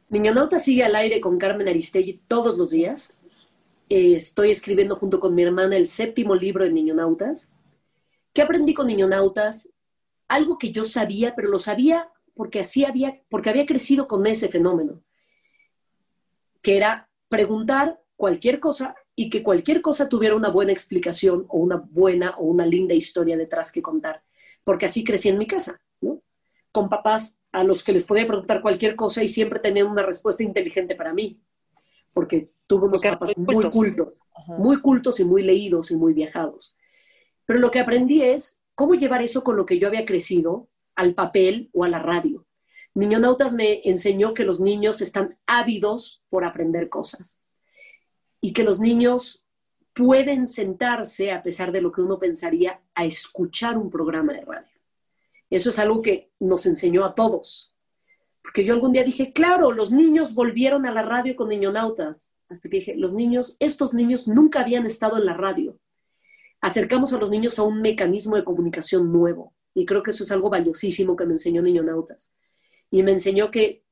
Niñonautas 0.09 0.63
sigue 0.63 0.83
al 0.83 0.95
aire 0.95 1.21
con 1.21 1.37
Carmen 1.37 1.67
Aristegui 1.67 2.21
todos 2.27 2.57
los 2.57 2.71
días. 2.71 3.18
Eh, 3.89 4.13
estoy 4.13 4.51
escribiendo 4.51 4.95
junto 4.95 5.19
con 5.19 5.33
mi 5.33 5.41
hermana 5.41 5.75
el 5.75 5.87
séptimo 5.87 6.35
libro 6.35 6.63
de 6.63 6.71
Niñonautas. 6.71 7.53
¿Qué 8.33 8.43
aprendí 8.43 8.75
con 8.75 8.85
Niñonautas? 8.85 9.73
Algo 10.27 10.59
que 10.59 10.71
yo 10.71 10.85
sabía, 10.85 11.35
pero 11.35 11.49
lo 11.49 11.59
sabía 11.59 12.07
porque 12.35 12.59
así 12.59 12.85
había, 12.85 13.19
porque 13.29 13.49
había 13.49 13.65
crecido 13.65 14.07
con 14.07 14.27
ese 14.27 14.47
fenómeno, 14.47 15.01
que 16.61 16.77
era 16.77 17.09
preguntar 17.29 17.99
cualquier 18.15 18.59
cosa 18.59 18.95
y 19.15 19.29
que 19.31 19.41
cualquier 19.41 19.81
cosa 19.81 20.07
tuviera 20.07 20.35
una 20.35 20.49
buena 20.49 20.71
explicación 20.71 21.45
o 21.49 21.57
una 21.57 21.77
buena 21.77 22.35
o 22.37 22.43
una 22.43 22.67
linda 22.67 22.93
historia 22.93 23.37
detrás 23.37 23.71
que 23.71 23.81
contar, 23.81 24.23
porque 24.63 24.85
así 24.85 25.03
crecí 25.03 25.29
en 25.29 25.39
mi 25.39 25.47
casa, 25.47 25.81
¿no? 25.99 26.21
Con 26.71 26.89
papás 26.89 27.41
a 27.51 27.63
los 27.63 27.83
que 27.83 27.91
les 27.91 28.05
podía 28.05 28.27
preguntar 28.27 28.61
cualquier 28.61 28.95
cosa 28.95 29.23
y 29.23 29.27
siempre 29.27 29.59
tenían 29.59 29.87
una 29.87 30.03
respuesta 30.03 30.43
inteligente 30.43 30.95
para 30.95 31.13
mí, 31.13 31.41
porque 32.13 32.51
tuve 32.67 32.87
unos 32.87 33.01
papás 33.01 33.37
muy 33.37 33.69
cultos, 33.69 34.13
muy 34.47 34.81
cultos 34.81 35.19
y 35.19 35.23
muy 35.23 35.43
leídos 35.43 35.91
y 35.91 35.95
muy 35.95 36.13
viajados. 36.13 36.75
Pero 37.45 37.59
lo 37.59 37.71
que 37.71 37.79
aprendí 37.79 38.21
es 38.21 38.63
cómo 38.75 38.95
llevar 38.95 39.21
eso 39.21 39.43
con 39.43 39.57
lo 39.57 39.65
que 39.65 39.79
yo 39.79 39.87
había 39.87 40.05
crecido 40.05 40.69
al 40.95 41.13
papel 41.15 41.69
o 41.73 41.83
a 41.83 41.89
la 41.89 41.99
radio. 41.99 42.45
Niñonautas 42.93 43.53
me 43.53 43.81
enseñó 43.83 44.33
que 44.33 44.45
los 44.45 44.59
niños 44.59 45.01
están 45.01 45.37
ávidos 45.45 46.21
por 46.29 46.43
aprender 46.43 46.89
cosas 46.89 47.41
y 48.41 48.53
que 48.53 48.63
los 48.63 48.79
niños 48.79 49.45
pueden 49.93 50.47
sentarse, 50.47 51.31
a 51.31 51.43
pesar 51.43 51.71
de 51.71 51.81
lo 51.81 51.91
que 51.91 52.01
uno 52.01 52.19
pensaría, 52.19 52.81
a 52.95 53.05
escuchar 53.05 53.77
un 53.77 53.89
programa 53.89 54.33
de 54.33 54.41
radio. 54.41 54.79
Eso 55.49 55.69
es 55.69 55.79
algo 55.79 56.01
que 56.01 56.31
nos 56.39 56.65
enseñó 56.65 57.05
a 57.05 57.15
todos. 57.15 57.75
Porque 58.49 58.65
yo 58.65 58.73
algún 58.73 58.93
día 58.93 59.03
dije, 59.03 59.31
claro, 59.31 59.71
los 59.71 59.91
niños 59.91 60.33
volvieron 60.33 60.87
a 60.87 60.91
la 60.91 61.03
radio 61.03 61.35
con 61.35 61.49
niñonautas. 61.49 62.33
Hasta 62.47 62.67
que 62.67 62.77
dije, 62.77 62.95
los 62.95 63.13
niños, 63.13 63.55
estos 63.59 63.93
niños 63.93 64.27
nunca 64.27 64.61
habían 64.61 64.87
estado 64.87 65.19
en 65.19 65.27
la 65.27 65.35
radio. 65.35 65.77
Acercamos 66.59 67.13
a 67.13 67.19
los 67.19 67.29
niños 67.29 67.59
a 67.59 67.63
un 67.63 67.79
mecanismo 67.79 68.37
de 68.37 68.43
comunicación 68.43 69.13
nuevo. 69.13 69.53
Y 69.75 69.85
creo 69.85 70.01
que 70.01 70.09
eso 70.09 70.23
es 70.23 70.31
algo 70.31 70.49
valiosísimo 70.49 71.15
que 71.15 71.27
me 71.27 71.33
enseñó 71.33 71.61
Niñonautas. 71.61 72.33
Y 72.89 73.03
me 73.03 73.11
enseñó 73.11 73.51
que, 73.51 73.83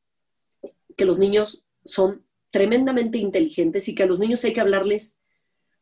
que 0.95 1.05
los 1.05 1.19
niños 1.19 1.63
son 1.85 2.25
tremendamente 2.49 3.19
inteligentes 3.19 3.87
y 3.87 3.93
que 3.93 4.01
a 4.01 4.07
los 4.07 4.17
niños 4.17 4.43
hay 4.43 4.53
que 4.53 4.61
hablarles 4.61 5.19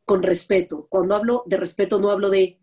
con 0.03 0.21
respeto. 0.21 0.87
Cuando 0.89 1.15
hablo 1.15 1.43
de 1.45 1.55
respeto 1.55 1.97
no 1.97 2.11
hablo 2.11 2.29
de 2.29 2.59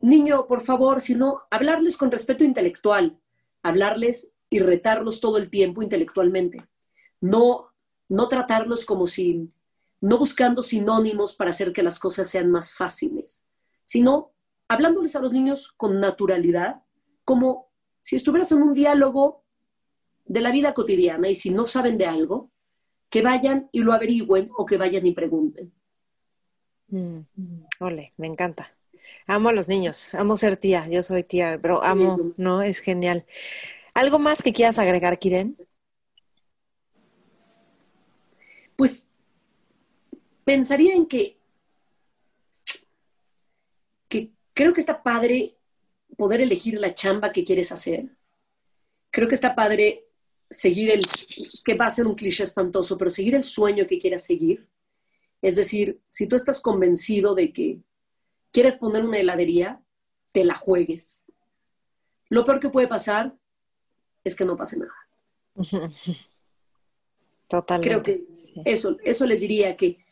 niño, 0.00 0.46
por 0.48 0.60
favor, 0.60 1.00
sino 1.00 1.44
hablarles 1.50 1.96
con 1.96 2.10
respeto 2.10 2.44
intelectual, 2.44 3.18
hablarles 3.62 4.35
y 4.50 4.60
retarlos 4.60 5.20
todo 5.20 5.36
el 5.38 5.50
tiempo 5.50 5.82
intelectualmente. 5.82 6.66
No, 7.20 7.72
no 8.08 8.28
tratarlos 8.28 8.84
como 8.84 9.06
si, 9.06 9.50
no 10.00 10.18
buscando 10.18 10.62
sinónimos 10.62 11.34
para 11.34 11.50
hacer 11.50 11.72
que 11.72 11.82
las 11.82 11.98
cosas 11.98 12.28
sean 12.28 12.50
más 12.50 12.74
fáciles, 12.74 13.44
sino 13.84 14.32
hablándoles 14.68 15.16
a 15.16 15.20
los 15.20 15.32
niños 15.32 15.72
con 15.76 16.00
naturalidad, 16.00 16.82
como 17.24 17.68
si 18.02 18.16
estuvieras 18.16 18.52
en 18.52 18.62
un 18.62 18.74
diálogo 18.74 19.44
de 20.24 20.40
la 20.40 20.50
vida 20.50 20.74
cotidiana 20.74 21.28
y 21.28 21.34
si 21.34 21.50
no 21.50 21.66
saben 21.66 21.98
de 21.98 22.06
algo, 22.06 22.50
que 23.08 23.22
vayan 23.22 23.68
y 23.72 23.80
lo 23.80 23.92
averigüen 23.92 24.50
o 24.56 24.66
que 24.66 24.76
vayan 24.76 25.06
y 25.06 25.12
pregunten. 25.12 25.72
Mm, 26.88 27.20
ole, 27.80 28.10
me 28.18 28.26
encanta. 28.26 28.72
Amo 29.26 29.48
a 29.48 29.52
los 29.52 29.68
niños, 29.68 30.14
amo 30.14 30.36
ser 30.36 30.56
tía, 30.56 30.88
yo 30.88 31.02
soy 31.02 31.22
tía, 31.22 31.58
pero 31.60 31.82
amo, 31.82 32.32
¿no? 32.36 32.62
Es 32.62 32.80
genial. 32.80 33.24
¿Algo 33.96 34.18
más 34.18 34.42
que 34.42 34.52
quieras 34.52 34.78
agregar, 34.78 35.18
Kiren? 35.18 35.56
Pues 38.76 39.08
pensaría 40.44 40.92
en 40.92 41.06
que, 41.06 41.38
que 44.10 44.32
creo 44.52 44.74
que 44.74 44.80
está 44.80 45.02
padre 45.02 45.56
poder 46.14 46.42
elegir 46.42 46.78
la 46.78 46.94
chamba 46.94 47.32
que 47.32 47.42
quieres 47.42 47.72
hacer. 47.72 48.14
Creo 49.10 49.28
que 49.28 49.34
está 49.34 49.54
padre 49.54 50.04
seguir 50.50 50.90
el, 50.90 51.06
que 51.64 51.72
va 51.72 51.86
a 51.86 51.90
ser 51.90 52.06
un 52.06 52.16
cliché 52.16 52.44
espantoso, 52.44 52.98
pero 52.98 53.10
seguir 53.10 53.34
el 53.34 53.44
sueño 53.44 53.86
que 53.86 53.98
quieras 53.98 54.26
seguir. 54.26 54.68
Es 55.40 55.56
decir, 55.56 56.02
si 56.10 56.26
tú 56.26 56.36
estás 56.36 56.60
convencido 56.60 57.34
de 57.34 57.50
que 57.50 57.80
quieres 58.52 58.76
poner 58.76 59.06
una 59.06 59.16
heladería, 59.16 59.80
te 60.32 60.44
la 60.44 60.54
juegues. 60.54 61.24
Lo 62.28 62.44
peor 62.44 62.60
que 62.60 62.68
puede 62.68 62.88
pasar 62.88 63.34
es 64.26 64.34
que 64.34 64.44
no 64.44 64.56
pase 64.56 64.78
nada. 64.78 64.92
Totalmente. 67.48 67.88
Creo 67.88 68.02
que 68.02 68.26
eso, 68.64 68.96
eso 69.04 69.24
les 69.26 69.40
diría 69.40 69.76
que 69.76 70.04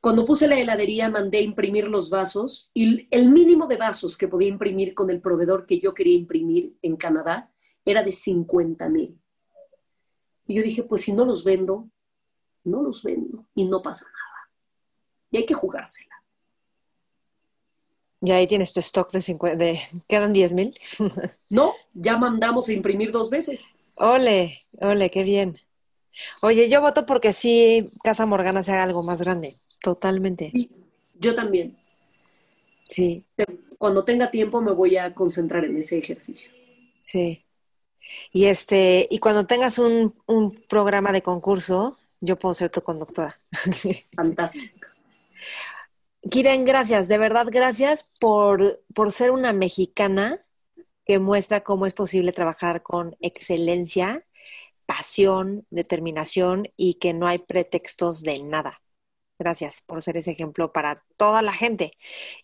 cuando 0.00 0.24
puse 0.24 0.48
la 0.48 0.58
heladería 0.58 1.10
mandé 1.10 1.42
imprimir 1.42 1.86
los 1.86 2.08
vasos 2.08 2.70
y 2.72 3.06
el 3.10 3.30
mínimo 3.30 3.66
de 3.66 3.76
vasos 3.76 4.16
que 4.16 4.26
podía 4.26 4.48
imprimir 4.48 4.94
con 4.94 5.10
el 5.10 5.20
proveedor 5.20 5.66
que 5.66 5.78
yo 5.78 5.92
quería 5.92 6.16
imprimir 6.16 6.76
en 6.80 6.96
Canadá 6.96 7.52
era 7.84 8.02
de 8.02 8.10
50 8.10 8.88
mil. 8.88 9.20
Y 10.46 10.54
yo 10.54 10.62
dije, 10.62 10.82
pues 10.82 11.02
si 11.02 11.12
no 11.12 11.24
los 11.24 11.44
vendo, 11.44 11.90
no 12.64 12.82
los 12.82 13.02
vendo 13.02 13.44
y 13.54 13.64
no 13.66 13.82
pasa 13.82 14.06
nada. 14.06 14.50
Y 15.30 15.36
hay 15.36 15.46
que 15.46 15.54
jugársela. 15.54 16.21
Ya 18.24 18.36
ahí 18.36 18.46
tienes 18.46 18.72
tu 18.72 18.78
stock 18.78 19.10
de 19.10 19.20
50, 19.20 19.56
de, 19.56 19.80
¿quedan 20.08 20.32
10 20.32 20.54
mil? 20.54 20.78
no, 21.50 21.74
ya 21.92 22.16
mandamos 22.16 22.68
a 22.68 22.72
imprimir 22.72 23.10
dos 23.10 23.30
veces. 23.30 23.74
Ole, 23.96 24.64
ole, 24.80 25.10
qué 25.10 25.24
bien. 25.24 25.58
Oye, 26.40 26.68
yo 26.68 26.80
voto 26.80 27.04
porque 27.04 27.32
sí 27.32 27.90
Casa 28.04 28.24
Morgana 28.24 28.62
se 28.62 28.72
haga 28.72 28.84
algo 28.84 29.02
más 29.02 29.22
grande. 29.22 29.58
Totalmente. 29.82 30.50
Sí, 30.52 30.70
yo 31.18 31.34
también. 31.34 31.76
Sí. 32.84 33.24
Cuando 33.76 34.04
tenga 34.04 34.30
tiempo 34.30 34.60
me 34.60 34.70
voy 34.70 34.96
a 34.96 35.12
concentrar 35.14 35.64
en 35.64 35.78
ese 35.78 35.98
ejercicio. 35.98 36.52
Sí. 37.00 37.44
Y 38.32 38.44
este, 38.44 39.08
y 39.10 39.18
cuando 39.18 39.46
tengas 39.46 39.80
un, 39.80 40.14
un 40.26 40.54
programa 40.68 41.10
de 41.10 41.22
concurso, 41.22 41.96
yo 42.20 42.38
puedo 42.38 42.54
ser 42.54 42.70
tu 42.70 42.82
conductora. 42.82 43.40
Fantástico. 44.14 44.81
Kiren, 46.30 46.64
gracias, 46.64 47.08
de 47.08 47.18
verdad, 47.18 47.46
gracias 47.50 48.08
por, 48.20 48.80
por 48.94 49.10
ser 49.12 49.32
una 49.32 49.52
mexicana 49.52 50.40
que 51.04 51.18
muestra 51.18 51.62
cómo 51.64 51.86
es 51.86 51.94
posible 51.94 52.32
trabajar 52.32 52.82
con 52.82 53.16
excelencia, 53.20 54.24
pasión, 54.86 55.66
determinación 55.70 56.68
y 56.76 56.94
que 56.94 57.14
no 57.14 57.26
hay 57.28 57.38
pretextos 57.40 58.22
de 58.22 58.42
nada. 58.42 58.82
Gracias 59.38 59.82
por 59.82 60.02
ser 60.02 60.16
ese 60.18 60.32
ejemplo 60.32 60.72
para 60.72 61.04
toda 61.16 61.42
la 61.42 61.52
gente 61.52 61.92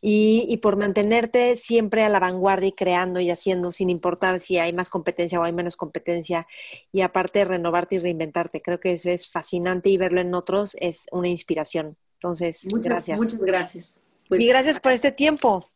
y, 0.00 0.56
por 0.62 0.76
mantenerte 0.76 1.56
siempre 1.56 2.04
a 2.04 2.08
la 2.08 2.20
vanguardia 2.20 2.68
y 2.70 2.72
creando 2.72 3.20
y 3.20 3.30
haciendo 3.30 3.72
sin 3.72 3.90
importar 3.90 4.40
si 4.40 4.58
hay 4.58 4.72
más 4.72 4.90
competencia 4.90 5.40
o 5.40 5.44
hay 5.44 5.52
menos 5.52 5.76
competencia 5.76 6.48
y 6.92 7.02
aparte 7.02 7.44
renovarte 7.44 7.96
y 7.96 7.98
reinventarte. 8.00 8.62
Creo 8.62 8.80
que 8.80 8.94
eso 8.94 9.10
es 9.10 9.30
fascinante 9.30 9.90
y 9.90 9.98
verlo 9.98 10.20
en 10.20 10.34
otros 10.34 10.76
es 10.80 11.06
una 11.12 11.28
inspiración. 11.28 11.96
Entonces, 12.18 12.66
gracias. 12.72 13.16
Muchas 13.16 13.40
gracias. 13.40 14.00
Pues, 14.28 14.42
y 14.42 14.48
gracias 14.48 14.80
por 14.80 14.92
este 14.92 15.12
tiempo. 15.12 15.70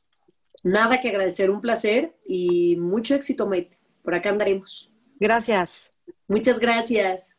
Nada 0.64 1.00
que 1.00 1.08
agradecer, 1.08 1.50
un 1.50 1.60
placer 1.60 2.16
y 2.26 2.76
mucho 2.76 3.14
éxito, 3.14 3.46
Mate. 3.46 3.78
Por 4.02 4.14
acá 4.14 4.30
andaremos. 4.30 4.92
Gracias. 5.18 5.92
Muchas 6.26 6.58
gracias. 6.58 7.36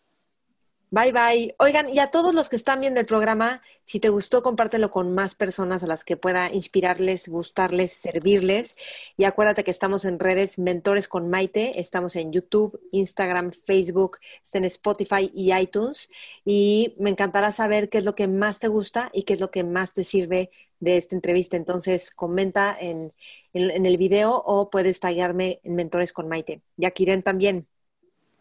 Bye 0.93 1.11
bye. 1.11 1.55
Oigan, 1.57 1.89
y 1.89 1.97
a 1.97 2.11
todos 2.11 2.35
los 2.35 2.49
que 2.49 2.55
están 2.55 2.79
viendo 2.79 2.99
el 2.99 3.07
programa, 3.07 3.63
si 3.83 3.99
te 3.99 4.09
gustó, 4.09 4.43
compártelo 4.43 4.91
con 4.91 5.11
más 5.15 5.33
personas 5.33 5.81
a 5.81 5.87
las 5.87 6.05
que 6.05 6.17
pueda 6.17 6.51
inspirarles, 6.53 7.29
gustarles, 7.29 7.93
servirles. 7.93 8.75
Y 9.17 9.23
acuérdate 9.23 9.63
que 9.63 9.71
estamos 9.71 10.05
en 10.05 10.19
redes 10.19 10.59
Mentores 10.59 11.07
con 11.07 11.31
Maite, 11.31 11.79
estamos 11.79 12.15
en 12.15 12.31
YouTube, 12.31 12.79
Instagram, 12.91 13.53
Facebook, 13.53 14.19
en 14.53 14.65
Spotify 14.65 15.31
y 15.33 15.51
iTunes. 15.51 16.11
Y 16.45 16.93
me 16.99 17.09
encantará 17.09 17.51
saber 17.51 17.89
qué 17.89 17.97
es 17.97 18.05
lo 18.05 18.13
que 18.13 18.27
más 18.27 18.59
te 18.59 18.67
gusta 18.67 19.09
y 19.13 19.23
qué 19.23 19.33
es 19.33 19.39
lo 19.39 19.49
que 19.49 19.63
más 19.63 19.93
te 19.95 20.03
sirve 20.03 20.51
de 20.79 20.97
esta 20.97 21.15
entrevista. 21.15 21.57
Entonces, 21.57 22.11
comenta 22.11 22.77
en, 22.79 23.13
el 23.53 23.97
video 23.97 24.35
o 24.45 24.69
puedes 24.69 24.99
tallarme 24.99 25.59
en 25.63 25.73
Mentores 25.73 26.13
con 26.13 26.27
Maite. 26.27 26.61
Y 26.77 26.85
a 26.85 26.93
también. 27.23 27.67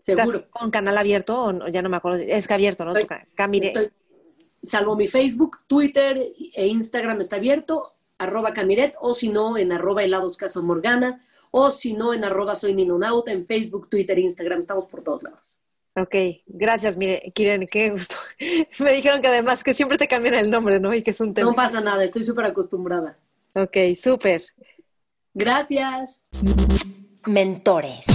Seguro. 0.02 0.50
¿Con 0.50 0.70
canal 0.70 0.98
abierto 0.98 1.44
o 1.44 1.68
ya 1.68 1.80
no 1.80 1.88
me 1.88 1.96
acuerdo? 1.96 2.18
Es 2.18 2.48
que 2.48 2.54
abierto, 2.54 2.84
¿no? 2.84 2.92
Camire. 3.34 3.92
salvo 4.62 4.96
mi 4.96 5.06
Facebook, 5.06 5.58
Twitter 5.68 6.18
e 6.54 6.66
Instagram 6.66 7.20
está 7.20 7.36
abierto, 7.36 7.94
arroba 8.18 8.52
Camiret, 8.52 8.94
o 9.00 9.14
si 9.14 9.28
no, 9.28 9.56
en 9.56 9.72
arroba 9.72 10.02
helados 10.02 10.36
Casa 10.36 10.60
Morgana, 10.60 11.24
o 11.52 11.70
si 11.70 11.94
no, 11.94 12.12
en 12.12 12.24
arroba 12.24 12.56
soy 12.56 12.74
Ninonauta, 12.74 13.30
en 13.30 13.46
Facebook, 13.46 13.88
Twitter 13.88 14.18
e 14.18 14.22
Instagram, 14.22 14.60
estamos 14.60 14.86
por 14.86 15.04
todos 15.04 15.22
lados. 15.22 15.58
Ok, 15.94 16.14
gracias, 16.46 16.96
mire, 16.96 17.30
Kiren, 17.32 17.68
qué 17.68 17.90
gusto. 17.90 18.16
me 18.80 18.92
dijeron 18.92 19.20
que 19.20 19.28
además 19.28 19.62
que 19.62 19.72
siempre 19.72 19.98
te 19.98 20.08
cambian 20.08 20.34
el 20.34 20.50
nombre, 20.50 20.80
¿no? 20.80 20.92
Y 20.94 21.02
que 21.02 21.12
es 21.12 21.20
un 21.20 21.32
tema. 21.32 21.50
No 21.50 21.54
pasa 21.54 21.80
nada, 21.80 22.02
estoy 22.02 22.24
súper 22.24 22.46
acostumbrada. 22.46 23.18
Ok, 23.54 23.76
súper. 23.96 24.42
Gracias. 25.32 26.24
Mentores. 27.26 28.06